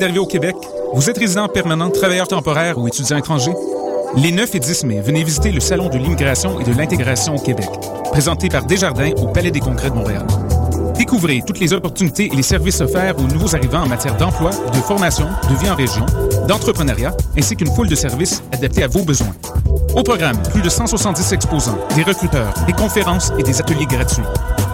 d'arriver 0.00 0.26
Québec? 0.26 0.56
Vous 0.94 1.10
êtes 1.10 1.18
résident 1.18 1.46
permanent, 1.46 1.90
travailleur 1.90 2.26
temporaire 2.26 2.78
ou 2.78 2.88
étudiant 2.88 3.18
étranger? 3.18 3.52
Les 4.16 4.32
9 4.32 4.54
et 4.54 4.58
10 4.58 4.84
mai, 4.84 5.00
venez 5.00 5.22
visiter 5.22 5.52
le 5.52 5.60
Salon 5.60 5.88
de 5.88 5.98
l'immigration 5.98 6.58
et 6.58 6.64
de 6.64 6.76
l'intégration 6.76 7.36
au 7.36 7.38
Québec, 7.38 7.68
présenté 8.10 8.48
par 8.48 8.64
Desjardins 8.64 9.12
au 9.18 9.28
Palais 9.28 9.50
des 9.50 9.60
Congrès 9.60 9.90
de 9.90 9.94
Montréal. 9.94 10.26
Découvrez 10.96 11.42
toutes 11.46 11.60
les 11.60 11.72
opportunités 11.72 12.30
et 12.32 12.34
les 12.34 12.42
services 12.42 12.80
offerts 12.80 13.18
aux 13.18 13.32
nouveaux 13.32 13.54
arrivants 13.54 13.82
en 13.82 13.88
matière 13.88 14.16
d'emploi, 14.16 14.50
de 14.50 14.78
formation, 14.78 15.26
de 15.50 15.54
vie 15.56 15.70
en 15.70 15.76
région, 15.76 16.06
d'entrepreneuriat, 16.48 17.14
ainsi 17.38 17.54
qu'une 17.54 17.72
foule 17.72 17.88
de 17.88 17.94
services 17.94 18.42
adaptés 18.52 18.82
à 18.82 18.88
vos 18.88 19.02
besoins. 19.02 19.34
Au 19.94 20.02
programme, 20.02 20.36
plus 20.50 20.62
de 20.62 20.68
170 20.68 21.32
exposants, 21.32 21.78
des 21.94 22.02
recruteurs, 22.02 22.54
des 22.66 22.72
conférences 22.72 23.32
et 23.38 23.42
des 23.42 23.60
ateliers 23.60 23.86
gratuits. 23.86 24.24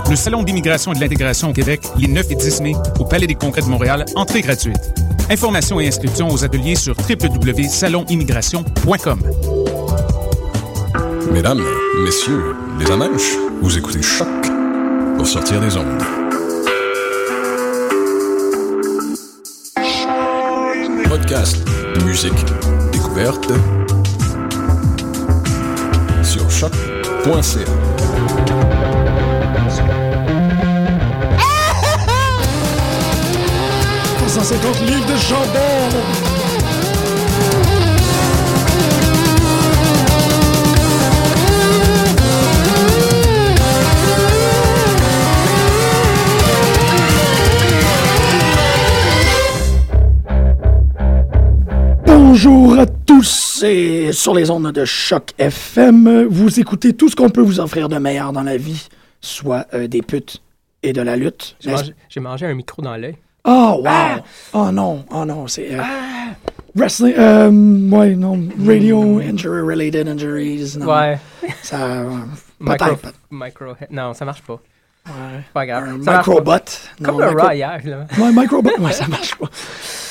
Le 0.08 0.16
Salon 0.16 0.44
d'immigration 0.44 0.92
et 0.92 0.96
de 0.96 1.00
l'intégration 1.00 1.50
au 1.50 1.52
Québec, 1.52 1.80
les 1.96 2.08
9 2.08 2.30
et 2.30 2.36
10 2.36 2.60
mai, 2.60 2.76
au 3.00 3.04
Palais 3.04 3.26
des 3.26 3.34
Congrès 3.34 3.62
de 3.62 3.66
Montréal, 3.66 4.04
entrée 4.14 4.40
gratuite. 4.40 4.94
Informations 5.28 5.80
et 5.80 5.88
inscriptions 5.88 6.28
aux 6.28 6.44
ateliers 6.44 6.76
sur 6.76 6.94
www.salonimmigration.com. 6.96 9.20
Mesdames, 11.32 11.64
messieurs, 12.04 12.54
les 12.78 12.88
amanches, 12.90 13.36
vous 13.60 13.76
écoutez 13.76 14.02
Choc 14.02 14.28
pour 15.16 15.26
sortir 15.26 15.60
des 15.60 15.76
ondes. 15.76 16.02
Podcast, 21.08 21.56
musique, 22.04 22.44
découverte 22.92 23.50
sur 26.22 26.48
choc.ca. 26.50 27.85
150 34.36 34.80
livres 34.82 35.06
de 35.06 35.16
chandelle. 35.16 35.92
Bonjour 52.04 52.78
à 52.78 52.84
tous 52.84 53.62
et 53.62 54.12
sur 54.12 54.34
les 54.34 54.50
ondes 54.50 54.70
de 54.70 54.84
choc 54.84 55.32
FM, 55.38 56.24
vous 56.24 56.60
écoutez 56.60 56.92
tout 56.92 57.08
ce 57.08 57.16
qu'on 57.16 57.30
peut 57.30 57.40
vous 57.40 57.58
offrir 57.58 57.88
de 57.88 57.96
meilleur 57.96 58.34
dans 58.34 58.42
la 58.42 58.58
vie, 58.58 58.86
soit 59.22 59.66
euh, 59.72 59.88
des 59.88 60.02
putes 60.02 60.42
et 60.82 60.92
de 60.92 61.00
la 61.00 61.16
lutte. 61.16 61.56
J'ai 61.60 61.70
mangé, 61.70 61.94
j'ai 62.10 62.20
mangé 62.20 62.44
un 62.44 62.54
micro 62.54 62.82
dans 62.82 62.98
l'œil. 62.98 63.16
Oh, 63.46 63.80
wow! 63.84 64.22
Oh 64.52 64.70
non, 64.72 65.04
oh 65.10 65.24
non, 65.24 65.46
c'est. 65.46 65.68
euh, 65.72 65.82
Wrestling. 66.74 67.14
Euh, 67.16 67.50
ouais, 67.90 68.14
non. 68.16 68.40
Radio 68.66 69.18
injury 69.20 69.60
related 69.62 70.08
injuries. 70.08 70.76
Non. 70.78 70.86
Ouais. 70.86 71.18
Ça. 71.62 71.76
euh, 71.84 72.10
Micro, 72.58 72.96
micro, 73.30 73.64
non, 73.90 74.12
ça 74.14 74.24
marche 74.24 74.42
pas. 74.42 74.60
Ouais. 75.06 75.40
Pas 75.54 75.66
grave. 75.66 75.84
Un 76.00 76.02
Ça 76.02 76.16
microbot. 76.18 76.52
Comme 77.02 77.20
le 77.20 77.28
micro- 77.28 77.50
hier, 77.52 77.80
là. 77.84 78.06
Ouais, 78.18 78.32
microbot. 78.32 78.70
Ouais, 78.80 78.92
ça 78.92 79.06
marche 79.06 79.34
pas. 79.36 79.46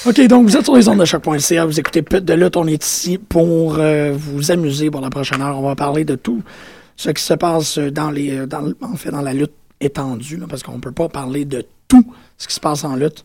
OK, 0.07 0.21
donc 0.27 0.45
vous 0.47 0.55
êtes 0.55 0.63
sur 0.63 0.75
les 0.75 0.87
ondes 0.87 0.99
de 0.99 1.05
choc.ca, 1.05 1.65
vous 1.65 1.79
écoutez 1.79 2.01
Pute 2.03 2.23
de 2.23 2.33
lutte, 2.33 2.55
on 2.55 2.65
est 2.67 2.81
ici 2.83 3.17
pour 3.17 3.75
euh, 3.79 4.13
vous 4.15 4.51
amuser 4.51 4.89
pour 4.89 5.01
la 5.01 5.09
prochaine 5.09 5.41
heure. 5.41 5.57
On 5.59 5.67
va 5.67 5.75
parler 5.75 6.05
de 6.05 6.15
tout 6.15 6.41
ce 6.95 7.09
qui 7.09 7.21
se 7.21 7.33
passe 7.33 7.77
dans 7.79 8.09
les 8.11 8.37
euh, 8.37 8.45
dans, 8.45 8.71
en 8.81 8.95
fait 8.95 9.09
dans 9.11 9.21
la 9.21 9.33
lutte 9.33 9.51
étendue, 9.81 10.37
là, 10.37 10.45
parce 10.49 10.63
qu'on 10.63 10.79
peut 10.79 10.91
pas 10.91 11.09
parler 11.09 11.45
de 11.45 11.65
tout 11.87 12.05
ce 12.37 12.47
qui 12.47 12.53
se 12.55 12.59
passe 12.59 12.83
en 12.83 12.95
lutte. 12.95 13.23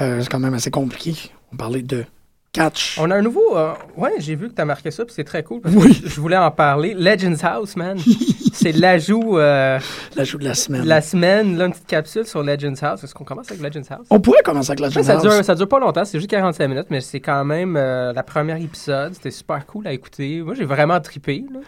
Euh, 0.00 0.20
c'est 0.22 0.28
quand 0.30 0.38
même 0.38 0.54
assez 0.54 0.70
compliqué. 0.70 1.30
On 1.52 1.56
parler 1.56 1.82
de 1.82 2.04
catch. 2.52 2.96
On 3.00 3.10
a 3.10 3.16
un 3.16 3.22
nouveau. 3.22 3.56
euh, 3.56 3.72
ouais, 3.96 4.12
j'ai 4.18 4.34
vu 4.34 4.48
que 4.48 4.54
t'as 4.54 4.64
marqué 4.64 4.90
ça, 4.90 5.04
puis 5.04 5.14
c'est 5.14 5.24
très 5.24 5.42
cool. 5.42 5.60
Parce 5.60 5.74
Oui. 5.74 6.00
que 6.00 6.08
je 6.08 6.20
voulais 6.20 6.36
en 6.36 6.50
parler. 6.50 6.94
Legends 6.94 7.36
House, 7.42 7.76
man. 7.76 7.98
c'est 8.52 8.72
l'ajout 8.72 9.38
euh, 9.38 9.78
L'ajout 10.16 10.38
de 10.38 10.44
la 10.44 10.54
semaine. 10.54 10.84
la 10.84 11.00
semaine, 11.00 11.56
là, 11.56 11.66
une 11.66 11.72
petite 11.72 11.86
capsule 11.86 12.26
sur 12.26 12.42
Legends 12.42 12.74
House. 12.82 13.04
Est-ce 13.04 13.14
qu'on 13.14 13.24
commence 13.24 13.50
avec 13.50 13.62
Legends 13.62 13.86
House? 13.90 14.06
On 14.10 14.20
pourrait 14.20 14.42
commencer 14.44 14.70
avec 14.70 14.80
la 14.80 14.88
Ouais, 14.88 15.02
ça, 15.02 15.16
dure, 15.16 15.44
ça 15.44 15.54
dure 15.54 15.68
pas 15.68 15.78
longtemps, 15.80 16.04
c'est 16.04 16.18
juste 16.18 16.30
45 16.30 16.68
minutes, 16.68 16.86
mais 16.90 17.00
c'est 17.00 17.20
quand 17.20 17.44
même 17.44 17.76
euh, 17.76 18.12
la 18.12 18.22
première 18.22 18.56
épisode. 18.56 19.14
C'était 19.14 19.30
super 19.30 19.64
cool 19.66 19.86
à 19.86 19.92
écouter. 19.92 20.40
Moi, 20.42 20.54
j'ai 20.54 20.64
vraiment 20.64 21.00
trippé. 21.00 21.44
là. 21.52 21.60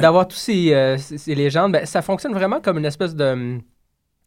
D'avoir 0.00 0.24
euh, 0.24 0.30
ces, 0.30 0.74
euh, 0.74 0.96
ces- 0.98 1.18
ces 1.18 1.34
légendes. 1.34 1.72
Ben, 1.72 1.86
ça 1.86 2.02
fonctionne 2.02 2.32
vraiment 2.32 2.60
comme 2.60 2.78
une 2.78 2.84
espèce 2.84 3.14
de. 3.14 3.58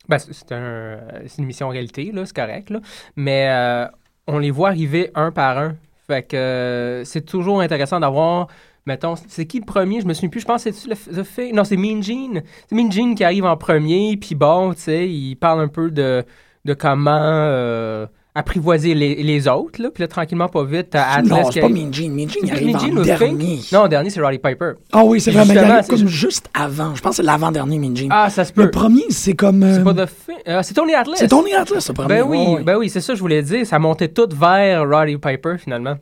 Ben, 0.09 0.17
c'est 0.19 0.51
un, 0.51 0.97
une 1.37 1.43
émission 1.43 1.67
en 1.67 1.69
réalité, 1.69 2.11
là, 2.13 2.25
c'est 2.25 2.35
correct. 2.35 2.69
Là. 2.69 2.79
Mais 3.15 3.47
euh, 3.49 3.87
on 4.27 4.39
les 4.39 4.51
voit 4.51 4.69
arriver 4.69 5.11
un 5.15 5.31
par 5.31 5.57
un. 5.57 5.75
Fait 6.07 6.23
que 6.23 6.35
euh, 6.35 7.03
c'est 7.05 7.21
toujours 7.25 7.61
intéressant 7.61 7.99
d'avoir. 7.99 8.47
Mettons, 8.85 9.15
c'est 9.15 9.45
qui 9.45 9.59
le 9.59 9.65
premier? 9.65 10.01
Je 10.01 10.05
me 10.05 10.13
souviens 10.13 10.29
plus. 10.29 10.41
Je 10.41 10.45
pense 10.45 10.65
que 10.65 10.71
c'est 10.73 10.89
le, 10.89 10.95
le 11.15 11.23
fait. 11.23 11.51
Non, 11.53 11.63
c'est 11.63 11.77
Mean 11.77 12.01
Gene. 12.03 12.41
C'est 12.67 12.75
Mean 12.75 12.91
Gene 12.91 13.15
qui 13.15 13.23
arrive 13.23 13.45
en 13.45 13.55
premier. 13.55 14.17
Puis 14.17 14.35
bon, 14.35 14.73
tu 14.73 14.81
sais, 14.81 15.09
il 15.09 15.35
parle 15.35 15.61
un 15.61 15.69
peu 15.69 15.89
de, 15.89 16.25
de 16.65 16.73
comment 16.73 17.17
euh, 17.21 18.05
apprivoiser 18.35 18.93
les, 18.95 19.15
les 19.21 19.47
autres. 19.47 19.81
Là. 19.81 19.89
Puis 19.93 20.01
là, 20.01 20.07
tranquillement, 20.07 20.47
pas 20.47 20.63
vite, 20.63 20.87
t'as 20.91 21.03
Atlas 21.17 21.43
Non, 21.43 21.51
c'est 21.51 21.61
pas 21.61 21.69
Mean 21.69 21.91
Gene. 21.93 22.13
Mean 22.13 22.27
Gene, 22.29 22.41
il 22.43 22.51
arrive 22.51 22.67
Mean 22.67 22.79
Gene 22.79 22.97
en 22.99 23.01
dernier. 23.03 23.59
Non, 23.71 23.83
le 23.83 23.89
dernier, 23.89 24.09
c'est 24.09 24.21
Roddy 24.21 24.39
Piper. 24.39 24.71
Ah 24.91 25.03
oui, 25.03 25.21
c'est 25.21 25.31
vrai, 25.31 25.43
mais 25.47 25.53
il 25.53 25.57
arrive 25.59 25.83
c'est 25.83 25.89
comme 25.89 26.07
ju- 26.07 26.07
juste 26.07 26.49
avant. 26.53 26.95
Je 26.95 27.01
pense 27.01 27.11
que 27.11 27.15
c'est 27.17 27.23
l'avant-dernier 27.23 27.77
Mean 27.79 27.95
Gene. 27.95 28.09
Ah, 28.11 28.29
ça 28.29 28.43
se 28.45 28.51
peut. 28.53 28.63
le 28.63 28.71
premier, 28.71 29.03
c'est 29.09 29.33
comme... 29.33 29.61
euh, 29.63 29.75
C'est 29.77 29.83
pas 29.83 29.93
de 29.93 30.05
fin. 30.05 30.33
euh, 30.47 30.61
c'est 30.63 30.73
Tony 30.73 30.93
Atlas. 30.95 31.15
C'est 31.17 31.27
Tony 31.27 31.53
Atlas, 31.53 31.87
le 31.87 31.93
premier. 31.93 32.07
Ben 32.09 32.23
oui, 32.27 32.37
ouais, 32.37 32.47
ouais. 32.55 32.63
ben 32.63 32.77
oui, 32.77 32.89
c'est 32.89 33.01
ça 33.01 33.13
que 33.13 33.17
je 33.17 33.21
voulais 33.21 33.41
dire. 33.43 33.65
Ça 33.67 33.77
montait 33.79 34.07
tout 34.07 34.27
vers 34.35 34.87
Roddy 34.89 35.17
Piper 35.17 35.55
finalement. 35.59 35.95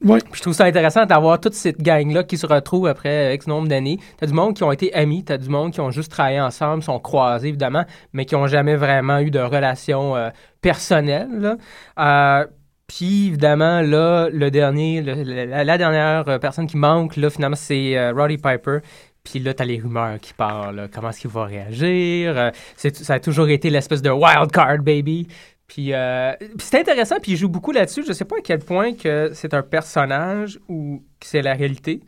Je 0.00 0.40
trouve 0.40 0.52
ça 0.52 0.64
intéressant 0.64 1.06
d'avoir 1.06 1.40
toute 1.40 1.54
cette 1.54 1.82
gang-là 1.82 2.22
qui 2.22 2.38
se 2.38 2.46
retrouve 2.46 2.86
après 2.86 3.34
X 3.34 3.48
nombre 3.48 3.66
d'années. 3.66 3.98
T'as 4.16 4.26
du 4.26 4.32
monde 4.32 4.54
qui 4.54 4.62
ont 4.62 4.70
été 4.70 4.94
amis, 4.94 5.24
t'as 5.24 5.38
du 5.38 5.48
monde 5.48 5.72
qui 5.72 5.80
ont 5.80 5.90
juste 5.90 6.12
travaillé 6.12 6.40
ensemble, 6.40 6.84
sont 6.84 7.00
croisés 7.00 7.48
évidemment, 7.48 7.84
mais 8.12 8.24
qui 8.24 8.36
ont 8.36 8.46
jamais 8.46 8.76
vraiment 8.76 9.18
eu 9.18 9.30
de 9.32 9.40
relation 9.40 10.14
euh, 10.14 10.30
personnelle. 10.60 11.56
Euh, 11.98 12.46
puis 12.86 13.26
évidemment, 13.28 13.80
là, 13.82 14.28
le 14.32 14.50
dernier, 14.52 15.02
la, 15.02 15.78
dernière 15.78 16.28
euh, 16.28 16.38
personne 16.38 16.68
qui 16.68 16.76
manque, 16.76 17.16
là, 17.16 17.28
finalement, 17.28 17.56
c'est 17.56 18.10
Roddy 18.12 18.36
Piper. 18.36 18.78
Puis 19.24 19.40
là, 19.40 19.52
t'as 19.52 19.64
les 19.64 19.78
rumeurs 19.78 20.20
qui 20.20 20.32
parlent. 20.32 20.88
Comment 20.94 21.10
est-ce 21.10 21.20
qu'il 21.20 21.30
va 21.30 21.44
réagir? 21.44 22.52
Ça 22.76 23.14
a 23.14 23.20
toujours 23.20 23.48
été 23.48 23.68
l'espèce 23.68 24.00
de 24.00 24.10
wild 24.10 24.52
card, 24.52 24.78
baby. 24.78 25.26
Puis, 25.68 25.92
euh, 25.92 26.32
puis 26.38 26.48
c'est 26.60 26.80
intéressant, 26.80 27.16
puis 27.20 27.32
il 27.32 27.36
joue 27.36 27.48
beaucoup 27.48 27.72
là-dessus. 27.72 28.02
Je 28.06 28.12
sais 28.12 28.24
pas 28.24 28.36
à 28.38 28.40
quel 28.40 28.60
point 28.60 28.94
que 28.94 29.30
c'est 29.34 29.52
un 29.54 29.62
personnage 29.62 30.58
ou 30.68 31.04
que 31.20 31.26
c'est 31.26 31.42
la 31.42 31.54
réalité. 31.54 32.02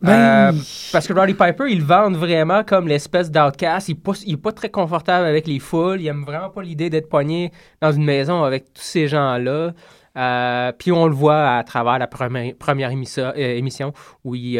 Ben, 0.00 0.52
Euh, 0.52 0.52
parce 0.92 1.06
que 1.06 1.12
Roddy 1.12 1.34
Piper, 1.34 1.64
il 1.70 1.82
vend 1.82 2.10
vraiment 2.10 2.64
comme 2.64 2.88
l'espèce 2.88 3.30
d'outcast. 3.30 3.88
Il 3.88 3.94
n'est 3.94 4.00
pas, 4.00 4.12
il 4.26 4.32
est 4.34 4.36
pas 4.38 4.52
très 4.52 4.70
confortable 4.70 5.26
avec 5.26 5.46
les 5.46 5.58
foules. 5.58 6.00
Il 6.00 6.06
aime 6.08 6.24
vraiment 6.24 6.50
pas 6.50 6.62
l'idée 6.62 6.90
d'être 6.90 7.08
poigné 7.08 7.52
dans 7.80 7.92
une 7.92 8.04
maison 8.04 8.42
avec 8.42 8.72
tous 8.72 8.82
ces 8.82 9.08
gens-là. 9.08 9.72
Euh, 10.16 10.72
puis 10.72 10.92
on 10.92 11.06
le 11.06 11.14
voit 11.14 11.56
à 11.56 11.64
travers 11.64 11.98
la 11.98 12.06
première, 12.06 12.54
première 12.56 12.90
émission, 12.90 13.32
émission 13.34 13.92
où 14.24 14.34
il 14.34 14.58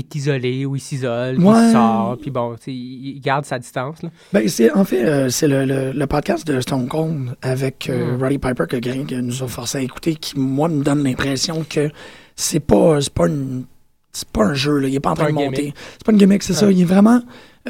est 0.00 0.14
isolé, 0.14 0.64
où 0.66 0.76
il 0.76 0.80
s'isole, 0.80 1.38
Ouais. 1.38 1.68
il 1.68 1.72
sort, 1.72 2.16
puis 2.20 2.30
bon, 2.30 2.56
il, 2.66 3.20
garde 3.20 3.44
sa 3.44 3.58
distance. 3.58 4.02
Là. 4.02 4.10
ben, 4.32 4.48
c'est, 4.48 4.70
en 4.72 4.84
fait, 4.84 5.04
euh, 5.04 5.28
c'est 5.28 5.48
le, 5.48 5.64
le, 5.64 5.92
le 5.92 6.06
podcast 6.06 6.46
de 6.46 6.60
Stone 6.60 6.88
Cold 6.88 7.34
avec 7.42 7.88
euh, 7.88 8.16
Mm. 8.16 8.22
Roddy 8.22 8.38
Piper 8.38 8.64
que 8.68 8.76
Greg 8.76 9.12
nous 9.12 9.42
a 9.42 9.48
forcé 9.48 9.78
à 9.78 9.80
écouter 9.82 10.14
qui, 10.14 10.38
moi, 10.38 10.68
me 10.68 10.82
donne 10.82 11.02
l'impression 11.04 11.64
que 11.68 11.90
c'est 12.36 12.60
pas, 12.60 13.00
c'est 13.00 13.12
pas, 13.14 13.26
une- 13.28 13.64
c'est 14.12 14.28
pas 14.28 14.44
un 14.44 14.54
jeu, 14.54 14.78
là. 14.78 14.88
Il 14.88 14.94
est 14.94 15.00
pas 15.00 15.10
en 15.10 15.14
train 15.14 15.28
de 15.28 15.32
monter. 15.34 15.74
C'est 15.92 16.04
pas 16.04 16.12
une 16.12 16.18
gimmick, 16.18 16.42
c'est 16.42 16.54
ça. 16.54 16.70
Il 16.70 16.80
est 16.80 16.84
vraiment, 16.84 17.20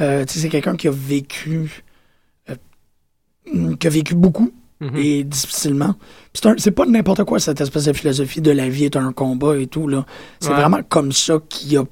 euh, 0.01 0.25
tu 0.25 0.35
sais, 0.35 0.39
c'est 0.41 0.49
quelqu'un 0.49 0.77
qui 0.77 0.89
a 0.89 0.93
vécu, 0.93 1.83
euh, 2.51 3.75
qui 3.77 3.87
a 3.87 3.91
vécu 3.91 4.15
beaucoup. 4.15 4.51
Mhm. 4.81 4.97
et 4.97 5.23
difficilement. 5.25 5.95
C'est, 6.35 6.47
un- 6.47 6.57
c'est 6.59 6.73
pas 6.73 6.85
n'importe 6.85 7.23
quoi 7.25 7.39
cette 7.39 7.61
espèce 7.61 7.85
de 7.85 7.93
philosophie 7.93 8.41
de 8.41 8.51
la 8.51 8.69
vie 8.69 8.85
est 8.85 8.97
un 8.97 9.13
combat 9.13 9.57
et 9.57 9.69
tout 9.69 9.87
là. 9.87 10.05
C'est 10.41 10.49
Ouais. 10.51 10.57
vraiment 10.57 10.81
comme 10.87 11.13
ça 11.13 11.39
qu'il 11.49 11.79
a 11.79 11.85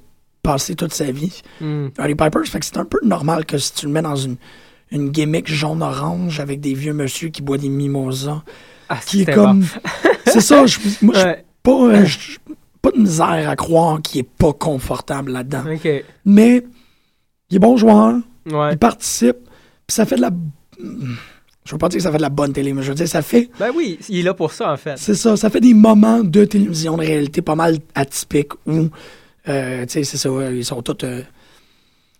passé 0.42 0.74
toute 0.74 0.92
sa 0.92 1.10
vie. 1.10 1.42
Mm. 1.60 1.88
Roddy 1.98 2.14
Piper, 2.14 2.38
ça 2.44 2.50
fait 2.52 2.60
que 2.60 2.66
c'est 2.66 2.78
un 2.78 2.84
peu 2.84 2.98
normal 3.04 3.44
que 3.46 3.58
si 3.58 3.72
tu 3.74 3.86
le 3.86 3.92
mets 3.92 4.02
dans 4.02 4.16
une, 4.16 4.36
une 4.90 5.10
gimmick 5.10 5.48
jaune-orange 5.52 6.40
avec 6.40 6.60
des 6.60 6.74
vieux 6.74 6.92
monsieur 6.92 7.28
qui 7.28 7.42
boivent 7.42 7.60
des 7.60 7.68
mimosas, 7.68 8.42
Ah, 8.88 8.98
qui 9.06 9.22
est 9.22 9.32
comme... 9.32 9.64
c'est 10.26 10.40
ça, 10.40 10.66
je, 10.66 10.78
moi, 11.00 11.14
Ouais. 11.16 11.44
pas, 11.62 11.70
euh, 11.88 12.04
je- 12.04 12.38
pas 12.80 12.90
de 12.90 12.98
misère 12.98 13.48
à 13.48 13.54
croire 13.56 14.02
qu'il 14.02 14.20
est 14.20 14.28
pas 14.28 14.52
confortable 14.52 15.30
là-dedans. 15.32 15.62
Mais 16.24 16.64
il 17.50 17.56
est 17.56 17.60
bon 17.60 17.76
joueur, 17.76 18.16
Ouais. 18.50 18.72
il 18.72 18.78
participe, 18.78 19.36
puis 19.86 19.94
ça 19.94 20.04
fait 20.04 20.16
de 20.16 20.22
la... 20.22 20.30
Je 21.64 21.70
veux 21.70 21.78
pas 21.78 21.88
dire 21.88 21.98
que 21.98 22.02
ça 22.02 22.10
fait 22.10 22.16
de 22.16 22.22
la 22.22 22.28
bonne 22.28 22.52
télé, 22.52 22.72
mais 22.72 22.82
je 22.82 22.88
veux 22.88 22.96
dire, 22.96 23.06
ça 23.06 23.22
fait 23.22 23.48
Ben 23.60 23.70
oui, 23.72 23.96
il 24.08 24.18
est 24.18 24.22
là 24.22 24.34
pour 24.34 24.52
ça, 24.52 24.72
en 24.72 24.76
fait. 24.76 24.94
C'est 24.98 25.14
ça, 25.14 25.36
ça 25.36 25.48
fait 25.48 25.60
des 25.60 25.74
moments 25.74 26.24
de 26.24 26.44
télévision 26.44 26.96
de 26.96 27.02
réalité 27.02 27.40
pas 27.40 27.54
mal 27.54 27.78
atypiques 27.94 28.52
où, 28.66 28.88
euh, 29.48 29.82
tu 29.86 29.92
sais, 29.92 30.04
c'est 30.04 30.16
ça, 30.16 30.28
ils 30.50 30.64
sont 30.64 30.82
tous. 30.82 31.04
euh, 31.04 31.22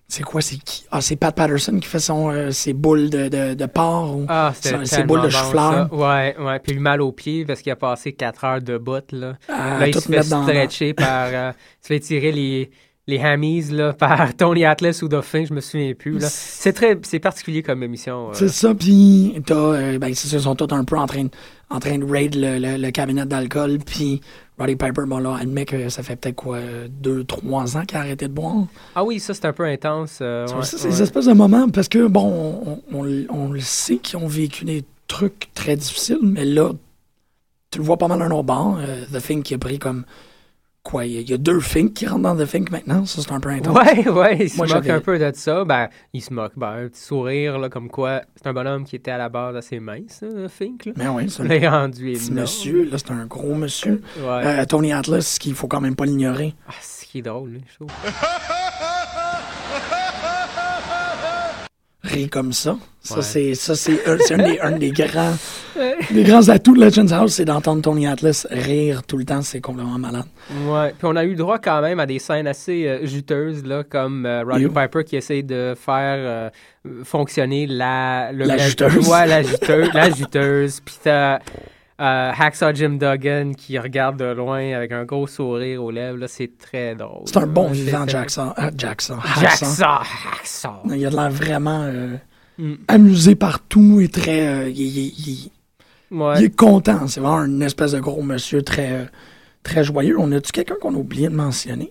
C'est 0.08 0.22
quoi, 0.24 0.42
c'est 0.42 0.56
qui? 0.56 0.84
Ah, 0.90 1.00
c'est 1.00 1.16
Pat 1.16 1.34
Patterson 1.34 1.78
qui 1.78 1.88
fait 1.88 1.98
son, 1.98 2.30
euh, 2.30 2.50
ses 2.50 2.72
boules 2.74 3.08
de, 3.08 3.28
de, 3.28 3.54
de 3.54 3.66
porc. 3.66 4.14
Ou... 4.16 4.26
Ah, 4.28 4.52
Ses- 4.54 5.04
boules 5.04 5.22
de 5.22 5.28
chou-fleur. 5.30 5.92
Ouais, 5.92 6.36
ouais. 6.38 6.58
Puis 6.58 6.72
il 6.72 6.74
a 6.74 6.76
eu 6.76 6.80
mal 6.80 7.00
aux 7.00 7.12
pieds 7.12 7.44
parce 7.46 7.62
qu'il 7.62 7.72
a 7.72 7.76
passé 7.76 8.12
4 8.12 8.44
heures 8.44 8.60
de 8.62 8.76
botte, 8.76 9.12
là. 9.12 9.36
à 9.48 9.78
là, 9.80 9.88
il 9.88 9.94
se 9.94 10.00
fait 10.00 10.22
stretcher 10.22 10.94
par... 10.94 11.28
euh, 11.32 11.52
il 11.54 11.82
se 11.82 11.86
fait 11.88 12.00
tirer 12.00 12.32
les, 12.32 12.70
les 13.08 13.18
hammies, 13.18 13.62
là, 13.72 13.92
par 13.98 14.34
Tony 14.36 14.64
Atlas 14.64 15.02
ou 15.02 15.08
Dauphin, 15.08 15.44
je 15.44 15.52
me 15.54 15.60
souviens 15.60 15.92
plus, 15.94 16.18
là. 16.18 16.28
C'est 16.30 16.72
très... 16.72 16.98
C'est 17.02 17.18
particulier 17.18 17.62
comme 17.62 17.82
émission. 17.82 18.28
euh. 18.28 18.32
C'est 18.34 18.48
ça, 18.48 18.74
puis 18.74 19.34
t'as, 19.44 19.54
euh, 19.54 19.98
ben, 19.98 20.14
c'est 20.14 20.28
ça, 20.28 20.36
ils 20.36 20.42
sont 20.42 20.54
tous 20.54 20.72
un 20.74 20.84
peu 20.84 20.96
en 20.96 21.06
train, 21.06 21.24
de- 21.24 21.30
en 21.70 21.80
train 21.80 21.98
de 21.98 22.04
raid 22.04 22.34
le, 22.36 22.58
le, 22.58 22.76
le 22.76 22.90
cabinet 22.90 23.26
d'alcool, 23.26 23.78
puis 23.84 24.20
Roddy 24.58 24.76
Piper, 24.76 25.02
bon 25.06 25.18
là, 25.18 25.36
admet 25.40 25.64
que 25.64 25.88
ça 25.88 26.02
fait 26.04 26.14
peut-être 26.14 26.36
quoi, 26.36 26.58
deux, 26.88 27.24
trois 27.24 27.76
ans 27.76 27.84
qu'il 27.84 27.96
a 27.98 28.00
arrêté 28.02 28.28
de 28.28 28.32
boire. 28.32 28.66
Ah 28.94 29.02
oui, 29.02 29.18
ça, 29.18 29.34
c'est 29.34 29.46
un 29.46 29.52
peu 29.52 29.64
intense. 29.64 30.18
euh, 30.22 30.46
Ça, 30.46 30.62
c'est 30.62 30.76
ouais. 30.84 30.92
ces 30.92 31.02
espèces 31.02 31.26
de 31.26 31.32
moments, 31.32 31.68
parce 31.70 31.88
que, 31.88 32.06
bon, 32.06 32.80
on, 32.92 33.04
on, 33.30 33.48
le 33.50 33.60
sait 33.60 33.96
qu'ils 33.96 34.18
ont 34.18 34.28
vécu 34.28 34.64
des 34.64 34.84
trucs 35.08 35.48
très 35.54 35.74
difficiles, 35.74 36.18
mais 36.22 36.44
là, 36.44 36.70
tu 37.72 37.78
le 37.78 37.84
vois 37.84 37.96
pas 37.96 38.06
mal 38.06 38.22
un 38.22 38.30
autre 38.30 38.44
bord. 38.44 38.78
The 39.12 39.20
Think 39.20 39.44
qui 39.46 39.54
a 39.54 39.58
pris 39.58 39.78
comme, 39.78 40.04
quoi, 40.82 41.06
il 41.06 41.12
y, 41.12 41.18
a- 41.18 41.20
il 41.20 41.30
y 41.30 41.32
a 41.32 41.38
deux 41.38 41.60
Think 41.60 41.94
qui 41.94 42.06
rentrent 42.06 42.22
dans 42.22 42.36
The 42.36 42.48
Think 42.48 42.70
maintenant, 42.70 43.04
ça 43.06 43.22
c'est 43.22 43.32
un 43.32 43.40
peu 43.40 43.50
intense. 43.50 43.76
Ouais, 43.82 44.08
ouais, 44.08 44.36
il 44.40 44.50
se 44.50 44.56
Moi, 44.56 44.66
moque 44.66 44.88
un 44.88 45.00
peu 45.00 45.18
de 45.18 45.30
ça. 45.34 45.64
Ben, 45.64 45.88
il 46.12 46.20
se 46.20 46.32
moque. 46.32 46.52
Ben, 46.56 46.84
un 46.84 46.88
petit 46.88 47.00
sourire, 47.02 47.58
là, 47.58 47.68
comme 47.68 47.88
quoi 47.88 48.22
c'est 48.36 48.46
un 48.48 48.52
bonhomme 48.52 48.84
qui 48.84 48.96
était 48.96 49.10
à 49.12 49.18
la 49.18 49.28
base 49.28 49.54
assez 49.56 49.78
mince, 49.80 50.22
là, 50.22 50.48
Fink, 50.48 50.86
là. 50.86 50.92
Mais 50.96 51.08
oui, 51.08 51.28
c'est 51.30 51.42
un 51.66 51.70
rendu 51.70 52.12
petit 52.12 52.32
monsieur, 52.32 52.84
là, 52.90 52.98
c'est 52.98 53.10
un 53.12 53.26
gros 53.26 53.54
monsieur. 53.54 54.02
Ouais. 54.18 54.42
Euh, 54.44 54.64
Tony 54.66 54.92
Atlas, 54.92 55.38
qu'il 55.38 55.54
faut 55.54 55.68
quand 55.68 55.80
même 55.80 55.94
pas 55.96 56.04
l'ignorer. 56.04 56.54
Ah, 56.68 56.72
c'est 56.80 57.06
qui 57.06 57.18
est 57.18 57.22
drôle, 57.22 57.52
là, 57.54 57.58
je 57.70 57.74
trouve. 57.76 57.90
Rire 62.02 62.28
comme 62.30 62.52
ça. 62.52 62.76
Ça, 63.00 63.16
Ouais. 63.16 63.22
c'est, 63.22 63.54
ça, 63.56 63.74
c'est, 63.74 63.98
un, 64.06 64.16
des, 64.38 64.60
un 64.60 64.72
des 64.72 64.90
grands, 64.92 65.34
des 66.10 66.22
grands 66.22 66.48
atouts 66.48 66.76
de 66.76 66.84
Legends 66.84 67.10
House, 67.10 67.32
c'est 67.34 67.44
d'entendre 67.44 67.82
Tony 67.82 68.06
Atlas 68.06 68.46
rire 68.50 69.02
tout 69.04 69.16
le 69.16 69.24
temps. 69.24 69.42
C'est 69.42 69.60
complètement 69.60 69.98
malade. 69.98 70.24
Ouais, 70.66 70.90
puis 70.90 71.00
on 71.04 71.16
a 71.16 71.24
eu 71.24 71.34
droit 71.34 71.58
quand 71.58 71.80
même 71.82 71.98
à 71.98 72.06
des 72.06 72.18
scènes 72.20 72.46
assez 72.46 72.86
euh, 72.86 73.04
juteuses, 73.06 73.64
là, 73.64 73.82
comme 73.82 74.24
euh, 74.26 74.44
Roddy. 74.44 74.68
Piper 74.68 75.04
qui 75.04 75.16
essaie 75.16 75.42
de 75.42 75.74
faire 75.76 76.16
euh, 76.18 76.50
fonctionner 77.04 77.66
la... 77.66 78.30
le- 78.32 78.44
La 78.44 78.58
juteuse. 78.58 79.08
Ouais, 79.08 79.26
la 79.26 79.42
juteuse. 79.42 79.88
la 79.92 80.10
juteuse. 80.10 80.80
Puis 80.84 80.94
t'as 81.02 81.40
euh, 82.00 82.32
Hacksaw 82.36 82.74
Jim 82.74 82.96
Duggan 82.98 83.52
qui 83.56 83.78
regarde 83.78 84.16
de 84.18 84.24
loin 84.32 84.72
avec 84.74 84.92
un 84.92 85.04
gros 85.04 85.26
sourire 85.26 85.82
aux 85.84 85.90
lèvres. 85.90 86.18
là, 86.18 86.28
C'est 86.28 86.58
très 86.58 86.94
drôle. 86.94 87.22
C'est 87.26 87.36
un 87.36 87.46
bon 87.46 87.66
Ouais, 87.68 87.72
vivant, 87.74 88.04
c'est- 88.06 88.12
Jackson. 88.12 88.52
Ah, 88.56 88.70
Jackson. 88.76 89.18
Jackson! 89.40 89.84
Hacksaw! 90.38 90.70
Il 90.94 91.06
a 91.06 91.10
de 91.10 91.16
l'air 91.16 91.30
vraiment 91.30 91.82
euh, 91.84 92.16
Mm. 92.58 92.74
amusé 92.88 93.34
partout 93.34 94.00
et 94.00 94.08
très. 94.08 94.46
euh, 94.46 94.68
il, 94.68 94.80
il- 94.80 95.14
il- 96.10 96.16
Ouais. 96.18 96.34
il 96.40 96.44
est 96.44 96.56
content. 96.56 97.06
C'est 97.06 97.20
vraiment 97.20 97.44
une 97.44 97.62
espèce 97.62 97.92
de 97.92 98.00
gros 98.00 98.22
monsieur 98.22 98.62
très, 98.62 98.92
euh, 98.92 99.04
très 99.62 99.82
joyeux. 99.84 100.16
On 100.18 100.30
a-tu 100.32 100.52
quelqu'un 100.52 100.74
qu'on 100.80 100.94
a 100.94 100.98
oublié 100.98 101.28
de 101.28 101.34
mentionner? 101.34 101.90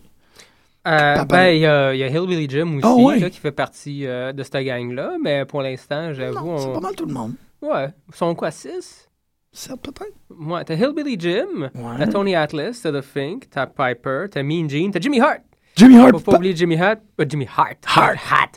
Euh, 0.88 1.16
Papa- 1.16 1.26
ben, 1.26 1.48
il 1.56 1.62
y, 1.62 1.66
a 1.66 1.94
il 1.94 2.00
y 2.00 2.04
a 2.04 2.08
Hillbilly 2.08 2.48
Jim 2.50 2.76
aussi, 2.78 2.82
Ah 2.84 2.96
ouais. 2.96 3.20
là, 3.20 3.30
qui 3.30 3.40
fait 3.40 3.52
partie 3.52 4.06
euh, 4.06 4.32
de 4.34 4.42
cette 4.44 4.58
gang-là, 4.64 5.14
mais 5.24 5.46
pour 5.46 5.62
l'instant, 5.62 6.12
j'avoue, 6.14 6.46
Non, 6.46 6.58
c'est 6.58 6.66
on... 6.68 6.74
pas 6.74 6.80
mal 6.80 6.96
tout 6.96 7.06
le 7.06 7.14
monde. 7.14 7.34
Ouais, 7.62 7.90
ils 8.10 8.16
sont 8.16 8.34
quoi, 8.36 8.50
six? 8.52 9.08
Ça, 9.54 9.76
peut-être. 9.76 10.14
Ouais, 10.40 10.64
t'as 10.64 10.76
Hillbilly 10.76 11.18
Jim, 11.20 11.70
Ouais. 11.76 11.96
t'as 12.00 12.08
Tony 12.08 12.36
Atlas, 12.36 12.80
t'as 12.82 12.92
The 12.92 13.02
Fink, 13.02 13.50
t'as 13.50 13.68
Piper, 13.68 14.26
t'as 14.32 14.44
Mean 14.44 14.70
Gene, 14.70 14.92
t'as 14.92 15.00
Jimmy 15.02 15.20
Hart. 15.20 15.42
Jimmy 15.76 15.98
Hart. 15.98 16.12
Faut 16.12 16.20
pas 16.20 16.32
pa- 16.34 16.38
oublier 16.38 16.56
Jimmy 16.56 16.78
Hart, 16.78 17.00
euh, 17.20 17.26
Jimmy 17.28 17.48
Hart, 17.58 17.78
Hart, 17.86 18.18
Hart, 18.30 18.52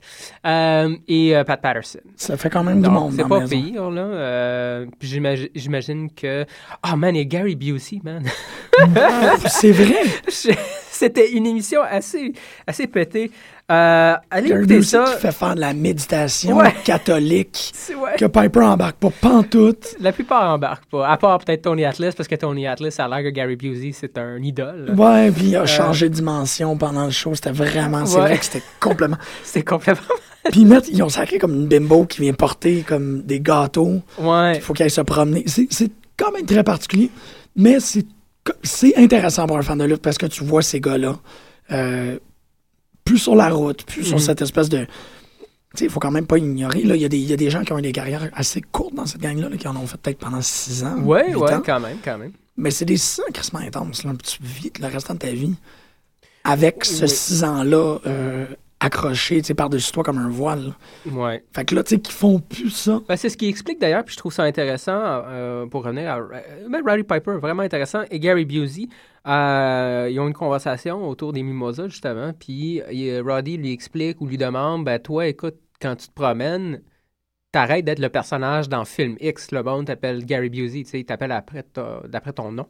Euh, 0.46 0.96
et 1.08 1.36
euh, 1.36 1.42
Pat 1.44 1.60
Patterson. 1.60 2.00
Ça 2.16 2.36
fait 2.36 2.50
quand 2.50 2.62
même 2.64 2.80
du 2.82 2.88
monde. 2.88 3.12
c'est 3.16 3.26
pas 3.26 3.40
maison. 3.40 3.56
pire, 3.62 3.90
là. 3.90 4.84
Puis 4.98 5.08
j'imagine, 5.54 6.10
que... 6.12 6.44
Ah, 6.82 6.96
man, 6.96 7.14
il 7.14 7.18
y 7.18 7.22
a 7.22 7.24
Gary 7.24 7.54
Busey, 7.56 8.00
man. 8.04 8.24
C'est 9.46 9.72
vrai. 9.72 10.02
C'était 11.04 11.32
une 11.32 11.46
émission 11.46 11.80
assez, 11.82 12.32
assez 12.66 12.86
pétée. 12.86 13.30
Euh, 13.70 14.14
allez 14.30 14.50
écouter 14.50 14.82
ça. 14.82 15.04
qui 15.14 15.20
fait 15.22 15.32
faire 15.32 15.54
de 15.54 15.60
la 15.60 15.72
méditation 15.74 16.56
Ouais. 16.58 16.74
catholique 16.84 17.72
ouais. 17.90 18.16
que 18.18 18.24
Piper 18.26 18.60
embarque 18.60 18.96
pas 18.96 19.10
pantoute. 19.20 19.96
La 20.00 20.12
plupart 20.12 20.50
embarquent 20.52 20.86
pas. 20.90 21.08
À 21.08 21.16
part 21.16 21.38
peut-être 21.38 21.62
Tony 21.62 21.84
Atlas, 21.84 22.14
parce 22.14 22.28
que 22.28 22.34
Tony 22.34 22.66
Atlas, 22.66 22.98
a 23.00 23.08
l'air 23.08 23.22
que 23.22 23.28
Gary 23.30 23.56
Busey, 23.56 23.92
c'est 23.92 24.16
un 24.18 24.42
idole. 24.42 24.94
Ouais, 24.96 25.30
puis 25.30 25.48
il 25.48 25.56
a 25.56 25.66
changé 25.66 26.08
de 26.08 26.14
dimension 26.14 26.76
pendant 26.76 27.04
le 27.04 27.10
show. 27.10 27.34
C'était 27.34 27.52
vraiment... 27.52 28.04
C'est 28.06 28.16
Euh. 28.18 28.22
Ouais. 28.22 28.28
vrai 28.28 28.38
que 28.38 28.44
c'était 28.44 28.62
complètement... 28.80 29.18
C'est 29.44 29.62
complètement... 29.62 30.14
Puis 30.52 30.66
ils, 30.92 31.02
ont 31.02 31.08
sacré 31.08 31.38
comme 31.38 31.54
une 31.54 31.66
bimbo 31.68 32.04
qui 32.04 32.20
vient 32.20 32.34
porter 32.34 32.82
comme 32.86 33.22
des 33.22 33.40
gâteaux. 33.40 34.02
Ouais. 34.18 34.56
Il 34.56 34.60
faut 34.60 34.74
qu'elle 34.74 34.90
se 34.90 35.00
promener. 35.00 35.42
C'est 35.46 35.68
c'est 35.70 35.90
quand 36.18 36.32
même 36.32 36.44
très 36.44 36.62
particulier, 36.62 37.10
mais 37.56 37.80
c'est 37.80 38.04
c'est 38.62 38.96
intéressant 38.96 39.46
pour 39.46 39.56
un 39.58 39.62
fan 39.62 39.78
de 39.78 39.84
lutte 39.84 40.02
parce 40.02 40.18
que 40.18 40.26
tu 40.26 40.44
vois 40.44 40.62
ces 40.62 40.80
gars-là 40.80 41.18
euh, 41.72 42.18
plus 43.04 43.18
sur 43.18 43.34
la 43.34 43.48
route, 43.48 43.84
plus 43.84 44.04
sur 44.04 44.16
Mhm. 44.16 44.22
cette 44.22 44.42
espèce 44.42 44.68
de... 44.68 44.84
Tu 44.84 45.80
sais, 45.80 45.84
il 45.86 45.90
faut 45.90 46.00
quand 46.00 46.10
même 46.10 46.26
pas 46.26 46.38
ignorer. 46.38 46.82
Là, 46.82 46.94
il 46.94 47.02
y, 47.02 47.04
a 47.04 47.08
des- 47.08 47.18
il 47.18 47.28
y 47.28 47.32
a 47.32 47.36
des 47.36 47.50
gens 47.50 47.62
qui 47.64 47.72
ont 47.72 47.78
eu 47.78 47.82
des 47.82 47.92
carrières 47.92 48.30
assez 48.34 48.60
courtes 48.60 48.94
dans 48.94 49.06
cette 49.06 49.20
gang-là, 49.20 49.48
là, 49.48 49.56
qui 49.56 49.66
en 49.66 49.74
ont 49.76 49.86
fait 49.86 49.96
peut-être 50.00 50.18
pendant 50.18 50.40
six 50.40 50.84
ans. 50.84 50.98
Ouais, 51.00 51.28
huit 51.30 51.36
ouais, 51.36 51.50
quand 51.64 51.80
même, 51.80 51.98
quand 52.04 52.16
même. 52.18 52.32
Mais 52.56 52.70
c'est 52.70 52.84
des 52.84 52.96
six 52.96 53.20
ans 53.20 53.24
crissement 53.32 53.58
intenses. 53.60 54.04
Là. 54.04 54.12
Tu 54.22 54.38
vis 54.42 54.70
le 54.80 54.86
restant 54.86 55.14
de 55.14 55.18
ta 55.18 55.30
vie 55.32 55.54
avec 56.44 56.84
ce 56.84 57.02
Oui. 57.04 57.08
six 57.10 57.42
ans-là 57.44 57.98
euh, 58.06 58.46
accroché 58.84 59.40
tu 59.40 59.48
sais, 59.48 59.54
par-dessus 59.54 59.92
toi 59.92 60.02
comme 60.04 60.18
un 60.18 60.28
voile. 60.28 60.74
Ouais. 61.10 61.44
Fait 61.54 61.64
que 61.64 61.74
là, 61.74 61.82
tu 61.82 61.94
sais, 61.96 62.00
qu'ils 62.00 62.14
font 62.14 62.38
plus 62.38 62.70
ça. 62.70 63.00
Ben, 63.08 63.16
c'est 63.16 63.28
ce 63.28 63.36
qui 63.36 63.48
explique 63.48 63.80
d'ailleurs, 63.80 64.04
puis 64.04 64.12
je 64.14 64.18
trouve 64.18 64.32
ça 64.32 64.42
intéressant, 64.44 64.92
euh, 64.96 65.66
pour 65.66 65.84
revenir 65.84 66.10
à 66.10 66.16
Roddy 66.16 67.02
Piper, 67.02 67.38
vraiment 67.40 67.62
intéressant, 67.62 68.02
et 68.10 68.18
Gary 68.20 68.44
Busey. 68.44 68.88
euh, 69.26 70.08
ils 70.10 70.20
ont 70.20 70.26
une 70.28 70.34
conversation 70.34 71.08
autour 71.08 71.32
des 71.32 71.42
mimosas, 71.42 71.88
justement, 71.88 72.32
puis 72.38 72.82
euh, 72.82 73.22
Roddy 73.24 73.56
lui 73.56 73.72
explique 73.72 74.20
ou 74.20 74.26
lui 74.26 74.36
demande 74.36 74.84
ben, 74.84 74.98
Toi, 74.98 75.26
écoute, 75.28 75.56
quand 75.80 75.96
tu 75.96 76.08
te 76.08 76.12
promènes, 76.14 76.80
t'arrêtes 77.52 77.84
d'être 77.84 77.98
le 78.00 78.08
personnage 78.08 78.68
dans 78.68 78.84
film 78.84 79.16
X. 79.20 79.50
Le 79.52 79.62
monde 79.62 79.86
t'appelle 79.86 80.24
Gary 80.24 80.50
Busey, 80.50 80.82
tu 80.84 80.90
sais, 80.90 81.00
il 81.00 81.04
t'appelle 81.04 81.32
après 81.32 81.62
ta- 81.62 82.02
d'après 82.08 82.32
ton 82.32 82.52
nom. 82.52 82.66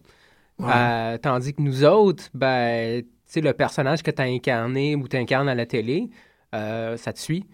Ouais. 0.59 0.71
Euh, 0.73 1.19
tandis 1.19 1.53
que 1.55 1.63
nous 1.63 1.85
autres, 1.85 2.25
ben, 2.35 3.03
sais, 3.35 3.41
le 3.41 3.53
personnage 3.53 4.03
que 4.03 4.11
tu 4.11 4.21
as 4.23 4.25
incarné 4.27 4.97
ou 4.97 5.07
tu 5.09 5.17
incarnes 5.17 5.49
à 5.49 5.55
la 5.55 5.67
télé, 5.67 6.09
euh, 6.55 6.97
ça 6.97 7.13
te 7.13 7.19
suit. 7.19 7.45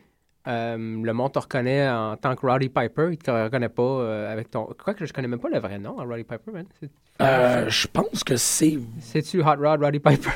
Euh, 0.49 0.77
le 0.77 1.13
monde 1.13 1.33
te 1.33 1.39
reconnaît 1.39 1.87
en 1.89 2.17
tant 2.17 2.35
que 2.35 2.47
Roddy 2.47 2.71
Piper, 2.71 3.09
il 3.13 3.19
te 3.19 3.31
reconnaît 3.31 3.69
pas 3.69 3.83
euh, 3.83 4.33
avec 4.33 4.51
ton. 4.51 4.69
Quoi 4.83 4.95
que 4.95 5.05
je 5.05 5.13
connais 5.13 5.29
même 5.29 5.39
pas 5.39 5.51
le 5.51 5.59
vrai 5.59 5.79
nom 5.79 5.99
à 5.99 6.05
Roddy 6.05 6.25
Piper, 6.25 6.51
man. 6.53 6.65
C'est- 6.81 6.91
je 7.69 7.87
pense 7.89 8.25
que 8.25 8.37
c'est. 8.37 8.79
C'est-tu 9.01 9.43
Hot 9.43 9.57
Rod 9.61 9.83
Roddy 9.83 9.99
Piper? 9.99 10.31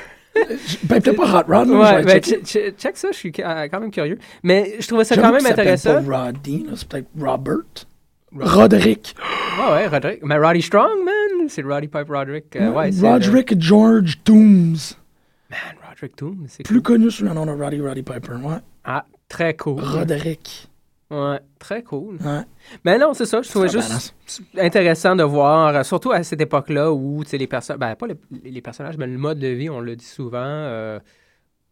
Ben, 0.82 1.00
peut-être 1.00 1.16
pas 1.16 1.40
Hot 1.40 1.44
Rod, 1.48 1.68
ouais, 1.70 2.02
ben, 2.02 2.20
check 2.20 2.96
ça, 2.96 3.08
je 3.12 3.16
suis 3.16 3.32
quand 3.32 3.80
même 3.80 3.90
curieux. 3.90 4.18
Mais 4.42 4.74
je 4.80 4.86
trouvais 4.88 5.04
ça 5.04 5.16
quand 5.16 5.32
même 5.32 5.46
intéressant. 5.46 6.02
pas 6.04 6.24
Roddy, 6.26 6.66
c'est 6.74 6.88
peut-être 6.88 7.08
Robert. 7.18 7.56
Roderick. 8.36 9.14
Ouais, 9.58 9.72
ouais, 9.72 9.86
Roderick. 9.86 10.18
Mais 10.24 10.36
Roddy 10.36 10.60
Strong, 10.60 11.04
man, 11.04 11.48
c'est 11.48 11.62
Roddy 11.62 11.86
Piper 11.88 12.12
Roderick. 12.12 12.46
ouais, 12.60 12.90
c'est 12.92 13.02
le- 13.02 13.08
Roderick 13.08 13.60
George 13.60 14.18
Toombs. 14.24 14.96
Man, 15.54 15.76
Roderick 15.88 16.16
Toon, 16.16 16.36
c'est 16.48 16.62
Plus 16.64 16.76
cool. 16.76 16.82
connu 16.82 17.10
sous 17.10 17.24
le 17.24 17.32
nom 17.32 17.46
de 17.46 17.52
Roddy 17.52 17.80
Roddy 17.80 18.02
Piper. 18.02 18.34
Ouais. 18.42 18.56
Ah, 18.84 19.04
très 19.28 19.54
cool. 19.56 19.80
Roderick. 19.82 20.68
Ouais, 21.10 21.38
très 21.58 21.82
cool. 21.82 22.16
Ouais. 22.24 22.40
Mais 22.84 22.98
non, 22.98 23.14
c'est 23.14 23.26
ça, 23.26 23.40
je 23.42 23.48
trouvais 23.48 23.68
juste 23.68 24.14
intéressant 24.58 25.14
de 25.14 25.22
voir, 25.22 25.68
euh, 25.76 25.82
surtout 25.82 26.10
à 26.12 26.22
cette 26.22 26.40
époque-là 26.40 26.92
où, 26.92 27.22
tu 27.22 27.30
sais, 27.30 27.38
les 27.38 27.46
personnes, 27.46 27.76
ben, 27.76 27.94
pas 27.94 28.06
les, 28.06 28.16
les 28.50 28.60
personnages, 28.62 28.96
mais 28.96 29.06
le 29.06 29.18
mode 29.18 29.38
de 29.38 29.48
vie, 29.48 29.68
on 29.70 29.80
le 29.80 29.94
dit 29.96 30.04
souvent, 30.04 30.38
euh, 30.42 30.98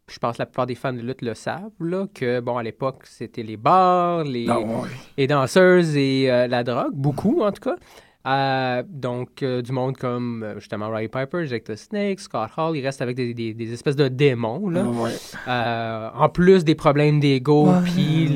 je 0.08 0.18
pense 0.18 0.36
que 0.36 0.42
la 0.42 0.46
plupart 0.46 0.66
des 0.66 0.74
fans 0.74 0.92
de 0.92 1.00
lutte 1.00 1.22
le 1.22 1.34
savent, 1.34 1.70
là, 1.80 2.06
que, 2.14 2.40
bon, 2.40 2.58
à 2.58 2.62
l'époque, 2.62 3.04
c'était 3.04 3.42
les 3.42 3.56
bars, 3.56 4.22
les, 4.24 4.46
Ah 4.48 4.60
ouais. 4.60 4.88
les 5.16 5.26
danseuses 5.26 5.96
et 5.96 6.30
euh, 6.30 6.46
la 6.46 6.62
drogue, 6.62 6.92
beaucoup, 6.94 7.42
en 7.42 7.50
tout 7.52 7.62
cas. 7.70 7.76
Euh, 8.24 8.84
donc, 8.88 9.42
euh, 9.42 9.62
du 9.62 9.72
monde 9.72 9.96
comme, 9.96 10.44
euh, 10.44 10.54
justement, 10.60 10.88
Roddy 10.90 11.08
Piper, 11.08 11.44
Jake 11.44 11.64
the 11.64 11.74
Snake, 11.74 12.20
Scott 12.20 12.50
Hall, 12.56 12.76
ils 12.76 12.84
restent 12.84 13.02
avec 13.02 13.16
des, 13.16 13.34
des- 13.34 13.52
des 13.52 13.72
espèces 13.72 13.96
de 13.96 14.06
démons, 14.06 14.68
là. 14.68 14.84
Ah 14.86 15.02
ouais. 15.02 15.10
Euh, 15.48 16.08
en 16.14 16.28
plus 16.28 16.62
des 16.64 16.76
problèmes 16.76 17.18
d'ego, 17.18 17.68
puis 17.84 18.28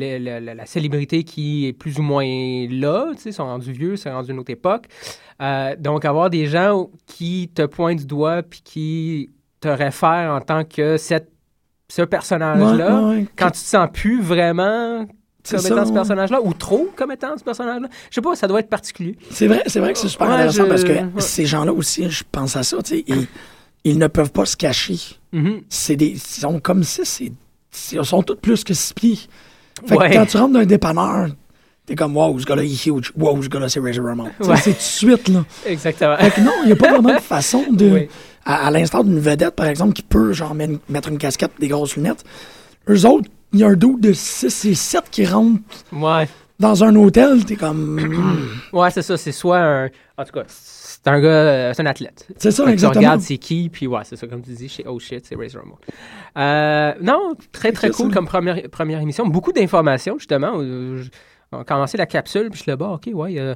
la 0.00 0.66
célébrité 0.66 1.22
qui 1.22 1.66
est 1.68 1.72
plus 1.72 1.98
ou 1.98 2.02
moins 2.02 2.24
là, 2.68 3.12
tu 3.12 3.18
sais, 3.22 3.30
ils 3.30 3.32
sont 3.32 3.44
rendus 3.44 3.72
vieux, 3.72 3.94
c'est 3.96 4.10
rendu 4.10 4.32
une 4.32 4.38
autre 4.40 4.50
époque. 4.50 4.86
Euh, 5.40 5.76
donc, 5.78 6.04
avoir 6.04 6.28
des 6.30 6.46
gens 6.46 6.90
qui 7.06 7.50
te 7.54 7.62
pointent 7.66 8.00
du 8.00 8.06
doigt, 8.06 8.42
puis 8.42 8.60
qui 8.64 9.30
te 9.60 9.68
réfèrent 9.68 10.32
en 10.32 10.40
tant 10.40 10.64
que 10.64 10.96
cette, 10.96 11.30
ce 11.88 12.02
personnage-là, 12.02 12.96
Ouais, 12.96 13.04
ouais, 13.04 13.16
ouais. 13.20 13.26
quand 13.36 13.46
tu 13.46 13.52
te 13.60 13.66
sens 13.66 13.88
plus 13.92 14.20
vraiment 14.20 15.06
comme 15.50 15.60
ça, 15.60 15.68
étant 15.68 15.86
ce 15.86 15.92
personnage-là, 15.92 16.40
ou 16.42 16.52
trop 16.54 16.88
comme 16.96 17.12
étant 17.12 17.36
ce 17.36 17.42
personnage-là. 17.44 17.88
Je 18.10 18.14
sais 18.14 18.20
pas, 18.20 18.34
ça 18.36 18.46
doit 18.48 18.60
être 18.60 18.68
particulier. 18.68 19.16
C'est 19.30 19.46
vrai, 19.46 19.62
c'est 19.66 19.80
vrai 19.80 19.92
que 19.92 19.98
c'est 19.98 20.08
super 20.08 20.28
Ouais, 20.28 20.34
intéressant 20.34 20.64
je- 20.64 20.68
parce 20.68 20.84
que 20.84 20.92
ouais. 20.92 21.04
ces 21.18 21.46
gens-là 21.46 21.72
aussi, 21.72 22.08
je 22.10 22.22
pense 22.30 22.56
à 22.56 22.62
ça, 22.62 22.76
tu 22.82 22.96
sais, 22.98 23.04
ils, 23.06 23.26
ils 23.84 23.98
ne 23.98 24.06
peuvent 24.06 24.30
pas 24.32 24.44
se 24.46 24.56
cacher. 24.56 24.98
Mhm. 25.32 25.62
C'est 25.68 25.96
des, 25.96 26.06
ils 26.10 26.18
sont 26.20 26.60
comme 26.60 26.84
si 26.84 27.00
c'est 27.04 27.32
ils 27.92 28.04
sont 28.04 28.22
tous 28.22 28.36
plus 28.36 28.64
que 28.64 28.74
six 28.74 28.92
pieds. 28.92 29.18
Fait 29.86 29.96
Ouais. 29.96 30.10
que 30.10 30.14
quand 30.14 30.26
tu 30.26 30.36
rentres 30.36 30.52
dans 30.52 30.60
un 30.60 30.66
dépanneur, 30.66 31.28
t'es 31.86 31.94
comme, 31.96 32.14
wow, 32.16 32.38
ce 32.38 32.44
gars-là, 32.44 32.62
il 32.64 32.72
est 32.72 32.86
huge. 32.86 33.12
Wow, 33.16 33.42
ce 33.42 33.48
gars-là, 33.48 33.68
c'est 33.70 33.80
Razor 33.80 34.04
Ramon. 34.04 34.30
C'est 34.40 34.70
tout 34.72 34.76
de 34.76 34.76
suite, 34.78 35.28
là. 35.28 35.44
Exactement. 35.66 36.16
Fait 36.18 36.30
que 36.30 36.40
non, 36.42 36.52
il 36.62 36.66
n'y 36.66 36.72
a 36.72 36.76
pas 36.76 36.90
vraiment 36.92 37.14
de 37.14 37.20
façon 37.22 37.64
de. 37.72 37.86
Oui. 37.90 38.08
À, 38.44 38.66
à 38.66 38.70
l'instar 38.70 39.04
d'une 39.04 39.18
vedette, 39.20 39.54
par 39.56 39.66
exemple, 39.66 39.94
qui 39.94 40.02
peut, 40.02 40.32
genre, 40.32 40.54
mettre 40.54 41.08
une 41.08 41.18
casquette 41.18 41.52
des 41.58 41.68
grosses 41.68 41.96
lunettes. 41.96 42.24
Eux 42.90 43.06
autres, 43.06 43.30
il 43.52 43.60
y 43.60 43.64
a 43.64 43.68
un 43.68 43.74
dos 43.74 43.96
de 43.98 44.12
6 44.12 44.64
et 44.66 44.74
7 44.74 45.04
qui 45.10 45.26
rentre 45.26 45.60
Ouais. 45.92 46.28
dans 46.58 46.84
un 46.84 46.94
hôtel, 46.96 47.44
t'es 47.44 47.56
comme. 47.56 47.98
Ouais, 48.72 48.90
c'est 48.90 49.02
ça. 49.02 49.16
C'est 49.16 49.32
soit 49.32 49.58
un. 49.60 49.86
En 50.18 50.24
tout 50.24 50.32
cas, 50.32 50.44
c'est 50.46 51.06
un 51.08 51.20
gars. 51.20 51.28
euh, 51.28 51.72
C'est 51.74 51.82
un 51.82 51.86
athlète. 51.86 52.26
C'est 52.36 52.50
ça, 52.50 52.64
que 52.64 52.70
exactement. 52.70 53.00
Tu 53.00 53.06
regardes 53.06 53.20
c'est 53.20 53.38
qui, 53.38 53.68
puis 53.68 53.86
ouais, 53.86 54.00
c'est 54.04 54.16
ça, 54.16 54.26
comme 54.26 54.42
tu 54.42 54.50
dis, 54.52 54.68
chez 54.68 54.84
Oh 54.88 54.98
shit, 54.98 55.24
c'est 55.26 55.34
Razor 55.36 55.62
Ramon. 55.62 55.76
Euh, 56.38 56.92
non, 57.02 57.34
très 57.50 57.72
très 57.72 57.90
cool 57.90 58.08
ça. 58.08 58.14
comme 58.14 58.26
première, 58.26 58.60
première 58.70 59.00
émission. 59.00 59.26
Beaucoup 59.26 59.52
d'informations, 59.52 60.16
justement. 60.18 60.52
Euh, 60.58 61.02
On 61.52 61.58
a 61.60 61.64
commencé 61.64 61.98
la 61.98 62.06
capsule, 62.06 62.48
puis 62.50 62.58
je 62.58 62.62
suis 62.62 62.70
là, 62.70 62.76
bah, 62.76 62.90
ok, 62.94 63.10
ouais, 63.12 63.32
il 63.32 63.36
y 63.36 63.40
a 63.40 63.54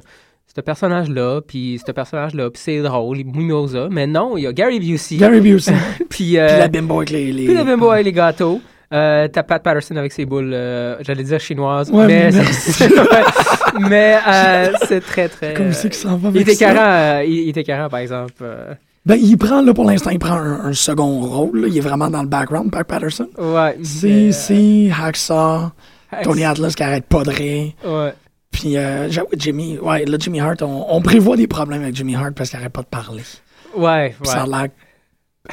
ce 0.55 0.61
personnage-là, 0.61 1.41
puis 1.41 1.79
ce 1.85 1.91
personnage-là, 1.91 2.49
puis 2.51 2.61
c'est 2.63 2.81
drôle, 2.81 3.17
Mimosa. 3.23 3.87
Mais 3.91 4.07
non, 4.07 4.37
il 4.37 4.43
y 4.43 4.47
a 4.47 4.53
Gary 4.53 4.79
Busey, 4.79 5.17
Gary 5.17 5.39
Busey. 5.41 5.73
puis 6.09 6.37
euh, 6.37 6.47
Puis 6.47 6.57
la 6.59 6.67
bimbo 6.67 6.97
avec 6.97 7.09
les. 7.11 7.31
les... 7.31 7.45
puis 7.45 7.53
le 7.55 7.63
bimbo 7.63 7.93
et 7.93 8.03
les 8.03 8.11
gâteaux. 8.13 8.61
Euh, 8.93 9.27
T'as 9.27 9.43
Pat 9.43 9.61
Patterson 9.61 9.95
avec 9.97 10.13
ses 10.13 10.25
boules, 10.25 10.51
euh, 10.53 10.95
j'allais 11.01 11.23
dire 11.23 11.39
chinoises, 11.39 11.91
Ouais, 11.91 12.07
mais, 12.07 12.29
euh, 14.27 14.71
c'est 14.87 15.01
très 15.01 15.27
très. 15.27 15.53
Comme 15.53 15.73
c'est 15.73 15.89
qu'il 15.89 15.97
s'en 15.99 16.17
va 16.17 16.29
il 16.33 16.41
était 16.41 16.55
ça. 16.55 16.73
carré, 16.73 17.27
il, 17.27 17.33
il 17.39 17.49
était 17.49 17.63
carré, 17.63 17.89
par 17.89 17.99
exemple. 17.99 18.43
Ben, 19.05 19.15
il 19.15 19.37
prend, 19.37 19.61
là, 19.61 19.73
pour 19.73 19.85
l'instant, 19.85 20.09
il 20.09 20.19
prend 20.19 20.35
un, 20.35 20.65
un 20.65 20.73
second 20.73 21.21
rôle. 21.21 21.61
là. 21.61 21.67
Il 21.67 21.77
est 21.77 21.81
vraiment 21.81 22.09
dans 22.09 22.21
le 22.21 22.27
background, 22.27 22.71
Pat 22.71 22.85
Patterson. 22.85 23.27
ouais. 23.37 23.77
C'est, 23.83 24.31
c'est 24.31 24.89
Hacksaw, 24.91 25.71
Tony 26.23 26.43
Atlas 26.45 26.75
qui 26.75 26.83
arrête 26.83 27.05
pas 27.05 27.23
de 27.23 27.31
rire. 27.31 27.71
Ouais. 27.85 28.13
Puis, 28.51 28.77
euh, 28.77 29.09
j'avoue, 29.09 29.27
Jimmy, 29.37 29.77
ouais, 29.79 30.05
là, 30.05 30.17
Jimmy 30.19 30.39
Hart, 30.39 30.61
on, 30.61 30.85
on 30.89 31.01
prévoit 31.01 31.37
des 31.37 31.47
problèmes 31.47 31.83
avec 31.83 31.95
Jimmy 31.95 32.15
Hart 32.15 32.33
parce 32.35 32.49
qu'il 32.49 32.59
arrête 32.59 32.73
pas 32.73 32.81
de 32.81 32.87
parler. 32.87 33.23
Ouais, 33.75 34.15
Puis 34.21 34.29
ça 34.31 34.41
a 34.41 34.45
ouais. 34.45 34.49
l'air 34.51 34.63
que 34.67 34.71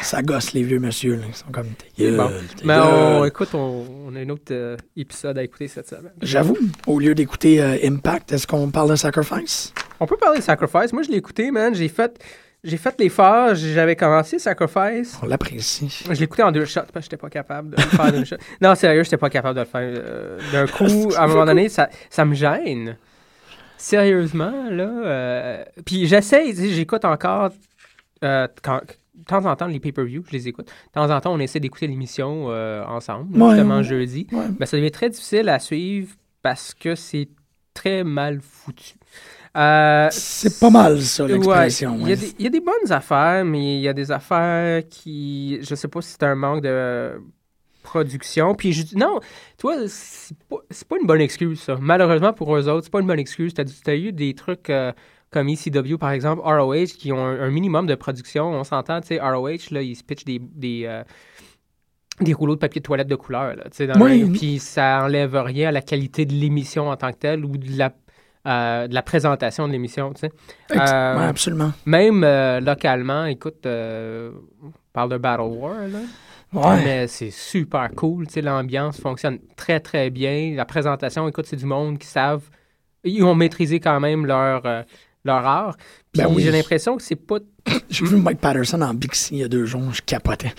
ça 0.02 0.22
gosse 0.22 0.52
les 0.52 0.62
vieux 0.62 0.78
monsieur, 0.78 1.16
là. 1.16 1.22
Ils 1.28 1.34
sont 1.34 1.50
comme, 1.52 1.68
gueule, 1.98 2.16
Bon. 2.16 2.30
Mais 2.64 2.76
on, 2.78 3.24
écoute, 3.24 3.50
on, 3.54 3.84
on 4.08 4.16
a 4.16 4.20
un 4.20 4.28
autre 4.28 4.52
euh, 4.52 4.76
épisode 4.96 5.38
à 5.38 5.42
écouter 5.42 5.68
cette 5.68 5.88
semaine. 5.88 6.12
J'avoue, 6.22 6.56
au 6.86 6.98
lieu 6.98 7.14
d'écouter 7.14 7.60
euh, 7.62 7.76
Impact, 7.84 8.32
est-ce 8.32 8.46
qu'on 8.46 8.70
parle 8.70 8.90
de 8.90 8.96
Sacrifice? 8.96 9.72
On 10.00 10.06
peut 10.06 10.16
parler 10.16 10.38
de 10.38 10.42
Sacrifice. 10.44 10.92
Moi, 10.92 11.02
je 11.02 11.10
l'ai 11.10 11.18
écouté, 11.18 11.50
man. 11.50 11.74
J'ai 11.74 11.88
fait, 11.88 12.18
j'ai 12.64 12.76
fait 12.76 12.94
l'effort. 12.98 13.54
J'avais 13.54 13.96
commencé 13.96 14.38
Sacrifice. 14.38 15.16
On 15.22 15.26
l'apprécie. 15.26 16.04
Je 16.10 16.22
écouté 16.24 16.42
en 16.42 16.50
deux 16.52 16.64
shots 16.64 16.80
parce 16.92 17.06
que 17.06 17.12
j'étais 17.12 17.16
pas 17.16 17.30
capable 17.30 17.70
de 17.70 17.76
le 17.76 17.88
faire 17.88 18.12
d'une 18.12 18.26
shot. 18.26 18.36
Non, 18.60 18.74
sérieux, 18.74 19.04
j'étais 19.04 19.16
pas 19.16 19.30
capable 19.30 19.54
de 19.56 19.60
le 19.60 19.66
faire 19.66 19.80
euh, 20.04 20.38
d'un 20.52 20.66
coup. 20.66 21.10
À 21.16 21.24
un 21.24 21.26
moment 21.28 21.44
donné, 21.46 21.68
ça, 21.68 21.88
ça 22.10 22.24
me 22.24 22.34
gêne. 22.34 22.96
Sérieusement, 23.76 24.68
là. 24.70 25.64
Puis 25.84 26.06
j'essaie, 26.06 26.52
j'écoute 26.54 27.04
encore 27.04 27.50
quand- 28.20 28.80
de 29.14 29.24
temps 29.24 29.44
en 29.46 29.54
temps 29.56 29.66
les 29.66 29.80
pay-per-view, 29.80 30.24
je 30.26 30.32
les 30.32 30.48
écoute. 30.48 30.66
De 30.66 30.92
temps 30.92 31.10
en 31.10 31.20
temps, 31.20 31.32
on 31.32 31.38
essaie 31.38 31.60
d'écouter 31.60 31.86
l'émission 31.86 32.46
euh, 32.48 32.84
ensemble, 32.86 33.40
Ouais, 33.40 33.50
justement 33.50 33.76
ouais. 33.78 33.84
jeudi. 33.84 34.26
Ouais. 34.32 34.46
Ben, 34.58 34.66
ça 34.66 34.76
devient 34.76 34.90
très 34.90 35.10
difficile 35.10 35.48
à 35.48 35.58
suivre 35.58 36.14
parce 36.42 36.74
que 36.74 36.94
c'est 36.94 37.28
très 37.72 38.04
mal 38.04 38.40
foutu. 38.40 38.94
Euh, 39.56 40.08
C'est 40.10 40.58
pas 40.58 40.70
mal, 40.70 41.00
ça, 41.00 41.26
l'expression. 41.28 41.94
Il, 41.96 42.02
y 42.02 42.04
ouais. 42.06 42.12
a 42.12 42.16
des, 42.16 42.34
il 42.38 42.44
y 42.44 42.46
a 42.46 42.50
des 42.50 42.60
bonnes 42.60 42.90
affaires, 42.90 43.44
mais 43.44 43.76
il 43.76 43.80
y 43.82 43.88
a 43.88 43.92
des 43.92 44.10
affaires 44.10 44.82
qui. 44.88 45.58
Je 45.62 45.74
sais 45.76 45.86
pas 45.88 46.00
si 46.02 46.10
c'est 46.10 46.24
un 46.24 46.34
manque 46.34 46.62
de 46.62 47.12
production. 47.84 48.54
Puis 48.54 48.72
je 48.72 48.96
non, 48.96 49.20
tu 49.56 49.62
vois, 49.62 49.76
c'est 49.86 50.36
pas, 50.48 50.56
c'est 50.70 50.88
pas 50.88 50.96
une 51.00 51.06
bonne 51.06 51.20
excuse, 51.20 51.60
ça. 51.60 51.76
Malheureusement 51.80 52.32
pour 52.32 52.56
eux 52.56 52.68
autres, 52.68 52.84
c'est 52.84 52.92
pas 52.92 53.00
une 53.00 53.06
bonne 53.06 53.18
excuse. 53.20 53.54
T'as 53.54 53.62
as 53.86 53.94
eu 53.94 54.10
des 54.10 54.34
trucs 54.34 54.70
euh, 54.70 54.92
comme 55.34 55.48
ECW, 55.48 55.96
par 55.98 56.12
exemple, 56.12 56.42
ROH, 56.44 56.96
qui 56.96 57.10
ont 57.12 57.18
un, 57.18 57.40
un 57.40 57.50
minimum 57.50 57.86
de 57.86 57.96
production. 57.96 58.46
On 58.46 58.62
s'entend, 58.62 59.00
tu 59.00 59.08
sais, 59.08 59.20
ROH, 59.20 59.72
là, 59.72 59.82
ils 59.82 59.96
se 59.96 60.04
pitchent 60.04 60.24
des. 60.24 60.38
des 60.38 60.84
euh, 60.86 61.02
des 62.20 62.32
rouleaux 62.32 62.54
de 62.54 62.60
papier 62.60 62.80
de 62.80 62.84
toilette 62.86 63.08
de 63.08 63.16
couleur, 63.16 63.56
là, 63.56 63.64
tu 63.64 63.88
sais, 63.88 63.98
Oui. 63.98 64.30
puis 64.38 64.60
ça 64.60 65.00
enlève 65.02 65.34
rien 65.34 65.70
à 65.70 65.72
la 65.72 65.82
qualité 65.82 66.24
de 66.24 66.32
l'émission 66.32 66.88
en 66.88 66.96
tant 66.96 67.10
que 67.10 67.16
telle 67.18 67.44
ou 67.44 67.56
de 67.56 67.76
la, 67.76 67.92
euh, 68.46 68.86
de 68.86 68.94
la 68.94 69.02
présentation 69.02 69.66
de 69.66 69.72
l'émission, 69.72 70.12
tu 70.12 70.20
sais. 70.20 70.30
Euh, 70.76 71.18
ouais, 71.18 71.24
absolument. 71.24 71.72
même 71.86 72.24
localement, 72.64 73.24
écoute, 73.24 73.66
on 73.66 74.30
parle 74.92 75.10
de 75.10 75.16
Battle 75.18 75.42
War, 75.42 75.88
là. 75.88 75.98
Ouais. 76.52 76.84
Mais 76.84 77.06
c'est 77.08 77.32
super 77.32 77.90
cool, 77.96 78.28
tu 78.28 78.34
sais, 78.34 78.42
l'ambiance 78.42 79.00
fonctionne 79.00 79.40
très, 79.56 79.80
très 79.80 80.08
bien. 80.10 80.54
La 80.54 80.66
présentation, 80.66 81.26
écoute, 81.26 81.46
c'est 81.46 81.56
du 81.56 81.66
monde 81.66 81.98
qui 81.98 82.06
savent, 82.06 82.48
ils 83.02 83.24
ont 83.24 83.34
maîtrisé 83.34 83.80
quand 83.80 83.98
même 83.98 84.24
leur, 84.24 84.64
leur 85.24 85.46
art. 85.46 85.76
Puis 86.12 86.22
Ben 86.22 86.28
oui. 86.30 86.42
j'ai 86.42 86.50
l'impression 86.50 86.96
que 86.96 87.02
c'est 87.02 87.16
pas... 87.16 87.36
J'ai 87.90 88.04
vu 88.04 88.16
Mike 88.16 88.40
Patterson 88.40 88.80
en 88.82 88.92
Bixi 88.94 89.34
il 89.36 89.40
y 89.40 89.44
a 89.44 89.48
deux 89.48 89.64
jours, 89.64 89.92
je 89.92 90.02
capotais. 90.02 90.52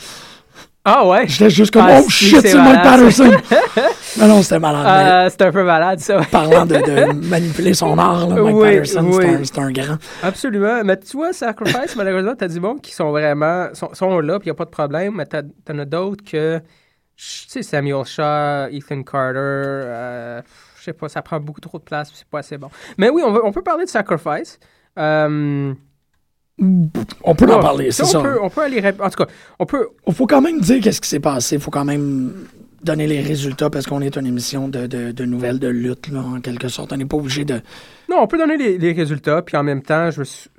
Ah 0.88 1.06
ouais? 1.08 1.28
J'étais 1.28 1.50
juste 1.50 1.74
comme, 1.74 1.86
Ah, 1.88 2.00
oh 2.04 2.10
si, 2.10 2.26
shit, 2.30 2.42
c'est 2.42 2.56
Mike 2.56 2.84
Patterson! 2.84 3.32
Mais 4.20 4.28
non, 4.28 4.42
c'était 4.44 4.60
malade. 4.60 4.84
mais 4.86 5.46
Euh, 5.46 5.48
un 5.48 5.52
peu 5.52 5.64
malade, 5.64 6.00
ça. 6.00 6.22
Parlant 6.32 6.66
de, 6.66 6.76
de 6.76 7.12
manipuler 7.28 7.74
son 7.74 7.98
art, 7.98 8.28
là, 8.30 8.36
Mike 8.42 8.56
Oui, 8.56 8.64
Patterson, 8.64 9.12
c'est 9.12 9.18
oui. 9.18 9.26
un- 9.26 9.44
c'est 9.44 9.60
un, 9.60 9.72
grand. 9.72 9.98
Absolument. 10.24 10.84
Mais 10.84 10.98
tu 11.00 11.18
vois, 11.18 11.34
Sacrifice, 11.34 11.96
malheureusement, 11.98 12.36
t'as 12.38 12.48
du 12.48 12.60
monde 12.60 12.82
qui 12.82 12.92
sont 12.94 13.10
vraiment... 13.12 13.68
sont, 13.74 13.94
sont 13.94 14.20
là, 14.20 14.40
puis 14.40 14.48
y 14.48 14.52
a 14.52 14.54
pas 14.54 14.66
de 14.66 14.70
problème, 14.70 15.16
mais 15.16 15.26
t'as- 15.26 15.42
t'en 15.66 15.80
as 15.80 15.86
d'autres 15.86 16.24
que... 16.24 16.60
Tu 17.18 17.26
sais, 17.48 17.64
Samuel 17.64 18.06
Shaw, 18.06 18.68
Ethan 18.72 19.02
Carter... 19.04 19.40
euh, 19.40 20.42
sais 20.86 20.94
pas, 20.94 21.10
ça 21.10 21.22
prend 21.22 21.39
beaucoup 21.39 21.62
trop 21.62 21.77
de 21.80 21.84
place, 21.84 22.12
c'est 22.13 22.27
pas 22.27 22.39
assez 22.39 22.58
bon. 22.58 22.70
Mais 22.98 23.10
oui, 23.10 23.22
on, 23.25 23.32
va- 23.32 23.42
on 23.44 23.51
peut 23.51 23.62
parler 23.63 23.86
de 23.86 23.89
Sacrifice. 23.89 24.60
Euh, 24.98 25.74
On 26.58 27.36
peut 27.36 27.51
en 27.51 27.60
parler, 27.60 27.92
ça, 27.92 28.06
c'est 28.06 28.15
on 28.18 28.22
ça. 28.24 28.30
Peut, 28.30 28.39
on 28.42 28.50
peut 28.50 28.62
aller... 28.62 28.82
En 29.00 29.10
tout 29.10 29.24
cas, 29.24 29.27
on 29.60 29.65
peut... 29.65 29.89
Il 30.08 30.13
faut 30.13 30.25
quand 30.25 30.42
même 30.42 30.62
dire 30.62 30.82
qu'est-ce 30.82 31.01
qui 31.01 31.10
s'est 31.10 31.20
passé. 31.20 31.56
Il 31.56 31.62
faut 31.62 31.72
quand 31.72 31.84
même 31.86 32.34
donner 32.82 33.08
les 33.08 33.20
résultats 33.22 33.70
parce 33.70 33.88
qu'on 33.88 34.00
est 34.01 34.15
une 34.15 34.25
émission 34.27 34.68
de, 34.70 34.88
de, 34.88 35.12
de 35.12 35.25
nouvelles 35.25 35.60
de 35.60 35.68
lutte, 35.68 36.08
là, 36.10 36.20
en 36.22 36.39
quelque 36.39 36.68
sorte. 36.70 36.94
On 36.94 36.98
n'est 36.98 37.06
pas 37.06 37.18
obligé 37.18 37.44
de. 37.44 37.56
Non, 38.10 38.18
on 38.22 38.27
peut 38.27 38.38
donner 38.38 38.56
les, 38.58 38.77
les 38.77 38.94
résultats, 38.94 39.42
puis 39.42 39.58
en 39.58 39.63
même 39.63 39.82
temps, 39.82 40.12
je 40.12 40.18
veux 40.20 40.24
sou- 40.25 40.50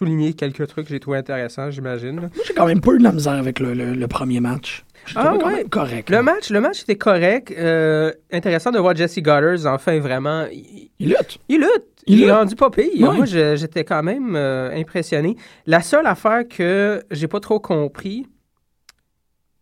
souligner 0.00 0.32
quelques 0.32 0.66
trucs 0.66 0.86
que 0.86 0.90
j'ai 0.94 0.98
trouvé 1.00 1.18
intéressants, 1.18 1.70
j'imagine. 1.70 2.12
Moi, 2.20 2.30
j'ai 2.46 2.54
quand 2.54 2.66
même 2.66 2.80
pas 2.80 2.92
eu 2.92 2.98
de 2.98 3.04
la 3.04 3.12
misère 3.12 3.34
avec 3.34 3.60
le, 3.60 3.74
le- 3.74 3.92
le 3.94 4.08
premier 4.08 4.40
match. 4.40 4.82
Ah 5.14 5.34
quand 5.38 5.46
ouais? 5.46 5.56
même 5.56 5.68
correct. 5.68 6.08
Le 6.10 6.16
là. 6.16 6.22
match, 6.22 6.50
le 6.50 6.60
match 6.60 6.82
était 6.82 6.96
correct. 6.96 7.52
euh, 7.56 8.10
intéressant 8.32 8.70
de 8.70 8.78
voir 8.78 8.96
Jesse 8.96 9.18
Goddard, 9.18 9.66
enfin, 9.74 9.98
vraiment... 9.98 10.46
il- 10.52 10.90
Il 10.98 11.08
lutte. 11.10 11.38
Il 11.48 11.58
lutte. 11.60 11.84
Il 12.06 12.18
Il, 12.20 12.24
est 12.24 12.32
rendu 12.32 12.56
pas 12.56 12.70
pire. 12.70 13.12
Moi, 13.12 13.26
j'étais 13.26 13.84
quand 13.84 14.02
même 14.02 14.34
euh, 14.34 14.70
impressionné. 14.74 15.36
La 15.66 15.80
seule 15.82 16.06
affaire 16.06 16.44
que 16.48 17.02
j'ai 17.10 17.28
pas 17.28 17.40
trop 17.40 17.60
compris, 17.60 18.26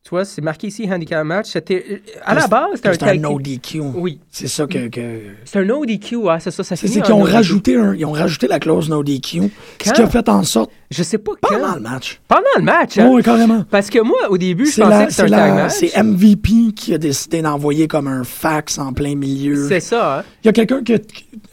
tu 0.09 0.15
vois, 0.15 0.25
c'est 0.25 0.41
marqué 0.41 0.69
ici 0.69 0.89
handicap 0.91 1.23
match. 1.23 1.49
C'était 1.53 2.01
à 2.25 2.35
la 2.35 2.41
C'est- 2.41 2.49
base, 2.49 2.69
c'était 2.77 2.89
un 2.89 2.93
un 2.93 2.97
tag. 2.97 3.43
DQ. 3.43 3.81
Oui, 3.95 4.19
C'est 4.31 4.49
ça 4.49 4.65
que. 4.67 4.89
que... 4.89 5.01
c'est 5.45 5.59
un 5.59 5.65
no 5.67 5.85
DQ. 5.85 6.17
Ouais, 6.17 6.37
c'est 6.41 6.51
ça. 6.51 6.65
Ça 6.65 6.77
C'est 6.77 6.89
qu'ils 6.89 7.13
ont 7.13 7.23
rajouté 7.23 7.77
un, 7.77 7.95
ils 7.95 8.07
ont 8.07 8.13
rajouté 8.13 8.47
la 8.49 8.59
clause 8.59 8.89
no 8.89 9.03
DQ, 9.03 9.51
ce 9.85 9.93
qui 9.93 10.01
a 10.01 10.07
fait 10.07 10.27
en 10.31 10.43
sorte 10.45 10.71
Je 10.91 11.03
sais 11.03 11.19
pas 11.19 11.33
pendant 11.43 11.59
quand. 11.61 11.75
le 11.75 11.81
match. 11.83 12.21
Pendant 12.27 12.41
le 12.57 12.63
match. 12.63 12.97
hein. 12.97 13.11
Oui, 13.13 13.23
carrément. 13.23 13.65
Parce 13.71 13.91
que 13.91 13.99
moi, 13.99 14.17
au 14.31 14.39
début, 14.39 14.65
je 14.65 14.81
pensais 14.81 14.89
la- 14.99 15.05
que 15.05 15.13
c'était 15.13 15.29
c'est 15.29 15.35
un 15.35 15.39
tag 15.39 15.49
la- 15.51 15.63
match. 15.65 15.73
c'est 15.79 15.95
MVP 16.03 16.73
qui 16.75 16.95
a 16.95 16.99
décidé 16.99 17.43
d'envoyer 17.43 17.87
comme 17.87 18.09
un 18.09 18.25
fax 18.25 18.79
en 18.79 18.95
plein 18.95 19.15
milieu. 19.15 19.69
C'est 19.69 19.81
ça. 19.81 20.21
hein. 20.21 20.25
Il 20.43 20.47
y 20.47 20.49
a 20.49 20.53
quelqu'un 20.55 20.83
qui 20.83 20.95
a- 20.95 20.99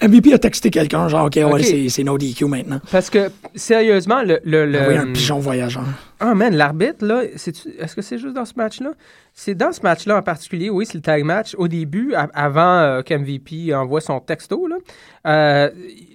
MVP 0.08 0.34
a 0.34 0.38
texté 0.40 0.70
quelqu'un, 0.70 1.10
genre, 1.10 1.26
OK, 1.26 1.36
ouais, 1.36 1.44
Ok. 1.44 1.62
c'est- 1.62 1.90
c'est 1.90 2.04
no 2.06 2.18
DQ 2.18 2.46
maintenant. 2.46 2.80
Parce 2.90 3.10
que, 3.10 3.30
sérieusement, 3.54 4.24
le... 4.24 4.40
le, 4.46 4.66
le- 4.66 4.98
un 4.98 5.12
pigeon 5.12 5.40
voyageur. 5.40 5.84
Ah, 6.28 6.34
man, 6.34 6.56
l'arbitre, 6.56 7.06
là, 7.06 7.24
est-ce 7.24 7.96
que 7.96 8.02
c'est 8.02 8.18
juste 8.18 8.34
dans 8.36 8.46
ce 8.46 8.54
match-là? 8.56 8.92
C'est 9.34 9.54
dans 9.54 9.72
ce 9.72 9.82
match-là 9.82 10.18
en 10.18 10.22
particulier, 10.22 10.70
oui, 10.70 10.86
c'est 10.86 10.96
le 10.96 11.02
tag 11.02 11.24
match. 11.24 11.54
Au 11.58 11.68
début, 11.68 12.14
avant 12.34 12.80
euh, 12.80 13.02
qu'MVP 13.02 13.74
envoie 13.76 14.02
son 14.02 14.20
texto, 14.20 14.66
là, 14.68 14.78
euh, 15.28 15.70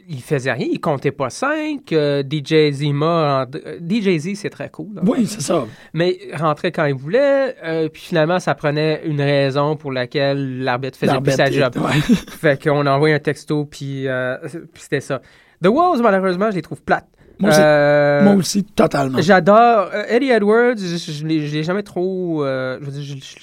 il 0.09 0.21
faisait 0.23 0.53
rien, 0.53 0.67
il 0.71 0.81
comptait 0.81 1.13
pas 1.13 1.31
5. 1.31 1.83
DJ 1.93 2.71
Zima, 2.73 3.45
en- 3.47 3.57
euh, 3.67 3.79
DJ 3.79 4.19
Z, 4.19 4.35
c'est 4.37 4.51
très 4.51 4.69
cool. 4.71 4.95
là. 4.97 5.03
Oui, 5.07 5.27
c'est 5.27 5.43
ça. 5.43 5.67
Mais 5.93 6.19
il 6.29 6.35
rentrait 6.37 6.73
quand 6.73 6.87
il 6.87 6.95
voulait, 6.95 7.55
euh, 7.63 7.89
puis 7.89 8.03
finalement, 8.03 8.41
ça 8.41 8.55
prenait 8.55 9.03
une 9.05 9.21
raison 9.21 9.77
pour 9.77 9.93
laquelle 9.93 10.63
l'arbitre 10.65 10.99
faisait 10.99 11.21
plus 11.21 11.33
sa 11.33 11.51
job. 11.51 11.77
ouais. 11.77 12.01
Fait 12.41 12.61
qu'on 12.61 12.85
a 12.87 12.91
envoyé 12.91 13.15
un 13.15 13.19
texto, 13.21 13.65
puis 13.67 14.09
euh, 14.09 14.37
puis 14.73 14.83
c'était 14.83 15.01
ça. 15.01 15.21
The 15.63 15.69
Walls, 15.69 16.01
malheureusement, 16.03 16.51
je 16.51 16.57
les 16.57 16.63
trouve 16.63 16.83
plates. 16.83 17.07
Moi 17.41 17.51
aussi. 17.51 17.61
Euh, 17.63 18.23
Moi 18.25 18.35
aussi, 18.35 18.65
totalement. 18.65 19.21
J'adore. 19.21 19.91
euh, 19.95 20.05
Eddie 20.09 20.31
Edwards, 20.31 20.77
je, 20.77 20.97
je 21.13 21.27
l'ai 21.27 21.63
jamais 21.65 21.83
trop. 21.83 22.45
euh, 22.45 22.79
je 22.81 22.85
veux 22.87 22.93
dire, 22.93 23.03
je, 23.03 23.15
je- 23.15 23.41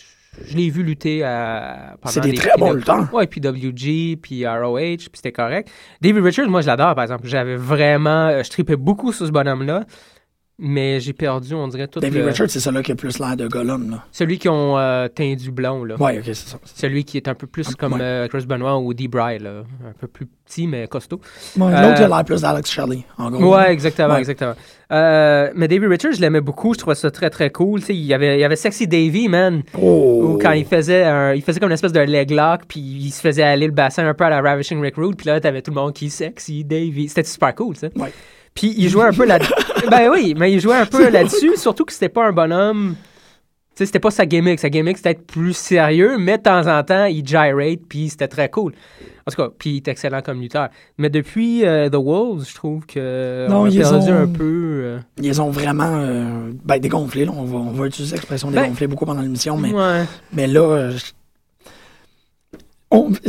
je 0.52 0.56
l'ai 0.56 0.70
vu 0.70 0.84
lutter 0.84 1.24
à. 1.24 1.96
C'est 2.06 2.20
des 2.22 2.34
très 2.34 2.52
bons 2.60 2.74
lutteurs. 2.74 3.12
Ouais, 3.12 3.26
puis 3.26 3.42
WG, 3.42 4.18
puis 4.22 4.46
ROH, 4.48 4.78
puis 4.80 5.10
c'était 5.16 5.32
correct. 5.32 5.68
David 6.00 6.24
Richards, 6.24 6.48
moi, 6.48 6.62
je 6.62 6.68
l'adore, 6.68 6.94
par 6.94 7.04
exemple. 7.04 7.26
J'avais 7.28 7.56
vraiment. 7.56 8.44
Je 8.44 8.50
tripais 8.52 8.76
beaucoup 8.76 9.12
sur 9.12 9.26
ce 9.26 9.32
bonhomme-là. 9.32 9.86
Mais 10.60 11.00
j'ai 11.00 11.14
perdu, 11.14 11.54
on 11.54 11.68
dirait, 11.68 11.88
tout 11.88 12.00
David 12.00 12.20
le- 12.22 12.26
Richards, 12.28 12.50
c'est 12.50 12.60
celui 12.60 12.82
qui 12.84 12.92
a 12.92 12.96
plus 12.96 13.20
l'air 13.20 13.38
de 13.38 13.48
Gollum, 13.48 13.92
là. 13.92 14.04
Celui 14.12 14.40
qui 14.40 14.50
ont 14.50 14.78
euh, 14.78 15.08
teint 15.08 15.36
du 15.36 15.52
blond, 15.52 15.84
là. 15.84 15.96
Ouais, 16.00 16.18
ok, 16.18 16.24
c'est 16.26 16.36
ça. 16.36 16.58
Celui 16.66 17.04
qui 17.06 17.18
est 17.18 17.28
un 17.28 17.36
peu 17.36 17.46
plus 17.48 17.76
comme 17.76 17.94
ouais. 17.94 18.00
euh, 18.02 18.28
Chris 18.28 18.46
Benoit 18.48 18.78
ou 18.80 18.94
Dee 18.94 19.08
Bry, 19.08 19.38
là. 19.40 19.64
Un 19.88 19.94
peu 20.00 20.08
plus 20.08 20.26
petit, 20.46 20.66
mais 20.68 20.88
costaud. 20.88 21.20
Ouais, 21.58 21.66
Euh, 21.74 21.82
L'autre, 21.82 22.00
il 22.00 22.04
a 22.06 22.08
l'air 22.08 22.26
plus 22.26 22.42
d'Alex 22.42 22.72
Shelley, 22.72 23.04
en 23.18 23.30
gros. 23.30 23.56
Ouais, 23.56 23.72
exactement, 23.72 24.14
Ouais. 24.16 24.20
exactement. 24.20 24.56
Euh, 24.92 25.52
mais 25.54 25.68
David 25.68 25.90
Richards, 25.90 26.14
je 26.14 26.22
l'aimais 26.22 26.42
beaucoup, 26.42 26.74
je 26.74 26.80
trouvais 26.80 26.96
ça 26.96 27.12
très 27.12 27.30
très 27.30 27.50
cool. 27.52 27.82
Tu 27.82 27.88
sais, 27.88 27.96
il 27.96 28.06
y 28.06 28.14
avait, 28.14 28.38
il 28.38 28.40
y 28.40 28.44
avait 28.44 28.56
Sexy 28.56 28.88
Davy, 28.88 29.28
man. 29.28 29.62
Oh. 29.80 30.32
Ou 30.34 30.38
quand 30.42 30.54
il 30.54 30.66
faisait 30.66 31.04
un, 31.04 31.34
il 31.34 31.42
faisait 31.44 31.60
comme 31.60 31.70
une 31.70 31.74
espèce 31.74 31.92
de 31.94 32.00
leg 32.00 32.32
lock, 32.32 32.62
puis 32.68 32.80
il 32.80 33.12
se 33.12 33.22
faisait 33.22 33.44
aller 33.44 33.66
le 33.68 33.74
bassin 33.74 34.08
un 34.08 34.14
peu 34.14 34.24
à 34.24 34.30
la 34.30 34.42
Ravishing 34.42 34.82
Rick 34.82 34.96
Rude, 34.96 35.16
puis 35.18 35.28
là, 35.28 35.40
t'avais 35.42 35.62
tout 35.62 35.72
le 35.72 35.76
monde 35.76 35.94
qui 35.94 36.10
Sexy 36.10 36.64
Davy. 36.64 37.10
C'était 37.10 37.24
super 37.26 37.54
cool, 37.54 37.76
ça. 37.76 37.88
Ouais. 37.98 38.12
Puis 38.58 38.74
il 38.78 38.90
jouait 38.90 39.06
un 39.06 39.14
peu 39.14 39.26
là 39.26 39.40
Ben 39.90 40.10
oui, 40.12 40.34
mais 40.38 40.52
il 40.52 40.60
jouait 40.60 40.76
un 40.76 40.86
peu 40.86 41.10
là-dessus, 41.10 41.56
surtout 41.56 41.86
que 41.86 41.94
c'était 41.94 42.10
pas 42.10 42.26
un 42.28 42.32
bonhomme. 42.32 42.96
Tu 42.98 43.84
sais, 43.84 43.86
c'était 43.86 44.00
pas 44.00 44.10
sa 44.10 44.26
gimmick. 44.26 44.60
Sa 44.60 44.70
gimmick, 44.70 44.98
c'était 44.98 45.12
être 45.12 45.28
plus 45.28 45.54
sérieux, 45.56 46.18
mais 46.18 46.40
de 46.40 46.44
temps 46.44 46.66
en 46.68 46.84
temps, 46.84 47.06
il 47.06 47.24
gyrate, 47.26 47.82
puis 47.88 48.10
c'était 48.10 48.28
très 48.28 48.50
cool. 48.50 48.74
En 49.28 49.32
tout 49.32 49.38
cas, 49.38 49.50
puis 49.56 49.70
il 49.72 49.76
est 49.78 49.88
excellent 49.90 50.22
comme 50.24 50.42
lutteur. 50.42 50.70
Mais 50.98 51.10
depuis 51.12 51.64
euh, 51.66 51.88
The 51.90 51.96
Wolves, 51.96 52.46
je 52.50 52.56
trouve 52.56 52.86
que 52.88 53.46
Non, 53.48 53.62
on 53.62 53.66
a 53.66 53.70
ils 53.70 53.78
perdu 53.78 54.12
ont- 54.12 54.16
un 54.24 54.28
peu. 54.28 54.80
euh, 54.84 55.00
Ils 55.22 55.40
ont 55.42 55.52
vraiment 55.52 55.94
euh, 56.00 56.50
ben, 56.66 56.80
dégonflé, 56.80 57.26
là. 57.26 57.34
On 57.36 57.44
va, 57.46 57.58
on 57.58 57.72
va 57.72 57.86
utiliser 57.86 58.16
l'expression 58.16 58.50
Ben- 58.50 58.64
dégonflé 58.64 58.88
beaucoup 58.88 59.06
pendant 59.06 59.22
l'émission, 59.22 59.58
mais, 59.58 59.72
Ouais. 59.72 60.06
mais 60.34 60.48
là, 60.48 60.62
euh, 60.62 60.92
je- 60.98 61.14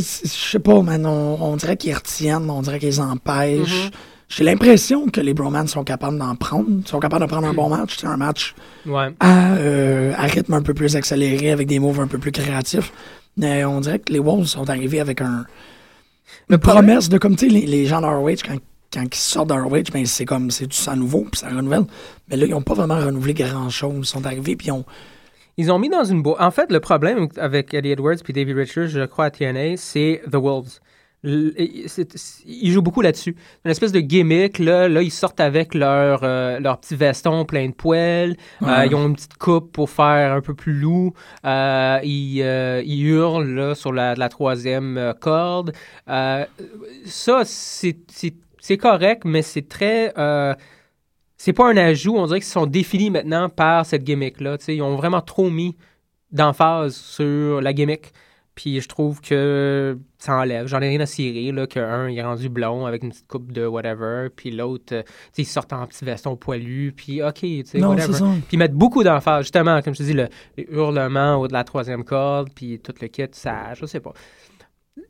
sais 0.01 0.59
pas, 0.61 0.81
man, 0.83 1.05
on, 1.05 1.37
on 1.43 1.57
dirait 1.57 1.77
qu'ils 1.77 1.95
retiennent, 1.95 2.49
on 2.49 2.63
dirait 2.63 2.79
qu'ils 2.79 3.01
empêchent. 3.01 3.87
Mhm. 3.87 3.91
J'ai 4.29 4.45
l'impression 4.45 5.07
que 5.09 5.21
les 5.21 5.33
Bromans 5.33 5.67
sont 5.67 5.85
capables 5.85 6.19
d'en 6.19 6.35
prendre, 6.37 6.69
sont 6.87 7.01
capables 7.01 7.25
de 7.25 7.31
prendre 7.31 7.47
un 7.49 7.55
bon 7.55 7.69
match, 7.71 7.97
c'est 7.99 8.07
un 8.07 8.17
match 8.19 8.55
Ouais. 8.87 9.09
à, 9.21 9.55
euh, 9.55 10.13
à 10.17 10.23
rythme 10.25 10.53
un 10.53 10.63
peu 10.63 10.75
plus 10.75 10.97
accéléré, 10.97 11.51
avec 11.51 11.67
des 11.67 11.79
moves 11.79 12.01
un 12.01 12.07
peu 12.07 12.19
plus 12.19 12.31
créatifs. 12.33 12.93
Mais 13.39 13.65
on 13.65 13.81
dirait 13.81 14.01
que 14.01 14.13
les 14.13 14.19
Wolves 14.19 14.47
sont 14.47 14.69
arrivés 14.69 15.01
avec 15.01 15.21
un, 15.23 15.47
une 16.51 16.59
promesse 16.59 17.09
de 17.09 17.17
comme, 17.19 17.37
tu 17.37 17.47
sais, 17.49 17.53
les, 17.53 17.65
les 17.67 17.87
gens 17.87 18.01
d'ROH, 18.03 18.43
quand, 18.47 18.57
quand 18.93 19.03
ils 19.05 19.15
sortent 19.15 19.49
d'ROH, 19.49 19.85
ben, 19.93 20.05
c'est 20.05 20.27
comme, 20.27 20.51
c'est 20.51 20.67
du 20.67 20.77
sang 20.77 20.97
nouveau, 20.97 21.27
puis 21.31 21.41
ça 21.41 21.49
renouvelle. 21.49 21.85
Mais 22.29 22.37
là, 22.37 22.45
ils 22.47 22.51
n'ont 22.51 22.61
pas 22.63 22.75
vraiment 22.75 22.99
renouvelé 22.99 23.33
grand-chose. 23.33 23.95
Ils 24.01 24.05
sont 24.07 24.27
arrivés, 24.27 24.57
puis 24.57 24.67
ils 24.69 24.73
ont... 24.73 24.85
Ils 25.61 25.73
ont 25.73 25.79
mis 25.81 25.89
dans 25.89 26.05
une 26.05 26.23
boîte. 26.23 26.41
En 26.41 26.53
fait, 26.53 26.71
le 26.71 26.79
problème 26.79 27.27
avec 27.37 27.75
Eddie 27.75 27.91
Edwards 27.91 28.15
puis 28.23 28.33
David 28.33 28.57
Richards, 28.57 28.87
je 28.89 29.05
crois, 29.07 29.25
à 29.25 29.31
TNA, 29.33 29.77
c'est 29.77 30.23
The 30.31 30.37
Wolves. 30.37 30.79
Ils 31.25 32.71
jouent 32.71 32.83
beaucoup 32.83 33.01
là-dessus. 33.01 33.35
Une 33.65 33.71
espèce 33.73 33.91
de 33.91 33.99
gimmick, 33.99 34.61
là, 34.61 34.89
là 34.89 35.03
ils 35.03 35.11
sortent 35.11 35.41
avec 35.41 35.75
leur, 35.75 36.21
euh, 36.23 36.61
leur 36.61 36.79
petit 36.79 36.95
veston 36.95 37.45
plein 37.45 37.69
de 37.69 37.75
poêles. 37.75 38.37
Euh, 38.63 38.87
ils 38.87 38.95
ont 38.95 39.09
une 39.09 39.17
petite 39.17 39.37
coupe 39.37 39.73
pour 39.73 39.91
faire 39.91 40.33
un 40.33 40.41
peu 40.41 40.55
plus 40.55 40.75
loup. 40.75 41.15
Euh, 41.45 41.99
ils, 42.05 42.39
ils 42.87 43.03
hurlent 43.05 43.53
là, 43.53 43.75
sur 43.75 43.93
la, 43.93 44.15
la 44.15 44.29
troisième 44.29 45.13
corde. 45.21 45.73
Ça, 46.07 47.43
c'est 47.45 48.77
correct, 48.77 49.23
mais 49.25 49.43
c'est 49.43 49.69
très... 49.69 50.13
c'est 51.37 51.53
pas 51.53 51.69
un 51.69 51.77
ajout, 51.77 52.17
on 52.17 52.27
dirait 52.27 52.39
qu'ils 52.39 52.47
sont 52.47 52.67
définis 52.67 53.11
maintenant 53.11 53.49
par 53.49 53.87
cette 53.87 54.05
gimmick-là. 54.05 54.57
Ils 54.69 54.83
ont 54.83 54.95
vraiment 54.95 55.21
trop 55.21 55.51
mis 55.51 55.77
d'emphase 56.31 56.95
sur 56.95 57.61
la 57.61 57.73
gimmick. 57.73 58.13
Puis 58.59 58.81
je 58.81 58.89
trouve 58.89 59.21
que 59.21 59.97
ça 60.19 60.37
enlève. 60.37 60.67
J'en 60.67 60.81
ai 60.81 60.89
rien 60.89 60.99
à 60.99 61.07
cirer, 61.07 61.53
là, 61.53 61.69
qu'un, 61.69 62.09
il 62.11 62.19
est 62.19 62.25
rendu 62.25 62.49
blond 62.49 62.87
avec 62.87 63.05
une 63.05 63.11
petite 63.11 63.29
coupe 63.29 63.53
de 63.53 63.65
whatever, 63.65 64.31
puis 64.35 64.51
l'autre, 64.51 64.97
euh, 64.97 65.03
sais, 65.33 65.43
il 65.43 65.45
sort 65.45 65.65
en 65.71 65.87
petit 65.87 66.05
veston 66.05 66.35
poilu, 66.35 66.93
puis 66.97 67.23
OK, 67.23 67.35
tu 67.39 67.65
sais, 67.65 67.79
Non, 67.79 67.91
whatever. 67.91 68.19
Puis 68.19 68.47
ils 68.55 68.59
mettent 68.59 68.73
beaucoup 68.75 69.05
d'emphase, 69.05 69.45
justement, 69.45 69.81
comme 69.81 69.95
je 69.95 69.99
te 70.01 70.03
dis, 70.03 70.13
le, 70.13 70.27
les 70.57 70.67
hurlements 70.73 71.37
au 71.37 71.47
de 71.47 71.53
la 71.53 71.63
troisième 71.63 72.03
corde, 72.03 72.49
puis 72.53 72.81
tout 72.81 72.93
le 73.01 73.07
kit, 73.07 73.27
ça, 73.31 73.75
je 73.75 73.87
sais 73.87 74.01
pas. 74.01 74.13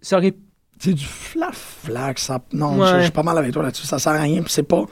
Ça 0.03 0.19
aurait 0.19 0.35
C'est 0.79 0.93
du 0.93 1.07
flaf-flac. 1.07 2.19
Ça... 2.19 2.41
Non, 2.53 2.79
Ouais. 2.79 2.87
je 2.87 2.97
je 2.99 3.03
suis 3.05 3.13
pas 3.13 3.23
mal 3.23 3.39
avec 3.39 3.53
toi 3.53 3.63
là-dessus. 3.63 3.87
Ça 3.87 3.99
sert 3.99 4.13
à 4.13 4.21
rien, 4.21 4.43
puis 4.43 4.53
c'est 4.53 4.63
pas... 4.63 4.85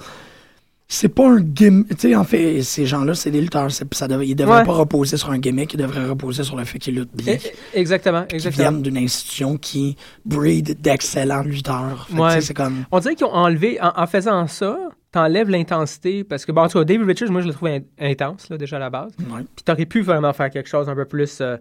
C'est 0.89 1.09
pas 1.09 1.29
un 1.29 1.41
gimmick. 1.41 1.89
Tu 1.89 1.97
sais, 2.11 2.15
en 2.15 2.23
fait, 2.23 2.63
ces 2.63 2.87
gens-là, 2.87 3.15
c'est 3.15 3.33
des 3.33 3.41
lutteurs. 3.41 3.69
Ça 3.73 4.07
dev- 4.07 4.23
Ils 4.25 4.37
devraient 4.37 4.59
Ouais. 4.59 4.65
pas 4.65 4.73
reposer 4.73 5.17
sur 5.17 5.31
un 5.31 5.39
gimmick. 5.39 5.75
Ils 5.75 5.79
devraient 5.79 6.07
reposer 6.07 6.45
sur 6.45 6.57
le 6.57 6.65
fait 6.65 6.79
qu'ils 6.79 6.95
luttent 6.95 7.15
bien. 7.17 7.35
Eh, 7.45 7.53
eh, 7.75 7.79
Exactement, 7.81 8.25
exactement. 8.29 8.71
viennent 8.71 8.83
d'une 8.83 8.97
institution 8.99 9.57
qui 9.57 9.97
breed 10.25 10.81
d'excellents 10.81 11.43
lutteurs. 11.43 12.07
Ouais. 12.17 12.41
C'est 12.41 12.55
comme... 12.55 12.85
On 12.93 13.01
dirait 13.01 13.17
qu'ils 13.17 13.27
ont 13.27 13.35
enlevé, 13.35 13.81
en, 13.81 13.93
en 13.97 14.07
faisant 14.07 14.47
ça, 14.47 14.79
t'enlèves 15.11 15.51
l'intensité, 15.51 16.23
parce 16.23 16.45
que, 16.47 16.53
bon, 16.53 16.63
en 16.63 16.69
tout 16.69 16.79
cas, 16.79 16.85
David 16.85 17.05
Richards, 17.07 17.31
moi, 17.33 17.41
je 17.41 17.49
le 17.49 17.53
trouve 17.55 17.69
in- 17.69 17.81
intense, 17.99 18.49
là, 18.49 18.57
déjà 18.57 18.77
à 18.77 18.81
la 18.81 18.91
base. 18.91 19.11
Ouais. 19.19 19.43
Puis 19.57 19.65
t'aurais 19.65 19.87
pu 19.87 20.03
vraiment 20.03 20.33
faire 20.33 20.51
quelque 20.51 20.69
chose 20.69 20.89
un 20.89 20.95
peu 20.95 21.05
plus 21.05 21.39
euh, 21.41 21.57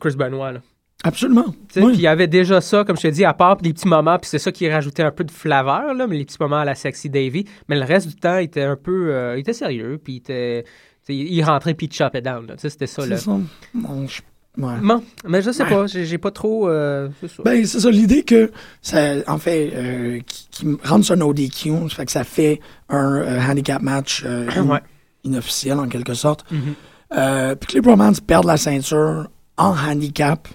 Chris 0.00 0.16
Benoit, 0.16 0.50
là. 0.52 0.60
Absolument. 1.04 1.44
Oui. 1.48 1.54
Puis 1.72 1.94
il 1.94 2.00
y 2.00 2.06
avait 2.06 2.26
déjà 2.26 2.60
ça, 2.60 2.82
comme 2.84 2.96
je 2.96 3.02
te 3.02 3.08
dis, 3.08 3.24
à 3.24 3.32
part 3.34 3.56
des 3.58 3.72
petits 3.72 3.86
moments, 3.86 4.18
puis 4.18 4.28
c'est 4.28 4.38
ça 4.38 4.50
qui 4.50 4.68
rajoutait 4.68 5.02
un 5.04 5.10
peu 5.12 5.24
de 5.24 5.30
flaveur, 5.30 5.94
là, 5.94 6.06
mais 6.06 6.16
les 6.16 6.24
petits 6.24 6.38
moments 6.40 6.56
à 6.58 6.64
la 6.64 6.74
sexy 6.74 7.08
Davy. 7.10 7.44
Mais 7.68 7.76
le 7.78 7.84
reste 7.84 8.08
du 8.08 8.16
temps, 8.16 8.38
il 8.38 8.44
était 8.44 8.62
un 8.62 8.76
peu. 8.76 9.12
euh, 9.14 9.36
il 9.36 9.40
était 9.40 9.52
sérieux, 9.52 10.00
puis 10.02 10.14
il 10.14 10.16
était. 10.16 10.64
il 11.08 11.42
rentrait, 11.44 11.74
puis 11.74 11.86
il 11.86 11.92
chopait 11.94 12.22
down. 12.22 12.46
C'était 12.58 12.86
ça, 12.88 13.06
là. 13.06 13.16
je- 13.16 13.30
ouais. 13.30 14.74
Bon, 14.82 15.02
mais 15.28 15.42
je 15.42 15.50
sais 15.52 15.62
Ouais. 15.64 15.68
pas, 15.68 15.86
j'ai 15.86 16.18
pas 16.18 16.30
trop. 16.32 16.68
euh, 16.68 17.08
c'est 17.20 17.28
ça. 17.28 17.42
Ben, 17.44 17.64
c'est 17.66 17.78
ça, 17.78 17.90
l'idée 17.90 18.22
que, 18.24 18.50
ça, 18.82 19.16
en 19.28 19.38
fait, 19.38 19.70
euh, 19.74 20.18
qui, 20.26 20.66
rende 20.82 21.04
ça 21.04 21.14
un 21.14 21.20
ODQ, 21.20 21.88
ça 21.90 21.94
fait 21.96 22.06
que 22.06 22.12
ça 22.12 22.24
fait 22.24 22.58
un 22.88 23.48
handicap 23.48 23.80
match 23.82 24.24
Ouais. 24.56 24.80
inofficiel, 25.24 25.78
en 25.78 25.86
quelque 25.88 26.14
sorte. 26.14 26.50
Mhm. 26.50 26.60
Euh, 27.16 27.54
Puis 27.54 27.68
que 27.68 27.72
les 27.74 27.80
Bromans 27.82 28.14
perdent 28.26 28.46
la 28.46 28.56
ceinture 28.56 29.28
en 29.58 29.74
handicap. 29.76 30.48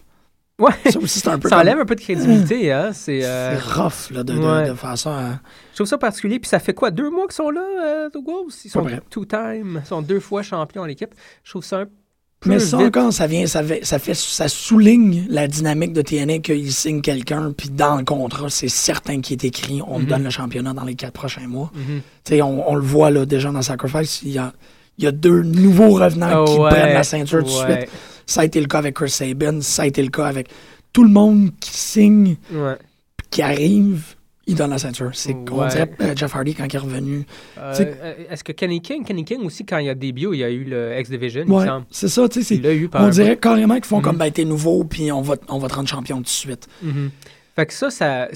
Ouais. 0.60 0.92
Ça 0.92 1.00
aussi, 1.00 1.20
c'est 1.20 1.28
un 1.30 1.40
peu 1.40 1.50
Ça 1.50 1.56
comme- 1.56 1.62
enlève 1.68 1.80
un 1.80 1.86
peu 1.86 1.96
de 1.96 2.02
crédibilité, 2.02 2.72
hein. 2.72 2.92
C'est. 2.94 3.22
euh, 3.24 3.58
rough, 3.76 4.12
là, 4.12 4.24
de, 4.24 4.34
ouais. 4.38 4.70
de 4.70 4.74
faire 4.76 4.98
ça. 4.98 5.10
hein. 5.18 5.40
Je 5.72 5.76
trouve 5.78 5.88
ça 5.88 5.98
particulier. 5.98 6.40
Puis 6.40 6.50
ça 6.50 6.60
fait 6.60 6.74
quoi, 6.74 6.92
deux 6.92 7.10
mois 7.10 7.26
qu'ils 7.26 7.34
sont 7.36 7.50
là, 7.50 7.62
euh, 7.84 8.10
Wolves? 8.14 8.54
Ils 8.66 8.70
sont 8.70 8.86
two-time. 9.10 9.82
Ils 9.84 9.88
sont 9.88 10.02
deux 10.04 10.20
fois 10.20 10.44
champions 10.44 10.84
en 10.84 10.88
équipe? 10.88 11.16
Je 11.44 11.50
trouve 11.50 11.64
ça 11.64 11.80
un 11.80 11.86
peu 11.86 12.50
Mais 12.50 12.60
ça 12.60 12.78
vite. 12.78 12.88
encore, 12.96 13.12
ça 13.14 13.26
vient, 13.28 13.46
ça 13.48 13.64
fait, 13.64 13.84
ça 13.86 13.98
fait, 13.98 14.14
ça 14.14 14.48
souligne 14.48 15.26
la 15.30 15.48
dynamique 15.48 15.94
de 15.94 16.02
TNA 16.04 16.40
qu'il 16.40 16.72
signe 16.72 17.02
quelqu'un, 17.02 17.54
puis 17.56 17.70
dans 17.70 17.96
le 17.98 18.04
contrat, 18.04 18.50
c'est 18.50 18.68
certain 18.68 19.22
qu'il 19.22 19.34
est 19.44 19.48
écrit, 19.48 19.82
on 19.88 19.98
me 20.00 20.04
Mhm. 20.04 20.10
donne 20.10 20.24
le 20.24 20.30
championnat 20.32 20.74
dans 20.74 20.84
les 20.84 20.96
quatre 20.96 21.14
prochains 21.14 21.48
mois. 21.48 21.72
Mhm. 21.76 22.02
Tu 22.24 22.34
sais, 22.36 22.42
on, 22.42 22.68
on 22.70 22.76
le 22.76 22.82
voit 22.82 23.10
là 23.12 23.26
déjà 23.28 23.52
dans 23.52 23.62
Sacrifice, 23.62 24.22
il 24.24 24.32
y 24.32 24.40
a, 24.40 24.54
il 24.98 25.04
y 25.04 25.08
a 25.08 25.12
deux 25.12 25.42
nouveaux 25.44 25.90
revenants 25.90 26.46
qui 26.46 26.54
Ah 26.58 26.62
Ouais, 26.62 26.70
prennent 26.70 26.94
la 26.94 27.04
ceinture 27.04 27.44
tout 27.44 27.52
de 27.52 27.66
ouais, 27.68 27.78
suite. 27.82 27.92
Ça 28.32 28.42
a 28.42 28.46
été 28.46 28.62
le 28.62 28.68
cas 28.68 28.78
avec 28.80 28.96
Chris 28.96 29.10
Sabin, 29.10 29.60
ça 29.62 29.84
a 29.84 29.86
été 29.88 30.02
le 30.02 30.10
cas 30.10 30.26
avec 30.26 30.48
tout 30.94 31.04
le 31.04 31.10
monde 31.10 31.52
qui 31.60 31.72
signe, 31.72 32.36
Ouais. 32.54 32.78
qui 33.30 33.42
arrive, 33.42 34.16
il 34.48 34.56
donne 34.56 34.70
la 34.70 34.78
ceinture. 34.78 35.12
C'est 35.14 35.34
on 35.36 35.60
Ouais. 35.60 35.68
dirait 35.68 35.92
euh, 36.00 36.16
Jeff 36.16 36.34
Hardy 36.34 36.56
quand 36.56 36.66
il 36.66 36.74
est 36.76 36.80
revenu. 36.80 37.26
Euh, 37.58 37.74
euh, 37.80 38.14
Est-ce 38.30 38.44
que 38.44 38.54
Kenny 38.54 38.82
King, 38.82 39.04
Kenny 39.04 39.26
King 39.26 39.42
aussi, 39.44 39.66
quand 39.66 39.80
il 39.80 39.88
y 39.88 39.90
a 39.90 39.96
début, 39.96 40.30
il 40.34 40.40
y 40.40 40.44
a 40.46 40.50
eu 40.50 40.64
le 40.64 40.98
X-Division, 41.00 41.46
Ouais, 41.48 41.68
c'est 41.92 42.08
ça, 42.08 42.30
tu 42.30 42.42
sais, 42.42 42.62
on 42.94 43.10
dirait 43.10 43.38
carrément 43.38 43.76
qu'ils 43.76 43.86
font 43.86 43.98
Mhm. 43.98 44.04
comme 44.04 44.18
ben 44.18 44.32
t'es 44.32 44.46
nouveau, 44.46 44.84
puis 44.86 45.12
on 45.12 45.22
va, 45.22 45.36
on 45.50 45.58
va 45.58 45.68
te 45.68 45.74
rendre 45.76 45.90
champion 45.90 46.18
tout 46.18 46.24
de 46.24 46.28
suite. 46.30 46.68
Mhm. 46.82 47.12
Fait 47.56 47.66
que 47.66 47.74
ça, 47.74 47.90
ça 47.90 48.30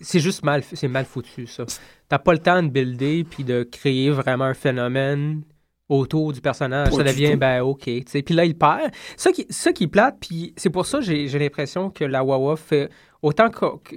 c'est 0.00 0.20
juste 0.20 0.42
mal, 0.42 0.62
mal 0.88 1.04
foutu, 1.04 1.46
ça. 1.46 1.64
T'as 2.08 2.18
pas 2.18 2.32
le 2.32 2.38
temps 2.38 2.62
de 2.62 2.68
builder 2.68 3.24
puis 3.24 3.44
de 3.44 3.62
créer 3.70 4.10
vraiment 4.10 4.44
un 4.44 4.54
phénomène 4.54 5.42
autour 5.88 6.32
du 6.32 6.40
personnage. 6.40 6.90
Pas 6.90 6.96
ça 6.96 7.02
devient, 7.04 7.36
ben, 7.36 7.60
OK. 7.62 7.84
Puis 7.84 8.34
là, 8.34 8.44
il 8.44 8.56
perd. 8.56 8.90
Ça 9.16 9.32
qui, 9.32 9.46
ça 9.50 9.72
qui 9.72 9.86
plate, 9.86 10.16
puis 10.20 10.52
c'est 10.56 10.70
pour 10.70 10.86
ça 10.86 10.98
que 10.98 11.04
j'ai 11.04 11.38
l'impression 11.38 11.90
que 11.90 12.04
la 12.04 12.24
Wawa 12.24 12.56
fait 12.56 12.88
autant 13.22 13.50
que, 13.50 13.66
que- 13.82 13.96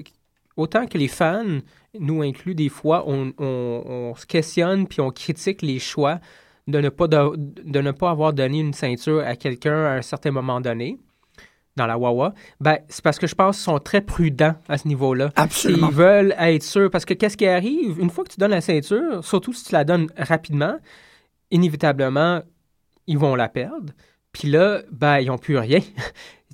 autant 0.58 0.86
que 0.86 0.98
les 0.98 1.08
fans, 1.08 1.60
nous 2.00 2.22
inclus, 2.22 2.56
des 2.56 2.70
fois, 2.70 3.04
on, 3.08 3.32
on- 3.38 3.84
on 3.86 4.16
se 4.16 4.26
questionne 4.26 4.88
puis 4.88 5.00
on 5.02 5.12
critique 5.12 5.62
les 5.62 5.80
choix 5.80 6.20
de 6.68 6.82
ne 6.82 6.90
pas, 6.90 7.08
de, 7.08 7.32
de 7.38 7.80
ne 7.80 7.92
pas 7.92 8.10
avoir 8.10 8.34
donné 8.34 8.60
une 8.60 8.74
ceinture 8.74 9.24
à 9.26 9.36
quelqu'un 9.38 9.86
à 9.86 9.92
un 9.94 10.02
certain 10.02 10.32
moment 10.32 10.60
donné 10.60 10.98
dans 11.78 11.86
la 11.88 11.98
Wawa, 11.98 12.34
ben, 12.60 12.80
c'est 12.90 13.04
parce 13.04 13.20
que 13.20 13.28
je 13.28 13.36
pense 13.36 13.56
qu'ils 13.58 13.64
sont 13.66 13.78
très 13.80 14.02
prudents 14.02 14.56
à 14.68 14.78
ce 14.80 14.88
niveau-là. 14.88 15.30
Absolument. 15.36 15.90
Ils 15.90 15.96
veulent 15.96 16.36
être 16.40 16.64
sûrs. 16.64 16.90
Parce 16.90 17.06
que 17.06 17.14
qu'est-ce 17.14 17.38
qui 17.38 17.46
arrive? 17.46 18.00
Une 18.00 18.10
fois 18.10 18.24
que 18.24 18.32
tu 18.32 18.40
donnes 18.40 18.50
la 18.52 18.62
ceinture, 18.62 19.24
surtout 19.24 19.54
si 19.54 19.64
tu 19.66 19.74
la 19.74 19.84
donnes 19.84 20.08
rapidement, 20.18 20.76
inévitablement, 21.52 22.42
ils 23.08 23.18
vont 23.18 23.36
la 23.36 23.50
perdre. 23.50 23.94
Puis 24.32 24.50
là, 24.50 24.82
ben, 24.92 25.20
ils 25.20 25.28
n'ont 25.28 25.38
plus 25.38 25.58
rien. 25.58 25.80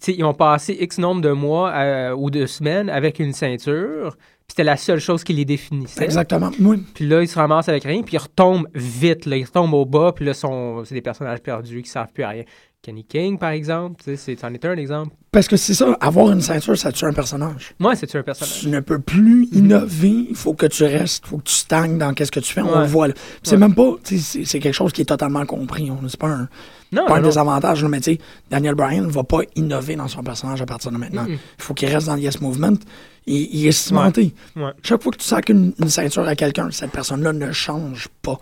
Ils 0.07 0.25
ont 0.25 0.33
passé 0.33 0.75
X 0.81 0.97
nombre 0.97 1.21
de 1.21 1.31
mois 1.31 1.71
euh, 1.71 2.13
ou 2.13 2.29
de 2.29 2.45
semaines 2.45 2.89
avec 2.89 3.19
une 3.19 3.31
ceinture. 3.31 4.17
Puis 4.17 4.49
c'était 4.49 4.65
la 4.65 4.75
seule 4.75 4.99
chose 4.99 5.23
qui 5.23 5.31
les 5.31 5.45
définissait. 5.45 6.03
Exactement. 6.03 6.51
Oui. 6.59 6.83
Puis 6.93 7.07
là, 7.07 7.21
ils 7.21 7.27
se 7.27 7.39
ramassent 7.39 7.69
avec 7.69 7.85
rien, 7.85 8.01
puis 8.01 8.15
ils 8.15 8.19
retombent 8.19 8.67
vite. 8.75 9.25
Là. 9.25 9.37
Ils 9.37 9.45
retombent 9.45 9.73
au 9.73 9.85
bas, 9.85 10.11
puis 10.13 10.25
là, 10.25 10.33
sont... 10.33 10.83
c'est 10.83 10.95
des 10.95 11.01
personnages 11.01 11.39
perdus 11.39 11.81
qui 11.81 11.87
ne 11.87 11.93
savent 11.93 12.11
plus 12.11 12.23
à 12.23 12.29
rien. 12.29 12.43
Kenny 12.83 13.05
King, 13.05 13.37
par 13.37 13.51
exemple. 13.51 14.03
C'est- 14.03 14.37
c'en 14.39 14.53
est 14.53 14.65
un 14.65 14.75
exemple. 14.75 15.15
Parce 15.31 15.47
que 15.47 15.55
c'est 15.55 15.73
ça, 15.73 15.97
avoir 16.01 16.31
une 16.31 16.41
ceinture, 16.41 16.77
ça 16.77 16.91
tue 16.91 17.05
un 17.05 17.13
personnage. 17.13 17.73
Moi, 17.79 17.95
c'est-tu 17.95 18.17
un 18.17 18.23
personnage? 18.23 18.59
Tu 18.59 18.67
ne 18.67 18.81
peux 18.81 18.99
plus 18.99 19.47
innover, 19.53 20.27
il 20.29 20.35
faut 20.35 20.53
que 20.53 20.65
tu 20.65 20.83
restes, 20.83 21.23
il 21.25 21.29
faut 21.29 21.37
que 21.37 21.43
tu 21.45 21.53
stagnes 21.55 21.97
dans 21.97 22.13
qu'est-ce 22.13 22.31
que 22.31 22.41
tu 22.41 22.51
fais, 22.53 22.61
on 22.61 22.77
le 22.79 22.85
voit 22.85 23.07
C'est 23.41 23.53
Ouais. 23.53 23.57
même 23.57 23.73
pas, 23.73 23.95
c'est 24.03 24.59
quelque 24.59 24.73
chose 24.73 24.91
qui 24.91 25.01
est 25.01 25.05
totalement 25.05 25.45
compris. 25.45 25.89
on- 25.89 26.07
C'est 26.09 26.19
pas 26.19 26.27
un, 26.27 26.49
Non, 26.91 27.05
pas 27.07 27.15
un 27.15 27.21
non, 27.21 27.27
désavantage, 27.29 27.81
là, 27.81 27.87
mais 27.89 28.01
tu 28.01 28.11
sais, 28.13 28.19
Daniel 28.51 28.75
Bryan 28.75 29.05
ne 29.07 29.11
va 29.11 29.23
pas 29.23 29.39
innover 29.55 29.95
dans 29.95 30.09
son 30.09 30.21
personnage 30.21 30.61
à 30.61 30.65
partir 30.65 30.91
de 30.91 30.97
maintenant. 30.97 31.25
Il 31.27 31.37
faut 31.57 31.73
qu'il 31.73 31.87
reste 31.87 32.07
dans 32.07 32.15
le 32.15 32.21
Yes 32.21 32.41
Movement. 32.41 32.77
Il, 33.25 33.47
il 33.55 33.65
est 33.65 33.71
cimenté. 33.71 34.35
Chaque 34.83 35.01
fois 35.01 35.13
que 35.13 35.17
tu 35.17 35.25
sacs 35.25 35.47
une, 35.47 35.73
une 35.79 35.89
ceinture 35.89 36.27
à 36.27 36.35
quelqu'un, 36.35 36.67
cette 36.71 36.91
personne-là 36.91 37.31
ne 37.31 37.51
change 37.53 38.09
pas. 38.21 38.37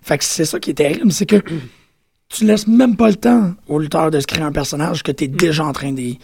Fait 0.00 0.16
que 0.18 0.24
c'est 0.24 0.46
ça 0.46 0.58
qui 0.58 0.70
est 0.70 0.74
terrible, 0.74 1.12
c'est 1.12 1.26
que 1.26 1.36
tu 2.32 2.44
laisses 2.44 2.66
même 2.66 2.96
pas 2.96 3.08
le 3.08 3.16
temps 3.16 3.52
au 3.68 3.78
lutteur 3.78 4.10
de 4.10 4.18
se 4.20 4.26
créer 4.26 4.42
un 4.42 4.52
personnage 4.52 5.02
que 5.02 5.12
tu 5.12 5.24
es 5.24 5.28
Mm. 5.28 5.36
déjà 5.36 5.64
en 5.64 5.72
train 5.72 5.92
de 5.92 6.14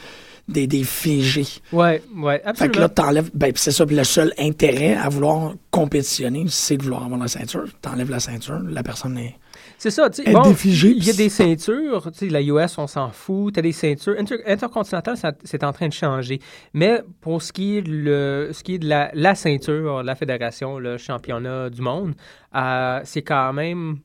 des, 0.48 0.66
des 0.66 0.82
figer. 0.82 1.44
Ouais, 1.72 2.02
ouais, 2.16 2.38
Fait 2.38 2.46
absolument. 2.48 2.74
que 2.74 2.80
là, 2.80 2.88
t'enlèves. 2.88 3.30
Ben, 3.34 3.52
c'est 3.54 3.70
ça, 3.70 3.84
le 3.84 4.02
seul 4.04 4.32
intérêt 4.38 4.94
à 4.94 5.10
vouloir 5.10 5.52
compétitionner, 5.70 6.46
c'est 6.48 6.78
de 6.78 6.82
vouloir 6.84 7.04
avoir 7.04 7.20
la 7.20 7.28
ceinture. 7.28 7.64
T'enlèves 7.82 8.08
la 8.10 8.18
ceinture, 8.18 8.58
la 8.66 8.82
personne 8.82 9.18
est. 9.18 9.36
C'est 9.76 9.90
ça, 9.90 10.08
tu 10.08 10.24
sais. 10.24 10.32
Bon, 10.32 10.42
il 10.64 11.04
y 11.06 11.10
a 11.10 11.12
des 11.12 11.28
ceintures, 11.28 12.10
tu 12.12 12.18
sais, 12.20 12.28
la 12.30 12.40
US, 12.40 12.78
on 12.78 12.86
s'en 12.86 13.10
fout. 13.10 13.54
T'as 13.54 13.60
des 13.60 13.72
ceintures. 13.72 14.14
Inter- 14.18 14.42
Intercontinental, 14.46 15.16
c'est 15.44 15.62
en 15.64 15.72
train 15.74 15.88
de 15.88 15.92
changer. 15.92 16.40
Mais 16.72 17.02
pour 17.20 17.42
ce 17.42 17.52
qui 17.52 17.76
est, 17.76 17.86
le, 17.86 18.48
ce 18.52 18.62
qui 18.64 18.74
est 18.76 18.78
de 18.78 18.88
la, 18.88 19.10
la 19.12 19.34
ceinture, 19.34 20.02
la 20.02 20.14
fédération, 20.14 20.78
le 20.78 20.96
championnat 20.96 21.68
du 21.68 21.82
monde, 21.82 22.14
euh, 22.56 23.00
c'est 23.04 23.22
quand 23.22 23.52
même. 23.52 23.98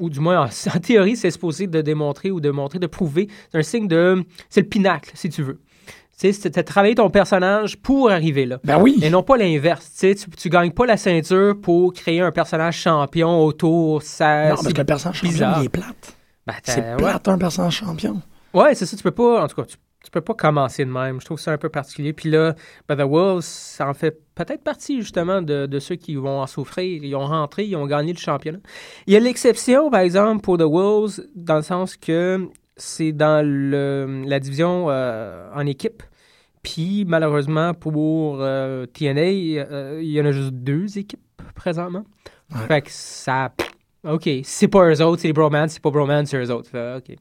Ou 0.00 0.10
du 0.10 0.20
moins, 0.20 0.44
en, 0.44 0.44
en 0.76 0.80
théorie, 0.80 1.16
c'est 1.16 1.30
supposé 1.30 1.66
de 1.66 1.80
démontrer 1.80 2.30
ou 2.30 2.40
de 2.40 2.50
montrer, 2.50 2.78
de 2.78 2.86
prouver. 2.86 3.28
C'est 3.50 3.58
un 3.58 3.62
signe 3.62 3.88
de. 3.88 4.24
C'est 4.48 4.62
le 4.62 4.68
pinacle, 4.68 5.10
si 5.14 5.28
tu 5.28 5.42
veux. 5.42 5.60
Tu 6.18 6.32
sais, 6.32 6.32
c'est 6.32 6.56
de 6.56 6.62
travailler 6.62 6.94
ton 6.94 7.10
personnage 7.10 7.76
pour 7.76 8.10
arriver 8.10 8.46
là. 8.46 8.60
Ben 8.62 8.80
oui. 8.80 9.00
Et 9.02 9.10
non 9.10 9.24
pas 9.24 9.36
l'inverse. 9.36 9.90
Tu 9.98 10.16
sais, 10.16 10.26
tu, 10.36 10.48
gagnes 10.48 10.70
pas 10.70 10.86
la 10.86 10.96
ceinture 10.96 11.60
pour 11.60 11.92
créer 11.92 12.20
un 12.20 12.30
personnage 12.30 12.78
champion 12.78 13.44
autour. 13.44 14.02
Ça, 14.02 14.50
non, 14.50 14.54
parce 14.54 14.72
que 14.72 14.78
le 14.78 14.84
personnage 14.84 15.18
champion, 15.18 15.54
il 15.58 15.64
est 15.64 15.68
plate. 15.68 16.16
Ben, 16.46 16.54
C'est 16.62 16.80
ouais. 16.80 16.96
plate, 16.96 17.26
un 17.26 17.38
personnage 17.38 17.74
champion. 17.74 18.22
Ouais, 18.52 18.76
c'est 18.76 18.86
ça, 18.86 18.96
tu 18.96 19.02
peux 19.02 19.10
pas, 19.10 19.42
en 19.42 19.48
tout 19.48 19.56
cas, 19.56 19.64
tu, 19.64 19.76
tu 20.04 20.10
peux 20.10 20.20
pas 20.20 20.34
commencer 20.34 20.84
de 20.84 20.90
même. 20.90 21.20
Je 21.20 21.24
trouve 21.24 21.40
ça 21.40 21.52
un 21.52 21.58
peu 21.58 21.70
particulier. 21.70 22.12
Puis 22.12 22.30
là, 22.30 22.54
ben, 22.88 22.96
The 22.96 23.08
Wolves, 23.08 23.42
ça 23.42 23.88
en 23.88 23.94
fait 23.94 24.20
peut-être 24.34 24.62
partie, 24.62 25.00
justement, 25.00 25.40
de, 25.40 25.66
de 25.66 25.78
ceux 25.78 25.96
qui 25.96 26.14
vont 26.14 26.40
en 26.40 26.46
souffrir. 26.46 27.02
Ils 27.02 27.16
ont 27.16 27.26
rentré, 27.26 27.64
ils 27.64 27.76
ont 27.76 27.86
gagné 27.86 28.12
le 28.12 28.18
championnat. 28.18 28.58
Il 29.06 29.14
y 29.14 29.16
a 29.16 29.20
l'exception, 29.20 29.90
par 29.90 30.00
exemple, 30.00 30.42
pour 30.42 30.58
The 30.58 30.62
Wolves, 30.62 31.22
dans 31.34 31.56
le 31.56 31.62
sens 31.62 31.96
que 31.96 32.48
c'est 32.76 33.12
dans 33.12 33.44
le, 33.46 34.24
la 34.26 34.40
division 34.40 34.86
euh, 34.90 35.48
en 35.54 35.66
équipe. 35.66 36.02
Puis, 36.62 37.04
malheureusement, 37.06 37.74
pour 37.74 38.38
euh, 38.40 38.86
TNA, 38.86 39.20
euh, 39.20 40.00
il 40.02 40.10
y 40.10 40.20
en 40.20 40.26
a 40.26 40.32
juste 40.32 40.52
deux 40.52 40.98
équipes 40.98 41.20
présentement. 41.54 42.04
Ouais. 42.54 42.66
Fait 42.66 42.82
que 42.82 42.90
ça. 42.90 43.52
OK, 44.06 44.28
c'est 44.42 44.68
pas 44.68 44.90
eux 44.90 45.02
autres, 45.02 45.22
c'est 45.22 45.28
les 45.28 45.32
Bromans, 45.32 45.68
c'est 45.68 45.80
pas 45.80 45.90
Bromans, 45.90 46.26
c'est 46.26 46.36
eux 46.36 46.50
autres. 46.50 46.98
OK. 46.98 47.16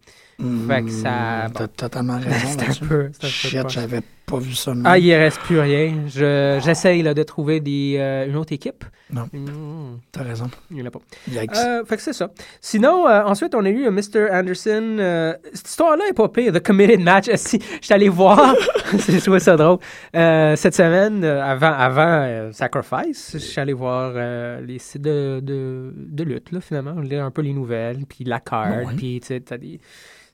Fait 0.68 0.84
que 0.84 0.90
ça- 0.90 1.48
Hmm, 1.48 1.52
T'as 1.54 1.68
totalement 1.68 2.18
raison 2.20 2.60
un 2.84 2.88
peu. 2.88 3.12
Shit, 3.22 3.70
j'avais 3.70 4.02
pas 4.26 4.38
vu 4.40 4.54
ça. 4.54 4.74
Ah, 4.84 4.98
il 4.98 5.14
reste 5.14 5.40
plus 5.42 5.60
rien. 5.60 6.06
Je, 6.08 6.60
j'essaye 6.64 7.04
de 7.04 7.24
trouver 7.24 7.62
euh, 8.00 8.26
une 8.28 8.36
autre 8.36 8.52
équipe. 8.54 8.84
Non. 9.12 9.28
Mm, 9.32 10.00
T'as 10.12 10.24
raison. 10.24 10.50
il 10.72 10.78
n'y 10.78 10.82
en 10.84 10.88
a 10.88 10.92
pas. 10.92 11.00
Yikes. 11.30 11.56
Euh, 11.56 11.86
fait 11.86 11.98
que 11.98 12.02
c'est 12.02 12.14
ça. 12.14 12.32
Sinon, 12.62 13.08
euh, 13.08 13.24
ensuite, 13.26 13.54
on 13.54 13.64
a 13.64 13.70
eu 13.70 13.88
Mr. 13.92 14.30
Anderson. 14.32 15.38
cette 15.54 15.68
histoire-là 15.68 16.06
est 16.10 16.14
pas 16.14 16.28
pire. 16.30 16.52
The 16.52 16.66
Committed 16.66 17.00
Match. 17.02 17.30
Si, 17.36 17.60
je 17.82 17.86
suis 17.86 17.94
allé 17.94 18.10
voir. 18.10 18.56
J'ai 19.08 19.20
trouvé 19.22 19.40
ça 19.40 19.56
drôle. 19.56 19.78
Cette 20.14 20.74
semaine, 20.76 21.24
avant, 21.24 21.74
avant 21.74 22.50
Sacrifice, 22.54 23.32
je 23.34 23.38
suis 23.40 23.60
allé 23.62 23.74
voir 23.74 24.14
les 24.62 24.80
sites 24.80 25.02
de, 25.04 25.40
de, 25.42 25.94
de 25.96 26.24
lutte, 26.24 26.52
là, 26.52 26.60
finalement. 26.62 27.00
Lire 27.02 27.24
un 27.26 27.32
peu 27.32 27.42
les 27.44 27.54
nouvelles, 27.54 28.06
puis 28.08 28.24
la 28.24 28.40
carte, 28.40 28.96
puis 28.98 29.20
tu 29.22 29.28
sais, 29.28 29.40
t'as 29.42 29.58
des 29.58 29.80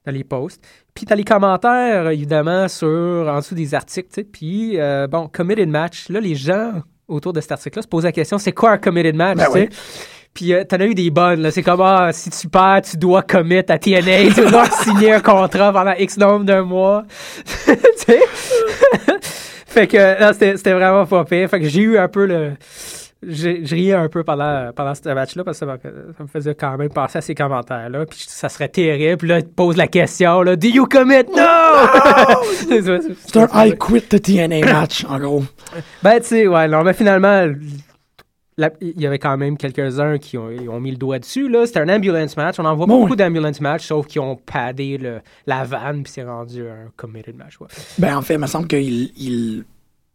t'as 0.03 0.11
les 0.11 0.23
posts. 0.23 0.63
Puis 0.93 1.05
t'as 1.05 1.15
les 1.15 1.23
commentaires, 1.23 2.09
évidemment, 2.09 2.67
sur, 2.67 2.87
en 2.87 3.37
dessous 3.37 3.55
des 3.55 3.73
articles, 3.73 4.09
tu 4.09 4.21
sais. 4.21 4.23
Puis, 4.23 4.79
euh, 4.79 5.07
bon, 5.07 5.27
committed 5.27 5.69
match. 5.69 6.09
Là, 6.09 6.19
les 6.19 6.35
gens 6.35 6.81
autour 7.07 7.33
de 7.33 7.41
cet 7.41 7.51
article-là 7.53 7.81
se 7.81 7.87
posent 7.87 8.03
la 8.03 8.11
question, 8.11 8.37
c'est 8.37 8.51
quoi 8.51 8.71
un 8.71 8.77
committed 8.77 9.15
match, 9.15 9.37
Ben 9.37 9.47
oui. 9.53 9.69
Puis 10.33 10.53
euh, 10.53 10.63
t'en 10.63 10.77
as 10.77 10.85
eu 10.85 10.93
des 10.93 11.09
bonnes, 11.09 11.41
là. 11.41 11.51
C'est 11.51 11.63
comme, 11.63 11.81
ah, 11.81 12.11
si 12.13 12.29
tu 12.29 12.47
perds, 12.47 12.83
tu 12.83 12.97
dois 12.97 13.23
commit 13.23 13.57
à 13.57 13.63
TNA, 13.63 14.33
tu 14.33 14.45
dois 14.49 14.69
signer 14.83 15.13
un 15.13 15.19
contrat 15.21 15.73
pendant 15.73 15.93
X 15.93 16.17
nombre 16.17 16.45
de 16.45 16.59
mois. 16.61 17.03
tu 17.65 17.73
sais? 17.95 18.19
fait 19.65 19.87
que, 19.87 19.97
c'était 20.33 20.73
vraiment 20.73 21.05
pas 21.05 21.25
pire. 21.25 21.49
Fait 21.49 21.59
que 21.59 21.67
j'ai 21.67 21.81
eu 21.81 21.97
un 21.97 22.07
peu 22.07 22.25
le... 22.25 22.53
j'ai- 23.21 23.65
Je 23.65 23.75
riais 23.75 23.93
un 23.93 24.07
peu 24.09 24.23
pendant, 24.23 24.71
pendant 24.73 24.95
ce 24.95 25.09
match-là 25.13 25.43
parce 25.43 25.59
que 25.59 25.65
ça, 25.65 25.71
me- 25.73 26.13
ça 26.17 26.23
me 26.23 26.27
faisait 26.27 26.55
quand 26.55 26.77
même 26.77 26.89
penser 26.89 27.17
à 27.17 27.21
ces 27.21 27.35
commentaires-là. 27.35 28.05
Puis 28.05 28.25
ça 28.27 28.47
serait 28.49 28.69
terrible. 28.69 29.17
Puis 29.17 29.27
là, 29.27 29.39
il 29.39 29.43
te 29.45 29.49
pose 29.53 29.75
la 29.77 29.87
question, 29.87 30.41
là, 30.41 30.55
Do 30.55 30.67
you 30.67 30.85
commit? 30.85 31.23
No! 31.35 32.43
C'est 33.25 33.37
un 33.37 33.47
I 33.65 33.73
quit 33.77 34.01
the 34.03 34.21
TNA 34.21 34.65
match, 34.73 35.05
en 35.05 35.19
gros. 35.19 35.43
Ben, 36.03 36.19
tu 36.19 36.27
sais, 36.27 36.47
ouais, 36.47 36.67
non, 36.67 36.83
mais 36.83 36.93
finalement, 36.93 37.45
il 38.81 38.99
y 39.01 39.07
avait 39.07 39.19
quand 39.19 39.37
même 39.37 39.57
quelques-uns 39.57 40.17
qui 40.17 40.37
ont, 40.37 40.79
mis 40.81 40.91
le 40.91 40.97
doigt 40.97 41.19
dessus, 41.19 41.47
là. 41.49 41.65
C'était 41.65 41.79
un 41.79 41.89
ambulance 41.89 42.35
match. 42.35 42.59
On 42.59 42.65
en 42.65 42.75
voit 42.75 42.87
Bon, 42.87 42.99
beaucoup 42.99 43.11
oui. 43.11 43.17
d'ambulance 43.17 43.61
match, 43.61 43.85
sauf 43.87 44.05
qu'ils 44.07 44.19
ont 44.21 44.35
padé 44.35 44.97
le, 44.97 45.21
la 45.47 45.63
vanne, 45.63 46.03
puis 46.03 46.11
c'est 46.13 46.23
rendu 46.23 46.61
un 46.67 46.89
committed 46.97 47.35
match, 47.37 47.59
ouais. 47.61 47.67
Ben, 47.97 48.17
en 48.17 48.21
fait, 48.21 48.33
il 48.33 48.39
me 48.39 48.47
semble 48.47 48.67
que 48.67 48.75
il, 48.75 49.11
il- 49.17 49.63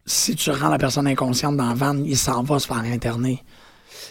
si 0.06 0.34
tu 0.36 0.50
rends 0.50 0.68
la 0.68 0.78
personne 0.78 1.06
inconsciente 1.06 1.56
dans 1.56 1.68
la 1.68 1.74
van, 1.74 1.96
il 2.04 2.16
s'en 2.16 2.42
va 2.42 2.58
se 2.58 2.66
faire 2.66 2.78
interner. 2.78 3.42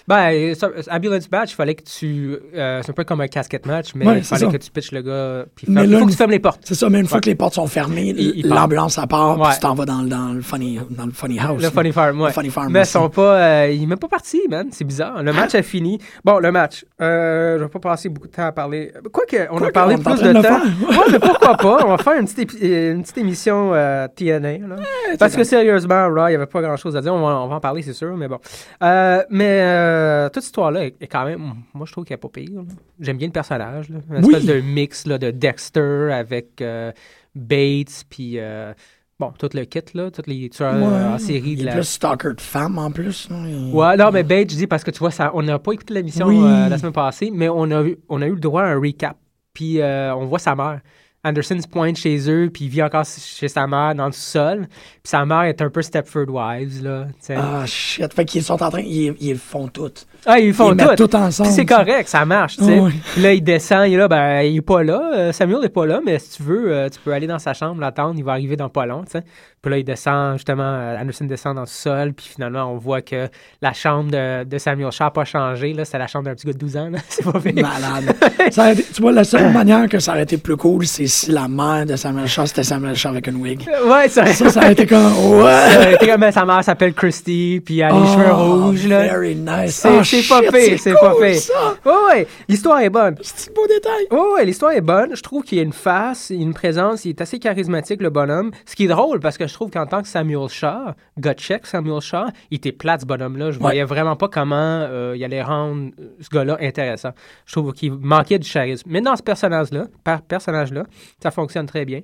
Ben, 0.07 0.53
ambulance 0.91 1.31
match, 1.31 1.51
il 1.51 1.55
fallait 1.55 1.75
que 1.75 1.83
tu. 1.83 2.37
euh, 2.55 2.81
c'est 2.83 2.89
un 2.91 2.93
peu 2.93 3.03
comme 3.03 3.21
un 3.21 3.27
casquette 3.27 3.65
match, 3.65 3.91
mais 3.95 4.05
il 4.17 4.23
fallait 4.23 4.45
ça. 4.45 4.51
que 4.51 4.57
tu 4.57 4.71
pitches 4.71 4.91
le 4.91 5.01
gars. 5.01 5.45
Puis 5.55 5.67
là, 5.71 5.83
il 5.85 5.97
faut 5.97 6.05
que 6.05 6.11
tu 6.11 6.17
fermes 6.17 6.31
les 6.31 6.39
portes. 6.39 6.61
C'est 6.63 6.75
ça, 6.75 6.89
mais 6.89 6.99
une 6.99 7.07
fois 7.07 7.19
que 7.21 7.29
les 7.29 7.35
portes 7.35 7.53
sont 7.55 7.67
fermées, 7.67 8.13
l'ambulance, 8.43 8.93
ça 8.95 9.07
part, 9.07 9.37
Ouais. 9.39 9.45
puis 9.47 9.55
tu 9.55 9.59
t'en 9.61 9.73
vas 9.75 9.85
dans, 9.85 10.01
le- 10.01 10.09
dans, 10.09 10.33
le 10.33 10.41
funny, 10.41 10.79
dans 10.89 11.05
le 11.05 11.11
funny 11.11 11.39
house. 11.39 11.61
Le 11.61 11.69
Funny 11.69 11.91
Farm, 11.91 12.19
ouais. 12.21 12.27
Le 12.27 12.33
funny 12.33 12.49
farm 12.49 12.71
mais 12.71 12.81
ils 12.81 12.85
sont 12.85 13.09
pas. 13.09 13.35
euh, 13.63 13.71
il 13.71 13.83
est 13.83 13.85
même 13.85 13.97
pas 13.99 14.07
parti, 14.07 14.41
man. 14.49 14.67
C'est 14.71 14.83
bizarre. 14.85 15.21
Le 15.23 15.33
match 15.33 15.55
a 15.55 15.61
fini. 15.63 15.99
Bon, 16.23 16.39
le 16.39 16.51
match. 16.51 16.85
Euh, 17.01 17.57
je 17.59 17.63
vais 17.63 17.69
pas 17.69 17.79
passer 17.79 18.09
beaucoup 18.09 18.27
de 18.27 18.31
temps 18.33 18.45
à 18.45 18.51
parler. 18.51 18.91
Quoique, 19.11 19.35
on 19.51 19.57
Quoique, 19.57 19.65
a 19.65 19.71
parlé 19.71 19.95
plus 19.95 20.21
de 20.21 20.33
temps. 20.41 20.61
ouais, 20.89 21.11
mais 21.11 21.19
pourquoi 21.19 21.55
pas? 21.57 21.79
On 21.85 21.89
va 21.89 21.97
faire 21.97 22.13
une 22.19 22.25
petite, 22.25 22.39
épi- 22.51 22.57
euh, 22.63 22.93
une 22.93 23.01
petite 23.01 23.17
émission 23.17 23.71
euh, 23.73 24.07
TNA. 24.15 24.57
Là. 24.67 24.75
Parce 25.19 25.35
que 25.35 25.43
sérieusement, 25.43 26.07
il 26.27 26.29
n'y 26.31 26.35
avait 26.35 26.45
pas 26.45 26.61
grand 26.61 26.77
chose 26.77 26.95
à 26.95 27.01
dire. 27.01 27.13
On 27.13 27.19
va, 27.25 27.35
on 27.41 27.47
va 27.47 27.55
en 27.55 27.59
parler, 27.59 27.81
c'est 27.81 27.93
sûr, 27.93 28.15
mais 28.15 28.27
bon. 28.27 28.39
Euh, 28.83 29.21
mais 29.29 29.59
euh, 29.83 30.25
toute 30.29 30.35
cette 30.41 30.45
histoire-là 30.45 30.85
est, 30.85 30.95
est 31.01 31.07
quand 31.07 31.25
même. 31.25 31.53
Moi, 31.73 31.85
je 31.85 31.91
trouve 31.91 32.05
qu'elle 32.05 32.15
est 32.15 32.17
pas 32.17 32.29
pire. 32.29 32.63
J'aime 32.99 33.17
bien 33.17 33.27
le 33.27 33.33
personnage. 33.33 33.89
Là. 33.89 33.99
Une 34.09 34.25
Oui. 34.25 34.33
espèce 34.35 34.45
de 34.45 34.61
mix 34.61 35.05
là, 35.07 35.17
de 35.17 35.31
Dexter 35.31 36.09
avec 36.11 36.61
euh, 36.61 36.91
Bates, 37.35 38.05
puis. 38.09 38.39
euh, 38.39 38.73
Bon, 39.19 39.31
tout 39.37 39.47
le 39.53 39.63
kit, 39.65 39.79
là, 39.93 40.09
tous 40.09 40.23
les 40.25 40.49
tueurs 40.49 40.73
euh, 40.75 41.13
en 41.13 41.17
série 41.19 41.51
Il 41.51 41.57
de 41.57 41.61
est 41.61 41.65
la, 41.65 41.73
plus 41.73 41.83
stalker 41.83 42.33
de 42.35 42.41
femme, 42.41 42.79
en 42.79 42.91
plus. 42.91 43.27
Il- 43.29 43.71
Ouais, 43.71 43.95
non, 43.95 44.09
mais 44.11 44.23
Bates, 44.23 44.49
je 44.51 44.55
dis 44.57 44.67
parce 44.67 44.83
que 44.83 44.89
tu 44.91 44.97
vois, 44.99 45.11
ça, 45.11 45.31
on 45.35 45.43
n'a 45.43 45.59
pas 45.59 45.71
écouté 45.71 45.93
l'émission 45.93 46.25
Oui. 46.25 46.41
la 46.41 46.77
semaine 46.79 46.93
passée, 46.93 47.29
mais 47.31 47.47
on 47.47 47.69
a, 47.69 47.83
eu- 47.83 47.97
on 48.09 48.21
a 48.23 48.25
eu 48.27 48.33
le 48.33 48.39
droit 48.39 48.63
à 48.63 48.69
un 48.73 48.79
recap. 48.79 49.15
Puis 49.53 49.79
on 49.81 50.25
voit 50.25 50.39
sa 50.39 50.55
mère. 50.55 50.81
Anderson 51.25 51.57
se 51.61 51.67
pointe 51.67 51.95
chez 51.95 52.29
eux, 52.29 52.49
puis 52.53 52.65
il 52.65 52.69
vit 52.69 52.83
encore 52.83 53.05
chez 53.05 53.47
sa 53.47 53.65
mère 53.65 53.95
dans 53.95 54.07
le 54.07 54.11
sol. 54.11 54.67
Puis 54.69 54.99
sa 55.05 55.25
mère 55.25 55.43
est 55.43 55.61
un 55.61 55.69
peu 55.69 55.81
Stepford 55.81 56.27
Wives, 56.27 56.83
là. 56.83 57.05
Ah, 57.29 57.65
shit. 57.65 58.13
Fait 58.13 58.25
qu'ils 58.25 58.43
sont 58.43 58.61
en 58.61 58.69
train, 58.69 58.81
ils, 58.81 59.15
ils 59.21 59.37
font 59.37 59.69
tout. 59.69 59.89
Ah, 60.25 60.37
ils 60.39 60.53
font 60.53 60.71
ils 60.71 60.75
mettent 60.75 60.97
tout. 60.97 61.07
tout 61.07 61.15
ensemble. 61.15 61.47
Puis 61.47 61.55
c'est 61.55 61.65
correct, 61.65 62.09
ça 62.09 62.25
marche, 62.25 62.57
tu 62.57 62.65
sais. 62.65 62.81
Puis 63.13 63.21
là, 63.21 63.33
il 63.33 63.41
descend, 63.41 63.87
il 63.87 63.93
est 63.93 63.97
là, 63.97 64.07
ben, 64.09 64.41
il 64.41 64.57
est 64.57 64.61
pas 64.61 64.83
là. 64.83 65.11
euh, 65.15 65.31
Samuel 65.31 65.61
n'est 65.61 65.69
pas 65.69 65.85
là, 65.85 66.01
mais 66.05 66.19
si 66.19 66.37
tu 66.37 66.43
veux, 66.43 66.73
euh, 66.73 66.89
tu 66.89 66.99
peux 66.99 67.13
aller 67.13 67.27
dans 67.27 67.39
sa 67.39 67.53
chambre, 67.53 67.79
l'attendre, 67.79 68.15
il 68.17 68.23
va 68.23 68.33
arriver 68.33 68.57
dans 68.57 68.69
pas 68.69 68.85
long, 68.85 69.03
tu 69.05 69.11
sais. 69.11 69.23
Puis 69.63 69.71
là, 69.71 69.77
il 69.77 69.85
descend, 69.85 70.33
justement, 70.35 70.61
euh, 70.61 70.97
Anderson 71.01 71.23
descend 71.23 71.55
dans 71.55 71.61
le 71.61 71.67
sol, 71.67 72.11
puis 72.11 72.27
finalement, 72.35 72.65
on 72.71 72.77
voit 72.77 73.01
que 73.01 73.29
la 73.61 73.71
chambre 73.71 74.11
de, 74.11 74.43
de 74.43 74.57
Samuel 74.57 74.91
Shaw 74.91 75.05
n'a 75.05 75.11
pas 75.11 75.23
changé, 75.23 75.71
là. 75.73 75.85
C'est 75.85 75.97
la 75.97 76.07
chambre 76.07 76.25
d'un 76.25 76.35
petit 76.35 76.45
gars 76.47 76.51
de 76.53 76.57
12 76.57 76.75
ans. 76.77 76.89
C'est 77.07 77.23
pas 77.23 77.39
pire. 77.39 77.53
Malade. 77.55 78.13
Ça 78.51 78.61
aurait 78.63 78.73
été- 78.73 78.83
tu 78.93 79.01
vois, 79.01 79.13
la 79.13 79.23
seule 79.23 79.53
manière 79.53 79.87
que 79.87 79.99
ça 79.99 80.11
aurait 80.11 80.23
été 80.23 80.37
plus 80.37 80.57
cool, 80.57 80.85
c'est 80.85 81.07
si 81.07 81.31
la 81.31 81.47
mère 81.47 81.85
de 81.85 81.95
Samuel 81.95 82.27
Shaw, 82.27 82.45
c'était 82.45 82.63
Samuel 82.63 82.95
Shaw 82.95 83.09
avec 83.09 83.25
une 83.27 83.37
wig. 83.37 83.65
Ouais, 83.87 84.09
ça, 84.09 84.25
Ça, 84.33 84.49
ça 84.49 84.61
a 84.63 84.71
été 84.71 84.85
comme, 84.85 84.99
ça 85.13 85.21
ouais! 85.29 85.75
aurait 85.77 85.93
été 85.95 86.07
comme 86.07 86.29
sa 86.31 86.43
mère 86.45 86.61
s'appelle 86.63 86.93
Christy, 86.93 87.61
puis 87.65 87.79
elle 87.79 87.93
a 87.93 87.99
les 88.01 88.07
cheveux 88.07 88.31
Oh, 88.33 88.65
rouges, 88.65 88.85
là. 88.87 89.07
Very 89.07 89.35
nice. 89.35 89.75
C'est 89.75 89.89
Oh, 89.97 90.03
c'est 90.03 90.27
pas 90.27 90.41
pire, 90.41 90.77
c'est 90.77 90.93
pas 90.93 91.13
cool, 91.13 91.25
pire. 91.25 91.39
ça. 91.39 91.53
Ouais, 91.85 91.91
ouais, 92.11 92.27
l'histoire 92.49 92.81
est 92.81 92.89
bonne. 92.89 93.15
C'est 93.21 93.49
un 93.49 93.53
beau 93.53 93.65
détail. 93.67 94.07
Ouais, 94.11 94.33
ouais, 94.35 94.45
l'histoire 94.45 94.73
est 94.73 94.81
bonne. 94.81 95.15
Je 95.15 95.21
trouve 95.23 95.43
qu'il 95.43 95.57
y 95.57 95.61
a 95.61 95.63
une 95.63 95.71
face, 95.71 96.31
une 96.31 96.53
présence, 96.53 97.05
il 97.05 97.09
est 97.11 97.21
assez 97.21 97.39
charismatique, 97.39 98.01
le 98.01 98.09
bonhomme. 98.09 98.51
Ce 98.65 98.75
qui 98.75 98.83
est 98.85 98.89
drôle, 98.89 99.21
parce 99.21 99.37
que 99.37 99.47
je 99.53 99.57
trouve 99.59 99.69
qu'en 99.69 99.85
tant 99.85 100.01
que 100.01 100.07
Samuel 100.07 100.49
Shaw, 100.49 100.93
Gotchek 101.19 101.67
Samuel 101.67 102.01
Shaw, 102.01 102.25
il 102.49 102.55
était 102.57 102.71
plat, 102.71 102.97
ce 102.97 103.05
bonhomme-là. 103.05 103.51
Je 103.51 103.57
Ouais. 103.57 103.61
voyais 103.61 103.83
vraiment 103.83 104.15
pas 104.15 104.27
comment 104.27 104.55
euh, 104.57 105.13
il 105.15 105.23
allait 105.23 105.43
rendre 105.43 105.91
euh, 105.99 106.07
ce 106.19 106.29
gars-là 106.29 106.57
intéressant. 106.59 107.11
Je 107.45 107.51
trouve 107.53 107.71
qu'il 107.73 107.93
manquait 107.93 108.39
du 108.39 108.49
charisme. 108.49 108.89
Mais 108.91 108.99
dans 109.01 109.15
ce 109.15 109.21
personnage-là, 109.21 109.85
par 110.03 110.23
personnage-là, 110.23 110.85
ça 111.21 111.29
fonctionne 111.29 111.67
très 111.67 111.85
bien. 111.85 112.01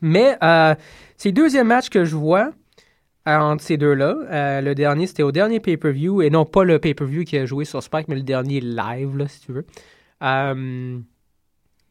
Mais 0.00 0.36
euh, 0.42 0.74
c'est 1.16 1.30
le 1.30 1.34
deuxième 1.34 1.66
match 1.66 1.88
que 1.88 2.04
je 2.04 2.14
vois 2.16 2.50
euh, 3.28 3.36
entre 3.36 3.62
ces 3.62 3.76
deux-là. 3.76 4.16
Euh, 4.30 4.60
le 4.60 4.74
dernier, 4.74 5.06
c'était 5.06 5.22
au 5.22 5.32
dernier 5.32 5.60
pay-per-view, 5.60 6.22
et 6.22 6.30
non 6.30 6.44
pas 6.44 6.64
le 6.64 6.78
pay-per-view 6.78 7.24
qui 7.24 7.36
a 7.38 7.44
joué 7.44 7.64
sur 7.64 7.82
Spike, 7.82 8.08
mais 8.08 8.14
le 8.16 8.22
dernier 8.22 8.60
live, 8.60 9.16
là, 9.16 9.28
si 9.28 9.40
tu 9.40 9.52
veux. 9.52 9.66
Euh, 10.22 10.98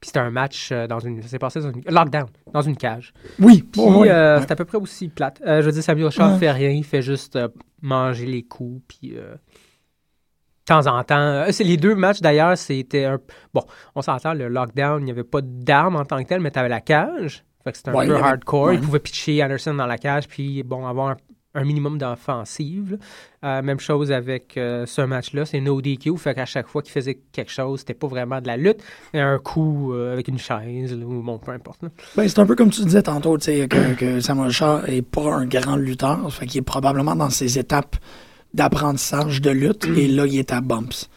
puis 0.02 0.08
c'était 0.08 0.20
un 0.20 0.32
match 0.32 0.70
euh, 0.74 0.88
dans 0.88 1.00
une. 1.00 1.22
C'est 1.22 1.40
passé 1.40 1.62
dans 1.62 1.72
une. 1.72 1.82
Lockdown, 1.88 2.26
dans 2.52 2.62
une 2.62 2.76
cage. 2.76 3.14
Oui, 3.40 3.62
Puis 3.62 3.80
bon, 3.80 4.02
ouais. 4.02 4.10
euh, 4.10 4.36
Ouais. 4.38 4.42
c'est 4.42 4.52
à 4.52 4.56
peu 4.58 4.66
près 4.66 4.78
aussi 4.78 5.08
plate. 5.08 5.42
Euh, 5.46 5.62
je 5.62 5.68
veux 5.68 5.72
dire, 5.72 5.84
Samuel 5.84 6.10
Shaw 6.12 6.24
Ouais. 6.34 6.38
fait 6.40 6.52
rien, 6.52 6.70
il 6.72 6.84
fait 6.84 7.02
juste 7.02 7.38
euh, 7.38 7.48
manger 7.82 8.26
les 8.26 8.44
coups, 8.44 8.82
puis. 8.90 9.12
de 9.12 9.38
temps 10.66 10.86
en 10.88 11.04
temps. 11.04 11.46
c'est 11.52 11.64
les 11.64 11.78
deux 11.78 11.96
matchs 11.96 12.22
d'ailleurs, 12.22 12.58
c'était 12.58 13.06
un. 13.06 13.20
Bon, 13.54 13.62
on 13.96 14.02
s'entend, 14.02 14.34
le 14.34 14.48
lockdown, 14.48 15.02
il 15.02 15.06
n'y 15.06 15.12
avait 15.12 15.24
pas 15.24 15.42
d'armes 15.42 15.96
en 15.96 16.06
tant 16.06 16.22
que 16.22 16.28
tel, 16.28 16.40
mais 16.42 16.52
tu 16.52 16.60
avais 16.60 16.70
la 16.70 16.82
cage. 16.82 17.44
Fait 17.64 17.72
que 17.72 17.78
c'était 17.78 17.92
un 17.92 17.94
Ouais, 17.94 18.08
peu 18.08 18.16
avait- 18.16 18.24
hardcore. 18.24 18.74
Il 18.74 18.82
pouvait 18.82 19.00
pitcher 19.00 19.44
Anderson 19.44 19.74
dans 19.76 19.86
la 19.86 19.98
cage, 20.00 20.28
puis 20.28 20.64
bon, 20.64 20.86
avoir 20.88 21.10
un, 21.10 21.18
un 21.54 21.64
minimum 21.64 21.98
d'offensive. 21.98 22.98
Euh, 23.44 23.62
même 23.62 23.80
chose 23.80 24.12
avec 24.12 24.58
euh, 24.58 24.86
ce 24.86 25.02
match-là, 25.02 25.46
c'est 25.46 25.60
no 25.60 25.82
DQ. 25.82 26.18
Fait 26.18 26.34
qu'à 26.34 26.46
chaque 26.46 26.68
fois 26.68 26.82
qu'il 26.82 26.92
faisait 26.92 27.20
quelque 27.32 27.52
chose, 27.52 27.80
c'était 27.80 27.94
pas 27.94 28.08
vraiment 28.08 28.42
de 28.42 28.48
la 28.48 28.58
lutte, 28.58 28.82
mais 29.14 29.20
un 29.20 29.40
coup 29.40 29.94
euh, 29.94 30.14
avec 30.14 30.28
une 30.28 30.38
chaise, 30.38 30.98
là, 30.98 31.06
ou 31.06 31.22
bon, 31.22 31.38
peu 31.40 31.52
importe. 31.52 31.82
Ben, 32.16 32.28
c'est 32.28 32.40
un 32.40 32.46
peu 32.46 32.56
comme 32.56 32.70
tu 32.70 32.84
disais 32.84 33.04
tantôt, 33.04 33.38
tu 33.38 33.46
sais, 33.46 33.68
que, 33.68 33.94
que 33.96 34.20
Samuel 34.20 34.52
Shaw 34.52 34.86
est 34.88 35.02
pas 35.02 35.34
un 35.34 35.46
grand 35.46 35.76
lutteur, 35.76 36.32
fait 36.32 36.46
qu'il 36.46 36.60
est 36.60 36.64
probablement 36.64 37.16
dans 37.16 37.30
ses 37.30 37.60
étapes 37.60 37.96
d'apprentissage 38.54 39.42
de 39.42 39.50
lutte, 39.50 39.86
et 39.86 40.08
là, 40.08 40.26
il 40.26 40.38
est 40.38 40.52
à 40.52 40.62
bumps. 40.62 41.10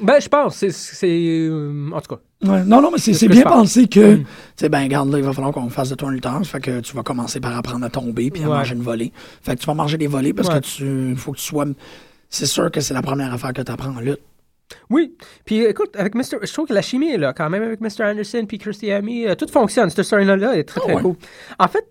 Ben, 0.00 0.20
je 0.20 0.28
pense, 0.28 0.56
c'est. 0.56 1.08
euh, 1.08 1.90
en 1.92 2.00
tout 2.00 2.16
cas. 2.16 2.20
Ouais, 2.48 2.64
non, 2.64 2.80
non, 2.80 2.90
mais 2.90 2.98
c'est 2.98 3.28
bien 3.28 3.42
pensé 3.42 3.86
que, 3.86 4.14
Mm. 4.16 4.18
tu 4.20 4.26
sais, 4.56 4.68
ben, 4.68 4.82
regarde, 4.82 5.10
là, 5.12 5.18
il 5.18 5.24
va 5.24 5.32
falloir 5.32 5.52
qu'on 5.52 5.68
fasse 5.68 5.90
de 5.90 5.94
toi 5.94 6.08
un 6.08 6.12
lutteur, 6.12 6.44
fait 6.44 6.60
que 6.60 6.80
tu 6.80 6.94
vas 6.96 7.02
commencer 7.02 7.38
par 7.40 7.56
apprendre 7.56 7.84
à 7.84 7.90
tomber, 7.90 8.30
puis 8.30 8.42
à 8.42 8.48
Ouais. 8.48 8.56
manger 8.56 8.74
une 8.74 8.82
volée. 8.82 9.12
Fait 9.42 9.54
que 9.54 9.60
tu 9.60 9.66
vas 9.66 9.74
manger 9.74 9.98
des 9.98 10.06
volées 10.08 10.32
parce 10.32 10.48
Ouais. 10.48 10.60
que 10.60 10.64
tu, 10.66 11.14
faut 11.16 11.32
que 11.32 11.36
tu 11.38 11.44
sois, 11.44 11.66
c'est 12.28 12.46
sûr 12.46 12.70
que 12.70 12.80
c'est 12.80 12.94
la 12.94 13.02
première 13.02 13.32
affaire 13.32 13.52
que 13.52 13.62
tu 13.62 13.70
apprends 13.70 13.94
en 13.96 14.00
lutte. 14.00 14.20
Oui. 14.90 15.14
Puis 15.44 15.60
écoute, 15.60 15.94
avec 15.96 16.14
Mr. 16.14 16.38
Je 16.42 16.52
trouve 16.52 16.66
que 16.66 16.72
la 16.72 16.82
chimie 16.82 17.10
est 17.10 17.18
là, 17.18 17.32
quand 17.34 17.50
même, 17.50 17.62
avec 17.62 17.80
Mr. 17.80 18.04
Anderson 18.04 18.44
puis 18.48 18.58
Kirsty 18.58 18.90
Amy, 18.90 19.26
euh, 19.26 19.34
tout 19.34 19.46
fonctionne. 19.48 19.90
Cette 19.90 20.04
story-là 20.04 20.56
est 20.56 20.64
très, 20.64 20.80
Ah 20.84 20.92
très 20.94 21.02
cool. 21.02 21.14
En 21.58 21.68
fait, 21.68 21.84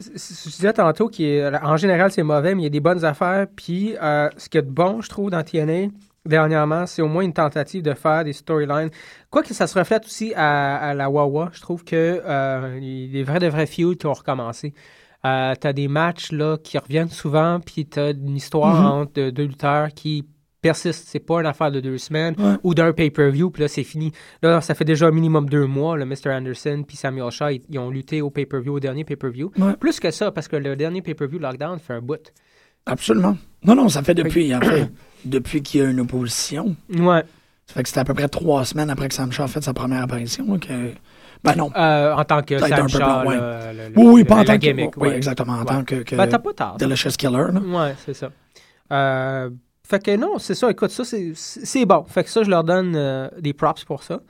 je 0.00 0.48
disais 0.50 0.72
tantôt 0.72 1.08
qu'en 1.10 1.76
général, 1.76 2.10
c'est 2.10 2.22
mauvais, 2.22 2.54
mais 2.54 2.62
il 2.62 2.64
y 2.64 2.68
a 2.68 2.70
des 2.70 2.80
bonnes 2.80 3.04
affaires. 3.04 3.46
Puis 3.54 3.94
euh, 4.02 4.28
ce 4.38 4.48
qu'il 4.48 4.58
y 4.58 4.62
a 4.62 4.66
de 4.66 4.70
bon, 4.70 5.00
je 5.02 5.08
trouve, 5.08 5.30
dans 5.30 5.42
TNA, 5.42 5.88
dernièrement, 6.28 6.86
c'est 6.86 7.02
au 7.02 7.08
moins 7.08 7.22
une 7.24 7.32
tentative 7.32 7.82
de 7.82 7.94
faire 7.94 8.22
des 8.24 8.32
storylines. 8.32 8.90
Quoique 9.30 9.52
ça 9.54 9.66
se 9.66 9.78
reflète 9.78 10.04
aussi 10.04 10.32
à, 10.36 10.76
à 10.76 10.94
la 10.94 11.10
Wawa, 11.10 11.50
je 11.52 11.60
trouve 11.60 11.82
que 11.84 12.20
euh, 12.24 12.78
des 12.80 13.22
vrais, 13.24 13.40
de 13.40 13.48
vrais 13.48 13.66
feuds 13.66 13.94
qui 13.94 14.06
ont 14.06 14.12
recommencé. 14.12 14.72
Euh, 15.26 15.54
t'as 15.60 15.72
des 15.72 15.88
matchs 15.88 16.30
là, 16.30 16.56
qui 16.62 16.78
reviennent 16.78 17.08
souvent, 17.10 17.58
puis 17.58 17.86
t'as 17.86 18.12
une 18.12 18.36
histoire 18.36 18.80
Mhm. 18.80 18.86
entre 18.86 19.12
deux- 19.14 19.32
deux 19.32 19.46
lutteurs 19.46 19.88
qui 19.92 20.24
persiste. 20.60 21.08
C'est 21.08 21.18
pas 21.20 21.40
une 21.40 21.46
affaire 21.46 21.70
de 21.72 21.80
deux 21.80 21.98
semaines 21.98 22.34
Ouais. 22.38 22.54
ou 22.62 22.74
d'un 22.74 22.92
pay-per-view, 22.92 23.50
puis 23.50 23.62
là, 23.62 23.68
c'est 23.68 23.82
fini. 23.84 24.12
Là, 24.42 24.60
ça 24.60 24.74
fait 24.74 24.84
déjà 24.84 25.06
un 25.06 25.10
minimum 25.10 25.48
deux 25.48 25.66
mois, 25.66 25.96
le 25.96 26.04
Mr. 26.04 26.30
Anderson 26.30 26.84
puis 26.86 26.96
Samuel 26.96 27.30
Shaw, 27.30 27.48
ils, 27.50 27.62
ils 27.68 27.78
ont 27.78 27.90
lutté 27.90 28.22
au 28.22 28.30
pay-per-view, 28.30 28.74
au 28.74 28.80
dernier 28.80 29.04
pay-per-view. 29.04 29.50
Ouais. 29.58 29.74
Plus 29.76 29.98
que 30.00 30.10
ça, 30.10 30.30
parce 30.30 30.46
que 30.48 30.56
le 30.56 30.76
dernier 30.76 31.00
pay-per-view 31.02 31.38
Lockdown 31.38 31.78
fait 31.80 31.94
un 31.94 32.00
bout. 32.00 32.32
Absolument. 32.86 33.36
Non, 33.64 33.74
non, 33.74 33.88
ça 33.88 34.02
fait 34.02 34.14
depuis, 34.14 34.54
en 34.54 34.60
fait, 34.60 34.88
depuis 35.24 35.62
qu'il 35.62 35.80
y 35.80 35.84
a 35.84 35.88
une 35.88 36.00
opposition. 36.00 36.76
Ouais. 36.90 37.22
Ça 37.66 37.74
fait 37.74 37.82
que 37.82 37.88
c'était 37.88 38.00
à 38.00 38.04
peu 38.04 38.14
près 38.14 38.28
trois 38.28 38.64
semaines 38.64 38.88
après 38.90 39.08
que 39.08 39.14
Sam 39.14 39.30
Shaw 39.30 39.42
a 39.44 39.48
fait 39.48 39.62
sa 39.62 39.74
première 39.74 40.02
apparition, 40.02 40.58
que, 40.58 40.92
ben 41.44 41.54
non. 41.54 41.70
Euh, 41.76 42.14
en 42.14 42.24
tant 42.24 42.42
que 42.42 42.58
Sam 42.58 42.72
un 42.72 42.82
peu 42.82 42.88
Shaw, 42.88 43.26
ouais. 43.28 43.36
le- 43.36 43.88
le- 43.90 43.98
Oui, 43.98 44.06
oui, 44.06 44.20
le- 44.22 44.26
pas 44.26 44.36
en 44.36 44.44
tant 44.44 44.54
que, 44.54 44.58
gimmick, 44.58 44.96
oui, 44.96 45.08
ouais. 45.08 45.16
exactement, 45.16 45.52
en 45.52 45.58
Ouais. 45.60 45.64
tant 45.66 45.84
que, 45.84 45.96
que 45.96 46.16
Ben, 46.16 46.26
t'as 46.26 46.38
pas 46.38 46.52
tard. 46.54 46.76
Delicious 46.78 47.10
Killer, 47.18 47.44
là. 47.52 47.60
Ouais, 47.60 47.94
c'est 48.06 48.14
ça. 48.14 48.30
Euh, 48.92 49.50
fait 49.86 50.02
que 50.02 50.16
non, 50.16 50.38
c'est 50.38 50.54
ça. 50.54 50.70
Écoute, 50.70 50.90
ça, 50.90 51.04
c'est- 51.04 51.32
c'est 51.34 51.84
bon. 51.86 52.04
Fait 52.08 52.24
que 52.24 52.30
ça, 52.30 52.42
je 52.42 52.50
leur 52.50 52.64
donne 52.64 52.94
euh, 52.96 53.28
des 53.38 53.52
props 53.52 53.84
pour 53.84 54.02
ça. 54.02 54.20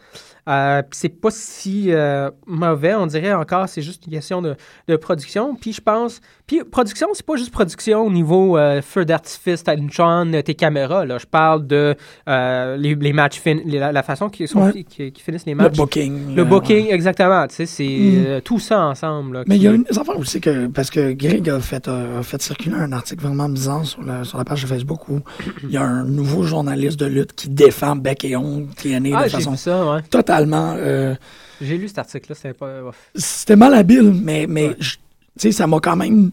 Euh, 0.49 0.83
c'est 0.93 1.09
pas 1.21 1.31
si 1.31 1.93
euh, 1.93 2.31
mauvais, 2.47 2.95
on 2.95 3.07
dirait 3.07 3.33
encore, 3.35 3.69
c'est 3.69 3.83
juste 3.83 4.07
une 4.07 4.13
question 4.13 4.41
de, 4.43 4.57
de 4.89 4.97
production. 4.97 5.55
Puis 5.55 5.73
je 5.75 5.81
pense. 5.81 6.21
Puis 6.47 6.61
production, 6.65 7.09
c'est 7.13 7.27
pas 7.27 7.37
juste 7.37 7.51
production 7.51 8.07
au 8.07 8.11
niveau 8.11 8.57
euh, 8.57 8.81
feu 8.81 9.05
d'artifice, 9.05 9.63
t'as 9.63 9.77
une 9.77 9.91
chaîne, 9.91 10.43
tes 10.43 10.55
caméras. 10.55 11.05
Là. 11.05 11.19
Je 11.19 11.27
parle 11.27 11.67
de 11.67 11.95
euh, 12.29 12.77
les, 12.79 12.95
les 12.95 13.13
matchs, 13.13 13.39
fin- 13.41 13.61
les- 13.65 13.79
la, 13.79 13.93
la 13.93 14.03
façon 14.03 14.29
qu'ils 14.31 14.49
Ouais. 14.55 14.83
qu'ils 14.85 15.13
finissent 15.19 15.45
les 15.45 15.53
Le 15.53 15.59
matchs. 15.59 15.77
booking. 15.77 16.35
Le 16.35 16.45
booking, 16.45 16.87
ouais. 16.87 16.95
exactement. 16.95 17.47
Tu 17.49 17.55
sais, 17.57 17.67
c'est 17.67 17.85
Mm. 17.89 18.25
euh, 18.27 18.41
tout 18.41 18.59
ça 18.59 18.81
ensemble. 18.87 19.35
là, 19.35 19.45
Mais 19.47 19.57
qui- 19.57 19.61
il 19.61 19.65
y 19.65 19.69
a 19.69 19.73
une 19.73 19.83
des 19.83 19.99
affaires 19.99 20.19
aussi 20.19 20.41
que, 20.41 20.67
parce 20.69 20.89
que 20.91 21.13
Greg 21.13 21.49
a 21.51 21.61
fait, 21.61 21.87
euh, 21.87 22.21
a 22.21 22.23
fait 22.23 22.41
circuler 22.41 22.77
un 22.77 22.93
article 22.93 23.23
vraiment 23.25 23.49
bizarre 23.51 23.85
sur 23.85 24.03
la, 24.03 24.25
sur 24.25 24.39
la 24.39 24.45
page 24.45 24.63
de 24.63 24.67
Facebook 24.69 25.09
où 25.11 25.21
il 25.65 25.71
y 25.71 25.77
a 25.77 25.83
un 25.83 26.05
nouveau 26.05 26.45
journaliste 26.45 26.99
de 26.99 27.07
lutte 27.07 27.35
qui 27.35 27.49
défend 27.51 27.95
Beck 27.97 28.25
et 28.25 28.37
Ongle, 28.37 28.73
qui 28.75 28.93
est 28.93 29.01
né 29.01 29.13
Ah, 29.15 29.25
de 29.25 29.29
façon 29.29 29.55
ça, 29.57 29.85
ouais. 29.93 30.01
Totalement, 30.39 30.75
euh, 30.77 31.15
J'ai 31.61 31.77
lu 31.79 31.89
cet 31.89 31.99
article-là, 31.99 32.35
c'était 32.35 32.55
pas. 32.55 32.67
euh, 32.67 32.91
c'était 33.15 33.57
malhabile, 33.57 34.13
mais, 34.13 34.47
mais 34.49 34.69
Ouais. 34.69 34.77
je- 34.79 34.97
sais, 35.37 35.53
ça 35.53 35.67
m'a 35.67 35.81
quand 35.81 35.97
même 35.97 36.31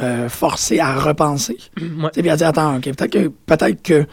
euh, 0.00 0.28
forcé 0.28 0.78
à 0.78 0.94
repenser. 1.00 1.56
Ouais. 1.76 1.86
Tu 1.86 2.14
sais, 2.14 2.20
puis 2.22 2.30
à 2.30 2.36
dire, 2.36 2.46
attends, 2.48 2.80
peut-être 2.80 3.08
que, 3.10 3.28
peut-être 3.46 3.82
que 3.82 4.06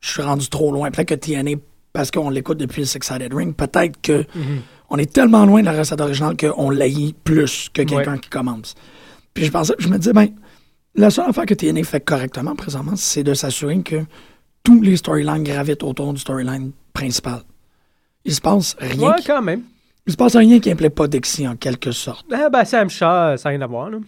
je 0.00 0.08
suis 0.08 0.22
rendu 0.22 0.48
trop 0.48 0.70
loin, 0.70 0.88
peut-être 0.92 1.08
que 1.08 1.14
TNA, 1.16 1.56
parce 1.92 2.12
qu'on 2.12 2.30
l'écoute 2.30 2.58
depuis 2.58 2.82
le 2.82 2.86
Six-Sided 2.86 3.34
Ring, 3.34 3.52
peut-être 3.56 4.00
que 4.00 4.18
Mhm. 4.36 4.60
on 4.90 4.98
est 4.98 5.12
tellement 5.12 5.44
loin 5.44 5.60
de 5.62 5.64
la 5.66 5.72
recette 5.76 6.00
originale 6.00 6.36
qu'on 6.36 6.70
l'haït 6.70 7.16
plus 7.24 7.68
que 7.74 7.82
quelqu'un 7.82 8.12
Ouais. 8.12 8.18
qui 8.20 8.28
commence. 8.30 8.76
Puis 9.34 9.44
je 9.46 9.50
pensais, 9.50 9.74
je 9.80 9.88
me 9.88 9.98
disais, 9.98 10.12
ben, 10.12 10.28
la 10.94 11.10
seule 11.10 11.28
affaire 11.28 11.44
que 11.46 11.54
TNA 11.54 11.82
fait 11.82 12.00
correctement 12.04 12.54
présentement, 12.54 12.94
c'est 12.94 13.24
de 13.24 13.34
s'assurer 13.34 13.82
que 13.82 14.04
tous 14.62 14.80
les 14.80 14.96
storylines 14.96 15.42
gravitent 15.42 15.82
autour 15.82 16.12
du 16.12 16.20
storyline 16.20 16.70
principal. 16.92 17.40
Il 18.26 18.34
se 18.34 18.40
passe 18.40 18.76
rien. 18.78 19.10
Ouais, 19.12 19.16
qui- 19.20 19.26
quand 19.26 19.40
même. 19.42 19.62
il 20.06 20.12
se 20.12 20.16
passe 20.18 20.36
rien 20.36 20.60
qui 20.60 20.70
implique 20.70 20.94
pas 20.94 21.06
Dixie 21.08 21.48
en 21.48 21.56
quelque 21.56 21.92
sorte. 21.92 22.26
Ah, 22.32 22.48
ben, 22.50 22.64
Sam 22.64 22.90
Shaw, 22.90 23.06
euh, 23.06 23.36
ça 23.38 23.48
n'a 23.48 23.56
rien 23.56 23.62
à 23.62 23.66
voir, 23.66 23.88
là. 23.90 23.98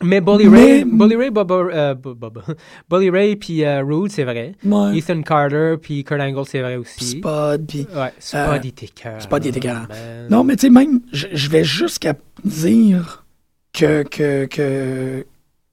Mais 0.00 0.20
Bully 0.20 0.46
Mais- 0.46 0.58
Ray, 0.74 0.84
Bully 0.84 1.16
Ray, 1.16 1.30
Bubba, 1.30 1.54
euh, 1.56 1.94
Bubba. 1.94 2.42
Bully 2.88 3.10
Ray 3.10 3.34
puis 3.34 3.64
euh, 3.64 3.82
Rude, 3.82 4.12
c'est 4.12 4.22
vrai. 4.22 4.52
Ouais. 4.64 4.96
Ethan 4.96 5.22
Carter 5.22 5.74
puis 5.82 6.04
Kurt 6.04 6.20
Angle, 6.20 6.44
c'est 6.46 6.60
vrai 6.60 6.76
aussi. 6.76 7.04
Spud, 7.18 7.66
puis 7.66 7.84
Ouais, 7.92 8.12
Spud, 8.20 8.38
Euh, 8.38 8.58
il 8.62 8.68
était 8.68 8.86
cœur. 8.86 9.20
Spud, 9.20 9.44
il 9.44 9.48
était 9.48 9.58
cœur. 9.60 9.88
Non, 10.30 10.44
mais 10.44 10.54
tu 10.54 10.66
sais, 10.66 10.70
même, 10.70 11.00
je 11.12 11.26
je 11.32 11.50
vais 11.50 11.64
jusqu'à 11.64 12.14
dire 12.44 13.24
que, 13.72 14.04
que, 14.04 14.44
que 14.46 15.26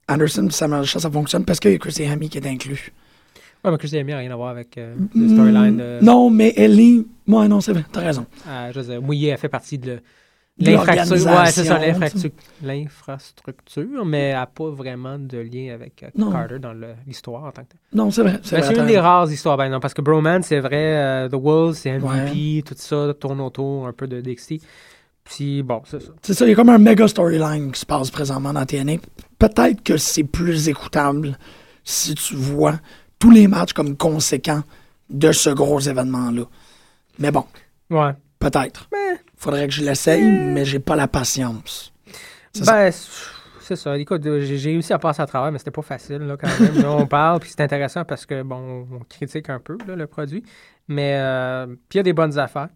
Anderson 0.08 0.48
et 0.48 0.50
Samuel 0.50 0.84
Shaw, 0.84 0.98
ça 0.98 1.10
fonctionne 1.10 1.44
parce 1.44 1.60
qu'il 1.60 1.70
y 1.70 1.74
a 1.74 1.78
Chrissy 1.78 2.04
Hammy 2.06 2.28
qui 2.28 2.38
est 2.38 2.46
inclus. 2.48 2.92
Ouais, 3.66 3.72
mais 3.72 3.78
Christy 3.78 3.98
Amy 3.98 4.12
n'a 4.12 4.18
rien 4.18 4.30
à 4.30 4.36
voir 4.36 4.50
avec 4.50 4.78
euh, 4.78 4.94
le 5.14 5.28
storyline 5.28 5.76
de. 5.76 5.98
Mm, 6.00 6.04
Non, 6.04 6.30
mais 6.30 6.54
elle 6.56 6.78
est. 6.80 7.04
Moi, 7.26 7.48
non, 7.48 7.60
c'est 7.60 7.72
vrai, 7.72 7.84
t'as 7.92 8.00
raison. 8.00 8.24
Euh, 8.46 8.70
je 8.72 8.80
veux 8.80 8.86
dire, 8.86 9.02
Mouillé 9.02 9.32
a 9.32 9.36
fait 9.36 9.48
partie 9.48 9.76
de 9.76 9.98
l'infrastructure. 10.58 11.26
Ouais, 11.32 11.46
c'est 11.50 11.64
ça, 11.64 11.78
l'infrastructure, 12.62 14.04
mais 14.04 14.20
elle 14.28 14.34
n'a 14.34 14.46
pas 14.46 14.70
vraiment 14.70 15.18
de 15.18 15.38
lien 15.38 15.74
avec 15.74 16.02
euh. 16.02 16.30
Carter 16.30 16.58
dans 16.58 16.74
l'histoire 17.06 17.44
en 17.44 17.50
tant 17.50 17.62
que 17.62 17.68
tel. 17.70 17.80
Non, 17.92 18.10
c'est 18.10 18.22
vrai. 18.22 18.38
C'est 18.42 18.74
une 18.76 18.86
des 18.86 18.98
rares 18.98 19.30
histoires, 19.30 19.56
ben 19.56 19.68
non, 19.68 19.80
parce 19.80 19.94
que 19.94 20.02
Broman, 20.02 20.42
c'est 20.42 20.60
vrai, 20.60 20.96
euh, 20.96 21.28
The 21.28 21.34
Wolves, 21.34 21.74
c'est 21.74 21.98
MVP, 21.98 22.06
Ouais. 22.06 22.62
tout 22.64 22.74
ça 22.76 23.12
tourne 23.18 23.40
autour 23.40 23.86
un 23.86 23.92
peu 23.92 24.06
de 24.06 24.20
Dixie. 24.20 24.60
Puis 25.24 25.62
bon, 25.64 25.82
c'est 25.84 26.00
ça. 26.00 26.12
C'est 26.22 26.34
ça, 26.34 26.46
il 26.46 26.50
y 26.50 26.52
a 26.52 26.54
comme 26.54 26.68
un 26.68 26.78
méga 26.78 27.08
storyline 27.08 27.72
qui 27.72 27.80
se 27.80 27.86
passe 27.86 28.10
présentement 28.10 28.52
dans 28.52 28.64
TNA. 28.64 28.98
Peut-être 29.40 29.82
que 29.82 29.96
c'est 29.96 30.22
plus 30.22 30.68
écoutable 30.68 31.36
si 31.82 32.14
tu 32.14 32.34
vois 32.36 32.76
tous 33.18 33.30
les 33.30 33.48
matchs 33.48 33.72
comme 33.72 33.96
conséquents 33.96 34.62
de 35.10 35.32
ce 35.32 35.50
gros 35.50 35.80
événement-là. 35.80 36.42
Mais 37.18 37.30
bon, 37.30 37.44
Ouais. 37.90 38.12
peut-être. 38.38 38.88
Mais- 38.92 39.18
Faudrait 39.36 39.68
que 39.68 39.74
je 39.74 39.84
l'essaye, 39.84 40.22
mais 40.24 40.64
j'ai 40.64 40.78
pas 40.78 40.96
la 40.96 41.08
patience. 41.08 41.92
Ben, 42.66 42.90
c'est- 43.60 43.76
ça. 43.76 43.98
Écoute, 43.98 44.24
euh, 44.26 44.40
j'ai 44.40 44.56
j'ai 44.58 44.70
réussi 44.70 44.92
à 44.94 44.98
passer 44.98 45.20
à 45.20 45.26
travers, 45.26 45.52
mais 45.52 45.58
c'était 45.58 45.70
pas 45.70 45.82
facile, 45.82 46.18
là, 46.18 46.36
quand 46.36 46.48
même. 46.60 46.80
Là, 46.82 46.92
on 46.92 47.06
parle, 47.06 47.40
puis 47.40 47.50
c'est 47.50 47.60
intéressant 47.62 48.04
parce 48.04 48.24
que, 48.24 48.42
bon, 48.42 48.86
on 48.90 49.00
critique 49.08 49.50
un 49.50 49.58
peu, 49.60 49.76
là, 49.86 49.94
le 49.94 50.06
produit. 50.06 50.42
Mais, 50.88 51.16
euh, 51.18 51.66
puis 51.66 51.94
il 51.94 51.96
y 51.98 52.00
a 52.00 52.02
des 52.04 52.12
bonnes 52.14 52.38
affaires. 52.38 52.68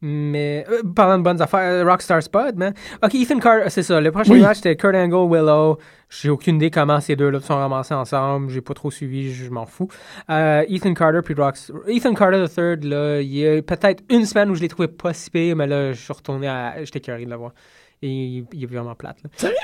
Mais, 0.00 0.64
euh, 0.70 0.82
parlant 0.94 1.18
de 1.18 1.24
bonnes 1.24 1.42
affaires, 1.42 1.84
euh, 1.84 1.84
Rockstar 1.84 2.22
Spud, 2.22 2.54
man. 2.56 2.72
Ok, 3.02 3.14
Ethan 3.16 3.38
Carter, 3.40 3.68
c'est 3.68 3.82
ça. 3.82 4.00
Le 4.00 4.12
prochain 4.12 4.32
Oui. 4.34 4.40
match, 4.40 4.58
c'était 4.58 4.76
Kurt 4.76 4.94
Angle, 4.94 5.28
Willow. 5.28 5.78
J'ai 6.08 6.30
aucune 6.30 6.56
idée 6.56 6.70
comment 6.70 7.00
ces 7.00 7.16
deux-là 7.16 7.40
sont 7.40 7.56
ramassés 7.56 7.94
ensemble. 7.94 8.48
J'ai 8.50 8.60
pas 8.60 8.74
trop 8.74 8.92
suivi, 8.92 9.32
je 9.34 9.50
m'en 9.50 9.66
fous. 9.66 9.88
Euh, 10.30 10.64
Ethan 10.68 10.94
Carter, 10.94 11.20
puis 11.24 11.34
Rockstar. 11.34 11.76
Ethan 11.88 12.14
Carter 12.14 12.44
III, 12.56 12.88
là, 12.88 13.20
il 13.20 13.34
y 13.36 13.46
a 13.46 13.60
peut-être 13.62 14.04
une 14.08 14.24
semaine 14.24 14.50
où 14.50 14.54
je 14.54 14.60
l'ai 14.60 14.68
trouvé 14.68 14.86
pas 14.86 15.12
si 15.12 15.30
pire, 15.30 15.56
mais 15.56 15.66
là, 15.66 15.92
je 15.92 16.00
suis 16.00 16.12
retourné 16.12 16.46
à. 16.46 16.76
J'étais 16.84 17.00
curieux 17.00 17.24
de 17.26 17.30
le 17.30 17.36
voir. 17.36 17.52
Et 18.00 18.08
il, 18.08 18.46
il 18.52 18.62
est 18.62 18.66
vraiment 18.66 18.94
plate, 18.94 19.16
là. 19.24 19.30
Sérieux? 19.36 19.56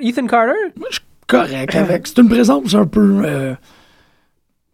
Ethan 0.00 0.26
Carter? 0.26 0.52
Moi, 0.76 0.88
je 0.90 0.96
suis 0.96 1.04
correct 1.26 1.74
avec. 1.74 2.06
C'est 2.06 2.18
une 2.18 2.28
présence 2.28 2.74
un 2.74 2.86
peu 2.86 3.22
euh, 3.24 3.54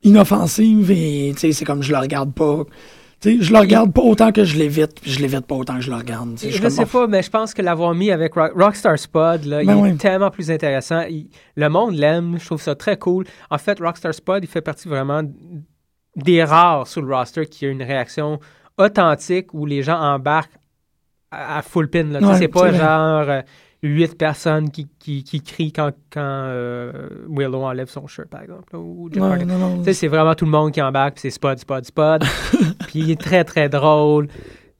inoffensive 0.02 0.90
et 0.90 1.30
tu 1.34 1.38
sais, 1.40 1.52
c'est 1.52 1.64
comme 1.64 1.82
je 1.82 1.92
le 1.92 1.98
regarde 1.98 2.32
pas. 2.34 2.64
Tu 3.20 3.38
sais, 3.38 3.42
je 3.44 3.52
le 3.52 3.58
regarde 3.58 3.92
pas 3.92 4.02
autant 4.02 4.30
que 4.30 4.44
je 4.44 4.56
l'évite, 4.56 5.00
puis 5.00 5.10
je 5.10 5.18
l'évite 5.20 5.44
pas 5.46 5.56
autant 5.56 5.74
que 5.76 5.80
je 5.80 5.90
le 5.90 5.96
regarde. 5.96 6.38
Je, 6.38 6.60
comme, 6.60 6.70
sais 6.70 6.86
pas, 6.86 7.06
mais 7.08 7.20
je 7.22 7.30
pense 7.30 7.52
que 7.52 7.62
l'avoir 7.62 7.92
mis 7.94 8.12
avec 8.12 8.34
Rock- 8.34 8.52
Rockstar 8.54 8.96
Spud, 8.96 9.44
là, 9.44 9.60
il 9.62 9.66
Ben 9.66 9.76
est 9.78 9.80
oui. 9.80 9.96
tellement 9.96 10.30
plus 10.30 10.50
intéressant. 10.52 11.02
Il- 11.02 11.28
le 11.56 11.68
monde 11.68 11.94
l'aime, 11.94 12.36
je 12.38 12.46
trouve 12.46 12.62
ça 12.62 12.76
très 12.76 12.96
cool. 12.96 13.24
En 13.50 13.58
fait, 13.58 13.80
Rockstar 13.80 14.14
Spud, 14.14 14.38
il 14.42 14.46
fait 14.46 14.60
partie 14.60 14.86
vraiment 14.88 15.22
des 16.14 16.44
rares 16.44 16.86
sur 16.86 17.02
le 17.02 17.12
roster 17.14 17.46
qui 17.46 17.66
a 17.66 17.70
une 17.70 17.82
réaction 17.82 18.38
authentique 18.76 19.52
où 19.52 19.66
les 19.66 19.82
gens 19.82 19.98
embarquent 20.00 20.54
à, 21.32 21.58
à 21.58 21.62
full 21.62 21.88
pin. 21.90 22.04
là. 22.04 22.20
Ouais, 22.20 22.38
c'est 22.38 22.48
pas 22.48 22.72
genre 22.72 23.28
euh, 23.28 23.42
huit 23.82 24.16
personnes 24.18 24.70
qui, 24.70 24.88
qui, 24.98 25.22
qui 25.22 25.40
crient 25.40 25.72
quand, 25.72 25.90
quand 26.12 26.20
euh, 26.22 26.92
Willow 27.28 27.62
enlève 27.62 27.88
son 27.88 28.06
shirt, 28.06 28.28
par 28.28 28.42
exemple. 28.42 28.64
là, 28.72 28.78
ou 28.78 29.08
Ouais, 29.08 29.92
c'est 29.92 30.08
vraiment 30.08 30.34
tout 30.34 30.44
le 30.46 30.50
monde 30.50 30.72
qui 30.72 30.82
embarque, 30.82 31.14
puis 31.14 31.22
c'est 31.22 31.30
Spud, 31.30 31.58
Spud, 31.58 31.84
Spud. 31.84 32.24
puis 32.88 32.98
il 33.00 33.10
est 33.12 33.20
très, 33.20 33.44
très 33.44 33.68
drôle. 33.68 34.28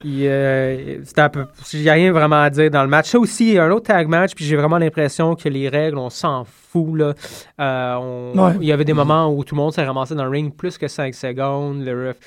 Il, 0.03 0.21
euh, 0.27 1.01
un 1.17 1.29
peu, 1.29 1.41
a 1.41 1.91
rien 1.91 2.11
vraiment 2.13 2.41
à 2.41 2.49
dire 2.49 2.71
dans 2.71 2.83
le 2.83 2.87
match. 2.89 3.09
Ça 3.09 3.19
aussi, 3.19 3.49
il 3.49 3.53
y 3.55 3.57
a 3.59 3.65
un 3.65 3.71
autre 3.71 3.87
tag 3.87 4.07
match, 4.07 4.33
puis 4.33 4.45
j'ai 4.45 4.55
vraiment 4.55 4.77
l'impression 4.77 5.35
que 5.35 5.49
les 5.49 5.67
règles, 5.67 5.97
on 5.97 6.09
s'en 6.09 6.45
fout. 6.45 6.95
Là. 6.97 7.13
Euh, 7.59 7.95
on- 7.95 8.37
Ouais. 8.39 8.53
Il 8.61 8.67
y 8.67 8.71
avait 8.71 8.85
des 8.85 8.93
moments 8.93 9.33
où 9.33 9.43
tout 9.43 9.55
le 9.55 9.61
monde 9.61 9.73
s'est 9.73 9.83
ramassé 9.83 10.15
dans 10.15 10.23
le 10.23 10.29
ring 10.29 10.53
plus 10.55 10.77
que 10.77 10.87
5 10.87 11.13
secondes. 11.13 11.83
Le 11.83 12.09
ref. 12.09 12.17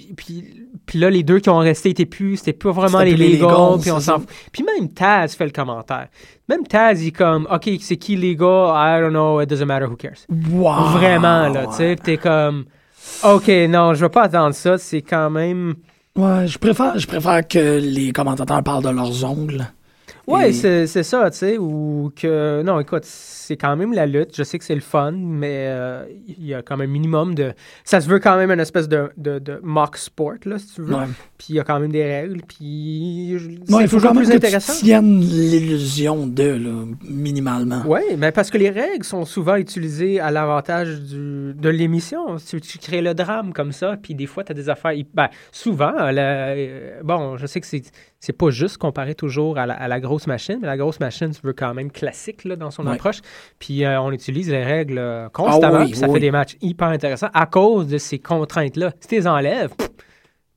Puis, 0.00 0.14
puis, 0.16 0.66
puis 0.86 0.98
là, 0.98 1.10
les 1.10 1.22
deux 1.22 1.40
qui 1.40 1.50
ont 1.50 1.58
resté 1.58 1.90
étaient 1.90 2.06
plus, 2.06 2.38
c'était 2.38 2.52
pas 2.52 2.70
vraiment 2.70 3.00
les 3.00 3.16
legals, 3.16 3.80
puis 3.80 3.90
on 3.90 4.00
s'en. 4.00 4.22
Puis 4.52 4.64
même 4.64 4.92
Taz 4.92 5.34
fait 5.34 5.44
le 5.44 5.50
commentaire. 5.50 6.08
Même 6.48 6.66
Taz, 6.66 7.02
il 7.02 7.08
est 7.08 7.12
comme, 7.12 7.46
OK, 7.50 7.70
c'est 7.80 7.96
qui 7.96 8.16
les 8.16 8.36
gars? 8.36 8.74
I 8.76 9.00
don't 9.00 9.10
know, 9.10 9.40
it 9.40 9.48
doesn't 9.48 9.66
matter, 9.66 9.86
who 9.86 9.96
cares? 9.96 10.26
Wow. 10.28 10.98
Vraiment, 10.98 11.48
là, 11.48 11.66
tu 11.66 11.74
sais, 11.74 11.96
t'es 11.96 12.16
comme, 12.16 12.64
OK, 13.24 13.48
non, 13.68 13.94
je 13.94 14.00
veux 14.00 14.08
pas 14.08 14.22
attendre 14.24 14.54
ça, 14.54 14.78
c'est 14.78 15.02
quand 15.02 15.30
même... 15.30 15.74
Ouais, 16.16 16.46
je 16.46 16.58
préfère, 16.58 16.98
je 16.98 17.06
préfère 17.06 17.46
que 17.46 17.78
les 17.78 18.12
commentateurs 18.12 18.62
parlent 18.62 18.82
de 18.82 18.90
leurs 18.90 19.24
ongles. 19.24 19.66
Et- 20.38 20.52
c'est 20.86 21.02
ça, 21.02 21.30
tu 21.30 21.38
sais, 21.38 21.58
ou 21.58 22.12
que... 22.14 22.62
Non, 22.62 22.78
écoute, 22.80 23.04
c'est 23.04 23.56
quand 23.56 23.74
même 23.76 23.92
la 23.92 24.06
lutte, 24.06 24.36
je 24.36 24.42
sais 24.42 24.58
que 24.58 24.64
c'est 24.64 24.74
le 24.74 24.80
fun, 24.80 25.12
mais 25.12 25.66
euh, 25.68 26.04
il 26.28 26.46
y 26.46 26.54
a 26.54 26.62
quand 26.62 26.76
même 26.76 26.88
un 26.88 26.92
minimum 26.92 27.34
de... 27.34 27.52
Ça 27.84 28.00
se 28.00 28.08
veut 28.08 28.18
quand 28.20 28.36
même 28.36 28.50
une 28.50 28.60
espèce 28.60 28.88
de, 28.88 29.10
de, 29.16 29.38
de 29.38 29.58
mock 29.62 29.96
sport, 29.96 30.34
là, 30.44 30.58
si 30.58 30.74
tu 30.74 30.82
veux. 30.82 30.94
Ouais. 30.94 31.04
Puis 31.36 31.48
il 31.50 31.56
y 31.56 31.60
a 31.60 31.64
quand 31.64 31.80
même 31.80 31.90
des 31.92 32.04
règles, 32.04 32.42
puis... 32.46 33.36
c'est 33.68 33.82
il 33.82 33.88
faut 33.88 33.98
quand 33.98 34.14
même 34.14 34.24
plus 34.24 34.30
que 34.30 34.36
intéressant. 34.36 34.72
tu 34.74 34.84
tiennes 34.84 35.20
l'illusion 35.20 36.26
de, 36.26 36.42
là, 36.44 36.84
minimalement. 37.08 37.82
Oui, 37.86 38.00
mais 38.18 38.32
parce 38.32 38.50
que 38.50 38.58
les 38.58 38.70
règles 38.70 39.04
sont 39.04 39.24
souvent 39.24 39.56
utilisées 39.56 40.20
à 40.20 40.30
l'avantage 40.30 41.00
du- 41.00 41.54
de 41.54 41.68
l'émission. 41.68 42.36
Tu, 42.36 42.60
tu 42.60 42.78
crées 42.78 43.02
le 43.02 43.14
drame 43.14 43.52
comme 43.52 43.72
ça, 43.72 43.96
puis 44.00 44.14
des 44.14 44.26
fois, 44.26 44.44
tu 44.44 44.52
as 44.52 44.54
des 44.54 44.68
affaires. 44.68 44.92
Ben, 45.14 45.28
souvent, 45.52 45.92
la- 45.92 46.48
euh, 46.50 47.00
bon, 47.02 47.36
je 47.36 47.46
sais 47.46 47.60
que 47.60 47.66
c'est, 47.66 47.82
c'est 48.20 48.34
pas 48.34 48.50
juste 48.50 48.76
comparé 48.76 49.14
toujours 49.14 49.58
à 49.58 49.66
la, 49.66 49.74
à 49.74 49.88
la 49.88 49.98
grosse 49.98 50.26
machine, 50.26 50.58
mais 50.60 50.66
la 50.66 50.76
grosse 50.76 51.00
machine, 51.00 51.30
tu 51.30 51.40
veux 51.42 51.54
quand 51.54 51.72
même 51.74 51.90
classique 51.90 52.44
là, 52.44 52.54
dans 52.54 52.70
son 52.70 52.86
Ouais. 52.86 52.92
approche. 52.94 53.20
Puis 53.58 53.84
euh, 53.84 54.00
on 54.00 54.12
utilise 54.12 54.50
les 54.50 54.62
règles 54.62 54.98
euh, 54.98 55.28
constamment, 55.30 55.78
Ah 55.78 55.82
oui, 55.84 55.90
puis 55.90 55.98
ça 55.98 56.06
oui. 56.06 56.14
fait 56.14 56.20
des 56.20 56.30
matchs 56.30 56.56
hyper 56.60 56.88
intéressants 56.88 57.30
à 57.32 57.46
cause 57.46 57.86
de 57.88 57.96
ces 57.98 58.18
contraintes-là. 58.18 58.92
Si 59.00 59.08
tu 59.08 59.14
les 59.16 59.26
enlèves, 59.26 59.70
pff, 59.74 59.88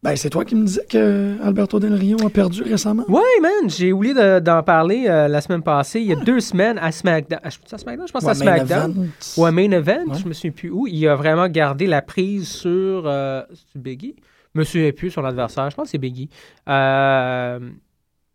Ben, 0.03 0.17
c'est 0.17 0.29
toi 0.29 0.43
qui 0.43 0.55
me 0.55 0.65
disais 0.65 0.85
que 0.89 1.37
Alberto 1.41 1.79
Del 1.79 1.93
Rio 1.93 2.17
a 2.25 2.29
perdu 2.29 2.61
récemment. 2.63 3.05
Ouais, 3.07 3.21
man, 3.41 3.69
j'ai 3.69 3.93
oublié 3.93 4.13
de- 4.13 4.39
d'en 4.39 4.61
parler 4.61 5.05
euh, 5.07 5.29
la 5.29 5.39
semaine 5.39 5.63
passée. 5.63 6.01
Il 6.01 6.07
y 6.07 6.11
a 6.11 6.17
deux 6.17 6.41
semaines 6.41 6.77
à 6.79 6.91
SmackDown. 6.91 7.39
Ah, 7.41 7.49
Je 7.49 7.57
à 7.73 7.77
SmackDown? 7.77 8.07
Je 8.07 8.11
pense 8.11 8.23
Ouais, 8.25 8.31
à 8.31 8.35
SmackDown. 8.35 9.09
Ou 9.37 9.45
à 9.45 9.51
Main 9.53 9.71
Event, 9.71 10.03
Ouais. 10.07 10.17
je 10.21 10.27
me 10.27 10.33
souviens 10.33 10.51
plus 10.51 10.69
où. 10.69 10.87
Il 10.87 11.07
a 11.07 11.15
vraiment 11.15 11.47
gardé 11.47 11.87
la 11.87 12.01
prise 12.01 12.49
sur. 12.49 13.03
Euh, 13.05 13.43
Biggie 13.75 14.15
Je 14.53 14.59
me 14.59 14.63
souviens 14.63 14.91
plus 14.91 15.11
son 15.11 15.23
adversaire. 15.25 15.69
Je 15.69 15.75
pense 15.75 15.85
que 15.85 15.91
c'est 15.91 15.97
Biggie. 15.97 16.29
Euh, 16.69 17.59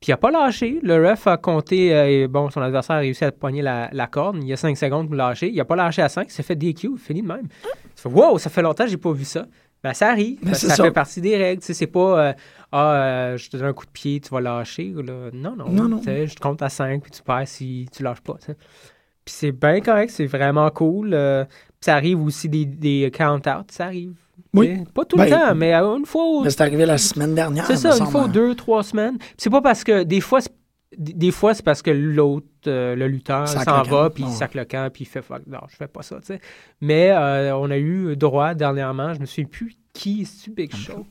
puis 0.00 0.11
il 0.11 0.12
a 0.12 0.16
pas 0.16 0.31
lâché. 0.31 0.78
Le 0.83 1.09
ref 1.11 1.26
a 1.26 1.37
compté. 1.37 1.94
euh, 1.94 2.09
et 2.24 2.28
bon, 2.28 2.50
son 2.50 2.61
adversaire 2.61 2.96
a 2.96 3.00
réussi 3.00 3.24
à 3.24 3.33
poigner 3.33 3.62
la, 3.62 3.88
la 3.92 4.07
corde. 4.07 4.37
Il 4.40 4.46
y 4.48 4.52
a 4.52 4.57
5 4.57 4.76
secondes 4.76 5.07
pour 5.07 5.16
lâcher. 5.16 5.48
Il 5.50 5.61
a 5.61 5.64
pas 5.64 5.76
lâché 5.76 6.02
à 6.02 6.09
5. 6.09 6.26
Il 6.28 6.31
s'est 6.33 6.42
fait 6.42 6.57
DQ. 6.57 6.96
Fini 6.98 7.22
de 7.22 7.26
même. 7.28 7.48
Ça 7.94 8.09
fait, 8.09 8.16
wow, 8.16 8.38
ça 8.38 8.50
fait 8.50 8.62
longtemps 8.62 8.85
que 8.85 8.90
j'ai 8.90 8.96
pas 8.96 9.12
vu 9.12 9.24
ça. 9.24 9.46
Ben, 9.83 9.92
ça 9.94 10.09
arrive. 10.11 10.38
Ben, 10.42 10.54
ça, 10.54 10.68
ça. 10.74 10.85
fait 10.85 10.90
partie 10.90 11.20
des 11.20 11.37
règles. 11.37 11.62
C'est 11.62 11.87
pas 11.87 12.28
euh, 12.28 12.33
Ah, 12.72 12.94
euh, 12.94 13.37
je 13.37 13.48
te 13.50 13.57
donne 13.57 13.66
un 13.68 13.72
coup 13.72 13.87
de 13.87 13.90
pied, 13.90 14.20
tu 14.20 14.28
vas 14.31 14.40
lâcher. 14.40 14.92
là. 14.96 15.31
Non, 15.33 15.54
non. 15.57 15.68
Non, 15.68 16.00
Je 16.04 16.35
te 16.35 16.40
compte 16.40 16.62
à 16.62 16.68
5 16.68 17.02
puis 17.02 17.11
tu 17.12 17.22
perds 17.22 17.46
si 17.46 17.87
tu 17.92 18.02
lâches 18.02 18.20
pas. 18.20 18.35
Puis 19.24 19.35
c'est 19.35 19.52
bien 19.52 19.81
correct, 19.81 20.11
c'est 20.11 20.26
vraiment 20.26 20.68
cool. 20.70 21.11
ça 21.81 21.94
arrive 21.94 22.22
aussi 22.22 22.48
des, 22.48 22.64
des 22.64 23.11
count-outs, 23.12 23.70
ça 23.70 23.85
arrive. 23.87 24.14
Oui. 24.55 24.85
Pas 24.94 25.05
tout 25.05 25.16
Ben, 25.16 25.24
le 25.24 25.31
temps, 25.31 25.55
mais 25.55 25.74
euh, 25.74 25.96
une 25.96 26.07
fois 26.07 26.24
ou 26.27 26.42
Mais 26.44 26.51
c'est 26.51 26.61
arrivé 26.62 26.87
la 26.87 26.98
semaine 26.98 27.35
dernière. 27.35 27.66
c'est 27.66 27.77
ça, 27.77 27.96
une 27.96 28.07
fois 28.07 28.24
ou 28.24 28.29
deux, 28.29 28.55
trois 28.55 28.83
semaines. 28.83 29.18
Puis 29.18 29.29
c'est 29.38 29.51
pas 29.51 29.61
parce 29.62 29.85
que 29.85 30.03
des 30.05 30.20
fois, 30.20 30.40
c'est- 30.40 30.53
des 30.96 31.31
fois 31.31 31.53
c'est 31.55 31.64
parce 31.64 31.83
que 31.83 31.90
l'autre, 31.90 32.46
euh, 32.66 32.94
le 32.96 33.07
lutteur, 33.09 33.46
s'en 33.46 33.83
va, 33.83 34.11
puis 34.11 34.24
il 34.24 34.31
sac 34.31 34.55
le 34.55 34.64
camp, 34.64 34.90
puis 34.92 35.05
il 35.05 35.07
fait 35.07 35.22
fuck, 35.22 35.42
non, 35.46 35.59
je 35.68 35.77
fais 35.77 35.87
pas 35.88 36.03
ça, 36.03 36.16
tu 36.20 36.27
sais. 36.27 36.40
Mais 36.81 37.11
euh, 37.11 37.55
on 37.57 37.70
a 37.70 37.77
eu 37.79 38.16
droit 38.16 38.55
dernièrement, 38.55 39.12
je 39.14 39.20
me 39.20 39.27
souviens 39.27 39.44
plus 39.44 39.77
qui, 39.92 40.24
c'est-tu 40.24 40.51
Big 40.53 40.74
Show? 40.74 41.07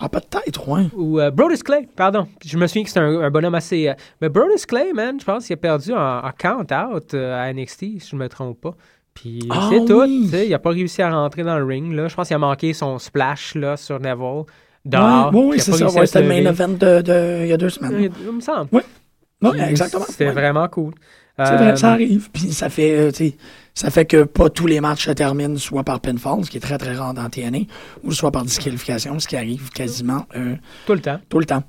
Ah, 0.00 0.08
peut-être, 0.08 0.68
ouais. 0.68 0.82
Ou 0.96 1.20
euh, 1.20 1.30
Brodus 1.30 1.62
Clay, 1.62 1.88
pardon. 1.94 2.26
Je 2.44 2.58
me 2.58 2.66
souviens 2.66 2.82
que 2.82 2.88
c'était 2.88 3.00
un, 3.00 3.20
un 3.20 3.30
bonhomme 3.30 3.54
assez. 3.54 3.88
euh, 3.88 3.94
mais 4.20 4.28
Brodus 4.28 4.66
Clay, 4.66 4.92
man, 4.92 5.18
je 5.20 5.24
pense 5.24 5.46
qu'il 5.46 5.54
a 5.54 5.56
perdu 5.56 5.92
en, 5.92 6.18
en 6.18 6.30
count-out 6.36 7.14
euh, 7.14 7.40
à 7.40 7.52
NXT, 7.52 7.78
si 8.00 8.08
je 8.10 8.16
me 8.16 8.28
trompe 8.28 8.60
pas. 8.60 8.74
Puis 9.14 9.40
Ah 9.50 9.68
c'est 9.70 9.84
tout. 9.84 10.00
oui. 10.02 10.28
Il 10.32 10.50
n'a 10.50 10.58
pas 10.58 10.70
réussi 10.70 11.00
à 11.02 11.10
rentrer 11.10 11.42
dans 11.44 11.56
le 11.58 11.64
ring. 11.64 11.92
Là. 11.92 12.08
Je 12.08 12.14
pense 12.14 12.26
qu'il 12.26 12.34
a 12.36 12.38
manqué 12.38 12.72
son 12.72 12.98
splash 12.98 13.54
là, 13.54 13.76
sur 13.76 14.00
Neville. 14.00 14.42
Dehors. 14.84 15.30
oui, 15.34 15.56
a 15.58 15.62
c'est 15.62 15.72
ça. 15.72 15.86
Ouais, 15.90 16.06
c'était 16.06 16.22
le 16.22 16.28
main 16.28 16.50
event 16.50 16.68
de, 16.68 17.00
de- 17.00 17.42
il 17.44 17.48
y 17.48 17.52
a 17.52 17.56
deux 17.56 17.70
semaines. 17.70 17.94
Il, 17.98 18.10
il 18.26 18.32
me 18.32 18.40
semble. 18.40 18.68
Puis 18.70 19.60
exactement. 19.60 20.04
C'était 20.08 20.26
Ouais. 20.26 20.32
vraiment 20.32 20.68
cool. 20.68 20.92
C'est 21.36 21.42
Euh, 21.52 21.56
vrai, 21.56 21.76
ça 21.76 21.90
arrive. 21.92 22.30
Puis 22.30 22.52
ça 22.52 22.68
fait, 22.68 22.96
euh, 23.10 23.28
ça 23.74 23.90
fait 23.90 24.04
que 24.04 24.22
pas 24.24 24.50
tous 24.50 24.66
les 24.68 24.80
matchs 24.80 25.06
se 25.06 25.10
terminent 25.10 25.56
soit 25.56 25.82
par 25.82 26.00
pinfall, 26.00 26.44
ce 26.44 26.50
qui 26.50 26.58
est 26.58 26.60
très 26.60 26.78
très 26.78 26.94
rare 26.94 27.12
dans 27.14 27.28
TNA, 27.28 27.60
ou 28.04 28.12
soit 28.12 28.30
par 28.30 28.44
disqualification, 28.44 29.18
ce 29.18 29.26
qui 29.26 29.36
arrive 29.36 29.70
quasiment 29.70 30.26
euh, 30.36 30.54
Tout 30.86 30.92
le 30.94 31.00
temps. 31.00 31.18
tout 31.28 31.38
le 31.40 31.44
temps. 31.44 31.64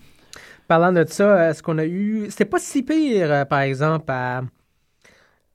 Parlant 0.67 0.91
de 0.91 1.03
ça, 1.07 1.49
est-ce 1.49 1.63
qu'on 1.63 1.77
a 1.79 1.85
eu. 1.85 2.25
C'était 2.29 2.45
pas 2.45 2.59
si 2.59 2.83
pire, 2.83 3.45
par 3.47 3.61
exemple, 3.61 4.05
à. 4.09 4.41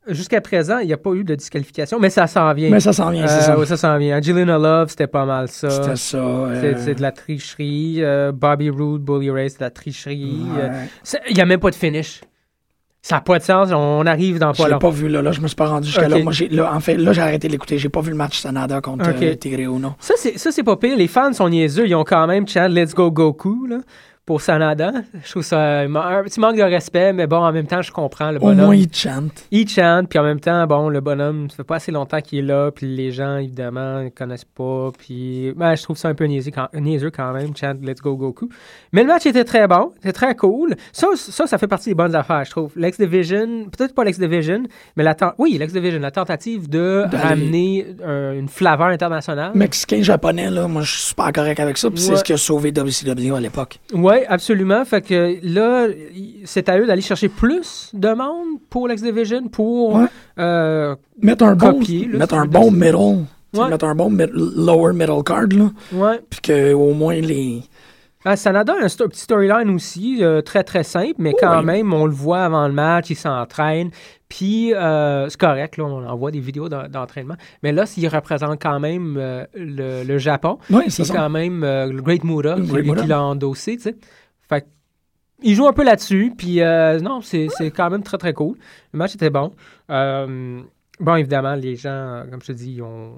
Jusqu'à 0.09 0.41
présent, 0.41 0.79
il 0.79 0.87
n'y 0.87 0.93
a 0.95 0.97
pas 0.97 1.13
eu 1.13 1.25
de 1.25 1.35
disqualification, 1.35 1.99
mais 2.01 2.09
ça 2.09 2.27
s'en 2.27 2.53
vient. 2.55 2.71
Mais 2.71 2.81
ça 2.81 2.93
s'en 2.93 3.11
vient, 3.11 3.27
c'est 3.27 3.35
Euh, 3.35 3.41
ça. 3.41 3.59
ouais, 3.59 3.67
ça 3.67 3.77
s'en 3.77 3.99
vient. 3.99 4.17
Angelina 4.19 4.57
Love, 4.59 4.89
c'était 4.89 5.07
pas 5.07 5.27
mal 5.27 5.49
ça. 5.49 5.69
C'était 5.69 5.97
ça. 5.97 6.49
C'est 6.79 6.95
de 6.95 7.03
la 7.03 7.13
tricherie. 7.13 7.97
Euh, 7.99 8.33
Bobby 8.33 8.71
Roode, 8.71 9.03
Bully 9.03 9.31
Ray, 9.31 9.51
c'est 9.51 9.59
de 9.59 9.65
la 9.65 9.71
tricherie. 9.71 10.41
Euh, 10.59 10.85
Il 11.29 11.35
n'y 11.35 11.43
a 11.43 11.47
même 11.47 11.61
pas 11.61 11.71
de 11.71 11.75
finish. 11.75 12.23
Ça 13.03 13.17
n'a 13.17 13.21
pas 13.21 13.39
de 13.39 13.45
sens. 13.45 13.71
On 13.73 14.05
arrive 14.07 14.39
dans 14.39 14.53
Je 14.53 14.59
pas 14.63 14.69
l'ai 14.69 14.73
long. 14.73 14.79
pas 14.79 14.91
vu 14.91 15.09
là, 15.09 15.23
là, 15.23 15.33
je 15.33 15.41
me 15.41 15.47
suis 15.49 15.55
pas 15.57 15.69
rendu 15.69 15.87
jusqu'à 15.87 16.09
là. 16.09 16.19
Moi, 16.19 16.33
j'ai, 16.33 16.49
là, 16.49 16.71
en 16.75 16.81
fait, 16.81 16.97
là, 16.97 17.13
j'ai 17.15 17.23
arrêté 17.23 17.49
de 17.49 17.53
l'écouter. 17.53 17.79
J'ai 17.79 17.89
pas 17.89 18.01
vu 18.03 18.11
le 18.11 18.17
match 18.17 18.39
Sanada 18.41 18.81
contre 18.81 19.09
Ok. 19.11 19.23
euh, 19.23 19.35
Tigre. 19.35 19.95
Ça, 19.99 20.15
c'est 20.17 20.39
ça, 20.39 20.51
c'est 20.53 20.63
pas 20.63 20.77
pire. 20.77 20.97
Les 20.97 21.09
fans 21.09 21.33
sont 21.33 21.49
niaiseux. 21.49 21.87
Ils 21.87 21.95
ont 21.95 22.05
quand 22.05 22.27
même 22.27 22.47
chant 22.49 22.69
Let's 22.69 22.95
Go 22.95 23.11
Goku 23.11 23.67
là, 23.67 23.79
pour 24.31 24.43
Sanada. 24.43 24.93
Je 25.25 25.29
trouve 25.29 25.43
ça 25.43 25.81
un, 25.81 26.23
petit 26.23 26.38
manque 26.38 26.57
de 26.57 26.62
respect, 26.62 27.12
mais 27.12 27.27
bon, 27.27 27.38
en 27.38 27.51
même 27.51 27.66
temps, 27.66 27.83
je 27.83 27.90
comprends. 27.90 28.31
Le 28.31 28.37
Au 28.37 28.43
bonhomme, 28.43 28.66
moins, 28.66 28.77
il 28.77 28.88
chante. 28.95 29.45
il 29.51 29.69
chante, 29.69 30.09
puis 30.09 30.21
en 30.21 30.23
même 30.23 30.38
temps, 30.38 30.69
bon, 30.69 30.88
le 30.88 31.01
bonhomme, 31.01 31.51
ça 31.51 31.57
fait 31.57 31.64
pas 31.64 31.75
assez 31.75 31.90
longtemps 31.90 32.21
qu'il 32.21 32.38
est 32.38 32.43
là, 32.43 32.71
puis 32.71 32.87
les 32.87 33.11
gens, 33.11 33.38
évidemment, 33.38 34.05
ne 34.05 34.09
connaissent 34.09 34.45
pas, 34.45 34.90
puis 34.97 35.53
ben, 35.57 35.75
je 35.75 35.83
trouve 35.83 35.97
ça 35.97 36.11
un 36.11 36.14
peu 36.14 36.27
niaiseux 36.27 36.53
quand, 36.55 36.69
niaiseux 36.75 37.11
quand 37.11 37.33
même, 37.33 37.57
chant 37.57 37.75
Let's 37.83 38.01
Go 38.01 38.14
Goku. 38.14 38.49
Mais 38.93 39.03
le 39.03 39.09
match 39.09 39.27
était 39.27 39.43
très 39.43 39.66
bon, 39.66 39.95
c'était 39.97 40.12
très 40.12 40.37
cool. 40.37 40.77
Ça, 40.93 41.09
ça, 41.16 41.49
ça 41.49 41.59
fait 41.59 41.66
partie 41.66 41.88
des 41.88 41.97
bonnes 41.97 42.14
affaires, 42.14 42.45
je 42.45 42.51
trouve. 42.53 42.71
L'X-Division, 42.77 43.64
peut-être 43.77 43.97
pas 43.97 44.05
l'X-Division, 44.05 44.62
mais 44.97 45.03
la 45.03 45.16
oui, 45.39 45.57
l'X-Division, 45.59 45.99
la 45.99 46.12
tentative 46.12 46.70
de 46.70 47.05
ramener 47.12 47.85
euh, 48.01 48.39
une 48.39 48.49
flaveur 48.49 48.87
internationale. 48.87 49.51
Mexicain, 49.57 50.03
japonais, 50.03 50.51
là, 50.51 50.68
moi, 50.68 50.83
je 50.83 50.93
suis 50.93 51.03
super 51.09 51.33
correct 51.33 51.59
avec 51.59 51.76
ça. 51.78 51.91
Puis 51.91 52.01
Ouais. 52.01 52.07
c'est 52.11 52.16
ce 52.16 52.22
qui 52.24 52.33
a 52.33 52.37
sauvé 52.37 52.70
WCW 52.70 53.35
à 53.35 53.41
l'époque. 53.41 53.81
Oui, 54.21 54.27
absolument. 54.29 54.85
Fait 54.85 55.01
que 55.03 55.37
là, 55.43 55.87
c'est 56.45 56.68
à 56.68 56.79
eux 56.79 56.87
d'aller 56.87 57.03
chercher 57.03 57.29
plus 57.29 57.91
de 57.95 58.09
monde 58.09 58.59
pour 58.68 58.89
l'X-Division 58.89 59.49
pour 59.49 59.95
Ouais. 59.97 60.07
euh, 60.39 60.95
Mettre 61.21 61.45
un 61.45 61.55
bon, 61.55 61.73
Copier, 61.75 62.07
là, 62.11 62.18
mettre 62.18 62.35
un 62.35 62.47
bon 62.47 62.71
middle. 62.71 63.25
Ouais. 63.53 63.68
Mettre 63.68 63.85
un 63.87 63.95
bon 63.97 64.11
mid- 64.11 64.31
lower 64.33 64.93
middle 64.93 65.25
card, 65.25 65.47
là. 65.51 65.71
Puis 66.31 66.41
que 66.41 66.73
au 66.73 66.95
moins 66.95 67.16
les. 67.16 67.62
Ah, 68.25 68.37
Sanada 68.37 68.75
a 68.75 68.85
un, 68.85 68.89
sto- 68.89 69.09
petit 69.09 69.21
storyline 69.21 69.71
aussi, 69.71 70.18
euh, 70.23 70.43
très 70.43 70.62
très 70.62 70.83
simple, 70.85 71.14
mais 71.18 71.33
quand 71.41 71.61
oui. 71.61 71.64
même, 71.64 71.93
on 71.95 72.05
le 72.05 72.12
voit 72.12 72.45
avant 72.45 72.66
le 72.68 72.75
match, 72.75 73.09
il 73.11 73.14
s'entraîne. 73.16 73.91
Puis, 74.29 74.75
euh, 74.75 75.29
c'est 75.31 75.41
correct, 75.41 75.79
là, 75.79 75.85
on 75.85 76.07
envoie 76.07 76.31
des 76.31 76.39
vidéos 76.41 76.68
d'en- 76.68 76.87
d'entraînement. 76.87 77.37
Mais 77.62 77.73
là, 77.73 77.87
s'il 77.87 78.07
représente 78.09 78.61
quand 78.61 78.79
même 78.79 79.16
euh, 79.18 79.45
le, 79.55 80.05
le 80.05 80.18
Japon, 80.18 80.59
Oui, 80.68 80.85
c'est 80.89 81.05
ça. 81.05 81.14
quand 81.14 81.31
même 81.31 81.62
le 81.62 82.01
Great 82.03 82.23
Muda 82.25 82.57
qui, 82.57 83.07
l'a 83.07 83.23
endossé, 83.23 83.77
tu 83.77 83.83
sais. 83.85 83.97
Fait 84.49 84.66
il 85.43 85.55
joue 85.55 85.66
un 85.66 85.73
peu 85.73 85.85
là-dessus, 85.85 86.35
puis 86.37 86.61
euh, 86.61 87.01
non, 87.01 87.23
c'est 87.23 87.49
quand 87.75 87.89
même 87.89 88.03
très 88.03 88.18
très 88.18 88.35
cool. 88.35 88.57
Le 88.93 88.99
match 88.99 89.14
était 89.14 89.31
bon. 89.31 89.53
Bon, 89.89 91.14
évidemment, 91.16 91.55
les 91.55 91.77
gens, 91.77 92.25
comme 92.31 92.43
je 92.43 92.49
te 92.49 92.53
dis, 92.53 92.73
ils 92.75 92.83
ont, 92.83 93.16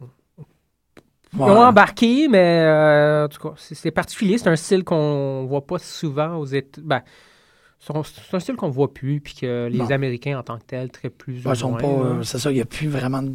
ils 1.34 1.40
ont 1.40 1.62
embarqué, 1.64 2.28
mais 2.28 2.60
euh, 2.62 3.24
en 3.24 3.28
tout 3.28 3.40
cas, 3.40 3.54
c'est 3.56 3.90
particulier. 3.90 4.38
C'est 4.38 4.48
un 4.48 4.56
style 4.56 4.84
qu'on 4.84 5.44
voit 5.46 5.66
pas 5.66 5.78
souvent 5.78 6.36
aux 6.36 6.44
États. 6.46 6.80
Ben, 6.82 7.02
c'est 7.80 7.94
un- 7.96 8.38
style 8.40 8.54
qu'on 8.56 8.68
voit 8.70 8.92
plus, 8.92 9.20
puis 9.20 9.34
que 9.34 9.68
les 9.70 9.78
Non. 9.78 9.90
Américains 9.90 10.38
en 10.38 10.42
tant 10.42 10.58
que 10.58 10.64
tels, 10.64 10.90
très 10.90 11.10
plus. 11.10 11.44
ou 11.46 11.54
sont 11.54 11.70
moins, 11.70 11.80
pas. 11.80 11.86
euh, 11.86 12.22
c'est 12.22 12.38
ça, 12.38 12.50
il 12.50 12.54
n'y 12.54 12.60
a 12.60 12.64
plus 12.66 12.88
vraiment 12.88 13.22
de. 13.22 13.32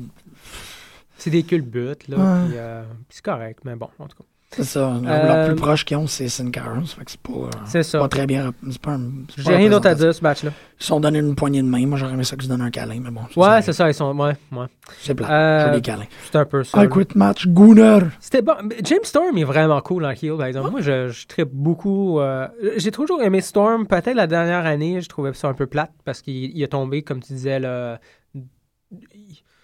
C'est 1.17 1.31
des 1.31 1.43
culbutes, 1.43 2.07
là. 2.07 2.17
Ouais. 2.17 2.47
puis, 2.49 2.57
euh, 2.57 2.83
puis 2.83 3.15
c'est 3.17 3.25
correct, 3.25 3.59
mais 3.65 3.75
bon, 3.75 3.89
en 3.99 4.07
tout 4.07 4.17
cas. 4.17 4.23
C'est 4.49 4.63
ça. 4.63 4.97
Le, 5.03 5.07
Euh, 5.09 5.41
le 5.41 5.47
plus 5.53 5.55
proche 5.61 5.83
qu'ils 5.83 5.97
ont, 5.97 6.07
c'est 6.07 6.29
Sin 6.29 6.49
Cara. 6.51 6.77
C'est 7.05 7.17
pas. 7.19 7.33
euh, 7.75 7.81
ça. 7.83 7.99
Pas 7.99 8.07
très 8.07 8.25
bien. 8.25 8.51
Un. 8.87 9.01
J'ai 9.37 9.55
rien 9.55 9.69
d'autre 9.69 9.87
à 9.87 9.93
dire, 9.95 10.13
ce 10.15 10.21
match-là. 10.21 10.51
Ils 10.79 10.83
se 10.83 10.87
sont 10.87 10.99
donné 11.01 11.19
une 11.19 11.35
poignée 11.35 11.61
de 11.61 11.67
main. 11.67 11.85
Moi, 11.85 11.97
j'aurais 11.97 12.13
aimé 12.13 12.23
ça 12.23 12.35
qu'ils 12.37 12.45
se 12.45 12.49
donnent 12.49 12.61
un 12.61 12.71
câlin, 12.71 12.99
mais 13.03 13.09
bon. 13.11 13.21
Ouais, 13.35 13.61
c'est 13.61 13.73
ça, 13.73 13.89
ils 13.89 13.93
sont. 13.93 14.15
Ouais, 14.17 14.35
ouais. 14.53 14.65
C'est 15.01 15.15
plat. 15.15 15.29
Euh, 15.29 15.65
J'ai 15.67 15.75
des 15.75 15.81
câlins. 15.81 16.05
C'est 16.31 16.37
un 16.37 16.45
peu 16.45 16.63
ça. 16.63 16.77
I 16.79 16.83
là. 16.83 16.87
quit 16.87 17.07
match, 17.15 17.45
Gunner. 17.47 17.99
C'était 18.21 18.41
bon. 18.41 18.53
James 18.83 18.99
Storm 19.03 19.37
est 19.37 19.43
vraiment 19.43 19.81
cool 19.81 20.05
en 20.05 20.11
heel, 20.11 20.37
par 20.37 20.45
exemple. 20.45 20.71
Moi, 20.71 20.81
je, 20.81 21.09
je 21.09 21.27
trippe 21.27 21.49
beaucoup. 21.51 22.19
euh, 22.21 22.47
J'ai 22.77 22.91
toujours 22.91 23.21
aimé 23.21 23.41
Storm. 23.41 23.85
Peut-être 23.85 24.15
la 24.15 24.27
dernière 24.27 24.65
année, 24.65 25.01
je 25.01 25.09
trouvais 25.09 25.33
ça 25.33 25.49
un 25.49 25.53
peu 25.53 25.65
plate 25.67 25.91
parce 26.05 26.21
qu'il 26.21 26.35
il 26.55 26.63
est 26.63 26.67
tombé, 26.69 27.01
comme 27.01 27.21
tu 27.21 27.33
disais, 27.33 27.59
là, 27.59 27.99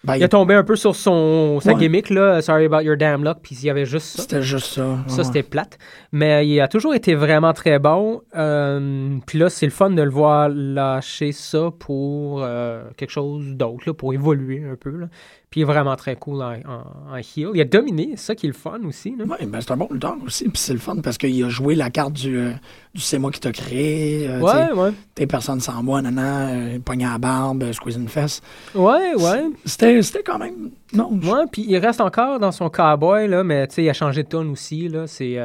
Ben, 0.06 0.18
il 0.18 0.24
est 0.24 0.28
tombé 0.30 0.54
un 0.54 0.64
peu 0.66 0.76
sur 0.76 0.96
son, 0.98 1.60
sa 1.62 1.72
Ouais. 1.74 1.80
gimmick, 1.80 2.10
là. 2.10 2.42
Sorry 2.42 2.66
about 2.66 2.82
your 2.82 2.98
damn 2.98 3.24
luck. 3.24 3.38
Puis 3.42 3.56
il 3.62 3.66
y 3.66 3.70
avait 3.70 3.86
juste 3.86 4.18
ça. 4.18 4.22
C'était 4.24 4.42
juste 4.42 4.68
ça. 4.74 4.98
Ça, 5.08 5.24
c'était 5.24 5.44
plate. 5.44 5.78
Mais 6.12 6.46
il 6.46 6.60
a 6.60 6.68
toujours 6.68 6.94
été 6.94 7.16
vraiment 7.16 7.54
très 7.54 7.80
bon. 7.80 8.22
Euh, 8.36 9.18
Puis 9.26 9.40
là, 9.40 9.50
c'est 9.50 9.66
le 9.66 9.72
fun 9.72 9.92
de 9.92 10.02
le 10.02 10.10
voir 10.12 10.50
lâcher 10.50 11.32
ça 11.32 11.70
pour 11.80 12.44
euh, 12.44 12.84
quelque 12.98 13.12
chose 13.12 13.46
d'autre, 13.56 13.84
là, 13.88 13.94
pour 13.94 14.14
évoluer 14.14 14.64
un 14.70 14.76
peu. 14.76 14.90
là. 14.92 15.08
Puis 15.54 15.60
il 15.60 15.64
est 15.66 15.68
vraiment 15.68 15.96
très 15.96 16.16
cool 16.16 16.42
en, 16.42 16.54
en, 16.68 17.12
en 17.12 17.16
heel. 17.16 17.52
Il 17.54 17.62
a 17.62 17.64
dominé, 17.64 18.14
c'est 18.16 18.26
ça 18.26 18.34
qui 18.36 18.48
est 18.48 18.50
le 18.50 18.56
fun 18.56 18.80
aussi. 18.88 19.16
Ouais, 19.20 19.46
ben 19.46 19.62
c'est 19.62 19.70
un 19.70 19.78
bon 19.78 19.88
lutteur 19.92 20.16
aussi. 20.26 20.46
Puis 20.46 20.58
c'est 20.58 20.74
le 20.74 20.80
fun 20.80 20.96
parce 20.96 21.20
qu'il 21.20 21.44
a 21.44 21.50
joué 21.50 21.76
la 21.76 21.92
carte 21.92 22.14
du, 22.14 22.36
euh, 22.40 22.54
du 22.96 23.02
c'est 23.02 23.20
moi 23.20 23.30
qui 23.30 23.40
t'a 23.40 23.52
créé. 23.52 24.28
euh, 24.28 24.40
Ouais, 24.40 24.72
ouais. 24.72 24.92
T'es 25.14 25.28
personne 25.28 25.60
sans 25.60 25.84
moi, 25.84 26.02
nana, 26.02 26.48
euh, 26.50 26.80
pogné 26.84 27.06
à 27.06 27.12
la 27.12 27.18
barbe, 27.20 27.62
euh, 27.62 27.72
squeeze 27.72 27.98
une 27.98 28.08
fesse. 28.08 28.42
Ouais, 28.74 29.14
ouais. 29.14 29.44
C'était 29.64 30.02
c'était 30.02 30.24
quand 30.24 30.40
même. 30.40 30.72
Non, 30.92 31.12
Ouais, 31.24 31.44
puis 31.52 31.64
il 31.68 31.78
reste 31.78 32.02
encore 32.02 32.40
dans 32.40 32.52
son 32.52 32.72
cowboy, 32.72 33.28
là, 33.28 33.44
mais 33.44 33.68
tu 33.68 33.76
sais, 33.76 33.84
il 33.84 33.90
a 33.92 33.94
changé 33.94 34.24
de 34.24 34.30
tone 34.30 34.50
aussi, 34.50 34.88
là. 34.90 35.06
C'est. 35.06 35.38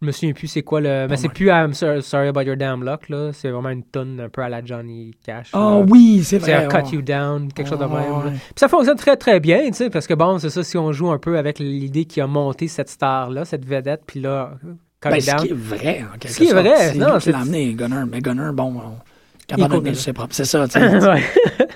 Je 0.00 0.06
me 0.06 0.12
souviens 0.12 0.32
plus 0.32 0.46
c'est 0.46 0.62
quoi 0.62 0.80
le. 0.80 1.06
Mais 1.08 1.16
c'est 1.16 1.28
plus 1.28 1.48
I'm 1.48 1.74
so- 1.74 2.00
sorry 2.00 2.28
about 2.28 2.42
your 2.42 2.56
damn 2.56 2.84
luck, 2.84 3.08
là. 3.08 3.32
C'est 3.32 3.50
vraiment 3.50 3.70
une 3.70 3.82
tonne 3.82 4.20
un 4.20 4.28
peu 4.28 4.42
à 4.42 4.48
la 4.48 4.64
Johnny 4.64 5.12
Cash. 5.24 5.50
Ah 5.52 5.58
là. 5.58 5.84
oui, 5.88 6.22
c'est 6.24 6.38
C'est 6.40 6.52
vrai. 6.54 6.64
un 6.66 6.68
cut 6.68 6.94
you 6.94 7.02
down, 7.02 7.52
quelque 7.52 7.68
chose 7.68 7.78
de 7.78 7.84
même. 7.84 7.92
ouais. 7.92 8.30
Puis 8.32 8.52
ça 8.56 8.68
fonctionne 8.68 8.96
très 8.96 9.16
très 9.16 9.40
bien, 9.40 9.66
tu 9.66 9.74
sais, 9.74 9.90
parce 9.90 10.06
que 10.06 10.14
bon, 10.14 10.38
c'est 10.38 10.50
ça, 10.50 10.62
si 10.62 10.78
on 10.78 10.92
joue 10.92 11.10
un 11.10 11.18
peu 11.18 11.36
avec 11.38 11.58
l'idée 11.58 12.04
qui 12.04 12.20
a 12.20 12.26
monté 12.26 12.68
cette 12.68 12.88
star-là, 12.90 13.44
cette 13.44 13.64
vedette, 13.66 14.02
puis 14.06 14.20
là, 14.20 14.52
cut 15.00 15.10
Ben, 15.10 15.20
ce 15.20 15.30
down. 15.30 15.40
qui 15.40 15.48
est 15.50 15.54
vrai, 15.54 16.04
en 16.14 16.18
quelque 16.18 16.32
Ce 16.32 16.36
qui 16.38 16.44
est 16.44 16.48
sorte. 16.50 16.60
vrai, 16.66 16.76
C'est 16.92 16.98
non, 16.98 17.06
lui 17.06 17.14
qui 17.14 17.20
c'est- 17.22 17.32
l'a 17.32 17.38
amené, 17.40 17.74
Gunner. 17.74 18.02
Mais 18.10 18.20
Gunner, 18.20 18.50
bon, 18.52 18.74
on, 18.76 18.98
Il 19.50 19.54
est 19.54 19.56
capable 19.56 19.74
de 19.74 19.78
cool, 19.78 19.78
tenir 19.80 19.92
Gunner. 19.92 19.94
ses 20.04 20.12
propres. 20.12 20.34
C'est 20.34 20.44
ça, 20.44 20.66
tu 20.68 20.72
sais. 20.72 20.80
Ouais. 21.08 21.22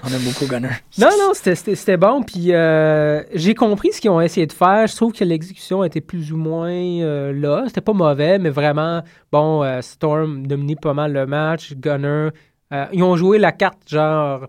on 0.04 0.08
aime 0.08 0.22
beaucoup 0.24 0.46
Gunner. 0.46 0.68
Non, 0.98 1.08
non, 1.18 1.32
c'était- 1.34 1.96
bon. 1.96 2.22
Puis 2.22 2.52
euh, 2.52 3.22
j'ai 3.34 3.54
compris 3.54 3.92
ce 3.92 4.00
qu'ils 4.00 4.10
ont 4.10 4.20
essayé 4.20 4.46
de 4.46 4.52
faire. 4.52 4.86
Je 4.86 4.94
trouve 4.96 5.12
que 5.12 5.24
l'exécution 5.24 5.82
était 5.84 6.00
plus 6.02 6.32
ou 6.32 6.36
moins 6.36 6.70
euh, 6.70 7.32
là. 7.32 7.64
C'était 7.68 7.80
pas 7.80 7.92
mauvais, 7.94 8.38
mais 8.38 8.50
vraiment, 8.50 9.02
bon, 9.30 9.62
euh, 9.62 9.80
Storm 9.80 10.46
dominait 10.46 10.76
pas 10.76 10.92
mal 10.92 11.12
le 11.12 11.26
match. 11.26 11.72
Gunner, 11.74 12.28
euh, 12.72 12.84
ils 12.92 13.02
ont 13.02 13.16
joué 13.16 13.38
la 13.38 13.52
carte 13.52 13.78
genre, 13.88 14.46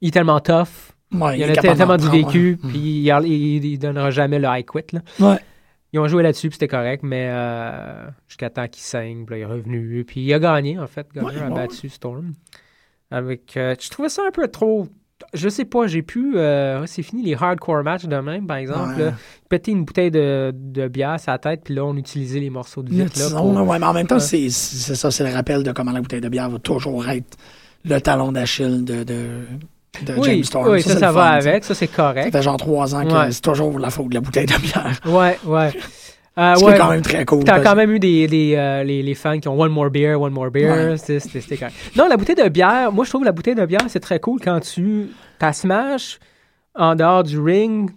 il 0.00 0.08
est 0.08 0.12
tellement 0.12 0.40
tough. 0.40 0.94
Ouais, 1.12 1.38
Il 1.40 1.44
en 1.44 1.48
a 1.52 1.56
tellement 1.56 1.96
du 1.96 2.08
vécu, 2.08 2.56
puis 2.68 2.78
il, 2.78 3.12
il, 3.26 3.64
il 3.64 3.78
donnera 3.80 4.12
jamais 4.12 4.38
le 4.38 4.46
I 4.48 4.64
quit. 4.64 4.84
Là. 4.92 5.00
Ouais. 5.18 5.38
Ils 5.92 5.98
ont 5.98 6.06
joué 6.06 6.22
là-dessus, 6.22 6.48
puis 6.48 6.54
c'était 6.54 6.68
correct, 6.68 7.02
mais 7.02 7.26
euh, 7.30 8.06
jusqu'à 8.28 8.48
temps 8.50 8.68
qu'il 8.68 8.82
saigne, 8.82 9.24
puis 9.24 9.34
là, 9.34 9.38
il 9.38 9.42
est 9.42 9.52
revenu. 9.52 10.04
Puis 10.06 10.20
il 10.20 10.32
a 10.34 10.38
gagné, 10.38 10.78
en 10.78 10.86
fait. 10.86 11.06
Gunner 11.12 11.26
Ouais, 11.26 11.40
a 11.42 11.48
ouais, 11.48 11.54
battu 11.54 11.88
Storm. 11.88 12.32
Avec, 13.10 13.56
euh, 13.56 13.74
je 13.80 13.90
trouvais 13.90 14.08
ça 14.08 14.22
un 14.26 14.30
peu 14.30 14.46
trop. 14.48 14.86
Je 15.34 15.48
sais 15.48 15.64
pas, 15.64 15.86
j'ai 15.86 16.02
pu. 16.02 16.36
euh, 16.36 16.86
c'est 16.86 17.02
fini 17.02 17.22
les 17.22 17.34
hardcore 17.34 17.82
matchs 17.82 18.04
de 18.06 18.16
même, 18.16 18.46
par 18.46 18.56
exemple. 18.58 18.94
Ouais. 18.96 19.04
là. 19.06 19.14
péter 19.48 19.72
une 19.72 19.84
bouteille 19.84 20.10
de, 20.12 20.52
de 20.54 20.86
bière 20.88 21.10
à 21.10 21.18
sa 21.18 21.36
tête, 21.38 21.62
puis 21.64 21.74
là, 21.74 21.84
on 21.84 21.96
utilisait 21.96 22.40
les 22.40 22.50
morceaux 22.50 22.82
de 22.82 22.90
vitre. 22.90 23.18
Là, 23.18 23.28
pour- 23.36 23.68
ouais, 23.68 23.78
mais 23.78 23.86
en 23.86 23.92
même 23.92 24.06
temps, 24.06 24.18
c'est 24.20 24.48
c'est 24.48 24.94
ça, 24.94 25.10
c'est 25.10 25.24
le 25.28 25.34
rappel 25.34 25.62
de 25.64 25.72
comment 25.72 25.90
la 25.92 26.00
bouteille 26.00 26.20
de 26.22 26.28
bière 26.28 26.48
va 26.48 26.58
toujours 26.60 27.06
être 27.08 27.36
le 27.84 27.98
talon 28.00 28.30
d'Achille 28.32 28.84
de, 28.84 29.02
de, 29.02 29.28
de 30.06 30.14
Oui, 30.14 30.22
James 30.24 30.44
Storm. 30.44 30.68
oui, 30.70 30.82
ça, 30.82 30.92
c'est 30.94 30.98
ça, 31.00 31.12
va 31.12 31.22
fun, 31.22 31.36
avec, 31.48 31.64
ça, 31.64 31.74
c'est 31.74 31.86
Ça 31.90 31.96
correct. 31.96 32.32
fait 32.32 32.42
genre 32.42 32.56
trois 32.56 32.94
ans 32.94 33.04
que 33.04 33.12
Ouais. 33.12 33.32
c'est 33.32 33.40
toujours 33.42 33.78
la 33.78 33.90
faute 33.90 34.08
de 34.08 34.14
la 34.14 34.20
bouteille 34.20 34.46
de 34.46 34.56
bière. 34.56 35.00
Ouais, 35.06 35.38
ouais. 35.44 35.72
Euh, 36.38 36.54
Ce 36.54 36.60
qui 36.60 36.64
ouais. 36.66 36.74
est 36.76 36.78
quand 36.78 36.88
même 36.90 37.02
très 37.02 37.24
cool. 37.26 37.42
T'as 37.44 37.54
parce- 37.54 37.64
quand 37.64 37.74
même 37.74 37.90
eu 37.90 37.98
des, 37.98 38.26
des, 38.28 38.54
euh, 38.56 38.84
les, 38.84 39.02
les 39.02 39.14
fans 39.14 39.38
qui 39.40 39.48
ont 39.48 39.60
One 39.60 39.72
More 39.72 39.90
Beer, 39.90 40.14
One 40.14 40.32
More 40.32 40.50
Beer. 40.50 40.70
Ouais. 40.70 40.96
C'était- 40.96 41.18
c'était 41.40 41.56
correct. 41.56 41.74
Non, 41.96 42.06
la 42.08 42.16
bouteille 42.16 42.36
de 42.36 42.48
bière, 42.48 42.92
moi 42.92 43.04
je 43.04 43.10
trouve 43.10 43.24
la 43.24 43.32
bouteille 43.32 43.56
de 43.56 43.66
bière, 43.66 43.80
c'est 43.88 44.00
très 44.00 44.20
cool 44.20 44.40
quand 44.42 44.60
tu 44.60 45.08
t'as 45.40 45.52
smash 45.52 46.18
en 46.76 46.94
dehors 46.94 47.24
du 47.24 47.38
ring, 47.38 47.90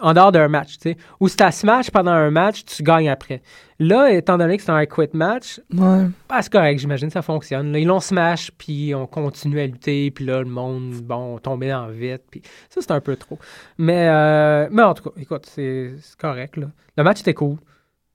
en 0.00 0.14
dehors 0.14 0.32
d'un 0.32 0.48
match, 0.48 0.74
tu 0.78 0.90
sais. 0.90 0.96
Ou 1.20 1.28
si 1.28 1.36
t'as 1.36 1.50
smash 1.50 1.90
pendant 1.90 2.10
un 2.12 2.30
match, 2.30 2.64
tu 2.64 2.82
gagnes 2.82 3.08
après. 3.08 3.42
Là, 3.78 4.10
étant 4.12 4.36
donné 4.38 4.56
que 4.56 4.62
c'est 4.62 4.70
un 4.72 4.86
quit 4.86 5.08
match, 5.12 5.60
Ouais. 5.72 6.06
bah, 6.28 6.42
c'est 6.42 6.50
correct, 6.52 6.78
j'imagine, 6.80 7.10
ça 7.10 7.22
fonctionne. 7.22 7.70
Là, 7.72 7.78
ils 7.78 7.86
l'ont 7.86 8.00
smash, 8.00 8.50
puis 8.58 8.94
on 8.94 9.06
continue 9.06 9.60
à 9.60 9.66
lutter, 9.66 10.10
puis 10.10 10.24
là, 10.24 10.40
le 10.40 10.46
monde, 10.46 10.94
bon, 11.02 11.38
tombé 11.38 11.68
dans 11.68 11.86
vite, 11.88 12.22
puis 12.30 12.42
ça, 12.70 12.80
c'est 12.80 12.90
un 12.90 13.00
peu 13.00 13.16
trop. 13.16 13.38
Mais, 13.78 14.08
euh, 14.08 14.68
mais 14.70 14.82
en 14.82 14.94
tout 14.94 15.04
cas, 15.10 15.20
écoute, 15.20 15.46
c'est 15.46 15.92
correct, 16.18 16.56
là. 16.56 16.66
Le 16.96 17.04
match 17.04 17.20
était 17.20 17.34
cool. 17.34 17.56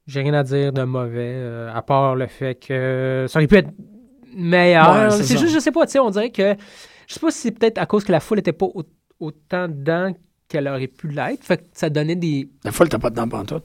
J'ai 0.05 0.21
rien 0.21 0.33
à 0.33 0.43
dire 0.43 0.73
de 0.73 0.83
mauvais, 0.83 1.31
euh, 1.35 1.73
à 1.73 1.81
part 1.81 2.15
le 2.17 2.27
fait 2.27 2.55
que 2.55 3.25
ça 3.29 3.39
aurait 3.39 3.47
pu 3.47 3.55
être 3.55 3.69
meilleur. 4.35 4.93
Ouais, 4.93 5.09
c'est 5.11 5.37
juste, 5.37 5.53
je 5.53 5.59
sais 5.59 5.71
pas, 5.71 5.85
tu 5.85 5.93
sais, 5.93 5.99
on 5.99 6.09
dirait 6.09 6.29
que, 6.31 6.55
je 7.07 7.13
sais 7.13 7.19
pas 7.19 7.31
si 7.31 7.39
c'est 7.39 7.51
peut-être 7.51 7.77
à 7.77 7.85
cause 7.85 8.03
que 8.03 8.11
la 8.11 8.19
foule 8.19 8.39
était 8.39 8.51
pas 8.53 8.65
au- 8.65 8.83
autant 9.19 9.67
dedans 9.69 10.11
qu'elle 10.47 10.67
aurait 10.67 10.87
pu 10.87 11.07
l'être, 11.09 11.43
fait 11.43 11.57
que 11.57 11.63
ça 11.73 11.89
donnait 11.89 12.15
des... 12.15 12.49
La 12.63 12.71
foule, 12.71 12.89
t'as 12.89 12.99
pas 12.99 13.09
dedans 13.09 13.27
pantoute. 13.27 13.63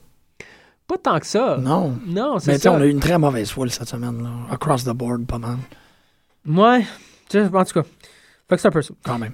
Pas 0.86 0.96
tant 0.96 1.18
que 1.20 1.26
ça. 1.26 1.58
Non. 1.60 1.98
Non, 2.06 2.38
c'est 2.38 2.52
Mais 2.52 2.56
tu 2.56 2.62
sais, 2.62 2.68
ça. 2.68 2.72
on 2.72 2.80
a 2.80 2.86
eu 2.86 2.90
une 2.90 3.00
très 3.00 3.18
mauvaise 3.18 3.50
foule 3.50 3.70
cette 3.70 3.88
semaine, 3.88 4.22
là. 4.22 4.30
Across 4.54 4.84
the 4.84 4.90
board, 4.94 5.26
pas 5.26 5.38
mal. 5.38 5.56
Ouais, 6.46 6.84
en 7.34 7.64
tout 7.64 7.74
cas, 7.74 7.82
fait 8.48 8.54
que 8.56 8.56
c'est 8.56 8.68
un 8.68 8.70
peu 8.70 8.80
ça. 8.82 8.94
Quand 9.04 9.18
même. 9.18 9.32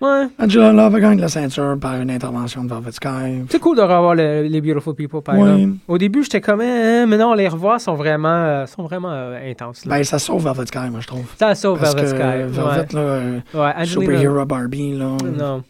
Ouais. 0.00 0.26
Angela 0.38 0.72
Love 0.72 0.96
a 0.96 1.00
gagné 1.00 1.20
la 1.20 1.28
ceinture 1.28 1.76
par 1.80 1.94
une 2.00 2.10
intervention 2.10 2.64
de 2.64 2.68
Velvet 2.74 2.90
Sky. 2.92 3.44
C'est 3.48 3.60
cool 3.60 3.76
de 3.76 3.82
revoir 3.82 4.14
le- 4.16 4.42
les 4.42 4.60
Beautiful 4.60 4.94
People, 4.96 5.22
par 5.22 5.36
Ouais. 5.38 5.60
exemple. 5.62 5.76
Au 5.86 5.96
début, 5.98 6.22
j'étais 6.24 6.40
comme, 6.40 6.60
eh, 6.60 7.04
mais 7.06 7.16
non, 7.16 7.34
les 7.34 7.46
revoir 7.48 7.80
sont 7.80 7.94
vraiment, 7.94 8.28
euh, 8.28 8.66
sont 8.66 8.82
vraiment 8.82 9.10
euh, 9.12 9.50
intenses. 9.50 9.84
là. 9.84 9.96
Ben, 9.96 10.04
ça 10.04 10.18
sauve 10.18 10.44
Velvet 10.44 10.66
Sky, 10.66 10.90
moi, 10.90 10.98
je 11.00 11.06
trouve. 11.06 11.24
ça 11.38 11.54
sauve 11.54 11.78
Parce 11.80 11.94
Velvet 11.94 12.10
que 12.10 12.16
Sky. 12.16 12.58
Velvet, 12.60 12.92
là, 12.94 13.00
euh, 13.00 13.40
ouais. 13.54 13.60
ouais, 13.60 13.72
Angelina- 13.76 13.86
Superhero 13.86 14.44
Barbie, 14.44 14.92
là. 14.98 15.16
Non. 15.36 15.62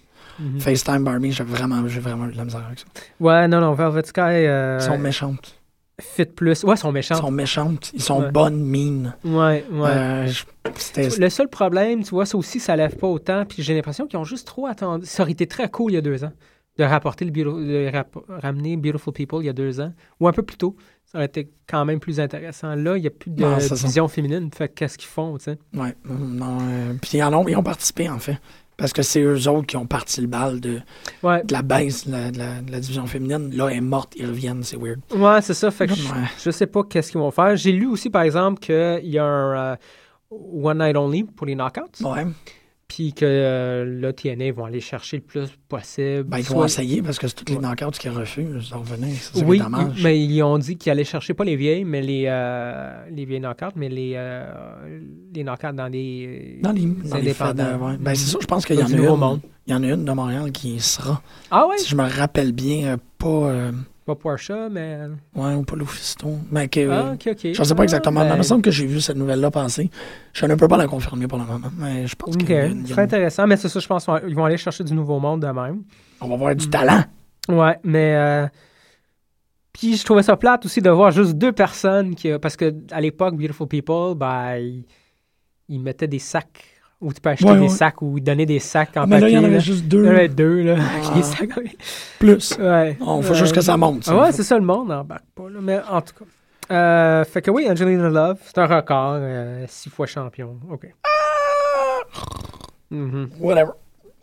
Mhm. 0.42 0.60
FaceTime 0.60 1.04
Barbie, 1.04 1.32
j'ai 1.32 1.44
vraiment, 1.44 1.82
vraiment 1.82 2.26
eu 2.26 2.32
de 2.32 2.36
la 2.36 2.44
misère 2.44 2.64
avec 2.66 2.80
ça. 2.80 2.86
Ouais, 3.20 3.48
non, 3.48 3.60
non, 3.60 3.74
Velvet 3.74 4.02
Sky 4.04 4.20
euh, 4.20 4.78
Ils 4.80 4.84
sont 4.84 4.98
méchantes. 4.98 5.58
fit 6.00 6.24
plus. 6.24 6.64
Ouais, 6.64 6.74
ils 6.74 6.78
sont 6.78 6.90
Ils 6.90 6.94
méchants. 6.94 7.14
sont 7.16 7.30
méchantes. 7.30 7.90
Ils 7.94 8.02
sont 8.02 8.20
Ouais. 8.22 8.30
bonnes 8.32 8.60
mines. 8.62 9.14
Ouais, 9.24 9.64
ouais. 9.70 9.88
Euh, 9.90 10.26
je- 10.26 11.20
Le 11.20 11.28
seul 11.28 11.48
problème, 11.48 12.02
tu 12.02 12.10
vois, 12.10 12.26
ça 12.26 12.36
aussi, 12.36 12.58
ça 12.60 12.74
lève 12.76 12.96
pas 12.96 13.06
autant. 13.06 13.44
Puis 13.44 13.62
j'ai 13.62 13.74
l'impression 13.74 14.06
qu'ils 14.06 14.18
ont 14.18 14.24
juste 14.24 14.46
trop 14.46 14.66
attendu. 14.66 15.06
Ça 15.06 15.22
aurait 15.22 15.32
été 15.32 15.46
très 15.46 15.68
cool 15.70 15.92
il 15.92 15.94
y 15.94 15.98
a 15.98 16.00
deux 16.00 16.24
ans 16.24 16.32
de 16.78 16.84
rapporter 16.84 17.24
le 17.26 17.30
de 17.30 17.90
rap- 17.92 18.16
ramener 18.28 18.76
Beautiful 18.78 19.12
People 19.12 19.40
il 19.42 19.46
y 19.46 19.50
a 19.50 19.52
deux 19.52 19.80
ans 19.80 19.92
ou 20.18 20.26
un 20.26 20.32
peu 20.32 20.42
plus 20.42 20.56
tôt. 20.56 20.74
Ça 21.04 21.18
aurait 21.18 21.26
été 21.26 21.50
quand 21.68 21.84
même 21.84 22.00
plus 22.00 22.18
intéressant. 22.18 22.74
Là, 22.74 22.96
il 22.96 23.02
n'y 23.02 23.06
a 23.06 23.10
plus 23.10 23.30
de 23.30 23.42
Non, 23.42 23.58
division 23.58 24.08
féminine. 24.08 24.48
Fait 24.54 24.68
que 24.68 24.74
qu'est-ce 24.74 24.96
qu'ils 24.96 25.10
font, 25.10 25.36
tu 25.36 25.44
sais? 25.44 25.58
Ouais, 25.74 25.94
non. 26.08 26.58
euh, 26.62 26.94
puis 27.02 27.18
ils, 27.18 27.22
en 27.22 27.34
ont, 27.34 27.46
ils 27.46 27.56
ont 27.56 27.62
participé, 27.62 28.08
en 28.08 28.18
fait. 28.18 28.38
Parce 28.76 28.92
que 28.92 29.02
c'est 29.02 29.20
eux 29.22 29.48
autres 29.48 29.66
qui 29.66 29.76
ont 29.76 29.86
parti 29.86 30.20
le 30.20 30.26
bal 30.26 30.58
de, 30.60 30.80
Ouais, 31.22 31.44
de 31.44 31.52
la 31.52 31.62
baisse 31.62 32.06
de 32.06 32.12
la, 32.12 32.30
de 32.30 32.38
la- 32.38 32.60
de 32.62 32.72
la 32.72 32.80
division 32.80 33.06
féminine. 33.06 33.54
Là, 33.54 33.68
elle 33.68 33.76
est 33.76 33.80
morte, 33.80 34.14
ils 34.16 34.26
reviennent, 34.26 34.62
c'est 34.64 34.76
weird. 34.76 34.98
ouais 35.14 35.40
c'est 35.42 35.54
ça. 35.54 35.70
Fait 35.70 35.86
que 35.86 35.94
je, 35.94 36.02
je 36.42 36.50
sais 36.50 36.66
pas 36.66 36.82
qu'est-ce 36.82 37.10
qu'ils 37.12 37.20
vont 37.20 37.30
faire. 37.30 37.54
J'ai 37.56 37.72
lu 37.72 37.86
aussi, 37.86 38.10
par 38.10 38.22
exemple, 38.22 38.60
qu'il 38.60 39.00
y 39.10 39.18
a 39.18 39.24
un 39.24 39.72
euh, 39.72 39.76
One 40.30 40.78
Night 40.78 40.96
Only 40.96 41.24
pour 41.24 41.46
les 41.46 41.54
knockouts. 41.54 42.02
Ouais. 42.04 42.26
Puis 42.94 43.14
que 43.14 43.24
euh, 43.24 44.00
là, 44.02 44.12
TNA 44.12 44.52
vont 44.52 44.66
aller 44.66 44.80
chercher 44.80 45.16
le 45.16 45.22
plus 45.22 45.48
possible. 45.66 46.24
Ben, 46.24 46.38
ils 46.38 46.44
Soit- 46.44 46.56
vont 46.56 46.64
essayer 46.66 47.00
parce 47.00 47.18
que 47.18 47.26
c'est 47.26 47.34
toutes 47.34 47.48
les 47.48 47.56
knockouts 47.56 47.90
qui 47.98 48.10
refusent 48.10 48.68
de 48.68 48.74
revenir. 48.74 49.16
Oui, 49.46 49.62
mais 50.02 50.22
ils 50.22 50.42
ont 50.42 50.58
dit 50.58 50.76
qu'ils 50.76 50.92
allaient 50.92 51.02
chercher 51.04 51.32
pas 51.32 51.44
les 51.44 51.56
vieilles, 51.56 51.84
mais 51.84 52.02
les, 52.02 52.24
euh, 52.26 53.04
les 53.10 53.24
vieilles 53.24 53.40
knockouts, 53.40 53.72
mais 53.76 53.88
les, 53.88 54.12
euh, 54.16 55.00
les 55.34 55.42
knockouts 55.42 55.72
dans 55.72 55.88
les. 55.88 56.58
Dans 56.62 56.72
les, 56.72 56.82
dans 56.82 57.16
les 57.16 57.32
fêtes, 57.32 57.40
indépendants. 57.48 57.64
euh, 57.64 57.92
ouais. 57.92 57.96
Ben, 57.98 58.14
c'est 58.14 58.30
ça, 58.30 58.38
je 58.42 58.46
pense 58.46 58.66
qu'il 58.66 58.76
y 58.76 58.82
en 58.82 58.86
a 58.86 58.90
une. 58.90 59.40
Il 59.66 59.72
y 59.72 59.74
en 59.74 59.82
a 59.82 59.86
une 59.86 60.04
de 60.04 60.12
Montréal 60.12 60.52
qui 60.52 60.78
sera. 60.80 61.22
Ah 61.50 61.66
ouais? 61.68 61.78
Si 61.78 61.88
je 61.88 61.96
me 61.96 62.02
rappelle 62.02 62.52
bien, 62.52 62.88
euh, 62.92 62.96
pas. 63.16 63.70
Pas 64.04 64.16
Porsche, 64.16 64.50
mais. 64.70 64.98
ouais, 65.36 65.54
ou 65.54 65.62
pas 65.62 65.76
Lufisto. 65.76 66.28
Mais 66.50 66.66
que. 66.68 66.88
Ah, 66.90 67.12
ok, 67.14 67.28
ok. 67.30 67.38
Je 67.54 67.60
ne 67.60 67.64
sais 67.64 67.74
pas 67.74 67.82
exactement. 67.84 68.20
Ah, 68.20 68.24
mais 68.24 68.30
il 68.30 68.32
me 68.32 68.36
ben, 68.38 68.42
semble 68.42 68.62
que 68.62 68.70
j'ai 68.72 68.86
vu 68.86 69.00
cette 69.00 69.16
nouvelle-là 69.16 69.50
passer. 69.52 69.90
Je 70.32 70.44
ne 70.46 70.56
peux 70.56 70.66
pas 70.66 70.76
la 70.76 70.88
confirmer 70.88 71.28
pour 71.28 71.38
le 71.38 71.44
moment. 71.44 71.70
Mais 71.78 72.06
je 72.08 72.16
pense 72.16 72.34
a 72.36 72.66
une- 72.66 72.84
c'est 72.86 72.98
intéressant, 72.98 73.46
mais 73.46 73.56
c'est 73.56 73.68
ça, 73.68 73.78
je 73.78 73.86
pense 73.86 74.04
qu'ils 74.06 74.34
vont 74.34 74.44
aller 74.44 74.56
chercher 74.56 74.82
du 74.82 74.92
nouveau 74.92 75.20
monde 75.20 75.42
de 75.42 75.46
même. 75.46 75.82
On 76.20 76.28
va 76.28 76.36
voir 76.36 76.56
du 76.56 76.68
talent. 76.68 77.04
Ouais, 77.48 77.78
mais. 77.84 78.16
euh, 78.16 78.46
Puis 79.72 79.96
je 79.96 80.04
trouvais 80.04 80.22
ça 80.22 80.36
plate 80.36 80.64
aussi 80.66 80.80
de 80.82 80.90
voir 80.90 81.12
juste 81.12 81.34
deux 81.34 81.52
personnes 81.52 82.14
qui. 82.16 82.30
Parce 82.40 82.56
que 82.56 82.74
à 82.90 83.00
l'époque, 83.00 83.36
Beautiful 83.36 83.68
People, 83.68 84.14
ben, 84.16 84.56
ils, 84.56 84.84
ils 85.68 85.80
mettaient 85.80 86.08
des 86.08 86.18
sacs. 86.18 86.64
Où 87.02 87.12
tu 87.12 87.20
peux 87.20 87.30
acheter 87.30 87.44
Ouais, 87.48 87.54
des 87.56 87.60
ouais. 87.62 87.68
sacs 87.68 88.00
ou 88.00 88.18
donner 88.20 88.46
des 88.46 88.60
sacs 88.60 88.96
en 88.96 89.06
mais 89.08 89.16
là, 89.16 89.22
papier. 89.22 89.32
il 89.32 89.34
y 89.34 89.38
en 89.38 89.44
avait 89.44 89.52
là. 89.54 89.58
juste 89.58 89.80
Il 89.82 89.88
deux. 89.88 90.04
y 90.04 90.08
en 90.08 90.10
avait 90.12 90.28
deux, 90.28 90.62
là. 90.62 90.76
Ah. 90.78 91.22
Sacs. 91.22 91.50
Plus. 92.20 92.56
Ouais. 92.58 92.96
On 93.00 93.20
faut 93.22 93.32
Ouais. 93.32 93.38
juste 93.38 93.54
que 93.54 93.60
ça 93.60 93.76
monte. 93.76 94.04
ça. 94.04 94.12
Ah 94.14 94.22
ouais, 94.22 94.32
c'est 94.32 94.44
ça, 94.44 94.56
le 94.56 94.64
monde 94.64 94.88
n'embarque 94.88 95.24
pas. 95.34 95.50
Là. 95.50 95.58
Mais 95.60 95.80
en 95.90 96.00
tout 96.00 96.14
cas. 96.20 96.24
Euh, 96.74 97.24
fait 97.24 97.42
que 97.42 97.50
oui, 97.50 97.66
Angelina 97.68 98.08
Love, 98.08 98.38
c'est 98.44 98.56
un 98.58 98.66
record. 98.66 99.16
euh, 99.18 99.64
six 99.68 99.90
fois 99.90 100.06
champion. 100.06 100.56
OK. 100.70 100.86
Mhm. 102.90 103.30
Whatever. 103.40 103.72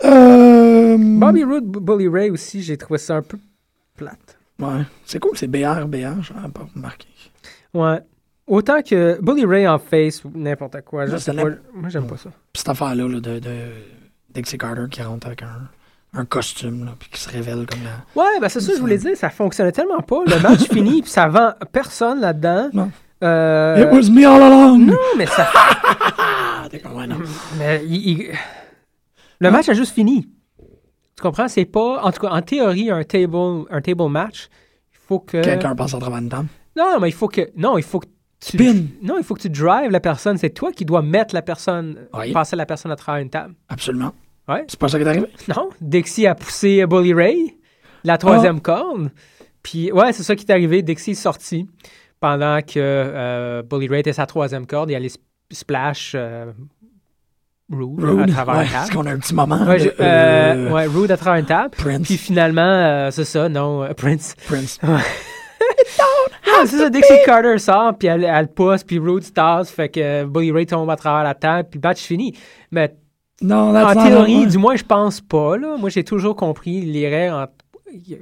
Euh, 0.06 0.96
Bobby 0.98 1.44
Roode, 1.44 1.66
Bully 1.66 2.08
Ray 2.08 2.30
aussi, 2.30 2.62
j'ai 2.62 2.78
trouvé 2.78 2.98
ça 2.98 3.16
un 3.18 3.22
peu 3.22 3.38
plate. 3.98 4.38
Ouais. 4.60 4.84
C'est 5.06 5.20
cool, 5.20 5.32
c'est 5.36 5.48
BR, 5.48 5.86
BR, 5.88 6.22
je 6.22 6.34
n'avais 6.34 6.50
pas 6.54 6.68
remarqué. 6.74 7.08
Ouais. 7.74 8.00
Autant 8.50 8.82
que 8.82 9.20
Bully 9.22 9.46
Ray 9.46 9.68
en 9.68 9.78
face 9.80 10.24
ou 10.26 10.32
n'importe 10.36 10.82
quoi. 10.82 11.06
C'est 11.20 11.34
pas, 11.36 11.44
n'im- 11.44 11.58
moi, 11.74 11.90
j'aime 11.90 12.08
pas 12.08 12.18
ça. 12.18 12.30
Puis 12.52 12.60
cette 12.60 12.70
affaire-là 12.70 13.08
là, 13.08 13.20
de, 13.20 13.40
de 13.40 13.52
Dixie 14.34 14.58
Carter 14.58 14.86
qui 14.90 15.02
rentre 15.02 15.28
avec 15.28 15.44
un, 15.44 15.70
un 16.20 16.26
costume, 16.26 16.86
là, 16.86 16.92
puis 17.00 17.10
qui 17.12 17.20
se 17.22 17.30
révèle 17.30 17.66
comme 17.68 17.80
la. 17.84 18.22
Ouais, 18.22 18.40
ben 18.42 18.50
c'est 18.50 18.60
ça 18.60 18.72
que 18.72 18.76
je 18.78 18.82
voulais 18.82 18.98
dire. 18.98 19.16
Ça 19.16 19.30
fonctionnait 19.30 19.72
tellement 19.72 20.02
pas. 20.02 20.22
Le 20.26 20.40
match 20.42 20.68
fini, 20.74 21.02
puis 21.04 21.12
ça 21.12 21.28
vend 21.28 21.54
personne 21.72 22.20
là-dedans. 22.22 22.70
Non. 22.74 22.92
Euh, 23.24 23.78
It 23.86 23.88
was 23.94 24.10
me 24.12 24.26
all 24.26 24.42
along! 24.42 24.78
non, 24.86 24.96
mais 25.18 25.26
ça 25.28 25.48
ouais, 26.96 27.06
non. 27.08 27.18
Mais 27.58 27.84
il- 27.86 28.10
il- 28.10 28.32
le 29.40 29.52
match 29.52 29.70
a 29.70 29.74
juste 29.74 29.94
fini. 29.94 30.28
Tu 31.16 31.22
comprends? 31.22 31.48
C'est 31.48 31.66
pas. 31.66 32.02
En 32.02 32.12
tout 32.12 32.22
cas, 32.22 32.30
en 32.30 32.42
théorie, 32.42 32.90
un 32.90 33.04
table, 33.04 33.66
un 33.70 33.82
table 33.82 34.08
match, 34.10 34.48
il 34.94 34.98
faut 35.08 35.20
que. 35.20 35.42
Quelqu'un 35.44 35.76
passe 35.76 35.94
à 35.94 36.00
travers 36.00 36.20
une. 36.20 36.30
Non, 36.78 37.00
mais 37.00 37.10
il 37.10 37.14
faut 37.14 37.28
que. 37.28 37.50
Non, 37.58 37.78
il 37.78 37.84
faut 37.84 38.00
que 38.00 38.08
tu. 38.40 38.58
Spin. 38.58 38.86
Non, 39.02 39.16
il 39.18 39.24
faut 39.24 39.34
que 39.36 39.42
tu 39.42 39.50
drives 39.50 39.92
la 39.92 40.00
personne. 40.00 40.38
C'est 40.38 40.50
toi 40.52 40.72
qui 40.72 40.86
dois 40.86 41.02
mettre 41.02 41.34
la 41.36 41.42
personne. 41.42 42.08
Oui. 42.14 42.32
Passer 42.32 42.56
la 42.56 42.66
personne 42.66 42.92
à 42.92 42.96
travers 42.96 43.22
une 43.22 43.30
table. 43.30 43.54
Absolument. 43.70 44.14
Ouais. 44.48 44.64
C'est 44.68 44.80
pas 44.80 44.88
ça 44.88 44.98
qui 44.98 45.04
est 45.04 45.08
arrivé? 45.08 45.28
Non. 45.56 45.70
Dixie 45.82 46.26
a 46.26 46.36
poussé 46.36 46.86
Bully 46.88 47.14
Ray, 47.14 47.58
la 48.04 48.18
troisième 48.18 48.58
Ah. 48.58 48.62
corde. 48.64 49.12
Puis, 49.62 49.92
ouais, 49.92 50.14
c'est 50.14 50.24
ça 50.24 50.36
qui 50.36 50.46
est 50.46 50.52
arrivé. 50.52 50.82
Dixie 50.82 51.12
est 51.12 51.16
sorti 51.16 51.68
pendant 52.20 52.60
que 52.62 52.74
euh, 52.78 53.62
Bully 53.62 53.88
Ray 53.88 54.00
était 54.00 54.14
sa 54.14 54.26
troisième 54.26 54.66
corde. 54.66 54.90
Il 54.90 54.96
allait 54.96 55.08
sp- 55.10 55.20
splash 55.52 56.14
euh, 56.16 56.52
Rude, 57.72 58.04
à 58.04 58.08
Rude. 58.08 58.32
travers 58.32 58.56
Ouais, 58.56 58.64
la 58.64 58.70
table. 58.70 58.74
parce 58.74 58.90
qu'on 58.90 59.06
a 59.06 59.12
un 59.12 59.20
petit 59.20 59.36
moment. 59.36 59.64
Ouais, 59.68 59.78
de, 59.78 59.84
je- 59.84 59.90
euh, 59.90 59.94
euh, 60.70 60.72
ouais, 60.72 60.86
Rude 60.88 61.12
à 61.12 61.18
travers 61.18 61.40
une 61.40 61.46
table. 61.46 61.76
Prince. 61.78 62.02
Puis 62.08 62.18
finalement, 62.18 63.12
c'est 63.12 63.26
ça, 63.26 63.50
non, 63.50 63.84
euh, 63.84 63.94
Prince. 63.94 64.36
Prince. 64.48 64.80
Ah, 66.48 66.64
c'est 66.66 66.78
ça, 66.78 66.90
Dixie 66.90 67.14
Carter 67.26 67.58
sort, 67.58 67.94
puis 67.98 68.08
elle, 68.08 68.24
elle 68.24 68.48
pousse, 68.48 68.84
puis 68.84 69.00
Rude 69.00 69.24
se 69.24 69.32
tasse, 69.32 69.70
fait 69.72 69.90
que 69.90 70.00
euh, 70.00 70.26
Bully 70.26 70.52
Ray 70.52 70.66
tombe 70.66 70.90
à 70.90 70.96
travers 70.96 71.24
la 71.24 71.34
table, 71.34 71.68
puis 71.70 71.80
le 71.82 71.88
match 71.88 72.02
finit. 72.02 72.36
Mais 72.72 72.96
Non, 73.42 73.74
en 73.76 73.94
théorie, 74.08 74.48
du 74.48 74.58
moins, 74.58 74.76
je 74.76 74.84
pense 74.84 75.22
pas, 75.22 75.58
là. 75.58 75.76
Moi, 75.78 75.90
j'ai 75.90 76.04
toujours 76.04 76.36
compris 76.36 76.82
les 76.82 77.08
règles 77.10 77.34
en- 77.34 77.48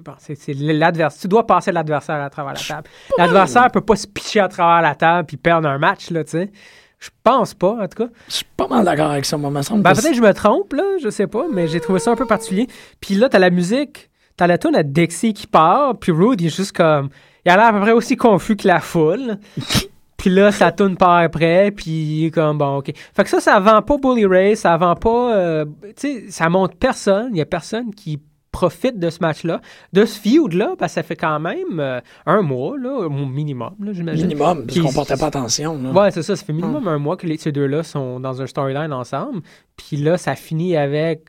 Bon, 0.01 0.13
c'est 0.17 0.37
l'adversaire. 0.53 1.19
Tu 1.21 1.27
dois 1.27 1.45
passer 1.45 1.73
l'adversaire 1.73 2.21
à 2.21 2.29
travers 2.29 2.53
la 2.53 2.59
table. 2.59 2.87
L'adversaire 3.17 3.69
peut 3.69 3.81
pas 3.81 3.97
se 3.97 4.07
pitcher 4.07 4.39
à 4.39 4.47
travers 4.47 4.81
la 4.81 4.95
table 4.95 5.25
puis 5.27 5.35
perdre 5.35 5.67
un 5.67 5.77
match, 5.77 6.09
là, 6.09 6.23
tu 6.23 6.31
sais. 6.31 6.51
Je 6.99 7.09
pense 7.21 7.53
pas, 7.53 7.71
en 7.81 7.87
tout 7.87 8.05
cas. 8.05 8.09
Je 8.29 8.33
suis 8.35 8.45
pas 8.55 8.67
mal 8.69 8.85
d'accord 8.85 9.11
avec 9.11 9.25
ça, 9.25 9.35
moi. 9.37 9.49
Me 9.51 9.61
semble 9.61 9.83
Ben, 9.83 9.91
peut-être 9.91 10.09
que 10.09 10.15
je 10.15 10.21
me 10.21 10.33
trompe, 10.33 10.71
là, 10.73 10.83
je 11.03 11.09
sais 11.09 11.27
pas, 11.27 11.47
mais 11.51 11.67
j'ai 11.67 11.79
trouvé 11.81 11.99
ça 11.99 12.11
un 12.11 12.15
peu 12.15 12.25
particulier. 12.25 12.67
Puis 13.01 13.15
là, 13.15 13.27
t'as 13.27 13.39
la 13.39 13.49
musique, 13.49 14.09
t'as 14.37 14.47
la 14.47 14.57
tune 14.57 14.73
à 14.73 14.83
Dixie 14.83 15.33
qui 15.33 15.47
part, 15.47 15.97
puis 15.99 16.13
Rude, 16.13 16.39
il 16.39 16.47
est 16.47 16.55
juste 16.55 16.71
comme. 16.75 17.09
Il 17.47 17.49
a 17.49 17.55
l'air 17.55 17.67
à 17.67 17.71
peu 17.71 17.79
près 17.79 17.93
aussi 17.93 18.17
confus 18.17 18.57
que 18.57 18.67
la 18.67 18.81
foule. 18.81 19.37
puis 20.17 20.29
là, 20.29 20.51
sa 20.51 20.73
tune 20.73 20.97
part 20.97 21.19
après, 21.19 21.71
puis 21.71 22.29
comme, 22.33 22.57
bon, 22.57 22.79
OK. 22.79 22.91
Fait 23.15 23.23
que 23.23 23.29
ça, 23.29 23.39
ça 23.39 23.57
vend 23.61 23.81
pas 23.81 23.97
Bully 23.97 24.25
Ray, 24.25 24.57
ça 24.57 24.75
vend 24.75 24.95
pas. 24.95 25.33
euh, 25.33 25.65
tu 25.81 25.93
sais, 25.95 26.25
ça 26.29 26.49
montre 26.49 26.75
personne, 26.75 27.29
il 27.31 27.37
y 27.37 27.41
a 27.41 27.45
personne 27.45 27.95
qui 27.95 28.19
profite 28.51 28.99
de 28.99 29.09
ce 29.09 29.19
match-là, 29.21 29.61
de 29.93 30.03
ce 30.03 30.19
feud-là, 30.19 30.73
parce 30.77 30.91
que 30.91 30.95
ça 30.95 31.03
fait 31.03 31.15
quand 31.15 31.39
même 31.39 31.79
euh, 31.79 32.01
un 32.25 32.41
mois, 32.41 32.75
là, 32.77 33.05
au 33.05 33.09
minimum, 33.09 33.75
là, 33.79 33.93
j'imagine. 33.93 34.27
minimum, 34.27 34.65
parce 34.65 34.79
qu'on 34.79 34.91
portait 34.91 35.15
pas 35.15 35.27
attention. 35.27 35.81
là. 35.81 35.91
Ouais, 35.91 36.11
c'est 36.11 36.23
ça. 36.23 36.35
Ça 36.35 36.43
fait 36.43 36.51
minimum 36.53 36.85
un 36.89 36.97
mois 36.97 37.15
que 37.15 37.27
les, 37.27 37.37
ces 37.37 37.53
deux-là 37.53 37.83
sont 37.83 38.19
dans 38.19 38.41
un 38.41 38.45
storyline 38.47 38.91
ensemble. 38.91 39.39
Puis 39.77 39.95
là, 39.95 40.17
ça 40.17 40.35
finit 40.35 40.75
avec. 40.75 41.21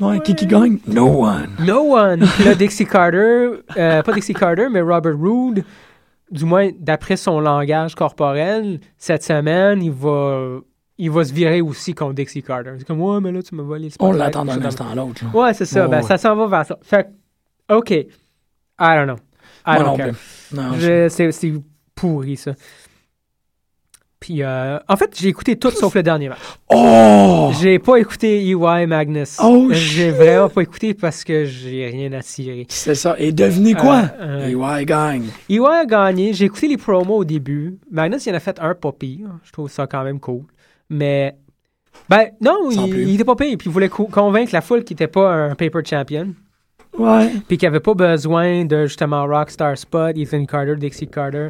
Ouais, 0.00 0.20
qui 0.20 0.34
qui 0.34 0.46
gagne? 0.46 0.78
No 0.86 1.24
one. 1.24 1.50
No 1.60 1.94
one. 1.96 2.20
Puis 2.36 2.44
là, 2.44 2.54
Dixie 2.54 2.86
Carter, 2.86 3.50
euh, 3.76 4.02
pas 4.02 4.12
Dixie 4.12 4.34
Carter, 4.34 4.68
mais 4.70 4.80
Robert 4.80 5.16
Roode, 5.18 5.64
du 6.30 6.44
moins 6.44 6.70
d'après 6.78 7.16
son 7.16 7.40
langage 7.40 7.94
corporel, 7.94 8.80
cette 8.96 9.22
semaine, 9.22 9.82
il 9.82 9.92
va, 9.92 10.58
il 10.98 11.10
va 11.10 11.24
se 11.24 11.32
virer 11.32 11.60
aussi 11.60 11.94
contre 11.94 12.14
Dixie 12.14 12.42
Carter. 12.42 12.72
C'est 12.78 12.86
comme, 12.86 13.00
ouais, 13.02 13.20
mais 13.20 13.32
là, 13.32 13.42
tu 13.42 13.54
me 13.54 13.62
volé 13.62 13.90
On 14.00 14.12
l'attend 14.12 14.44
d'un 14.44 14.62
instant 14.64 14.88
à 14.90 14.94
l'autre. 14.94 15.22
Ouais, 15.34 15.52
c'est 15.54 15.64
ça. 15.66 15.86
Ben, 15.88 15.98
ouais. 15.98 16.02
ça 16.02 16.16
s'en 16.18 16.34
va 16.36 16.46
vers 16.46 16.66
ça. 16.66 16.78
Fait 16.82 17.04
que, 17.68 17.74
OK. 17.74 17.90
I 17.90 18.06
don't 18.78 19.04
know. 19.06 19.16
I 19.66 19.74
Moi 19.74 19.78
don't 19.78 19.86
non 19.86 19.96
care. 19.96 20.08
plus. 20.08 20.50
Non, 20.56 20.72
Je- 20.78 21.08
C'est 21.08 21.32
c'est 21.32 21.52
pourri, 21.94 22.36
ça. 22.36 22.52
Puis, 24.24 24.42
euh, 24.42 24.78
en 24.88 24.96
fait, 24.96 25.10
j'ai 25.20 25.28
écouté 25.28 25.56
tout 25.56 25.70
sauf 25.70 25.94
le 25.94 26.02
dernier 26.02 26.30
match. 26.30 26.38
Oh! 26.70 27.50
J'ai 27.60 27.78
pas 27.78 27.96
écouté 27.96 28.42
EY 28.48 28.86
Magnus. 28.86 29.36
Oh, 29.44 29.68
J'ai 29.70 30.10
vraiment 30.12 30.48
pas 30.48 30.62
écouté 30.62 30.94
parce 30.94 31.24
que 31.24 31.44
j'ai 31.44 31.88
rien 31.88 32.10
à 32.14 32.22
cirer. 32.22 32.64
C'est 32.70 32.94
ça. 32.94 33.16
Et 33.18 33.32
devinez 33.32 33.74
quoi? 33.74 34.04
Euh, 34.18 34.50
euh, 34.50 34.78
EY 34.80 34.86
gagne. 34.86 35.26
EY 35.50 35.58
a 35.66 35.84
gagné. 35.84 36.32
J'ai 36.32 36.46
écouté 36.46 36.68
les 36.68 36.78
promos 36.78 37.16
au 37.18 37.24
début. 37.26 37.76
Magnus, 37.90 38.24
il 38.24 38.32
en 38.32 38.36
a 38.36 38.40
fait 38.40 38.58
un 38.62 38.74
pas 38.74 38.92
pire. 38.92 39.28
Je 39.44 39.52
trouve 39.52 39.68
ça 39.70 39.86
quand 39.86 40.02
même 40.04 40.18
cool. 40.20 40.44
Mais, 40.88 41.34
ben, 42.08 42.28
non, 42.40 42.70
Sans 42.70 42.86
il, 42.86 42.90
plus. 42.90 43.02
il 43.02 43.14
était 43.16 43.24
pas 43.24 43.36
pire. 43.36 43.58
Puis 43.58 43.68
il 43.68 43.72
voulait 43.72 43.90
co- 43.90 44.06
convaincre 44.06 44.54
la 44.54 44.62
foule 44.62 44.84
qu'il 44.84 44.94
était 44.94 45.06
pas 45.06 45.30
un 45.34 45.54
paper 45.54 45.80
champion. 45.84 46.28
Ouais. 46.98 47.30
Puis 47.46 47.58
qu'il 47.58 47.68
avait 47.68 47.80
pas 47.80 47.92
besoin 47.92 48.64
de 48.64 48.86
justement 48.86 49.26
Rockstar 49.26 49.76
Spot, 49.76 50.16
Ethan 50.16 50.46
Carter, 50.46 50.76
Dixie 50.76 51.08
Carter. 51.08 51.48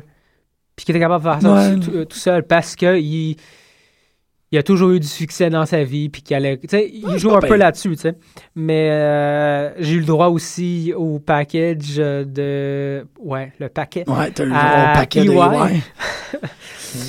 Puis 0.76 0.84
qu'il 0.86 0.94
était 0.96 1.02
capable 1.04 1.24
de 1.24 1.30
faire 1.30 1.40
ça 1.42 1.54
Ouais. 1.70 1.80
tout, 1.80 2.04
tout- 2.04 2.16
seul 2.18 2.42
parce 2.42 2.74
que 2.76 2.98
il, 2.98 3.36
il 4.50 4.58
a 4.58 4.62
toujours 4.62 4.90
eu 4.90 5.00
du 5.00 5.06
succès 5.06 5.50
dans 5.50 5.66
sa 5.66 5.84
vie. 5.84 6.08
Puis 6.08 6.22
qu'il 6.22 6.34
allait. 6.36 6.58
Il 6.72 7.16
joue 7.18 7.34
un 7.34 7.40
peu 7.40 7.56
là-dessus, 7.56 7.90
tu 7.90 7.96
sais. 7.96 8.14
Mais 8.56 8.88
euh, 8.90 9.70
j'ai 9.78 9.94
eu 9.94 10.00
le 10.00 10.04
droit 10.06 10.26
aussi 10.28 10.92
au 10.96 11.18
package 11.20 11.96
de. 11.96 13.06
Ouais, 13.20 13.52
le 13.60 13.68
paquet. 13.68 14.04
Ouais, 14.08 14.30
t'as 14.32 14.44
eu 14.44 14.48
le 14.48 14.54
À 14.54 14.84
gros 14.92 15.00
paquet 15.00 15.24
de 15.24 15.30
EY. 15.32 15.80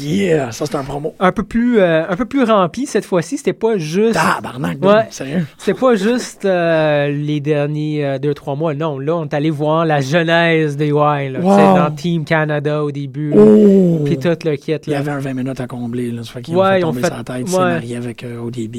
Yeah, 0.01 0.51
ça 0.51 0.65
c'est 0.65 0.75
un 0.75 0.83
promo. 0.83 1.13
Un 1.19 1.31
peu 1.31 1.43
plus, 1.43 1.79
euh, 1.79 2.03
un 2.09 2.15
peu 2.15 2.25
plus 2.25 2.43
rempli 2.43 2.85
cette 2.85 3.05
fois-ci. 3.05 3.37
C'était 3.37 3.53
pas 3.53 3.77
juste. 3.77 4.13
Tabarnak, 4.15 4.81
Ouais. 4.83 4.87
ouais. 4.93 5.07
sérieux. 5.11 5.45
C'était 5.57 5.79
pas 5.79 5.95
juste 5.95 6.45
euh, 6.45 7.07
les 7.09 7.39
derniers 7.39 8.05
euh, 8.05 8.19
deux, 8.19 8.33
trois 8.33 8.55
mois. 8.55 8.73
Non, 8.73 8.97
là, 8.99 9.15
on 9.15 9.25
est 9.25 9.33
allé 9.33 9.49
voir 9.49 9.85
la 9.85 10.01
genèse 10.01 10.75
des 10.77 10.87
Y. 10.91 11.29
Là, 11.31 11.39
Wow. 11.39 11.75
Dans 11.77 11.91
Team 11.91 12.25
Canada 12.25 12.83
au 12.83 12.91
début. 12.91 13.33
Oh! 13.35 14.01
Puis 14.05 14.17
tout 14.17 14.29
le 14.43 14.55
kit. 14.55 14.73
Il 14.85 14.89
y 14.89 14.91
Là. 14.91 14.99
avait 14.99 15.11
un 15.11 15.19
20 15.19 15.33
minutes 15.33 15.59
à 15.59 15.67
combler, 15.67 16.11
là. 16.11 16.23
Ça 16.23 16.31
fait 16.33 16.41
qu'ils 16.41 16.55
Ouais, 16.55 16.83
ont 16.83 16.91
fait 16.93 17.01
tomber 17.01 17.15
sa 17.17 17.23
tête. 17.23 17.45
Ouais. 17.45 17.51
s'est 17.51 17.57
marié 17.59 17.95
avec 17.97 18.23
ODB. 18.25 18.75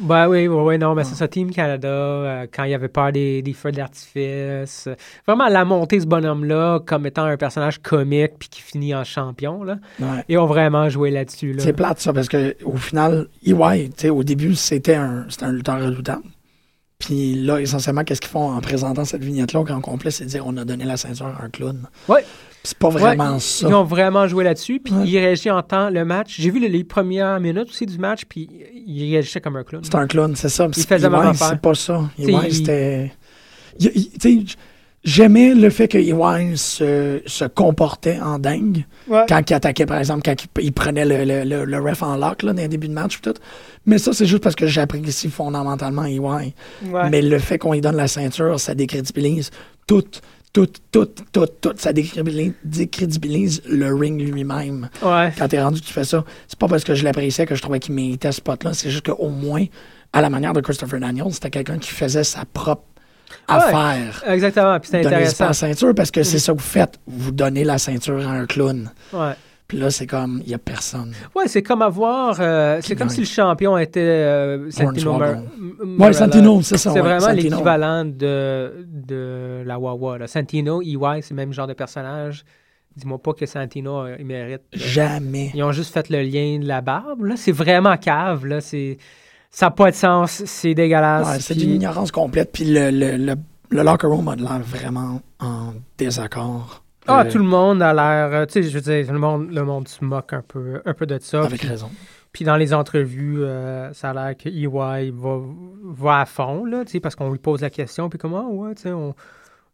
Ben 0.00 0.28
oui, 0.28 0.48
ouais, 0.48 0.78
non, 0.78 0.94
mais 0.94 1.04
c'est 1.04 1.14
ça, 1.14 1.28
Team 1.28 1.50
Canada, 1.50 2.44
quand 2.54 2.64
il 2.64 2.70
y 2.70 2.74
avait 2.74 2.88
peur 2.88 3.12
des, 3.12 3.42
des 3.42 3.52
feux 3.52 3.72
d'artifice. 3.72 4.88
vraiment, 5.26 5.48
la 5.48 5.64
montée 5.64 6.00
ce 6.00 6.06
bonhomme-là 6.06 6.80
comme 6.86 7.06
étant 7.06 7.24
un 7.24 7.36
personnage 7.36 7.78
comique 7.78 8.32
puis 8.38 8.48
qui 8.48 8.62
finit 8.62 8.94
en 8.94 9.04
champion, 9.04 9.62
là. 9.64 9.76
Ouais. 10.00 10.06
Et 10.28 10.36
ont 10.38 10.46
vraiment 10.46 10.88
joué 10.88 11.10
là-dessus, 11.10 11.52
là. 11.52 11.62
C'est 11.62 11.72
plate, 11.72 12.00
ça, 12.00 12.12
parce 12.12 12.28
que 12.28 12.56
au 12.64 12.76
final, 12.76 13.28
EY, 13.46 13.90
au 14.10 14.24
début, 14.24 14.54
c'était 14.54 14.94
un, 14.94 15.26
c'était 15.28 15.44
un 15.44 15.52
lutteur 15.52 15.80
redoutable. 15.82 16.22
Puis 16.98 17.34
là, 17.34 17.60
essentiellement, 17.60 18.04
qu'est-ce 18.04 18.20
qu'ils 18.20 18.30
font 18.30 18.52
en 18.52 18.60
présentant 18.60 19.04
cette 19.04 19.24
vignette-là 19.24 19.60
au 19.60 19.64
grand 19.64 19.80
complet, 19.80 20.10
c'est 20.12 20.24
de 20.24 20.28
dire 20.30 20.44
on 20.46 20.56
a 20.56 20.64
donné 20.64 20.84
la 20.84 20.96
ceinture 20.96 21.26
à 21.26 21.44
un 21.44 21.48
clown. 21.48 21.88
Ouais. 22.08 22.24
C'est 22.62 22.78
pas 22.78 22.90
vraiment 22.90 23.34
ils- 23.34 23.40
ça. 23.40 23.66
Ils 23.68 23.74
ont 23.74 23.82
vraiment 23.82 24.28
joué 24.28 24.44
là-dessus, 24.44 24.78
puis 24.78 24.94
Ouais. 24.94 25.02
il 25.08 25.18
réagit 25.18 25.50
en 25.50 25.62
temps 25.62 25.90
le 25.90 26.04
match. 26.04 26.36
J'ai 26.38 26.50
vu 26.50 26.60
les, 26.60 26.68
les 26.68 26.84
premières 26.84 27.40
minutes 27.40 27.70
aussi 27.70 27.86
du 27.86 27.98
match, 27.98 28.22
puis 28.28 28.48
il 28.86 29.10
réagissait 29.10 29.40
comme 29.40 29.56
un 29.56 29.64
clown. 29.64 29.82
C'est 29.82 29.96
un 29.96 30.06
clown, 30.06 30.36
c'est 30.36 30.48
ça. 30.48 30.68
Il 30.76 30.82
faisait 30.84 31.08
EY, 31.08 31.14
affaire. 31.14 31.48
c'est 31.48 31.60
pas 31.60 31.74
ça. 31.74 32.08
EY, 32.20 32.52
c'était. 32.52 33.12
il- 33.80 34.10
il- 34.24 34.46
J'aimais 35.04 35.52
le 35.54 35.68
fait 35.68 35.88
que 35.88 35.98
EY 35.98 36.56
se, 36.56 37.22
se 37.26 37.44
comportait 37.44 38.20
en 38.20 38.38
dingue 38.38 38.84
Ouais. 39.08 39.24
quand 39.28 39.50
il 39.50 39.54
attaquait, 39.54 39.84
par 39.84 39.98
exemple, 39.98 40.22
quand 40.24 40.36
il, 40.60 40.64
il 40.64 40.72
prenait 40.72 41.04
le, 41.04 41.24
le, 41.24 41.42
le, 41.44 41.64
le 41.64 41.80
ref 41.80 42.04
en 42.04 42.16
lock 42.16 42.44
là, 42.44 42.52
dans 42.52 42.62
les 42.62 42.68
débuts 42.68 42.86
de 42.88 42.92
match. 42.92 43.20
Tout. 43.20 43.34
Mais 43.84 43.98
ça, 43.98 44.12
c'est 44.12 44.26
juste 44.26 44.42
parce 44.44 44.54
que 44.54 44.66
j'apprécie 44.68 45.28
fondamentalement 45.28 46.04
EY. 46.04 46.20
Ouais. 46.20 46.54
Mais 47.10 47.20
le 47.20 47.38
fait 47.40 47.58
qu'on 47.58 47.72
lui 47.72 47.80
donne 47.80 47.96
la 47.96 48.06
ceinture, 48.06 48.60
ça 48.60 48.76
décrédibilise 48.76 49.50
tout, 49.88 50.04
tout, 50.52 50.68
tout, 50.92 51.08
tout, 51.32 51.46
tout. 51.60 51.72
Ça 51.78 51.92
décrédibilise, 51.92 52.52
décrédibilise 52.64 53.60
le 53.68 53.92
ring 53.92 54.20
lui-même 54.22 54.88
Ouais. 55.02 55.32
quand 55.36 55.48
t'es 55.48 55.60
rendu 55.60 55.80
tu 55.80 55.92
fais 55.92 56.04
ça, 56.04 56.24
c'est 56.46 56.58
pas 56.58 56.68
parce 56.68 56.84
que 56.84 56.94
je 56.94 57.02
l'appréciais 57.02 57.44
que 57.46 57.56
je 57.56 57.62
trouvais 57.62 57.80
qu'il 57.80 57.94
méritait 57.94 58.30
ce 58.30 58.36
spot-là. 58.36 58.72
C'est 58.72 58.90
juste 58.90 59.06
qu'au 59.06 59.30
moins, 59.30 59.64
à 60.12 60.20
la 60.20 60.30
manière 60.30 60.52
de 60.52 60.60
Christopher 60.60 61.00
Daniels, 61.00 61.32
c'était 61.32 61.50
quelqu'un 61.50 61.78
qui 61.78 61.90
faisait 61.90 62.22
sa 62.22 62.44
propre 62.44 62.84
Ah 63.48 63.58
ouais. 63.58 63.64
affaire. 63.74 64.24
Exactement, 64.32 64.78
puis 64.80 64.88
c'est 64.90 65.06
intéressant. 65.06 65.46
la 65.46 65.52
ceinture 65.52 65.94
parce 65.94 66.10
que 66.10 66.22
c'est 66.22 66.34
Mhm. 66.36 66.40
ça 66.40 66.52
que 66.52 66.58
vous 66.58 66.64
faites. 66.64 66.98
Vous 67.06 67.30
donnez 67.32 67.64
la 67.64 67.78
ceinture 67.78 68.26
à 68.26 68.32
un 68.32 68.46
clown. 68.46 68.90
Ouais. 69.12 69.32
Puis 69.68 69.78
là, 69.80 69.90
c'est 69.90 70.06
comme, 70.06 70.42
il 70.44 70.50
y 70.50 70.54
a 70.54 70.58
personne. 70.58 71.14
Ouais, 71.34 71.48
c'est 71.48 71.62
comme 71.62 71.80
avoir. 71.80 72.36
euh, 72.40 72.78
c'est 72.82 72.94
comme 72.94 73.08
si 73.08 73.20
le 73.20 73.26
champion 73.26 73.78
était 73.78 74.00
euh, 74.00 74.70
Santino 74.70 75.18
Ouais. 75.18 76.12
Santino, 76.12 76.60
c'est 76.60 76.76
ça. 76.76 76.90
C'est 76.92 77.00
ouais, 77.00 77.08
vraiment 77.18 77.32
l'équivalent 77.32 78.04
de, 78.04 78.84
de 78.86 79.62
la 79.64 79.78
Wawa. 79.78 80.18
Là. 80.18 80.26
Santino, 80.26 80.82
EY, 80.82 81.22
c'est 81.22 81.30
le 81.30 81.36
même 81.36 81.52
genre 81.54 81.66
de 81.66 81.72
personnage. 81.72 82.44
Dis-moi 82.94 83.16
pas 83.16 83.32
que 83.32 83.46
Santino, 83.46 84.00
euh, 84.04 84.16
il 84.18 84.26
mérite. 84.26 84.60
Jamais. 84.74 85.50
Ils 85.54 85.62
ont 85.62 85.72
juste 85.72 85.94
fait 85.94 86.10
le 86.10 86.20
lien 86.20 86.58
de 86.58 86.66
la 86.66 86.82
barbe. 86.82 87.24
Là. 87.24 87.34
C'est 87.38 87.52
vraiment 87.52 87.96
cave. 87.96 88.44
Là. 88.44 88.60
C'est... 88.60 88.98
Ça 89.54 89.66
n'a 89.66 89.70
pas 89.70 89.90
de 89.90 89.96
sens. 89.96 90.42
C'est 90.46 90.74
dégueulasse. 90.74 91.28
Ouais, 91.28 91.38
c'est 91.40 91.54
Puis- 91.54 91.64
d'une 91.66 91.74
ignorance 91.76 92.10
complète. 92.10 92.50
Puis 92.52 92.64
le, 92.64 92.90
le, 92.90 93.16
le, 93.16 93.34
le 93.70 93.82
locker 93.82 94.06
room 94.08 94.26
a 94.28 94.34
l'air 94.36 94.60
vraiment 94.60 95.20
en 95.40 95.74
désaccord. 95.98 96.82
Ah, 97.06 97.20
Euh, 97.26 97.30
tout 97.30 97.38
le 97.38 97.44
monde 97.44 97.82
a 97.82 97.92
l'air. 97.92 98.32
euh, 98.32 98.46
Tu 98.46 98.54
sais, 98.54 98.62
je 98.64 98.74
veux 98.78 98.80
dire, 98.80 99.12
le 99.12 99.18
monde, 99.18 99.50
le 99.52 99.62
monde 99.64 99.88
se 99.88 100.04
moque 100.04 100.32
un 100.32 100.42
peu, 100.42 100.80
un 100.84 100.94
peu 100.94 101.06
de 101.06 101.18
ça. 101.20 101.42
Avec 101.44 101.60
Puis- 101.60 101.68
raison. 101.68 101.90
Puis 102.32 102.44
dans 102.46 102.56
les 102.56 102.72
entrevues, 102.72 103.42
euh, 103.44 103.92
ça 103.92 104.10
a 104.10 104.14
l'air 104.14 104.36
que 104.38 104.48
EY 104.48 105.10
va, 105.10 105.38
va 105.84 106.20
à 106.20 106.24
fond, 106.24 106.64
là, 106.64 106.82
tu 106.86 106.92
sais, 106.92 107.00
parce 107.00 107.14
qu'on 107.14 107.30
lui 107.30 107.38
pose 107.38 107.60
la 107.60 107.68
question, 107.68 108.08
puis 108.08 108.18
comment, 108.18 108.48
ouais, 108.50 108.74
tu 108.74 108.82
sais, 108.84 108.92
on... 108.92 109.14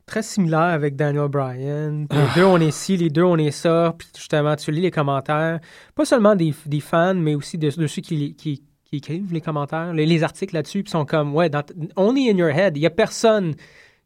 très 0.06 0.22
similaire 0.24 0.58
avec 0.62 0.96
Daniel 0.96 1.28
Bryan. 1.28 2.06
Puis 2.08 2.18
Ah. 2.20 2.24
Les 2.34 2.40
deux, 2.40 2.46
on 2.46 2.58
est 2.58 2.72
ci, 2.72 2.96
les 2.96 3.10
deux, 3.10 3.22
on 3.22 3.36
est 3.36 3.52
ça. 3.52 3.94
Puis 3.96 4.08
justement, 4.16 4.56
tu 4.56 4.72
lis 4.72 4.80
les 4.80 4.90
commentaires, 4.90 5.60
pas 5.94 6.04
seulement 6.04 6.34
des, 6.34 6.52
des 6.66 6.80
fans, 6.80 7.14
mais 7.14 7.36
aussi 7.36 7.58
de, 7.58 7.70
de 7.70 7.86
ceux 7.86 8.02
qui, 8.02 8.34
qui, 8.34 8.64
qui 8.88 8.96
écrivent 8.96 9.32
les 9.32 9.40
commentaires, 9.40 9.92
les, 9.92 10.06
les 10.06 10.22
articles 10.22 10.54
là-dessus, 10.54 10.82
puis 10.82 10.90
sont 10.90 11.04
comme, 11.04 11.34
ouais, 11.34 11.50
dans, 11.50 11.62
on 11.96 12.16
est 12.16 12.30
in 12.30 12.36
your 12.36 12.48
head. 12.48 12.76
Il 12.76 12.80
y 12.80 12.86
a 12.86 12.90
personne 12.90 13.54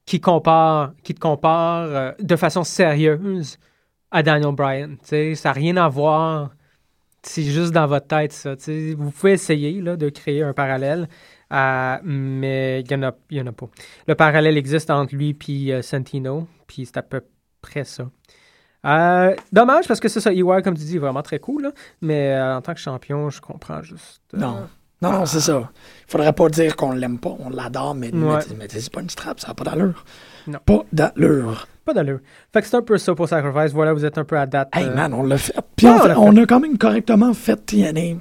qui 0.05 0.20
compare, 0.20 0.93
qui 1.05 1.14
te 1.14 1.20
compare 1.20 1.85
euh, 1.85 2.12
de 2.20 2.37
façon 2.37 2.64
sérieuse 2.64 3.59
à 4.11 4.22
Daniel 4.22 4.55
Bryan. 4.55 4.97
Ça 5.03 5.16
n'a 5.16 5.53
rien 5.53 5.76
à 5.76 5.89
voir. 5.89 6.51
C'est 7.22 7.45
juste 7.45 7.70
dans 7.72 7.87
votre 7.87 8.09
tête, 8.09 8.33
ça. 8.33 8.55
Vous 8.97 9.12
pouvez 9.12 9.33
essayer 9.33 9.80
là, 9.80 9.97
de 9.97 10.09
créer 10.09 10.43
un 10.43 10.53
parallèle, 10.53 11.09
euh, 11.53 11.97
mais 12.03 12.80
il 12.80 12.99
n'y 12.99 13.05
en, 13.05 13.09
en 13.09 13.47
a 13.47 13.53
pas. 13.53 13.68
Le 14.09 14.14
parallèle 14.16 14.57
existe 14.57 14.91
entre 14.91 15.14
lui 15.14 15.39
et 15.49 15.83
Santino, 15.83 16.49
puis 16.66 16.85
c'est 16.85 16.97
à 16.97 17.03
peu 17.03 17.22
près 17.61 17.85
ça. 17.85 18.11
Euh, 18.85 19.35
dommage 19.53 19.87
parce 19.87 20.01
que 20.01 20.09
c'est 20.09 20.20
ça, 20.20 20.33
EY, 20.33 20.43
comme 20.64 20.76
tu 20.76 20.85
dis, 20.85 20.97
est 20.97 20.99
vraiment 20.99 21.22
très 21.22 21.39
cool, 21.39 21.62
là, 21.62 21.70
mais 22.01 22.33
euh, 22.33 22.57
en 22.57 22.62
tant 22.62 22.74
que 22.74 22.80
champion, 22.80 23.30
je 23.30 23.41
comprends 23.41 23.83
juste. 23.83 24.22
euh, 24.35 24.39
Non. 24.39 24.57
Non, 25.01 25.11
non, 25.12 25.26
c'est 25.26 25.41
ça. 25.41 25.68
Il 26.07 26.11
faudrait 26.12 26.33
pas 26.33 26.49
dire 26.49 26.76
qu'on 26.76 26.93
l'aime 26.93 27.18
pas, 27.18 27.35
on 27.41 27.51
l'adore, 27.51 27.95
mais, 27.97 28.11
mais- 28.12 28.24
Ouais. 28.35 28.39
mais 28.57 28.66
c'est 28.68 28.93
pas 28.93 29.01
une 29.01 29.11
strap, 29.11 29.41
ça 29.41 29.49
n'a 29.49 29.55
pas 29.55 29.64
d'allure. 29.64 30.05
Non. 30.47 30.61
Pas 30.64 30.83
d'allure. 30.93 31.66
Pas 31.85 31.93
d'allure. 31.93 32.20
Fait 32.53 32.61
que 32.62 32.68
c'est 32.68 32.76
un 32.76 32.83
peu 32.83 32.97
ça 32.99 33.12
pour 33.14 33.28
Sacrifice. 33.28 33.72
Voilà, 33.72 33.93
vous 33.95 34.05
êtes 34.05 34.16
un 34.18 34.24
peu 34.24 34.39
à 34.39 34.47
date. 34.47 34.68
Hey 34.72 34.89
man, 34.91 35.12
on 35.12 35.24
l'a 35.24 35.39
fait. 35.39 35.55
Puis 35.74 35.89
on 35.89 35.99
fait, 35.99 36.09
l'a 36.09 36.20
on 36.20 36.37
a 36.37 36.47
quand 36.47 36.61
même 36.61 36.78
correctement 36.78 37.35
fait 37.35 37.57
TNA 37.66 38.20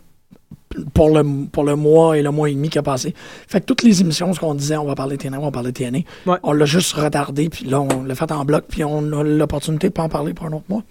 pour 0.94 1.10
le, 1.16 1.24
pour 1.52 1.64
le 1.64 1.76
mois 1.76 2.18
et 2.18 2.22
le 2.22 2.32
mois 2.32 2.50
et 2.50 2.54
demi 2.54 2.70
qui 2.70 2.78
a 2.80 2.84
passé. 2.84 3.14
Fait 3.48 3.60
que 3.62 3.66
toutes 3.66 3.84
les 3.84 4.02
émissions, 4.02 4.34
ce 4.34 4.40
qu'on 4.40 4.54
disait, 4.56 4.78
on 4.78 4.86
va 4.86 4.96
parler 4.96 5.18
de 5.18 5.22
TNA, 5.22 5.40
on 5.40 5.44
va 5.46 5.52
parler 5.52 5.72
de 5.72 5.78
TNA, 5.78 6.00
Ouais. 6.26 6.38
on 6.44 6.54
l'a 6.54 6.66
juste 6.66 6.94
retardé, 6.94 7.50
puis 7.50 7.66
là, 7.66 7.82
on 7.82 8.04
l'a 8.04 8.16
fait 8.16 8.32
en 8.32 8.46
bloc, 8.46 8.66
puis 8.70 8.84
on 8.84 9.00
a 9.14 9.24
l'opportunité 9.24 9.90
de 9.90 9.94
pas 9.94 10.04
en 10.04 10.10
parler 10.10 10.34
pour 10.34 10.46
un 10.48 10.54
autre 10.54 10.66
mois. 10.70 10.84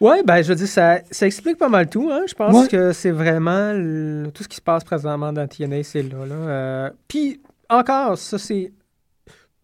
Ouais, 0.00 0.22
ben 0.24 0.42
je 0.42 0.48
veux 0.48 0.54
dire, 0.56 0.66
ça, 0.68 0.98
ça 1.10 1.24
explique 1.26 1.56
pas 1.56 1.68
mal 1.68 1.88
tout. 1.88 2.10
Hein? 2.12 2.22
Je 2.28 2.34
pense 2.34 2.54
Ouais. 2.64 2.68
que 2.68 2.92
c'est 2.92 3.12
vraiment 3.12 3.72
le- 3.72 4.28
tout 4.34 4.42
ce 4.42 4.48
qui 4.48 4.56
se 4.56 4.60
passe 4.60 4.84
présentement 4.84 5.32
dans 5.32 5.46
TNA, 5.46 5.82
c'est 5.84 6.02
là. 6.02 6.26
là. 6.26 6.34
Euh, 6.34 6.90
Puis 7.08 7.40
encore, 7.70 8.18
ça 8.18 8.36
c'est 8.38 8.72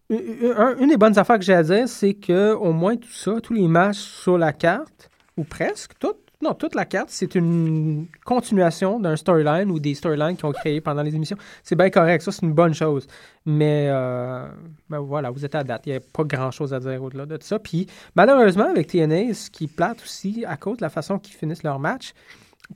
une, 0.09 0.53
un- 0.57 0.77
une 0.79 0.89
des 0.89 0.97
bonnes 0.97 1.17
affaires 1.19 1.37
que 1.37 1.45
j'ai 1.45 1.53
à 1.53 1.63
dire, 1.63 1.87
c'est 1.87 2.13
que 2.13 2.53
au 2.53 2.71
moins 2.73 2.95
tout 2.95 3.11
ça, 3.11 3.33
tous 3.41 3.53
les 3.53 3.67
matchs 3.67 3.97
sur 3.99 4.37
la 4.37 4.51
carte, 4.53 5.09
ou 5.37 5.43
presque, 5.43 5.91
toutes, 5.99 6.17
non, 6.41 6.53
toute 6.53 6.75
la 6.75 6.85
carte, 6.85 7.09
c'est 7.09 7.35
une 7.35 8.07
continuation 8.25 8.99
d'un 8.99 9.15
storyline 9.15 9.69
ou 9.71 9.79
des 9.79 9.93
storylines 9.93 10.35
qu'ils 10.35 10.45
ont 10.45 10.51
créés 10.51 10.81
pendant 10.81 11.01
les 11.03 11.15
émissions. 11.15 11.37
C'est 11.63 11.75
bien 11.75 11.89
correct, 11.89 12.21
ça 12.21 12.31
c'est 12.31 12.43
une 12.45 12.53
bonne 12.53 12.73
chose. 12.73 13.07
Mais 13.45 13.87
euh, 13.89 14.47
ben 14.89 14.99
voilà, 14.99 15.29
vous 15.31 15.43
êtes 15.45 15.55
à 15.55 15.63
date. 15.63 15.83
Il 15.85 15.91
n'y 15.91 15.97
a 15.97 16.01
pas 16.13 16.23
grand-chose 16.23 16.73
à 16.73 16.79
dire 16.79 17.01
au-delà 17.03 17.25
de 17.25 17.37
ça. 17.41 17.59
Puis 17.59 17.87
malheureusement, 18.15 18.69
avec 18.69 18.87
TNA, 18.87 19.33
ce 19.33 19.49
qui 19.49 19.67
plate 19.67 20.01
aussi 20.03 20.43
à 20.47 20.57
cause 20.57 20.77
de 20.77 20.83
la 20.83 20.89
façon 20.89 21.17
qu'ils 21.19 21.35
finissent 21.35 21.63
leur 21.63 21.79
match, 21.79 22.13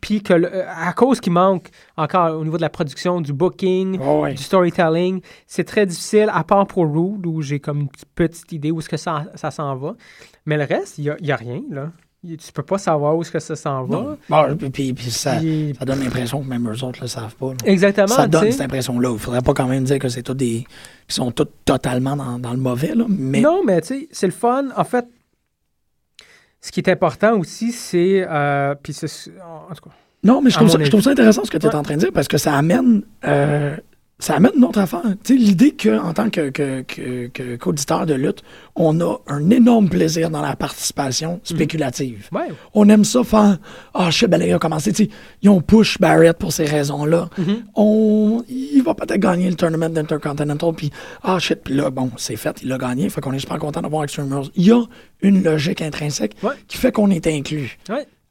puis 0.01 0.21
que 0.21 0.33
le- 0.33 0.53
euh, 0.53 0.65
à 0.67 0.91
cause 0.93 1.21
qu'il 1.21 1.31
manque 1.31 1.69
encore 1.95 2.37
au 2.37 2.43
niveau 2.43 2.57
de 2.57 2.61
la 2.61 2.69
production, 2.69 3.21
du 3.21 3.31
booking, 3.31 3.97
Oh, 4.03 4.21
ouais. 4.23 4.33
du 4.33 4.43
storytelling, 4.43 5.21
c'est 5.47 5.63
très 5.63 5.85
difficile, 5.85 6.29
à 6.33 6.43
part 6.43 6.67
pour 6.67 6.83
Rude, 6.85 7.25
où 7.25 7.41
j'ai 7.41 7.59
comme 7.61 7.81
une 7.81 7.89
petite- 8.13 8.51
idée 8.51 8.71
où 8.71 8.79
est-ce 8.79 8.89
que 8.89 8.97
ça, 8.97 9.25
ça 9.35 9.51
s'en 9.51 9.75
va. 9.77 9.95
Mais 10.45 10.57
le 10.57 10.63
reste, 10.65 10.97
il 10.97 11.05
n'y 11.05 11.09
a, 11.11 11.15
il 11.21 11.25
y 11.27 11.31
a 11.31 11.35
rien, 11.37 11.61
là. 11.69 11.91
Tu 12.25 12.51
peux 12.53 12.63
pas 12.63 12.77
savoir 12.77 13.15
où 13.15 13.21
est-ce 13.21 13.31
que 13.31 13.39
ça 13.39 13.55
s'en 13.55 13.83
va. 13.83 13.95
Non. 13.97 14.17
Bon, 14.29 14.55
puis, 14.57 14.69
puis- 14.69 14.93
puis 14.93 15.11
ça, 15.11 15.35
Puis- 15.37 15.73
ça 15.77 15.85
donne 15.85 15.99
l'impression 16.03 16.41
que 16.41 16.47
même 16.47 16.67
eux 16.69 16.83
autres 16.83 16.99
le 17.01 17.07
savent 17.07 17.35
pas. 17.35 17.47
là. 17.51 17.55
Exactement. 17.65 18.07
Ça 18.07 18.27
donne 18.27 18.51
cette 18.51 18.61
impression-là. 18.61 19.11
Il 19.13 19.19
faudrait 19.19 19.41
pas 19.41 19.53
quand 19.53 19.67
même 19.67 19.83
dire 19.83 19.99
que 19.99 20.09
c'est 20.09 20.23
tous 20.23 20.33
des. 20.33 20.65
qui 21.07 21.15
sont 21.15 21.31
tous 21.31 21.47
totalement 21.65 22.15
dans, 22.15 22.39
dans 22.39 22.51
le 22.51 22.57
mauvais, 22.59 22.95
là. 22.95 23.05
Mais 23.07 23.41
Non, 23.41 23.63
mais 23.63 23.81
tu 23.81 23.87
sais, 23.87 24.07
c'est 24.11 24.27
le 24.27 24.33
fun. 24.33 24.65
En 24.75 24.83
fait, 24.83 25.05
ce 26.61 26.71
qui 26.71 26.79
est 26.79 26.89
important 26.89 27.37
aussi, 27.37 27.71
c'est. 27.71 28.25
euh, 28.27 28.73
puis 28.81 28.93
c'est. 28.93 29.07
En 29.41 29.73
tout 29.75 29.89
cas. 29.89 29.95
Non, 30.23 30.41
mais 30.41 30.49
je 30.49 30.55
trouve, 30.55 30.69
ça, 30.69 30.77
je 30.83 30.89
trouve 30.89 31.01
ça 31.01 31.11
intéressant 31.11 31.43
ce 31.45 31.51
que 31.51 31.57
tu 31.57 31.67
es 31.67 31.69
Ouais. 31.69 31.75
en 31.75 31.83
train 31.83 31.93
de 31.95 31.99
dire 31.99 32.11
parce 32.11 32.27
que 32.27 32.39
ça 32.39 32.55
amène, 32.55 33.03
euh, 33.25 33.77
ça 34.17 34.35
amène 34.35 34.51
une 34.55 34.63
autre 34.63 34.79
affaire. 34.79 35.03
L'idée 35.29 35.71
qu'en 35.71 36.13
tant 36.13 36.29
que, 36.29 36.49
que, 36.49 37.55
qu'auditeur 37.57 38.05
de 38.05 38.13
lutte, 38.13 38.43
on 38.75 39.01
a 39.01 39.17
un 39.27 39.49
énorme 39.49 39.89
plaisir 39.89 40.29
dans 40.29 40.41
la 40.41 40.55
participation 40.55 41.41
spéculative. 41.43 42.29
Ouais. 42.31 42.47
On 42.73 42.87
aime 42.87 43.03
ça 43.03 43.23
faire 43.23 43.57
Ah, 43.93 44.09
je 44.11 44.19
sais, 44.19 44.27
ben 44.27 44.37
là, 44.37 44.47
il 44.47 44.53
a 44.53 44.59
commencé. 44.59 44.91
Ils 45.41 45.49
ont 45.49 45.59
push 45.59 45.99
Barrett 45.99 46.37
pour 46.37 46.53
ces 46.53 46.65
raisons-là. 46.65 47.29
Mm-hmm. 47.37 47.63
On, 47.75 48.43
il 48.47 48.81
va 48.83 48.93
peut-être 48.93 49.19
gagner 49.19 49.49
le 49.49 49.55
tournament 49.55 49.89
d'Intercontinental. 49.89 50.73
Puis, 50.73 50.91
ah, 51.21 51.37
shit, 51.39 51.59
puis 51.63 51.73
là, 51.73 51.89
bon, 51.89 52.11
c'est 52.15 52.37
fait, 52.37 52.55
il 52.63 52.71
a 52.71 52.77
gagné. 52.77 53.09
Fait 53.09 53.19
qu'on 53.19 53.33
est 53.33 53.39
super 53.39 53.59
content 53.59 53.81
d'avoir 53.81 54.05
Extreme 54.05 54.33
Rules. 54.33 54.49
Il 54.55 54.65
y 54.65 54.71
a 54.71 54.81
une 55.21 55.43
logique 55.43 55.81
intrinsèque 55.81 56.35
qui 56.67 56.77
fait 56.77 56.91
qu'on 56.93 57.09
est 57.11 57.27
inclus. 57.27 57.77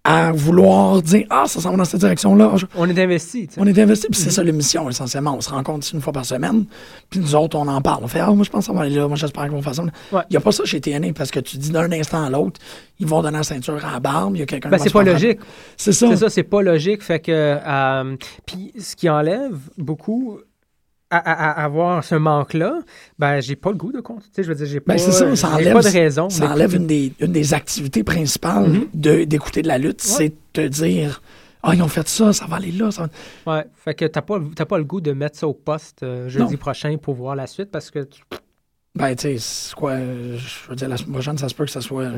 À 0.06 0.32
vouloir 0.32 1.00
dire 1.00 1.24
Ah, 1.30 1.44
ça 1.46 1.60
s'en 1.62 1.70
va 1.70 1.78
dans 1.78 1.84
cette 1.86 2.00
direction-là. 2.00 2.52
On 2.76 2.86
est 2.90 2.98
investi. 3.02 3.48
on 3.56 3.66
est 3.66 3.78
investi, 3.78 4.06
puis 4.10 4.20
c'est 4.20 4.30
ça 4.30 4.42
l'émission, 4.42 4.90
essentiellement. 4.90 5.34
On 5.34 5.40
se 5.40 5.48
rencontre 5.48 5.86
une 5.94 6.02
fois 6.02 6.12
par 6.12 6.26
semaine, 6.26 6.66
puis 7.08 7.20
nous 7.20 7.34
autres, 7.34 7.56
on 7.56 7.66
en 7.66 7.80
parle. 7.80 8.04
On 8.04 8.06
fait 8.06 8.20
Ah, 8.20 8.30
moi, 8.32 8.44
je 8.44 8.50
pense 8.50 8.66
qu'on 8.66 8.74
va 8.74 8.82
aller 8.82 8.96
là, 8.96 9.08
moi, 9.08 9.16
j'espère 9.16 9.48
qu'on 9.48 9.56
va 9.56 9.62
faire 9.62 9.74
ça. 9.74 9.82
Il 10.12 10.18
n'y 10.32 10.36
a 10.36 10.40
pas 10.40 10.52
ça 10.52 10.64
chez 10.66 10.78
TNA, 10.80 11.14
parce 11.14 11.30
que 11.30 11.40
tu 11.40 11.56
dis 11.56 11.70
d'un 11.70 11.90
instant 11.92 12.22
à 12.22 12.28
l'autre, 12.28 12.60
ils 12.98 13.06
vont 13.06 13.22
donner 13.22 13.38
la 13.38 13.44
ceinture 13.44 13.82
à 13.82 13.92
la 13.92 14.00
barbe, 14.00 14.36
il 14.36 14.40
y 14.40 14.42
a 14.42 14.46
quelqu'un 14.46 14.68
Ben, 14.68 14.76
qui 14.76 14.82
va 14.82 14.88
c'est 14.88 14.92
pas 14.92 15.04
logique. 15.04 15.38
C'est 15.78 15.92
ça. 15.92 16.06
C'est 16.10 16.16
ça, 16.16 16.28
c'est 16.28 16.42
pas 16.42 16.60
logique. 16.60 17.02
Fait 17.02 17.20
que. 17.20 17.32
euh, 17.32 18.16
puis 18.44 18.72
ce 18.78 18.94
qui 18.96 19.08
enlève 19.08 19.56
beaucoup. 19.78 20.38
À, 21.16 21.18
à- 21.18 21.50
à 21.60 21.64
avoir 21.64 22.02
ce 22.02 22.14
manque-là, 22.14 22.80
ben 23.18 23.40
j'ai 23.40 23.56
pas 23.56 23.70
le 23.70 23.76
goût 23.76 23.92
de 23.92 24.02
sais, 24.32 24.42
je 24.42 24.48
veux 24.48 24.54
dire, 24.54 24.66
j'ai 24.66 24.80
pas, 24.80 24.94
Ben, 24.94 24.98
c'est 24.98 25.12
ça, 25.12 25.34
ça 25.36 25.50
enlève, 25.50 25.72
pas 25.72 25.82
de 25.82 25.88
raison. 25.88 26.28
ça 26.30 26.50
enlève 26.50 26.74
une 26.74 26.86
des, 26.86 27.12
une 27.20 27.32
des 27.32 27.54
activités 27.54 28.02
principales 28.04 28.68
Mhm. 28.68 28.86
de- 28.94 29.24
d'écouter 29.24 29.62
de 29.62 29.68
la 29.68 29.78
lutte, 29.78 30.00
c'est 30.00 30.32
te 30.52 30.66
dire 30.66 31.20
Ah, 31.66 31.74
ils 31.74 31.82
ont 31.82 31.88
fait 31.88 32.06
ça, 32.08 32.32
ça 32.34 32.44
va 32.46 32.56
aller 32.56 32.72
là. 32.72 32.90
Ça 32.90 33.08
va- 33.46 33.56
Ouais, 33.56 33.64
fait 33.74 33.94
que 33.94 34.04
t'as 34.04 34.20
pas, 34.20 34.38
t'as 34.54 34.66
pas 34.66 34.76
le 34.76 34.84
goût 34.84 35.00
de 35.00 35.12
mettre 35.12 35.38
ça 35.38 35.48
au 35.48 35.54
poste 35.54 36.02
euh, 36.02 36.28
jeudi 36.28 36.52
Non. 36.52 36.58
prochain 36.58 36.96
pour 37.00 37.14
voir 37.14 37.34
la 37.36 37.46
suite 37.46 37.70
parce 37.70 37.90
que 37.90 38.00
tu- 38.00 38.22
Ben, 38.94 39.14
tu 39.16 39.22
sais, 39.22 39.36
c'est 39.38 39.74
quoi, 39.74 39.96
je 39.96 40.68
veux 40.68 40.76
dire, 40.76 40.88
la 40.90 40.96
semaine 40.98 41.12
prochaine, 41.12 41.38
ça 41.38 41.48
se 41.48 41.54
peut 41.54 41.64
que 41.64 41.70
ça 41.70 41.80
soit. 41.80 42.10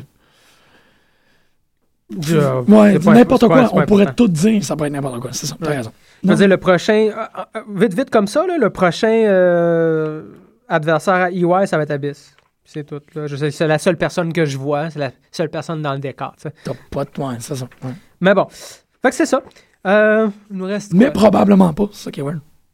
Euh, 2.12 2.62
Ouais, 2.68 2.98
n'importe 2.98 3.46
quoi. 3.46 3.68
On 3.72 3.82
pourrait 3.84 4.12
tout 4.14 4.28
dire, 4.28 4.62
ça 4.64 4.76
peut 4.76 4.84
être 4.84 4.92
n'importe 4.92 5.20
quoi. 5.20 5.30
C'est 5.32 5.46
ça, 5.46 5.56
t'as 5.60 5.70
Ouais. 5.70 5.76
raison. 5.78 5.90
Je 6.22 6.28
veux 6.28 6.32
Non. 6.34 6.38
dire, 6.38 6.48
le 6.48 6.56
prochain, 6.56 7.08
euh, 7.10 7.12
euh, 7.56 7.60
vite, 7.74 7.94
vite 7.94 8.10
comme 8.10 8.26
ça, 8.26 8.46
là, 8.46 8.56
le 8.58 8.70
prochain 8.70 9.08
euh, 9.10 10.22
adversaire 10.68 11.14
à 11.14 11.30
EY, 11.30 11.66
ça 11.66 11.76
va 11.76 11.82
être 11.82 11.90
Abyss. 11.90 12.34
C'est 12.64 12.84
tout. 12.84 13.00
Là. 13.14 13.26
Je 13.26 13.36
sais, 13.36 13.50
c'est 13.50 13.66
la 13.66 13.78
seule 13.78 13.96
personne 13.96 14.32
que 14.32 14.44
je 14.44 14.56
vois. 14.58 14.90
C'est 14.90 14.98
la 14.98 15.10
seule 15.30 15.50
personne 15.50 15.82
dans 15.82 15.92
le 15.92 15.98
décor. 16.00 16.34
T'as 16.64 16.72
pas 16.90 17.04
de 17.04 17.10
ouais, 17.22 17.34
c'est 17.38 17.54
ça. 17.54 17.64
ouais. 17.84 17.90
Mais 18.20 18.34
bon. 18.34 18.46
Fait 18.50 19.10
que 19.10 19.14
c'est 19.14 19.26
ça. 19.26 19.40
Euh, 19.86 20.28
il 20.50 20.56
nous 20.56 20.64
reste. 20.64 20.92
Mais 20.92 21.10
probablement 21.12 21.72
pas, 21.72 21.88
c'est 21.92 22.04
ça 22.04 22.10
qui 22.10 22.20
est. 22.20 22.24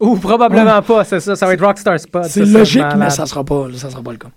Ou 0.00 0.16
probablement 0.16 0.80
pas, 0.82 1.04
c'est 1.04 1.20
ça. 1.20 1.36
Ça 1.36 1.46
va 1.46 1.52
être 1.54 1.64
Rockstar 1.64 2.00
Spot. 2.00 2.24
C'est 2.24 2.44
logique, 2.46 2.82
mais 2.96 3.10
ça 3.10 3.26
sera 3.26 3.44
pas, 3.44 3.66
ça 3.76 3.90
sera 3.90 4.02
pas 4.02 4.12
le 4.12 4.16
cas. 4.18 4.28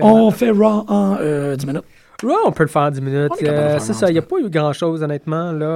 On 0.00 0.14
malade. 0.26 0.34
fait 0.34 0.50
Raw 0.50 0.84
en 0.88 1.16
euh, 1.20 1.56
10 1.56 1.66
minutes. 1.66 1.84
Ouais, 2.24 2.34
on 2.44 2.50
peut 2.52 2.64
le 2.64 2.68
faire 2.68 2.82
en 2.82 2.90
10 2.90 3.00
minutes. 3.00 3.32
Euh, 3.42 3.78
c'est 3.78 3.92
ça. 3.92 4.06
Il 4.06 4.08
10 4.08 4.12
n'y 4.14 4.18
a 4.18 4.22
pas 4.22 4.38
eu 4.40 4.50
grand-chose, 4.50 5.02
honnêtement. 5.02 5.52
Là, 5.52 5.66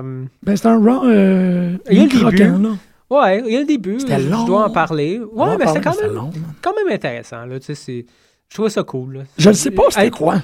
euh, 0.00 0.24
Ben, 0.42 0.56
c'est 0.56 0.66
un 0.66 0.78
Raw 0.78 1.04
euh, 1.06 1.76
Il 1.90 1.98
y 1.98 2.00
a 2.00 2.02
le 2.04 2.30
début. 2.30 2.62
là. 2.62 2.68
Ouais, 3.10 3.42
il 3.46 3.52
y 3.52 3.56
a 3.56 3.60
le 3.60 3.66
début. 3.66 4.00
C'était 4.00 4.18
Je 4.20 4.28
long. 4.30 4.44
dois 4.44 4.64
en 4.66 4.70
parler. 4.70 5.20
Ouais, 5.32 5.56
mais 5.58 5.66
c'est 5.68 5.80
quand 5.80 5.92
c'était 5.92 6.06
même, 6.06 6.14
long, 6.16 6.30
quand 6.62 6.72
même 6.74 6.92
intéressant. 6.92 7.44
Là, 7.46 7.60
tu 7.60 7.66
sais, 7.66 7.74
c'est- 7.74 8.06
je 8.48 8.54
trouvais 8.54 8.70
ça 8.70 8.82
cool. 8.82 9.18
là. 9.18 9.20
Je 9.38 9.48
ne 9.50 9.54
sais 9.54 9.70
pas 9.70 9.82
c'était 9.90 10.10
quoi. 10.10 10.36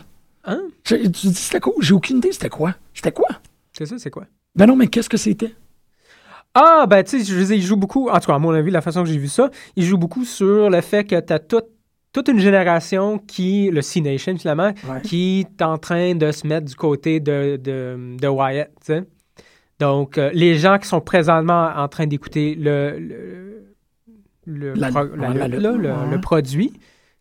Hein? 0.45 0.61
Je- 0.85 0.97
Tu 0.97 1.09
dis 1.09 1.35
c'était 1.35 1.61
quoi? 1.61 1.73
J'ai 1.81 1.95
aucune 1.95 2.19
idée 2.19 2.31
c'était 2.33 2.49
quoi. 2.51 2.75
C'était 2.95 3.13
quoi? 3.13 3.29
C'est 3.73 3.87
ça, 3.87 3.97
c'est 3.99 4.11
quoi? 4.11 4.25
Ben 4.55 4.67
non, 4.67 4.77
mais 4.77 4.87
qu'est-ce 4.87 5.09
que 5.09 5.17
c'était? 5.17 5.55
Ah, 6.55 6.87
ben, 6.89 7.03
tu 7.05 7.19
sais, 7.19 7.25
je 7.25 7.35
veux 7.39 7.45
dire, 7.45 7.57
il 7.57 7.63
joue 7.63 7.77
beaucoup, 7.77 8.09
en 8.09 8.19
tout 8.21 8.27
cas, 8.27 8.35
à 8.35 8.39
mon 8.39 8.51
avis, 8.53 8.71
la 8.71 8.81
façon 8.81 9.03
que 9.03 9.09
j'ai 9.09 9.19
vu 9.19 9.29
ça, 9.29 9.51
il 9.77 9.85
joue 9.85 9.99
beaucoup 9.99 10.25
sur 10.25 10.71
le 10.71 10.81
fait 10.81 11.05
que 11.05 11.19
tu 11.21 11.33
as 11.33 11.39
toute 11.39 11.67
une 12.29 12.39
génération 12.41 13.19
qui, 13.19 13.71
le 13.71 13.83
C-Nation 13.83 14.37
finalement, 14.39 14.73
Ouais. 14.89 15.01
qui 15.03 15.41
est 15.41 15.63
en 15.63 15.79
train 15.79 16.15
de 16.15 16.33
se 16.33 16.47
mettre 16.47 16.67
du 16.67 16.75
côté 16.75 17.21
de, 17.21 17.57
de, 17.57 18.17
de 18.21 18.29
Wyatt. 18.29 18.93
Donc, 19.79 20.19
euh, 20.19 20.31
les 20.35 20.57
gens 20.57 20.79
qui 20.79 20.89
sont 20.89 21.01
présentement 21.01 21.71
en 21.77 21.87
train 21.89 22.07
d'écouter 22.07 22.55
le, 22.57 22.99
le, 22.99 23.65
le, 24.47 24.75
La- 24.75 24.89
pro- 24.89 25.03
ouais, 25.05 25.17
la 25.17 25.29
la 25.29 25.49
lutte, 25.49 25.55
lutte, 25.55 25.63
là, 25.63 25.73
le, 25.73 25.89
ouais. 25.93 26.11
le 26.11 26.21
produit, 26.21 26.73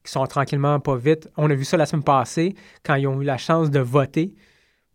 qui 0.03 0.11
sont 0.11 0.25
tranquillement 0.25 0.79
pas 0.79 0.95
vite. 0.95 1.29
On 1.37 1.49
a 1.51 1.53
vu 1.53 1.65
ça 1.65 1.77
la 1.77 1.85
semaine 1.85 2.03
passée, 2.03 2.55
quand 2.83 2.95
ils 2.95 3.05
ont 3.07 3.21
eu 3.21 3.25
la 3.25 3.37
chance 3.37 3.69
de 3.69 3.79
voter, 3.79 4.33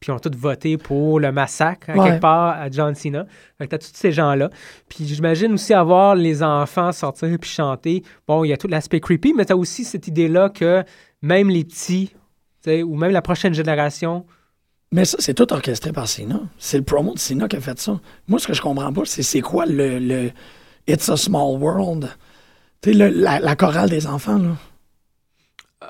puis 0.03 0.11
ils 0.11 0.15
ont 0.15 0.19
tous 0.19 0.37
voté 0.37 0.77
pour 0.77 1.21
le 1.21 1.31
massacre, 1.31 1.91
Ouais. 1.97 2.11
quelque 2.11 2.21
part, 2.21 2.61
à 2.61 2.69
John 2.71 2.93
Cena. 2.97 3.25
Fait 3.57 3.67
que 3.67 3.71
t'as 3.71 3.79
tous 3.79 3.93
ces 3.95 4.11
gens-là. 4.11 4.51
Puis 4.89 5.07
j'imagine 5.07 5.53
aussi 5.53 5.73
avoir 5.73 6.17
les 6.17 6.43
enfants 6.43 6.91
sortir 6.91 7.29
puis 7.41 7.49
chanter. 7.49 8.03
Bon, 8.27 8.43
il 8.45 8.49
y 8.49 8.53
a 8.53 8.57
tout 8.57 8.67
l'aspect 8.67 8.99
creepy, 8.99 9.33
mais 9.33 9.45
t'as 9.45 9.55
aussi 9.55 9.85
cette 9.85 10.09
idée-là 10.09 10.49
que 10.51 10.83
même 11.23 11.49
les 11.49 11.63
petits, 11.65 12.13
ou 12.67 12.97
même 12.97 13.13
la 13.13 13.23
prochaine 13.23 13.55
génération, 13.55 14.27
Mais 14.91 15.05
ça, 15.07 15.17
c'est 15.21 15.35
tout 15.35 15.51
orchestré 15.53 15.93
par 15.93 16.07
Cena. 16.09 16.41
C'est 16.59 16.77
le 16.79 16.85
promo 16.85 17.15
de 17.15 17.19
Cena 17.21 17.47
qui 17.49 17.57
a 17.57 17.61
fait 17.61 17.79
ça. 17.79 17.99
Moi, 18.29 18.39
ce 18.41 18.47
que 18.49 18.53
je 18.55 18.61
comprends 18.61 18.93
pas, 18.93 19.03
c'est 19.05 19.23
c'est 19.23 19.41
quoi 19.41 19.65
le, 19.67 19.99
le 20.01 20.31
It's 20.89 21.09
a 21.09 21.17
Small 21.17 21.57
World? 21.63 22.11
Tu 22.83 22.93
sais, 22.93 22.99
la, 23.11 23.39
la 23.41 23.55
chorale 23.57 23.89
des 23.89 24.07
enfants, 24.09 24.39
là. 24.39 24.57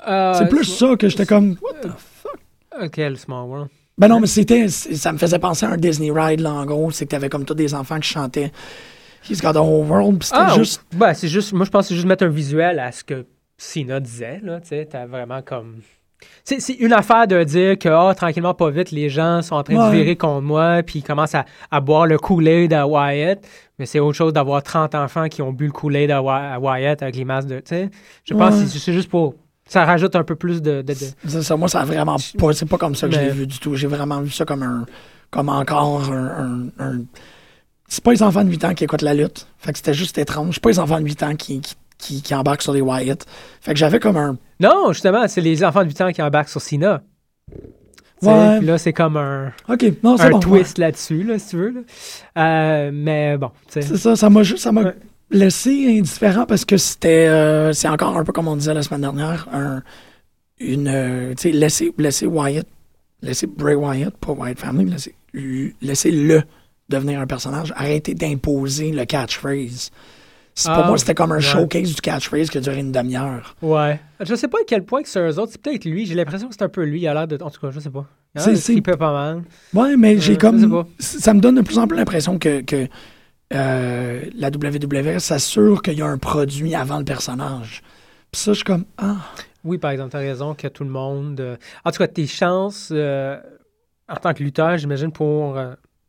Euh, 0.07 0.33
C'est 0.37 0.47
plus 0.49 0.63
ça 0.65 0.95
que 0.95 1.09
j'étais 1.09 1.25
comme. 1.25 1.57
What 1.61 1.81
the 1.81 1.91
fuck? 1.97 2.39
Ok, 2.81 2.97
le 2.97 3.15
Small 3.15 3.47
World? 3.47 3.69
Ben 3.97 4.07
non, 4.07 4.19
mais 4.19 4.27
c'était. 4.27 4.67
Ça 4.69 5.11
me 5.11 5.17
faisait 5.17 5.39
penser 5.39 5.65
à 5.65 5.69
un 5.71 5.77
Disney 5.77 6.11
Ride, 6.11 6.39
là, 6.39 6.51
en 6.51 6.65
gros. 6.65 6.89
C'est 6.91 7.05
que 7.05 7.11
t'avais 7.11 7.29
comme 7.29 7.45
tous 7.45 7.53
des 7.53 7.73
enfants 7.75 7.99
qui 7.99 8.09
chantaient 8.09 8.51
He's 9.29 9.41
got 9.41 9.55
a 9.55 9.61
whole 9.61 9.87
world. 9.87 10.19
Puis 10.19 10.27
c'était 10.29 10.41
Ah, 10.41 10.53
juste. 10.57 10.83
ben, 10.93 11.13
c'est 11.13 11.27
juste, 11.29 11.53
moi 11.53 11.65
je 11.65 11.69
pense 11.71 11.83
que 11.85 11.87
c'est 11.89 11.95
juste 11.95 12.07
mettre 12.07 12.25
un 12.25 12.29
visuel 12.29 12.79
à 12.79 12.91
ce 12.91 13.03
que 13.05 13.25
Sina 13.57 13.99
disait, 14.01 14.41
là, 14.43 14.59
tu 14.59 14.69
sais, 14.69 14.85
t'as 14.91 15.05
vraiment 15.05 15.41
comme... 15.41 15.77
C'est 16.43 16.59
c'est 16.59 16.73
une 16.73 16.91
affaire 16.91 17.27
de 17.27 17.41
dire 17.45 17.77
que, 17.77 17.87
ah, 17.87 18.13
tranquillement, 18.15 18.53
pas 18.53 18.69
vite, 18.69 18.91
les 18.91 19.09
gens 19.09 19.41
sont 19.41 19.55
en 19.55 19.63
train 19.63 19.75
Ouais. 19.75 19.91
de 19.91 19.95
virer 19.95 20.15
contre 20.17 20.41
moi, 20.41 20.81
puis 20.83 20.99
ils 20.99 21.03
commencent 21.03 21.35
à, 21.35 21.45
à 21.71 21.79
boire 21.79 22.05
le 22.05 22.17
Kool-Aid 22.17 22.73
à 22.73 22.85
Wyatt, 22.87 23.39
mais 23.79 23.85
c'est 23.85 23.99
autre 23.99 24.17
chose 24.17 24.33
d'avoir 24.33 24.61
30 24.63 24.95
enfants 24.95 25.27
qui 25.29 25.41
ont 25.41 25.53
bu 25.53 25.67
le 25.67 25.71
Kool-Aid 25.71 26.11
à, 26.11 26.21
Wy- 26.21 26.53
à 26.53 26.59
Wyatt 26.59 27.01
avec 27.01 27.15
les 27.15 27.23
masques 27.25 27.47
de, 27.47 27.55
tu 27.59 27.63
sais, 27.67 27.89
je 28.25 28.33
pense 28.33 28.55
Ouais. 28.55 28.63
que 28.63 28.69
c'est 28.69 28.93
juste 28.93 29.09
pour... 29.09 29.35
Ça 29.67 29.85
rajoute 29.85 30.15
un 30.15 30.23
peu 30.23 30.35
plus 30.35 30.61
de... 30.61 30.81
de- 30.81 30.93
de- 30.93 30.95
C'est 31.27 31.41
ça, 31.41 31.55
moi, 31.55 31.67
ça 31.69 31.81
a 31.81 31.85
vraiment 31.85 32.17
pas. 32.37 32.53
C'est 32.53 32.65
pas 32.67 32.77
comme 32.77 32.95
ça 32.95 33.07
que 33.07 33.13
je 33.15 33.19
l'ai 33.19 33.29
vu 33.31 33.47
du 33.47 33.59
tout. 33.59 33.75
J'ai 33.75 33.87
vraiment 33.87 34.19
vu 34.21 34.29
ça 34.29 34.45
comme 34.45 34.63
un. 34.63 34.85
Comme 35.31 35.49
encore 35.49 36.11
un. 36.11 36.69
un- 36.79 36.83
un- 36.85 37.01
C'est 37.87 38.03
pas 38.03 38.11
les 38.11 38.21
enfants 38.23 38.43
de 38.43 38.49
8 38.49 38.65
ans 38.65 38.73
qui 38.73 38.83
écoutent 38.83 39.01
la 39.01 39.13
lutte. 39.13 39.47
Fait 39.59 39.71
que 39.71 39.77
c'était 39.77 39.93
juste 39.93 40.17
étrange. 40.17 40.55
C'est 40.55 40.63
pas 40.63 40.69
les 40.69 40.79
enfants 40.79 40.99
de 40.99 41.05
8 41.05 41.23
ans 41.23 41.35
qui, 41.35 41.61
qui, 41.61 41.75
qui, 41.97 42.21
qui 42.21 42.35
embarquent 42.35 42.61
sur 42.61 42.73
les 42.73 42.81
Wyatt. 42.81 43.25
Fait 43.61 43.73
que 43.73 43.79
j'avais 43.79 43.99
comme 43.99 44.17
un. 44.17 44.37
Non, 44.59 44.91
justement, 44.93 45.27
c'est 45.27 45.41
les 45.41 45.63
enfants 45.63 45.81
de 45.83 45.87
8 45.87 46.01
ans 46.01 46.11
qui 46.11 46.21
embarquent 46.21 46.49
sur 46.49 46.61
sais, 48.21 48.29
Ouais. 48.29 48.57
puis 48.59 48.67
là, 48.67 48.77
c'est 48.77 48.93
comme 48.93 49.17
un... 49.17 49.51
Ok, 49.67 49.85
non, 50.01 50.15
c'est 50.17 50.23
un 50.25 50.29
bon. 50.31 50.39
twist 50.39 50.77
là-dessus, 50.77 51.23
là, 51.23 51.37
si 51.39 51.49
tu 51.49 51.57
veux. 51.57 51.69
là. 51.71 51.81
Euh, 52.37 52.91
mais 52.93 53.37
bon. 53.37 53.51
C'est 53.67 53.81
ça, 53.97 54.15
ça 54.15 54.29
m'a 54.29 54.43
juste. 54.43 54.63
Ça 54.63 54.71
m'a 54.71 54.81
Ouais. 54.83 54.95
Laissé 55.31 55.97
indifférent 55.99 56.45
parce 56.45 56.65
que 56.65 56.77
c'était. 56.77 57.27
euh, 57.27 57.73
c'est 57.73 57.87
encore 57.87 58.17
un 58.17 58.23
peu 58.23 58.31
comme 58.31 58.47
on 58.47 58.55
disait 58.55 58.73
la 58.73 58.83
semaine 58.83 59.01
dernière. 59.01 59.47
Un, 59.53 59.81
une. 60.59 60.87
euh, 60.87 61.33
tu 61.35 61.43
sais, 61.43 61.51
laisser, 61.51 61.93
laisser 61.97 62.25
Wyatt. 62.25 62.67
Laisser 63.21 63.47
Bray 63.47 63.75
Wyatt, 63.75 64.13
pas 64.17 64.33
Wyatt 64.33 64.59
Family, 64.59 64.91
laisser, 64.91 65.15
laisser 65.81 66.11
le 66.11 66.43
devenir 66.89 67.21
un 67.21 67.25
personnage. 67.27 67.71
Arrêter 67.77 68.13
d'imposer 68.13 68.91
le 68.91 69.05
catchphrase. 69.05 69.91
Pour 70.61 70.71
Ah, 70.71 70.87
moi, 70.87 70.97
c'était 70.99 71.15
comme 71.15 71.31
un 71.31 71.35
ouais. 71.37 71.41
showcase 71.41 71.95
du 71.95 72.01
catchphrase 72.01 72.49
qui 72.49 72.57
a 72.59 72.61
duré 72.61 72.79
une 72.79 72.91
demi-heure. 72.91 73.55
Ouais. 73.61 73.99
Je 74.19 74.35
sais 74.35 74.47
pas 74.49 74.59
à 74.59 74.63
quel 74.67 74.83
point 74.83 75.01
que 75.01 75.07
c'est 75.09 75.19
eux 75.19 75.39
autres. 75.39 75.53
C'est 75.53 75.61
peut-être 75.61 75.85
lui. 75.85 76.05
J'ai 76.05 76.13
l'impression 76.15 76.47
que 76.49 76.53
c'est 76.53 76.63
un 76.63 76.69
peu 76.69 76.83
lui. 76.83 76.99
Il 77.01 77.07
a 77.07 77.13
l'air 77.13 77.27
de. 77.27 77.41
En 77.41 77.49
tout 77.49 77.59
cas, 77.61 77.71
je 77.71 77.79
sais 77.79 77.89
pas. 77.89 78.05
Il 78.35 78.41
a 78.41 78.45
l'air 78.45 78.57
C'est- 78.57 78.75
de 78.75 78.81
pas 78.81 79.11
mal. 79.13 79.43
Ouais, 79.73 79.95
mais 79.97 80.19
j'ai 80.19 80.33
Euh, 80.33 80.37
comme. 80.37 80.85
Ça 80.99 81.33
me 81.33 81.39
donne 81.39 81.55
de 81.55 81.61
plus 81.61 81.79
en 81.79 81.87
plus 81.87 81.97
l'impression 81.97 82.37
que, 82.37 82.61
que 82.61 82.87
euh, 83.53 84.21
la 84.35 84.49
WWE 84.49 85.19
s'assure 85.19 85.81
qu'il 85.81 85.97
y 85.97 86.01
a 86.01 86.05
un 86.07 86.17
produit 86.17 86.75
avant 86.75 86.97
le 86.99 87.05
personnage. 87.05 87.81
Puis 88.31 88.41
ça, 88.41 88.51
je 88.51 88.57
suis 88.57 88.63
comme. 88.63 88.85
Ah. 88.97 89.17
Oui, 89.63 89.77
par 89.77 89.91
exemple, 89.91 90.11
t'as 90.11 90.19
raison 90.19 90.55
que 90.55 90.67
tout 90.67 90.83
le 90.83 90.89
monde. 90.89 91.39
euh, 91.39 91.55
En 91.85 91.91
tout 91.91 91.97
cas, 91.99 92.07
tes 92.07 92.27
chances 92.27 92.89
euh, 92.91 93.37
en 94.09 94.15
tant 94.17 94.33
que 94.33 94.43
lutteur, 94.43 94.77
j'imagine, 94.77 95.11
pour 95.11 95.57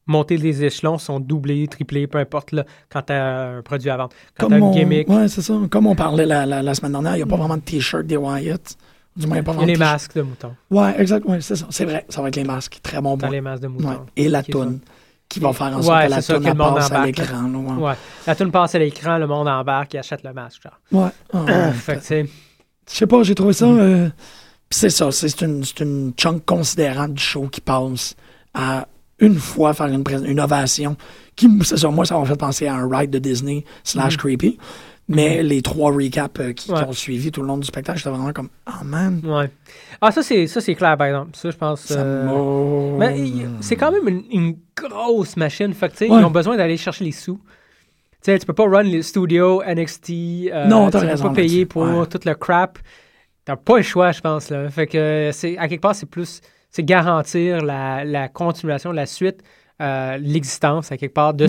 monter 0.06 0.36
les 0.36 0.64
échelons 0.64 0.98
sont 0.98 1.20
doublées, 1.20 1.66
triplées, 1.68 2.06
peu 2.06 2.18
importe, 2.18 2.52
là, 2.52 2.64
quand 2.90 3.02
t'as 3.02 3.56
un 3.56 3.62
produit 3.62 3.88
à 3.90 3.96
vendre. 3.96 4.10
Quand 4.38 4.50
une 4.50 4.70
gimmick. 4.72 5.08
ouais, 5.08 5.28
c'est 5.28 5.40
ça. 5.42 5.54
Comme 5.70 5.86
on 5.86 5.94
parlait 5.94 6.26
la, 6.26 6.44
la, 6.46 6.62
la 6.62 6.74
semaine 6.74 6.92
dernière, 6.92 7.12
il 7.14 7.18
n'y 7.18 7.22
a 7.22 7.26
pas 7.26 7.36
vraiment 7.36 7.56
de 7.56 7.62
t-shirt 7.62 8.04
des 8.06 8.16
Wyatt. 8.16 8.76
Du 9.16 9.28
moins, 9.28 9.36
il 9.36 9.38
n'y 9.38 9.40
a 9.40 9.44
pas 9.44 9.52
vraiment 9.52 9.66
les 9.68 9.76
masques 9.76 10.16
de 10.16 10.22
mouton. 10.22 10.54
Ouais, 10.72 10.94
exact. 11.00 11.24
Ouais, 11.24 11.40
c'est 11.40 11.54
ça. 11.54 11.66
C'est 11.70 11.84
vrai. 11.84 12.04
Ça 12.08 12.20
va 12.20 12.28
être 12.28 12.36
les 12.36 12.42
masques. 12.42 12.80
Très 12.82 13.00
bon 13.00 13.16
point. 13.16 13.30
les 13.30 13.40
masques 13.40 13.62
de 13.62 13.68
mouton. 13.68 13.88
Ouais. 13.88 13.96
Et 14.16 14.28
la 14.28 14.42
toune 14.42 14.80
qui 15.28 15.40
va 15.40 15.52
faire 15.52 15.66
en 15.76 15.82
sorte 15.82 15.96
Ouais, 15.98 16.04
que 16.06 16.10
la 16.10 16.22
ça, 16.22 16.38
passe 16.40 16.92
à 16.92 17.04
l'écran. 17.06 17.44
ouais. 17.44 17.82
Ouais. 17.88 17.94
La 18.26 18.34
tune 18.34 18.50
passe 18.50 18.74
à 18.74 18.78
l'écran, 18.78 19.18
le 19.18 19.26
monde 19.26 19.48
embarque, 19.48 19.94
il 19.94 19.98
achète 19.98 20.22
le 20.22 20.32
masque, 20.32 20.62
genre. 20.62 20.78
Ouais. 21.04 21.10
Ah, 21.32 21.38
ouais. 21.68 21.72
fait 21.72 21.94
que, 21.96 22.00
tu 22.00 22.06
sais, 22.06 22.28
Je 22.90 22.94
sais 22.96 23.06
pas, 23.06 23.22
j'ai 23.22 23.34
trouvé 23.34 23.50
Mm. 23.50 23.54
ça. 23.54 23.64
euh, 23.66 24.08
pis 24.68 24.78
c'est 24.78 24.90
ça, 24.90 25.10
c'est 25.10 25.40
une, 25.42 25.64
c'est 25.64 25.80
une 25.80 26.12
chunk 26.16 26.44
considérable 26.44 27.14
du 27.14 27.22
show 27.22 27.48
qui 27.48 27.60
passe 27.60 28.14
à 28.54 28.86
une 29.18 29.36
fois 29.38 29.74
faire 29.74 29.86
une, 29.86 30.04
une 30.26 30.40
ovation. 30.40 30.96
Qui, 31.36 31.48
c'est 31.64 31.76
ça, 31.78 31.88
moi, 31.88 32.04
ça 32.04 32.16
m'a 32.18 32.24
fait 32.26 32.36
penser 32.36 32.66
à 32.68 32.74
un 32.76 32.88
ride 32.88 33.10
de 33.10 33.18
Disney 33.18 33.64
slash 33.82 34.16
creepy. 34.16 34.58
Mais 35.08 35.42
les 35.42 35.60
trois 35.60 35.92
recaps 35.92 36.40
euh, 36.40 36.52
qui, 36.54 36.66
qui. 36.66 36.72
Ouais. 36.72 36.82
ont 36.84 36.92
suivi 36.92 37.30
tout 37.30 37.42
le 37.42 37.46
long 37.48 37.58
du 37.58 37.66
spectacle, 37.66 37.98
j'étais 37.98 38.08
vraiment 38.10 38.32
comme, 38.32 38.48
oh 38.68 38.84
man. 38.84 39.20
Ouais. 39.22 39.50
Ah, 40.00 40.10
ça, 40.10 40.22
c'est, 40.22 40.46
ça, 40.46 40.60
c'est 40.62 40.74
clair, 40.74 40.96
par 40.96 41.06
exemple. 41.08 41.30
Ça, 41.34 41.50
je 41.50 41.56
pense. 41.56 41.82
Ça 41.82 41.98
euh, 42.00 42.96
m'a- 42.96 43.10
mais 43.10 43.18
il- 43.20 43.48
c'est 43.60 43.76
quand 43.76 43.92
même 43.92 44.08
une, 44.08 44.24
une 44.30 44.56
grosse 44.74 45.36
machine. 45.36 45.74
Fait 45.74 45.88
que, 45.88 45.92
tu 45.92 45.98
sais, 46.06 46.10
Ouais. 46.10 46.20
ils 46.20 46.24
ont 46.24 46.30
besoin 46.30 46.56
d'aller 46.56 46.76
chercher 46.78 47.04
les 47.04 47.12
sous. 47.12 47.36
Tu 48.22 48.30
sais, 48.32 48.38
tu 48.38 48.46
peux 48.46 48.54
pas 48.54 48.64
run 48.66 48.84
le 48.84 49.02
studio, 49.02 49.62
NXT. 49.62 50.10
euh, 50.50 50.66
Non, 50.66 50.88
t'as 50.88 51.00
tu 51.00 51.04
peux 51.04 51.10
raison 51.10 51.24
pas 51.28 51.34
payer 51.34 51.48
là-dessus. 51.48 51.66
pour 51.66 51.82
Ouais. 51.82 52.06
tout 52.06 52.20
le 52.24 52.34
crap. 52.34 52.78
T'as 53.44 53.56
pas 53.56 53.76
le 53.76 53.82
choix, 53.82 54.10
je 54.12 54.20
pense. 54.22 54.48
Là. 54.48 54.70
Fait 54.70 54.86
que, 54.86 55.28
c'est, 55.34 55.58
à 55.58 55.68
quelque 55.68 55.82
part, 55.82 55.94
c'est 55.94 56.06
plus. 56.08 56.40
C'est 56.70 56.82
garantir 56.82 57.60
la, 57.62 58.04
la 58.04 58.28
continuation, 58.28 58.90
la 58.90 59.04
suite, 59.04 59.42
euh, 59.82 60.16
l'existence, 60.18 60.92
à 60.92 60.96
quelque 60.96 61.14
part, 61.14 61.34
de, 61.34 61.46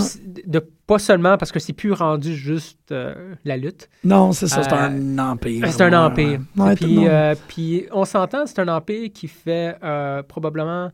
de 0.48 0.60
pas 0.88 0.98
seulement 1.00 1.38
parce 1.38 1.52
que 1.52 1.60
c'est 1.60 1.74
plus 1.74 1.92
rendu 1.94 2.36
juste 2.36 2.92
euh, 2.92 3.36
la 3.44 3.56
lutte. 3.58 3.88
Non, 4.04 4.32
c'est 4.32 4.48
ça, 4.48 4.64
c'est 4.64 4.74
Euh, 4.74 4.78
un 4.78 5.18
empire. 5.20 5.66
C'est 5.70 5.84
un 5.84 6.06
empire. 6.06 6.40
ouais. 6.58 6.64
Ouais, 6.66 6.76
puis, 6.76 7.08
puis 7.48 7.86
on 7.92 8.04
s'entend, 8.06 8.46
c'est 8.46 8.60
un 8.60 8.68
empire 8.68 9.10
qui 9.14 9.28
fait 9.28 9.78
probablement 10.28 10.90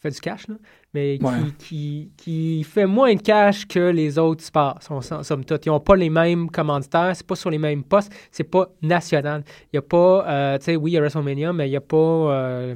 fait 0.00 0.10
du 0.10 0.18
cash, 0.20 0.48
là, 0.48 0.56
mais 0.92 1.18
qui, 1.18 1.24
Ouais. 1.24 1.32
qui, 1.58 2.12
qui 2.16 2.64
fait 2.64 2.86
moins 2.86 3.14
de 3.14 3.22
cash 3.22 3.68
que 3.68 3.78
les 3.90 4.18
autres 4.18 4.42
sports, 4.42 4.80
somme 5.22 5.44
toute. 5.44 5.64
Ils 5.64 5.68
n'ont 5.68 5.78
pas 5.78 5.94
les 5.94 6.10
mêmes 6.10 6.50
commanditaires, 6.50 7.12
c'est 7.14 7.24
pas 7.26 7.36
sur 7.36 7.50
les 7.50 7.58
mêmes 7.58 7.84
postes, 7.84 8.12
c'est 8.32 8.42
pas 8.42 8.66
national. 8.82 9.44
Il 9.66 9.76
n'y 9.76 9.78
a 9.78 9.82
pas, 9.82 10.58
tu 10.58 10.64
sais, 10.64 10.74
oui, 10.76 10.90
il 10.90 10.94
y 10.94 10.96
a 10.96 11.00
WrestleMania, 11.00 11.52
mais 11.52 11.68
il 11.68 11.70
n'y 11.70 11.76
a 11.76 11.80
pas. 11.80 12.74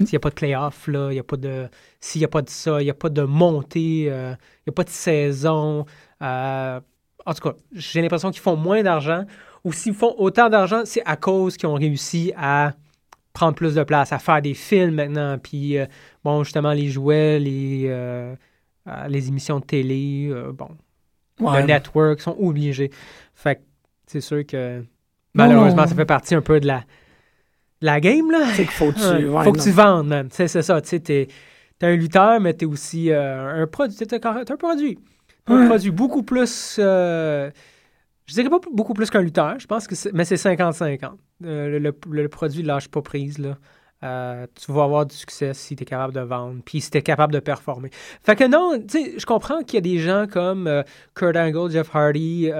Euh, 0.00 0.04
s'il 0.04 0.12
n'y 0.14 0.16
a 0.16 0.20
pas 0.20 0.30
de 0.30 0.34
playoff, 0.34 0.86
là, 0.88 1.08
il 1.10 1.14
n'y 1.14 1.18
a 1.20 1.24
pas 1.24 1.36
de. 1.36 1.68
S'il 2.00 2.20
n'y 2.20 2.24
a 2.24 2.28
pas 2.28 2.42
de 2.42 2.50
ça, 2.50 2.80
il 2.80 2.84
n'y 2.84 2.90
a 2.90 2.94
pas 2.94 3.08
de 3.10 3.22
montée, 3.22 4.06
euh, 4.08 4.34
il 4.60 4.68
n'y 4.68 4.70
a 4.70 4.74
pas 4.74 4.84
de 4.84 4.90
saison. 4.90 5.86
euh, 6.22 6.80
en 7.26 7.32
tout 7.32 7.40
cas, 7.48 7.54
j'ai 7.72 8.02
l'impression 8.02 8.30
qu'ils 8.30 8.42
font 8.42 8.56
moins 8.56 8.82
d'argent. 8.82 9.24
Ou 9.64 9.72
s'ils 9.72 9.94
font 9.94 10.14
autant 10.18 10.50
d'argent, 10.50 10.82
c'est 10.84 11.02
à 11.06 11.16
cause 11.16 11.56
qu'ils 11.56 11.68
ont 11.70 11.74
réussi 11.74 12.32
à 12.36 12.72
prendre 13.32 13.54
plus 13.54 13.74
de 13.74 13.82
place, 13.82 14.12
à 14.12 14.18
faire 14.18 14.42
des 14.42 14.52
films 14.54 14.96
maintenant. 14.96 15.38
Puis, 15.38 15.78
euh, 15.78 15.86
bon, 16.22 16.44
justement, 16.44 16.72
les 16.72 16.88
jouets, 16.88 17.38
les, 17.38 17.84
euh, 17.88 18.34
euh, 18.88 19.08
les 19.08 19.28
émissions 19.28 19.58
de 19.60 19.64
télé, 19.64 20.28
euh, 20.30 20.52
bon, 20.52 20.68
Ouais. 21.40 21.62
le 21.62 21.66
network 21.66 22.20
sont 22.20 22.36
obligés. 22.38 22.90
Fait 23.34 23.56
que 23.56 23.60
c'est 24.06 24.20
sûr 24.20 24.44
que 24.46 24.84
malheureusement, 25.32 25.82
non. 25.82 25.88
ça 25.88 25.94
fait 25.94 26.04
partie 26.04 26.34
un 26.34 26.42
peu 26.42 26.60
de 26.60 26.66
la, 26.66 26.84
la 27.84 28.00
game, 28.00 28.30
là. 28.30 28.46
C'est 28.54 28.62
qu'il 28.64 28.70
faut 28.72 28.92
que 28.92 28.98
tu, 28.98 29.04
Ouais, 29.04 29.24
ouais, 29.36 29.44
faut 29.44 29.52
que 29.52 29.58
non. 29.58 29.64
tu 29.64 29.70
vendes, 29.70 30.06
man. 30.08 30.28
C'est 30.30 30.48
ça. 30.48 30.80
Tu 30.80 30.88
sais, 30.88 31.00
t'es 31.00 31.28
t'es 31.78 31.86
un 31.86 31.96
lutteur, 31.96 32.40
mais 32.40 32.54
t'es 32.54 32.66
aussi 32.66 33.10
euh, 33.10 33.62
un 33.62 33.66
produit. 33.66 33.96
T'es 33.96 34.14
un 34.26 34.44
t'es 34.44 34.52
un 34.52 34.56
produit. 34.56 34.98
Un 35.46 35.66
produit 35.66 35.90
beaucoup 35.90 36.22
plus. 36.22 36.76
euh, 36.78 37.50
je 38.26 38.32
dirais 38.34 38.48
pas 38.48 38.58
beaucoup 38.72 38.94
plus 38.94 39.10
qu'un 39.10 39.20
lutteur, 39.20 39.58
je 39.58 39.66
pense 39.66 39.86
que 39.86 39.94
c'est. 39.94 40.12
Mais 40.14 40.24
c'est 40.24 40.36
50-50. 40.36 41.10
Euh, 41.44 41.68
le, 41.68 41.78
le- 41.78 41.94
le 42.22 42.28
produit 42.28 42.62
lâche 42.62 42.88
pas 42.88 43.02
prise, 43.02 43.38
là. 43.38 43.58
Euh, 44.02 44.46
tu 44.54 44.70
vas 44.72 44.84
avoir 44.84 45.06
du 45.06 45.14
succès 45.14 45.54
si 45.54 45.76
tu 45.76 45.82
es 45.82 45.86
capable 45.86 46.12
de 46.12 46.20
vendre, 46.20 46.60
puis 46.64 46.80
si 46.82 46.90
tu 46.90 46.98
es 46.98 47.02
capable 47.02 47.32
de 47.32 47.38
performer. 47.40 47.88
Fait 48.22 48.36
que 48.36 48.44
non, 48.44 48.78
tu 48.86 49.02
sais, 49.02 49.14
je 49.18 49.24
comprends 49.24 49.62
qu'il 49.62 49.74
y 49.74 49.78
a 49.78 49.80
des 49.80 49.98
gens 49.98 50.26
comme 50.30 50.70
Kurt 51.14 51.36
Angle, 51.36 51.70
Jeff 51.70 51.88
Hardy, 51.94 52.50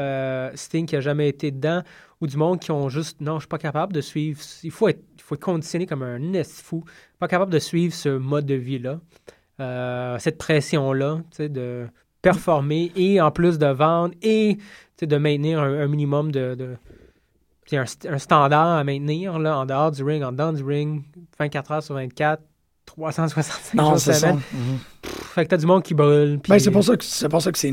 Sting 0.54 0.86
qui 0.86 0.96
a 0.96 1.00
jamais 1.00 1.28
été 1.28 1.50
dedans, 1.50 1.82
ou 2.22 2.26
du 2.26 2.38
monde 2.38 2.60
qui 2.60 2.70
ont 2.72 2.88
juste, 2.88 3.20
non, 3.20 3.34
je 3.34 3.40
suis 3.40 3.48
pas 3.48 3.58
capable 3.58 3.92
de 3.92 4.00
suivre, 4.00 4.40
il 4.62 4.70
faut 4.70 4.88
être, 4.88 5.02
faut 5.26 5.34
être 5.34 5.40
conditionné 5.42 5.86
comme 5.86 6.02
un 6.02 6.18
nest 6.18 6.60
fou, 6.60 6.84
pas 7.18 7.28
capable 7.28 7.52
de 7.52 7.58
suivre 7.58 7.94
ce 7.94 8.10
mode 8.10 8.46
de 8.46 8.54
vie-là, 8.54 9.00
euh, 9.60 10.18
cette 10.18 10.38
pression-là, 10.38 11.20
de 11.38 11.86
performer 12.22 12.90
et 12.96 13.20
en 13.20 13.30
plus 13.30 13.58
de 13.58 13.66
vendre 13.66 14.14
et 14.22 14.58
de 15.00 15.16
maintenir 15.16 15.60
un, 15.60 15.80
un 15.80 15.86
minimum 15.88 16.30
de, 16.32 16.54
de 16.54 16.76
un, 17.76 17.84
un 18.08 18.18
standard 18.18 18.78
à 18.78 18.84
maintenir 18.84 19.38
là, 19.38 19.58
en 19.58 19.66
dehors 19.66 19.90
du 19.90 20.02
ring, 20.02 20.22
en 20.22 20.32
dedans 20.32 20.52
du 20.52 20.62
ring, 20.62 21.02
24 21.38 21.70
heures 21.72 21.82
sur 21.82 21.94
24, 21.94 22.42
365 22.86 23.74
Non, 23.74 23.90
jours 23.90 23.98
c'est 23.98 24.12
ça. 24.12 24.20
semaine. 24.20 24.40
Mhm. 24.52 24.78
Pff, 25.02 25.12
Fait 25.34 25.44
que 25.44 25.50
t'as 25.50 25.56
du 25.56 25.66
monde 25.66 25.82
qui 25.82 25.94
brûle. 25.94 26.38
Ben, 26.48 26.58
c'est 26.58 26.70
pour 26.70 26.84
ça 26.84 26.96
que 26.96 27.04
c'est 27.04 27.28
pour 27.28 27.42
ça 27.42 27.50
que 27.50 27.58
c'est. 27.58 27.72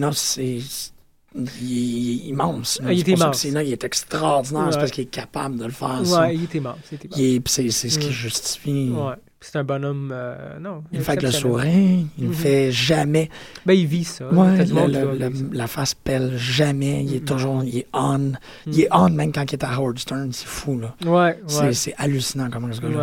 Il, 1.36 2.12
est 2.26 2.28
immense. 2.30 2.82
Ah, 2.86 2.92
il 2.92 3.00
est 3.00 3.08
immense. 3.08 3.44
il 3.46 3.56
est 3.58 3.84
extraordinaire. 3.84 4.66
Ouais. 4.66 4.72
C'est 4.74 4.80
parce 4.80 4.92
qu'il 4.92 5.04
est 5.04 5.08
capable 5.08 5.58
de 5.58 5.66
le 5.66 5.72
faire. 5.72 6.02
Ouais, 6.02 6.36
il 6.36 6.44
est- 6.44 7.40
puis 7.40 7.54
c'est 7.54 7.70
ce 7.90 7.98
qui 8.00 8.08
Mm. 8.10 8.12
justifie. 8.12 8.90
Ouais. 8.94 9.14
C'est 9.44 9.56
un 9.58 9.64
bonhomme. 9.64 10.12
euh, 10.14 10.60
non. 10.60 10.84
Il 10.92 11.02
fait 11.02 11.14
avec 11.14 11.24
le 11.24 11.32
sourire, 11.32 12.06
il 12.18 12.24
ne 12.26 12.28
Mhm. 12.28 12.34
fait 12.34 12.72
jamais. 12.72 13.28
Ben, 13.66 13.74
il 13.74 13.88
vit 13.88 14.04
ça. 14.04 14.28
Ouais, 14.32 14.58
le- 14.66 15.18
le- 15.18 15.50
la 15.54 15.66
face 15.68 15.96
pèle 15.96 16.38
jamais. 16.38 17.04
Il 17.04 17.16
est 17.16 17.20
Mhm. 17.22 17.26
toujours. 17.26 17.64
Il 17.64 17.78
est 17.80 17.88
on. 17.94 18.34
Il 18.68 18.82
est 18.82 18.88
on 18.92 19.10
même 19.10 19.32
quand 19.32 19.50
il 19.52 19.56
est 19.56 19.64
à 19.64 19.74
Howard 19.74 19.98
Stern. 19.98 20.32
C'est 20.32 20.46
fou, 20.48 20.80
là. 20.80 20.96
Ouais, 21.06 21.40
C'est- 21.48 21.62
ouais. 21.62 21.74
C'est 21.74 21.94
hallucinant 21.98 22.50
comment 22.52 22.72
ce 22.72 22.82
gars-là. 22.82 23.02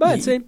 Ben, 0.00 0.14
tu 0.14 0.20
sais. 0.22 0.40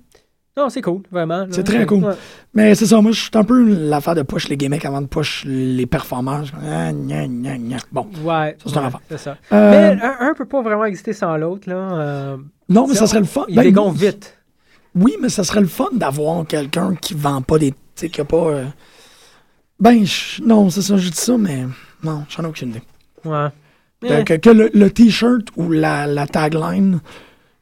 Non, 0.61 0.69
c'est 0.69 0.83
cool, 0.83 1.03
vraiment. 1.11 1.47
C'est 1.51 1.65
très 1.65 1.87
cool. 1.87 2.05
Ouais. 2.05 2.15
Mais 2.55 2.75
c'est 2.75 2.87
ça, 2.87 3.01
moi, 3.01 3.13
je 3.13 3.21
suis 3.21 3.31
un 3.35 3.45
peu 3.45 3.63
l'affaire 3.89 4.15
de 4.15 4.23
push 4.23 4.49
les 4.49 4.57
gimmicks 4.57 4.85
avant 4.85 5.01
de 5.01 5.07
push 5.07 5.45
les 5.47 5.87
performances. 5.87 6.49
Ah, 6.63 6.93
gna, 6.93 7.27
gna, 7.27 7.57
gna. 7.57 7.77
Bon. 7.91 8.07
Ouais, 8.25 8.57
Ça, 8.63 8.71
c'est 8.71 8.77
un 8.77 8.81
ouais, 8.83 8.87
affaire. 8.89 9.01
c'est 9.09 9.19
ça. 9.19 9.37
Euh, 9.53 9.71
Mais 9.97 10.03
un, 10.03 10.29
un 10.31 10.35
peut 10.35 10.45
pas 10.45 10.61
vraiment 10.63 10.85
exister 10.85 11.13
sans 11.13 11.37
l'autre, 11.37 11.69
là. 11.69 11.75
euh, 11.77 12.37
non, 12.69 12.87
mais 12.87 12.95
ça, 12.95 13.01
ça 13.01 13.07
serait 13.09 13.21
le 13.21 13.27
fun. 13.27 13.45
Il 13.49 13.57
Ben, 13.57 13.63
dégonfle 13.63 13.99
vite. 13.99 14.37
Oui, 14.95 15.17
mais 15.23 15.29
ça 15.29 15.45
serait 15.45 15.61
le 15.61 15.67
fun 15.69 15.89
d'avoir 15.93 16.47
quelqu'un 16.47 16.95
qui 17.01 17.15
vend 17.15 17.41
pas 17.43 17.59
des. 17.59 17.71
Tu 17.71 17.77
sais, 17.95 18.09
qui 18.11 18.21
a 18.21 18.25
pas. 18.25 18.37
euh, 18.37 18.65
Ben, 19.79 20.05
je- 20.05 20.43
non, 20.43 20.69
c'est 20.71 20.83
ça, 20.83 20.97
je 20.97 21.09
dis 21.09 21.17
ça, 21.17 21.37
mais 21.39 21.65
non, 22.05 22.25
j'en 22.29 22.43
ai 22.43 22.47
aucune 22.47 22.71
idée. 22.71 22.83
Ouais. 23.25 23.49
Eh, 24.03 24.25
que 24.25 24.35
que 24.35 24.51
le, 24.51 24.71
le 24.73 24.91
t-shirt 24.91 25.49
ou 25.57 25.71
la, 25.71 26.07
la 26.07 26.27
tagline 26.27 27.01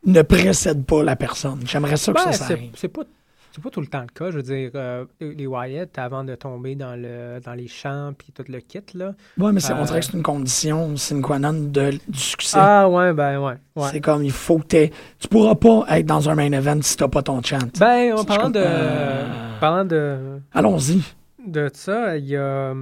ne 0.08 0.22
précède 0.22 0.84
pas 0.84 1.02
la 1.02 1.16
personne. 1.16 1.60
J'aimerais 1.66 1.96
ça 1.96 2.12
que 2.12 2.18
ben, 2.18 2.24
ça, 2.24 2.32
ça 2.32 2.44
c'est 2.48 2.52
arrive. 2.54 2.70
c'est 2.76 2.88
pas. 2.88 3.02
C'est 3.50 3.62
pas 3.64 3.70
tout 3.70 3.80
le 3.80 3.86
temps 3.88 4.02
le 4.02 4.06
cas. 4.14 4.30
Je 4.30 4.36
veux 4.36 4.42
dire, 4.42 4.70
euh, 4.76 5.04
les 5.20 5.46
Wyatt, 5.46 5.98
avant 5.98 6.22
de 6.22 6.34
tomber 6.36 6.76
dans, 6.76 6.94
le, 6.94 7.40
dans 7.44 7.54
les 7.54 7.66
champs 7.66 8.12
puis 8.16 8.28
tout 8.32 8.44
le 8.46 8.60
kit, 8.60 8.78
là. 8.94 9.14
Ouais, 9.36 9.50
mais 9.52 9.58
c'est- 9.58 9.72
on 9.72 9.78
euh, 9.78 9.84
dirait 9.84 9.98
que 10.00 10.06
c'est 10.06 10.12
une 10.12 10.22
condition 10.22 10.96
sine 10.96 11.22
qua 11.22 11.40
non 11.40 11.54
de, 11.54 11.92
du 12.06 12.18
succès. 12.18 12.58
Ah, 12.60 12.88
ouais, 12.88 13.12
ben, 13.14 13.40
ouais. 13.40 13.54
ouais. 13.74 13.88
C'est 13.90 14.00
comme, 14.00 14.22
il 14.22 14.30
faut 14.30 14.58
que 14.58 14.66
t'aies- 14.66 14.92
Tu 15.18 15.26
pourras 15.26 15.56
pas 15.56 15.86
être 15.88 16.06
dans 16.06 16.28
un 16.28 16.34
main 16.36 16.52
event 16.52 16.78
si 16.82 16.96
t'as 16.96 17.08
pas 17.08 17.22
ton 17.22 17.42
chant. 17.42 17.58
Ben, 17.80 18.12
en 18.16 18.24
parlant 18.24 18.50
de. 18.50 18.60
euh, 18.62 19.58
Parlant 19.58 19.84
de. 19.86 20.40
Allons-y. 20.52 21.02
De 21.44 21.68
ça, 21.72 22.16
il 22.16 22.26
y 22.26 22.36
a. 22.36 22.74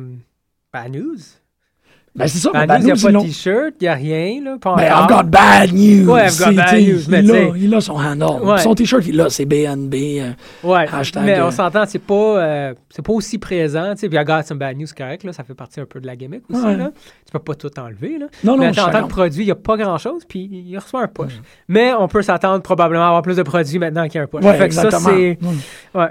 Bad 0.73 0.93
News. 0.93 1.17
Ben, 2.17 2.27
c'est 2.29 2.39
ça, 2.39 2.51
Bad 2.51 2.67
Bad 2.69 2.83
News, 2.83 2.89
il 2.89 2.93
n'y 2.95 2.99
a 2.99 3.13
pas 3.13 3.19
de 3.19 3.27
t-shirt, 3.27 3.75
il 3.81 3.85
n'y 3.85 3.89
a 3.89 3.95
rien, 3.95 4.41
là. 4.43 4.57
Pas 4.59 4.75
Ben, 4.77 4.85
I've 4.91 5.09
got 5.09 5.23
bad 5.25 5.73
news. 5.73 6.11
Ouais, 6.11 6.27
I've 6.29 6.39
got 6.39 6.53
bad 6.55 6.75
news, 6.81 7.01
mais 7.09 7.21
il, 7.23 7.31
a, 7.31 7.57
il 7.57 7.75
a 7.75 7.81
son 7.81 7.95
handle. 7.95 8.43
Ouais. 8.43 8.59
Son 8.59 8.75
t-shirt, 8.75 9.05
il 9.07 9.17
l'a, 9.17 9.29
c'est 9.29 9.45
BNB. 9.45 9.95
euh, 9.95 10.33
Ouais, 10.65 10.87
Hashtag, 10.91 11.25
mais 11.25 11.39
euh, 11.39 11.47
on 11.49 11.51
s'entend, 11.51 11.85
c'est 11.87 11.99
pas, 11.99 12.15
euh, 12.15 12.75
c'est 12.89 13.03
pas 13.05 13.13
aussi 13.13 13.39
présent. 13.39 13.93
Puis 13.97 14.09
I 14.11 14.25
got 14.25 14.43
some 14.45 14.59
bad 14.59 14.77
news, 14.79 14.87
correct, 14.97 15.25
là, 15.25 15.33
ça 15.33 15.45
fait 15.45 15.55
partie 15.55 15.79
un 15.81 15.85
peu 15.87 16.01
de 16.01 16.07
la 16.07 16.17
gimmick 16.17 16.43
aussi. 16.51 16.63
Ouais. 16.65 16.77
Là. 16.77 16.91
Tu 17.27 17.33
peux 17.33 17.39
pas 17.39 17.55
tout 17.55 17.71
enlever. 17.79 18.19
Là. 18.19 18.27
Non, 18.45 18.53
non, 18.57 18.71
mais 18.71 18.81
en 18.81 18.91
tant 18.91 19.03
que 19.03 19.09
produit, 19.09 19.43
il 19.43 19.47
n'y 19.47 19.53
a 19.53 19.57
pas 19.57 19.77
grand-chose, 19.77 20.23
puis 20.29 20.49
il 20.51 20.79
reçoit 20.79 21.03
un 21.03 21.09
push. 21.09 21.35
Mais 21.69 21.93
on 21.93 22.09
peut 22.09 22.23
s'attendre 22.23 22.63
probablement 22.63 23.05
à 23.05 23.09
avoir 23.09 23.23
plus 23.23 23.37
de 23.37 23.43
produits 23.43 23.79
maintenant 23.79 24.05
qu'il 24.07 24.15
y 24.15 24.19
a 24.19 24.23
un 24.23 24.27
push. 24.27 24.43
Ouais, 24.45 24.55
Fait 24.57 24.69
que 24.69 24.75
ça, 24.75 24.85
exactement. 24.85 25.11
c'est. 25.15 25.39
Mm. 25.41 25.99
Ouais. 26.01 26.09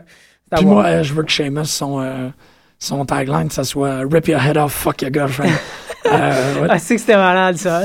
Puis 0.56 0.66
moi, 0.66 0.86
euh, 0.86 1.04
je 1.04 1.14
veux 1.14 1.24
que 1.24 1.32
Seamus, 1.32 1.66
son, 1.66 2.00
euh, 2.00 2.30
son 2.78 3.04
tagline, 3.06 3.50
ça 3.50 3.64
soit 3.64 4.02
Rip 4.10 4.28
your 4.28 4.40
head 4.40 4.58
off, 4.58 4.74
fuck 4.74 5.02
your 5.02 5.12
girlfriend. 5.12 5.50
Euh, 6.12 6.62
ouais. 6.62 6.68
Ah, 6.70 6.80
c'est 6.80 6.96
que 6.96 7.02
c'était 7.02 7.16
malade, 7.18 7.58
ça. 7.58 7.82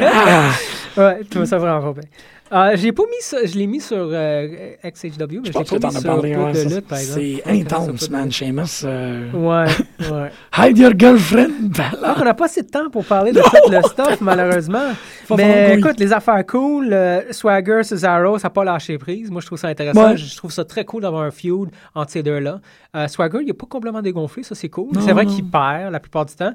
Ah, 0.00 0.50
ouais, 0.96 1.18
je 1.22 1.28
trouve 1.28 1.44
ça 1.44 1.58
vraiment 1.58 1.92
pas 1.92 2.00
bien. 2.00 2.10
Euh, 2.52 2.72
j'ai 2.74 2.90
pas 2.90 3.04
mis 3.04 3.20
ça, 3.20 3.36
je 3.44 3.56
l'ai 3.56 3.68
mis 3.68 3.80
sur 3.80 3.96
euh, 3.96 4.48
XHW, 4.82 4.88
mais 4.90 5.52
je 5.52 5.58
l'ai 5.58 5.78
pas 5.78 5.88
mis 5.88 5.92
sur 5.94 6.02
parlé. 6.02 6.34
Ouais, 6.36 6.52
de 6.52 6.74
lutte, 6.74 6.88
par 6.88 6.98
exemple. 6.98 7.20
C'est 7.20 7.42
intense, 7.48 8.10
man. 8.10 8.32
Seamus. 8.32 8.82
euh, 8.84 9.30
Ouais, 9.32 9.70
ouais. 10.10 10.30
Hide 10.58 10.78
your 10.78 10.92
girlfriend. 10.98 11.78
Là, 11.78 12.16
on 12.20 12.24
n'a 12.24 12.34
pas 12.34 12.46
assez 12.46 12.62
de 12.62 12.68
temps 12.68 12.90
pour 12.90 13.04
parler 13.04 13.30
de 13.30 13.40
tout 13.40 13.70
le 13.70 13.80
stuff, 13.82 14.20
malheureusement. 14.20 14.88
Faut 15.26 15.36
Mais 15.36 15.78
écoute, 15.78 16.00
les 16.00 16.12
affaires 16.12 16.44
cool, 16.44 16.92
euh, 16.92 17.20
Swagger, 17.32 17.84
Cesaro, 17.84 18.36
ça 18.38 18.48
n'a 18.48 18.50
pas 18.50 18.64
lâché 18.64 18.98
prise. 18.98 19.30
Moi, 19.30 19.40
je 19.40 19.46
trouve 19.46 19.58
ça 19.58 19.68
intéressant. 19.68 20.10
Ouais. 20.10 20.16
Je 20.16 20.36
trouve 20.36 20.50
ça 20.50 20.64
très 20.64 20.84
cool 20.84 21.02
d'avoir 21.02 21.22
un 21.22 21.30
feud 21.30 21.68
entre 21.94 22.10
ces 22.10 22.24
deux-là. 22.24 22.60
Swagger, 23.06 23.38
il 23.42 23.46
n'est 23.46 23.52
pas 23.52 23.66
complètement 23.66 24.02
dégonflé, 24.02 24.42
ça, 24.42 24.56
c'est 24.56 24.68
cool. 24.68 24.90
C'est 25.00 25.12
vrai 25.12 25.24
qu'il 25.26 25.44
perd 25.48 25.92
la 25.92 26.00
plupart 26.00 26.26
du 26.26 26.34
temps. 26.34 26.52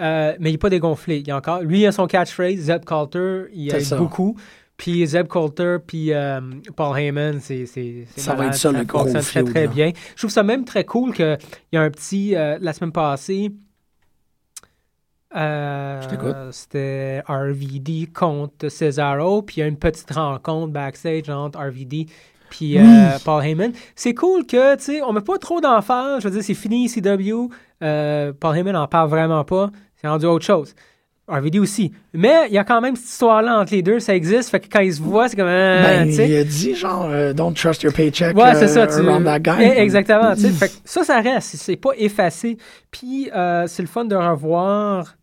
Euh, 0.00 0.34
mais 0.40 0.50
il 0.50 0.52
n'est 0.54 0.58
pas 0.58 0.70
dégonflé. 0.70 1.18
Il 1.18 1.28
y 1.28 1.30
a 1.30 1.36
encore, 1.36 1.62
lui, 1.62 1.80
il 1.80 1.86
a 1.86 1.92
son 1.92 2.06
catchphrase, 2.06 2.56
Zeb 2.56 2.84
Coulter, 2.84 3.44
il 3.52 3.74
aide 3.74 3.82
ça. 3.82 3.96
beaucoup. 3.96 4.36
Puis 4.76 5.06
Zeb 5.06 5.28
Coulter, 5.28 5.76
puis 5.86 6.12
euh, 6.12 6.40
Paul 6.74 6.98
Heyman, 6.98 7.40
c'est 7.40 7.66
Ça 8.16 8.34
va 8.34 8.46
être 8.46 8.54
ça, 8.54 8.72
le 8.72 8.84
gros 8.84 9.04
très, 9.04 9.44
très 9.44 9.68
bien. 9.68 9.92
Je 10.14 10.20
trouve 10.20 10.30
ça 10.30 10.42
même 10.42 10.64
très 10.64 10.84
cool 10.84 11.14
qu'il 11.14 11.38
y 11.72 11.76
a 11.76 11.82
un 11.82 11.90
petit, 11.90 12.34
euh, 12.34 12.58
la 12.60 12.72
semaine 12.72 12.90
passée, 12.90 13.52
euh, 15.36 16.00
Je 16.02 16.08
t'écoute. 16.08 16.36
C'était 16.52 17.22
RVD 17.26 18.08
contre 18.12 18.68
Cesaro, 18.68 19.42
puis 19.42 19.56
il 19.56 19.60
y 19.60 19.62
a 19.62 19.66
une 19.66 19.78
petite 19.78 20.10
rencontre 20.12 20.72
backstage 20.72 21.28
entre 21.28 21.58
RVD 21.58 22.06
puis 22.56 22.78
euh. 22.78 22.82
Paul 23.24 23.44
Heyman. 23.44 23.72
C'est 23.96 24.14
cool 24.14 24.46
que, 24.46 24.76
tu 24.76 24.84
sais, 24.84 25.02
on 25.02 25.12
met 25.12 25.20
pas 25.20 25.38
trop 25.38 25.60
d'emphase. 25.60 26.22
Je 26.22 26.28
veux 26.28 26.34
dire, 26.34 26.44
c'est 26.44 26.54
fini, 26.54 26.88
CW. 26.88 27.50
Euh, 27.82 28.32
Paul 28.38 28.56
Heyman 28.56 28.74
n'en 28.74 28.86
parle 28.86 29.08
vraiment 29.08 29.44
pas. 29.44 29.70
C'est 29.96 30.06
rendu 30.06 30.26
autre 30.26 30.44
chose. 30.44 30.74
RVD 31.26 31.58
aussi. 31.58 31.90
Mais 32.12 32.46
il 32.48 32.54
y 32.54 32.58
a 32.58 32.64
quand 32.64 32.82
même 32.82 32.96
cette 32.96 33.08
histoire-là 33.08 33.58
entre 33.58 33.72
les 33.72 33.82
deux, 33.82 33.98
ça 33.98 34.14
existe. 34.14 34.50
Fait 34.50 34.60
que 34.60 34.68
quand 34.70 34.80
ils 34.80 34.94
se 34.94 35.00
voient, 35.00 35.28
c'est 35.28 35.36
comme. 35.36 35.46
euh, 35.48 35.82
ben, 35.82 36.08
il 36.08 36.36
a 36.36 36.44
dit 36.44 36.74
genre, 36.74 37.06
euh, 37.10 37.32
don't 37.32 37.54
trust 37.54 37.82
your 37.82 37.94
paycheck 37.94 38.36
Ouais, 38.36 38.54
c'est 38.54 38.64
euh, 38.78 38.86
ça. 38.86 38.86
Tu... 38.86 39.24
that 39.24 39.38
guy. 39.40 39.62
Eh, 39.62 39.80
Exactement. 39.80 40.32
Mm. 40.32 40.36
Fait 40.36 40.68
que 40.68 40.74
ça, 40.84 41.02
ça 41.02 41.20
reste. 41.20 41.56
C'est- 41.56 41.76
pas 41.76 41.92
effacé. 41.96 42.58
Puis, 42.90 43.30
c'est 43.66 43.82
le 43.82 43.88
fun 43.88 44.04
de 44.04 44.14
revoir, 44.14 45.16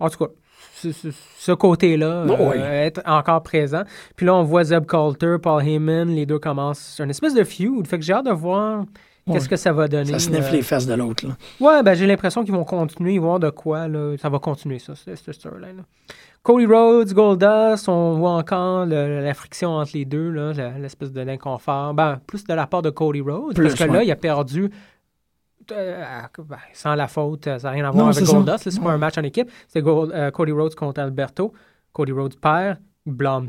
en 0.00 0.10
tout 0.10 0.18
cas, 0.18 0.32
ce, 0.80 1.52
côté-là, 1.52 2.24
Oh, 2.28 2.52
euh, 2.54 2.82
être 2.84 3.00
encore 3.06 3.42
présent. 3.42 3.82
Puis 4.16 4.26
là, 4.26 4.34
on 4.34 4.42
voit 4.42 4.64
Zeb 4.64 4.86
Coulter, 4.86 5.36
Paul 5.42 5.62
Heyman, 5.66 6.08
les 6.08 6.26
deux 6.26 6.38
commencent. 6.38 6.94
C'est 6.96 7.02
une 7.04 7.10
espèce 7.10 7.34
de 7.34 7.44
feud. 7.44 7.86
Fait 7.86 7.98
que 7.98 8.04
j'ai 8.04 8.12
hâte 8.12 8.26
de 8.26 8.30
voir 8.32 8.84
qu'est-ce 9.30 9.48
que 9.48 9.56
ça 9.56 9.72
va 9.72 9.88
donner. 9.88 10.12
Ça 10.12 10.18
sniffe 10.18 10.48
euh, 10.48 10.52
les 10.56 10.62
fesses 10.62 10.86
de 10.86 10.94
l'autre. 10.94 11.24
Ouais, 11.60 11.82
ben 11.82 11.94
j'ai 11.94 12.06
l'impression 12.06 12.44
qu'ils 12.44 12.54
vont 12.54 12.64
continuer, 12.64 13.14
ils 13.14 13.20
vont 13.20 13.26
voir 13.28 13.40
de 13.40 13.50
quoi, 13.50 13.88
là. 13.88 14.16
Ça 14.20 14.28
va 14.28 14.38
continuer, 14.38 14.78
ça, 14.78 14.92
cette 14.94 15.32
storyline-là. 15.32 15.82
Cody 16.42 16.66
Rhodes, 16.66 17.12
Goldust, 17.12 17.88
on 17.88 18.12
voit 18.12 18.30
encore 18.30 18.86
le- 18.86 19.20
la 19.20 19.34
friction 19.34 19.70
entre 19.70 19.90
les 19.94 20.04
deux, 20.04 20.30
l'espèce 20.80 21.10
de 21.10 21.20
l'inconfort. 21.22 21.92
Ben, 21.92 22.20
plus 22.24 22.44
de 22.44 22.54
la 22.54 22.68
part 22.68 22.82
de 22.82 22.90
Cody 22.90 23.20
Rhodes, 23.20 23.56
Plus, 23.56 23.66
parce 23.70 23.80
que 23.80 23.92
là, 23.92 24.04
il 24.04 24.10
a 24.12 24.16
perdu 24.16 24.70
ben, 25.68 26.58
sans 26.72 26.94
la 26.94 27.08
faute, 27.08 27.46
euh, 27.46 27.58
ça 27.58 27.68
n'a 27.68 27.72
rien 27.74 27.84
à 27.84 27.90
voir 27.90 28.04
Non, 28.06 28.10
avec 28.10 28.20
là, 28.46 28.58
C'est 28.58 28.80
pas 28.80 28.90
un 28.92 28.98
match 28.98 29.18
en 29.18 29.22
équipe. 29.22 29.50
C'est 29.68 29.84
euh, 29.86 30.30
Cody 30.30 30.52
Rhodes 30.52 30.74
contre 30.74 31.00
Alberto. 31.00 31.52
Cody 31.92 32.12
Rhodes 32.12 32.36
perd, 32.40 32.78
blâme 33.04 33.48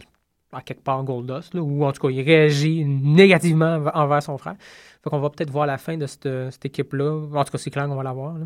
à 0.52 0.62
quelque 0.62 0.82
part 0.84 1.04
Goldust, 1.04 1.54
là, 1.54 1.62
ou 1.62 1.84
en 1.84 1.92
tout 1.92 2.02
cas, 2.08 2.10
il 2.10 2.22
réagit 2.22 2.86
négativement 2.86 3.76
env- 3.76 3.92
envers 3.94 4.24
son 4.24 4.38
frère. 4.38 4.56
Fait 5.04 5.10
qu'on 5.10 5.20
va 5.20 5.30
peut-être 5.30 5.52
voir 5.52 5.66
la 5.68 5.78
fin 5.78 5.98
de 5.98 6.06
cette, 6.08 6.28
cette 6.52 6.66
équipe-là. 6.66 7.12
En 7.34 7.44
tout 7.44 7.52
cas, 7.52 7.58
c'est 7.58 7.70
clair 7.70 7.88
qu'on 7.88 7.96
va 7.96 8.04
la 8.04 8.14
voir. 8.14 8.38
là. 8.38 8.46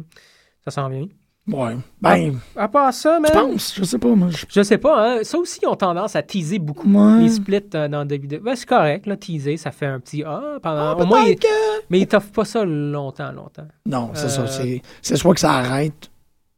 Ça 0.66 0.72
s'en 0.72 0.90
vient. 0.90 1.08
Ouais. 1.48 1.76
Ben, 2.02 2.40
À 2.56 2.68
part 2.68 2.94
ça, 2.94 3.18
je 3.18 3.22
man, 3.22 3.32
pense, 3.52 3.74
je 3.76 3.84
sais 3.84 3.98
pas, 3.98 4.10
moi. 4.10 4.30
je- 4.30 4.46
je 4.48 4.62
sais 4.62 4.78
pas, 4.78 5.16
hein, 5.18 5.20
ça 5.24 5.38
aussi, 5.40 5.60
ils 5.64 5.68
ont 5.68 5.76
tendance 5.76 6.16
à 6.16 6.22
teaser 6.22 6.60
beaucoup. 6.60 6.88
Ouais. 6.88 7.24
Les 7.24 7.30
splits 7.30 7.64
euh, 7.74 7.88
dans 7.88 8.06
WWE. 8.06 8.40
Ben, 8.44 8.56
c'est 8.56 8.68
correct, 8.68 9.08
là, 9.08 9.18
teaser, 9.18 9.58
ça 9.58 9.72
fait 9.72 9.88
un 9.88 10.00
petit 10.00 10.24
Ah, 10.24 10.58
pendant. 10.62 10.82
Ah, 10.92 10.96
au 10.98 11.06
moins, 11.06 11.24
peut-être 11.24 11.44
ils- 11.44 11.48
que- 11.48 11.86
mais 11.90 12.00
ils 12.02 12.08
t'offrent 12.08 12.32
pas 12.32 12.46
ça 12.46 12.64
longtemps, 12.64 13.32
longtemps. 13.32 13.68
Non, 13.88 14.12
c'est 14.14 14.26
Euh, 14.26 14.30
ça. 14.30 14.48
c'est- 14.48 14.82
C'est 15.02 15.16
soit 15.18 15.34
que 15.34 15.40
ça 15.40 15.54
arrête 15.54 16.10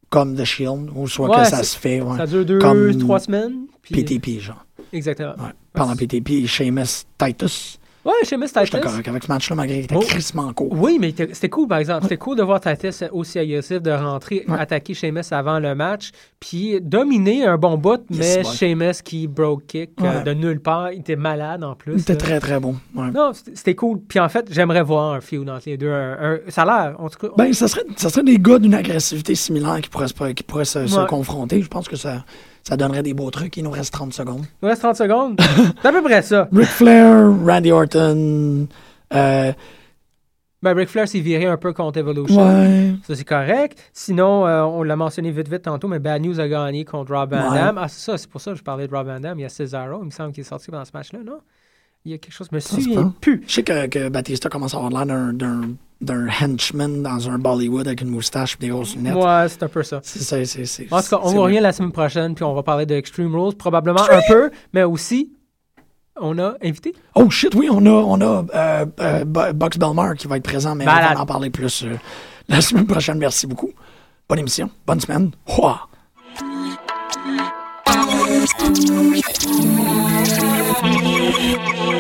comme 0.10 0.36
The 0.36 0.44
Shield, 0.44 0.90
ou 0.96 1.08
soit 1.08 1.30
Ouais, 1.30 1.44
que 1.44 1.48
ça 1.50 1.64
se 1.64 1.78
fait 1.78 2.02
ouais, 2.02 2.18
Ça 2.18 2.28
dure 2.28 2.46
deux, 2.46 2.60
Comme 2.60 2.96
trois 3.00 3.20
semaines. 3.20 3.66
puis- 3.82 3.96
PTP, 3.96 4.40
genre. 4.40 4.66
Exactement. 4.92 5.32
Ouais. 5.40 5.52
Pendant 5.74 5.96
PTP, 5.96 6.46
Sheamus, 6.46 7.06
Titus. 7.18 7.80
Ouais, 8.06 8.12
chez 8.26 8.36
Miss 8.36 8.50
J'étais 8.54 8.66
Titus. 8.66 8.82
correct 8.92 9.08
avec 9.08 9.24
ce 9.24 9.28
match-là, 9.32 9.56
malgré 9.56 9.76
qu'il 9.78 9.86
était 9.86 9.96
Oh. 9.96 10.02
crissement 10.02 10.52
court. 10.52 10.68
Oui, 10.74 10.98
mais 11.00 11.14
c'était 11.32 11.48
cool, 11.50 11.70
par 11.70 11.78
exemple. 11.78 12.04
C'était 12.04 12.18
cool 12.18 12.36
de 12.36 12.44
voir 12.44 12.60
Titus 12.60 13.02
aussi 13.14 13.40
agressif, 13.40 13.82
de 13.82 13.92
rentrer, 13.92 14.44
Ouais. 14.48 14.60
attaquer 14.60 14.94
Sheamus 14.94 15.22
avant 15.32 15.60
le 15.60 15.74
match, 15.74 16.12
puis 16.40 16.82
dominer 16.82 17.46
un 17.46 17.58
bon 17.58 17.78
bout, 17.78 18.02
Yes, 18.10 18.20
mais 18.38 18.44
boy. 18.44 18.54
Sheamus 18.56 19.02
qui 19.06 19.28
broke 19.28 19.66
kick 19.68 19.92
euh, 20.02 20.22
de 20.24 20.34
nulle 20.34 20.60
part. 20.60 20.92
Il 20.92 21.00
était 21.00 21.16
malade 21.16 21.64
en 21.64 21.76
plus. 21.76 21.94
Il 21.94 22.02
était 22.02 22.14
là. 22.14 22.20
très, 22.20 22.40
très 22.42 22.60
bon. 22.60 22.76
ouais. 22.96 23.10
Non, 23.12 23.32
c'était 23.34 23.76
cool. 23.76 24.02
Puis 24.06 24.20
en 24.20 24.28
fait, 24.28 24.48
j'aimerais 24.52 24.84
voir 24.84 25.14
un 25.14 25.22
feud 25.22 25.48
entre 25.50 25.64
les 25.70 25.78
deux. 25.78 25.92
un- 25.92 26.18
un- 26.34 26.40
ça 26.50 26.64
a 26.64 26.66
l'air, 26.66 26.96
en 27.00 27.10
tout 27.10 27.20
cas. 27.28 27.34
Ben, 27.38 27.54
ça 27.54 27.68
serait, 27.70 27.84
ça 27.96 28.10
serait 28.10 28.24
des 28.24 28.38
gars 28.38 28.60
d'une 28.60 28.74
agressivité 28.74 29.34
similaire 29.36 29.80
qui 29.82 29.90
pourraient 29.90 30.08
se, 30.10 30.32
qui 30.34 30.44
pourraient 30.44 30.66
se, 30.66 31.06
confronter. 31.08 31.62
Je 31.62 31.68
pense 31.70 31.88
que 31.88 31.96
ça, 31.96 32.26
ça 32.64 32.78
donnerait 32.78 33.04
des 33.04 33.14
beaux 33.14 33.30
trucs. 33.32 33.58
Il 33.58 33.64
nous 33.64 33.72
reste 33.72 33.94
30 33.94 34.14
secondes. 34.14 34.46
Il 34.46 34.64
nous 34.64 34.70
reste 34.70 34.82
30 34.82 34.96
secondes? 34.96 35.40
C'est 35.82 35.88
à 35.88 35.92
peu 35.92 36.02
près 36.02 36.22
ça. 36.22 36.48
Ric 36.54 36.68
Flair, 36.68 37.32
Randy 37.46 37.72
Orton. 37.72 38.68
Euh, 39.14 39.52
Ben, 40.62 40.74
Ric 40.74 40.88
Flair 40.90 41.08
s'est 41.10 41.20
viré 41.20 41.46
un 41.46 41.58
peu 41.58 41.74
contre 41.74 42.00
Evolution. 42.00 42.42
ouais. 42.42 42.94
Ça, 43.06 43.16
c'est 43.16 43.26
correct. 43.26 43.78
Sinon, 43.92 44.48
euh, 44.48 44.62
on 44.64 44.82
l'a 44.84 44.96
mentionné 44.96 45.30
vite, 45.32 45.50
vite 45.50 45.64
tantôt, 45.64 45.90
mais 45.90 46.00
Bad 46.00 46.22
News 46.22 46.40
a 46.40 46.48
gagné 46.48 46.86
contre 46.86 47.14
Rob 47.14 47.32
Van 47.32 47.52
Ouais. 47.52 47.58
Damme. 47.60 47.78
Ah, 47.82 47.88
c'est 47.90 48.00
ça, 48.12 48.18
c'est 48.18 48.30
pour 48.30 48.40
ça 48.40 48.52
que 48.52 48.58
je 48.58 48.64
parlais 48.64 48.88
de 48.88 48.96
Rob 48.96 49.08
Van 49.08 49.20
Damme. 49.20 49.40
Il 49.40 49.42
y 49.42 49.46
a 49.46 49.50
Cesaro, 49.50 50.00
il 50.02 50.06
me 50.06 50.12
semble 50.12 50.32
qu'il 50.32 50.42
est 50.42 50.48
sorti 50.48 50.72
dans 50.72 50.86
ce 50.86 50.92
match-là, 50.94 51.20
non? 51.26 51.40
Il 52.06 52.12
y 52.12 52.16
a 52.16 52.18
quelque 52.18 52.34
chose, 52.34 52.50
souviens 52.60 53.04
peut. 53.04 53.10
plus. 53.22 53.44
Je 53.48 53.54
sais 53.54 53.64
que, 53.64 53.88
que 53.88 54.10
Batista 54.10 54.50
commence 54.50 54.74
à 54.74 54.78
avoir 54.78 54.92
l'air 54.92 55.06
d'un- 55.06 55.34
d'un 55.34 55.62
d'un 56.02 56.28
henchman 56.28 57.02
dans 57.02 57.30
un 57.30 57.40
Bollywood 57.40 57.88
avec 57.88 58.02
une 58.02 58.10
moustache 58.10 58.56
et 58.56 58.58
des 58.60 58.68
grosses 58.68 58.94
lunettes. 58.94 59.16
Ouais, 59.16 59.46
c'est 59.48 59.64
un 59.64 59.70
peu 59.70 59.84
ça. 59.84 60.02
C'est 60.04 60.20
ça, 60.20 60.44
c'est. 60.44 60.66
c'est- 60.66 60.92
En 60.92 61.02
tout 61.02 61.08
cas, 61.12 61.20
on 61.24 61.30
vrai. 61.30 61.38
revenir 61.40 61.62
la 61.62 61.72
semaine 61.72 61.94
prochaine, 61.94 62.36
puis 62.36 62.44
on 62.44 62.54
va 62.54 62.62
parler 62.62 62.86
de 62.86 62.94
Extreme 62.94 63.34
Rules, 63.34 63.56
probablement 63.56 64.04
un 64.12 64.20
peu, 64.28 64.52
mais 64.74 64.84
aussi, 64.84 65.32
on 66.20 66.38
a 66.40 66.56
invité. 66.62 66.94
Oh 67.16 67.30
shit, 67.30 67.56
oui, 67.56 67.70
on 67.72 67.86
a, 67.86 67.90
on 67.90 68.20
a 68.20 68.46
euh, 68.54 68.86
euh, 69.00 69.24
Bucks 69.54 69.78
Belmar 69.78 70.16
qui 70.16 70.28
va 70.28 70.36
être 70.36 70.44
présent, 70.44 70.76
mais 70.76 70.84
Malade. 70.84 71.12
on 71.12 71.16
va 71.16 71.22
en 71.22 71.26
parler 71.26 71.50
plus 71.50 71.84
euh, 71.86 71.96
la 72.50 72.60
semaine 72.60 72.86
prochaine. 72.86 73.18
Merci 73.18 73.48
beaucoup. 73.48 73.72
Bonne 74.28 74.40
émission, 74.40 74.70
bonne 74.86 75.00
semaine. 75.00 75.32
Ouah. 75.58 75.88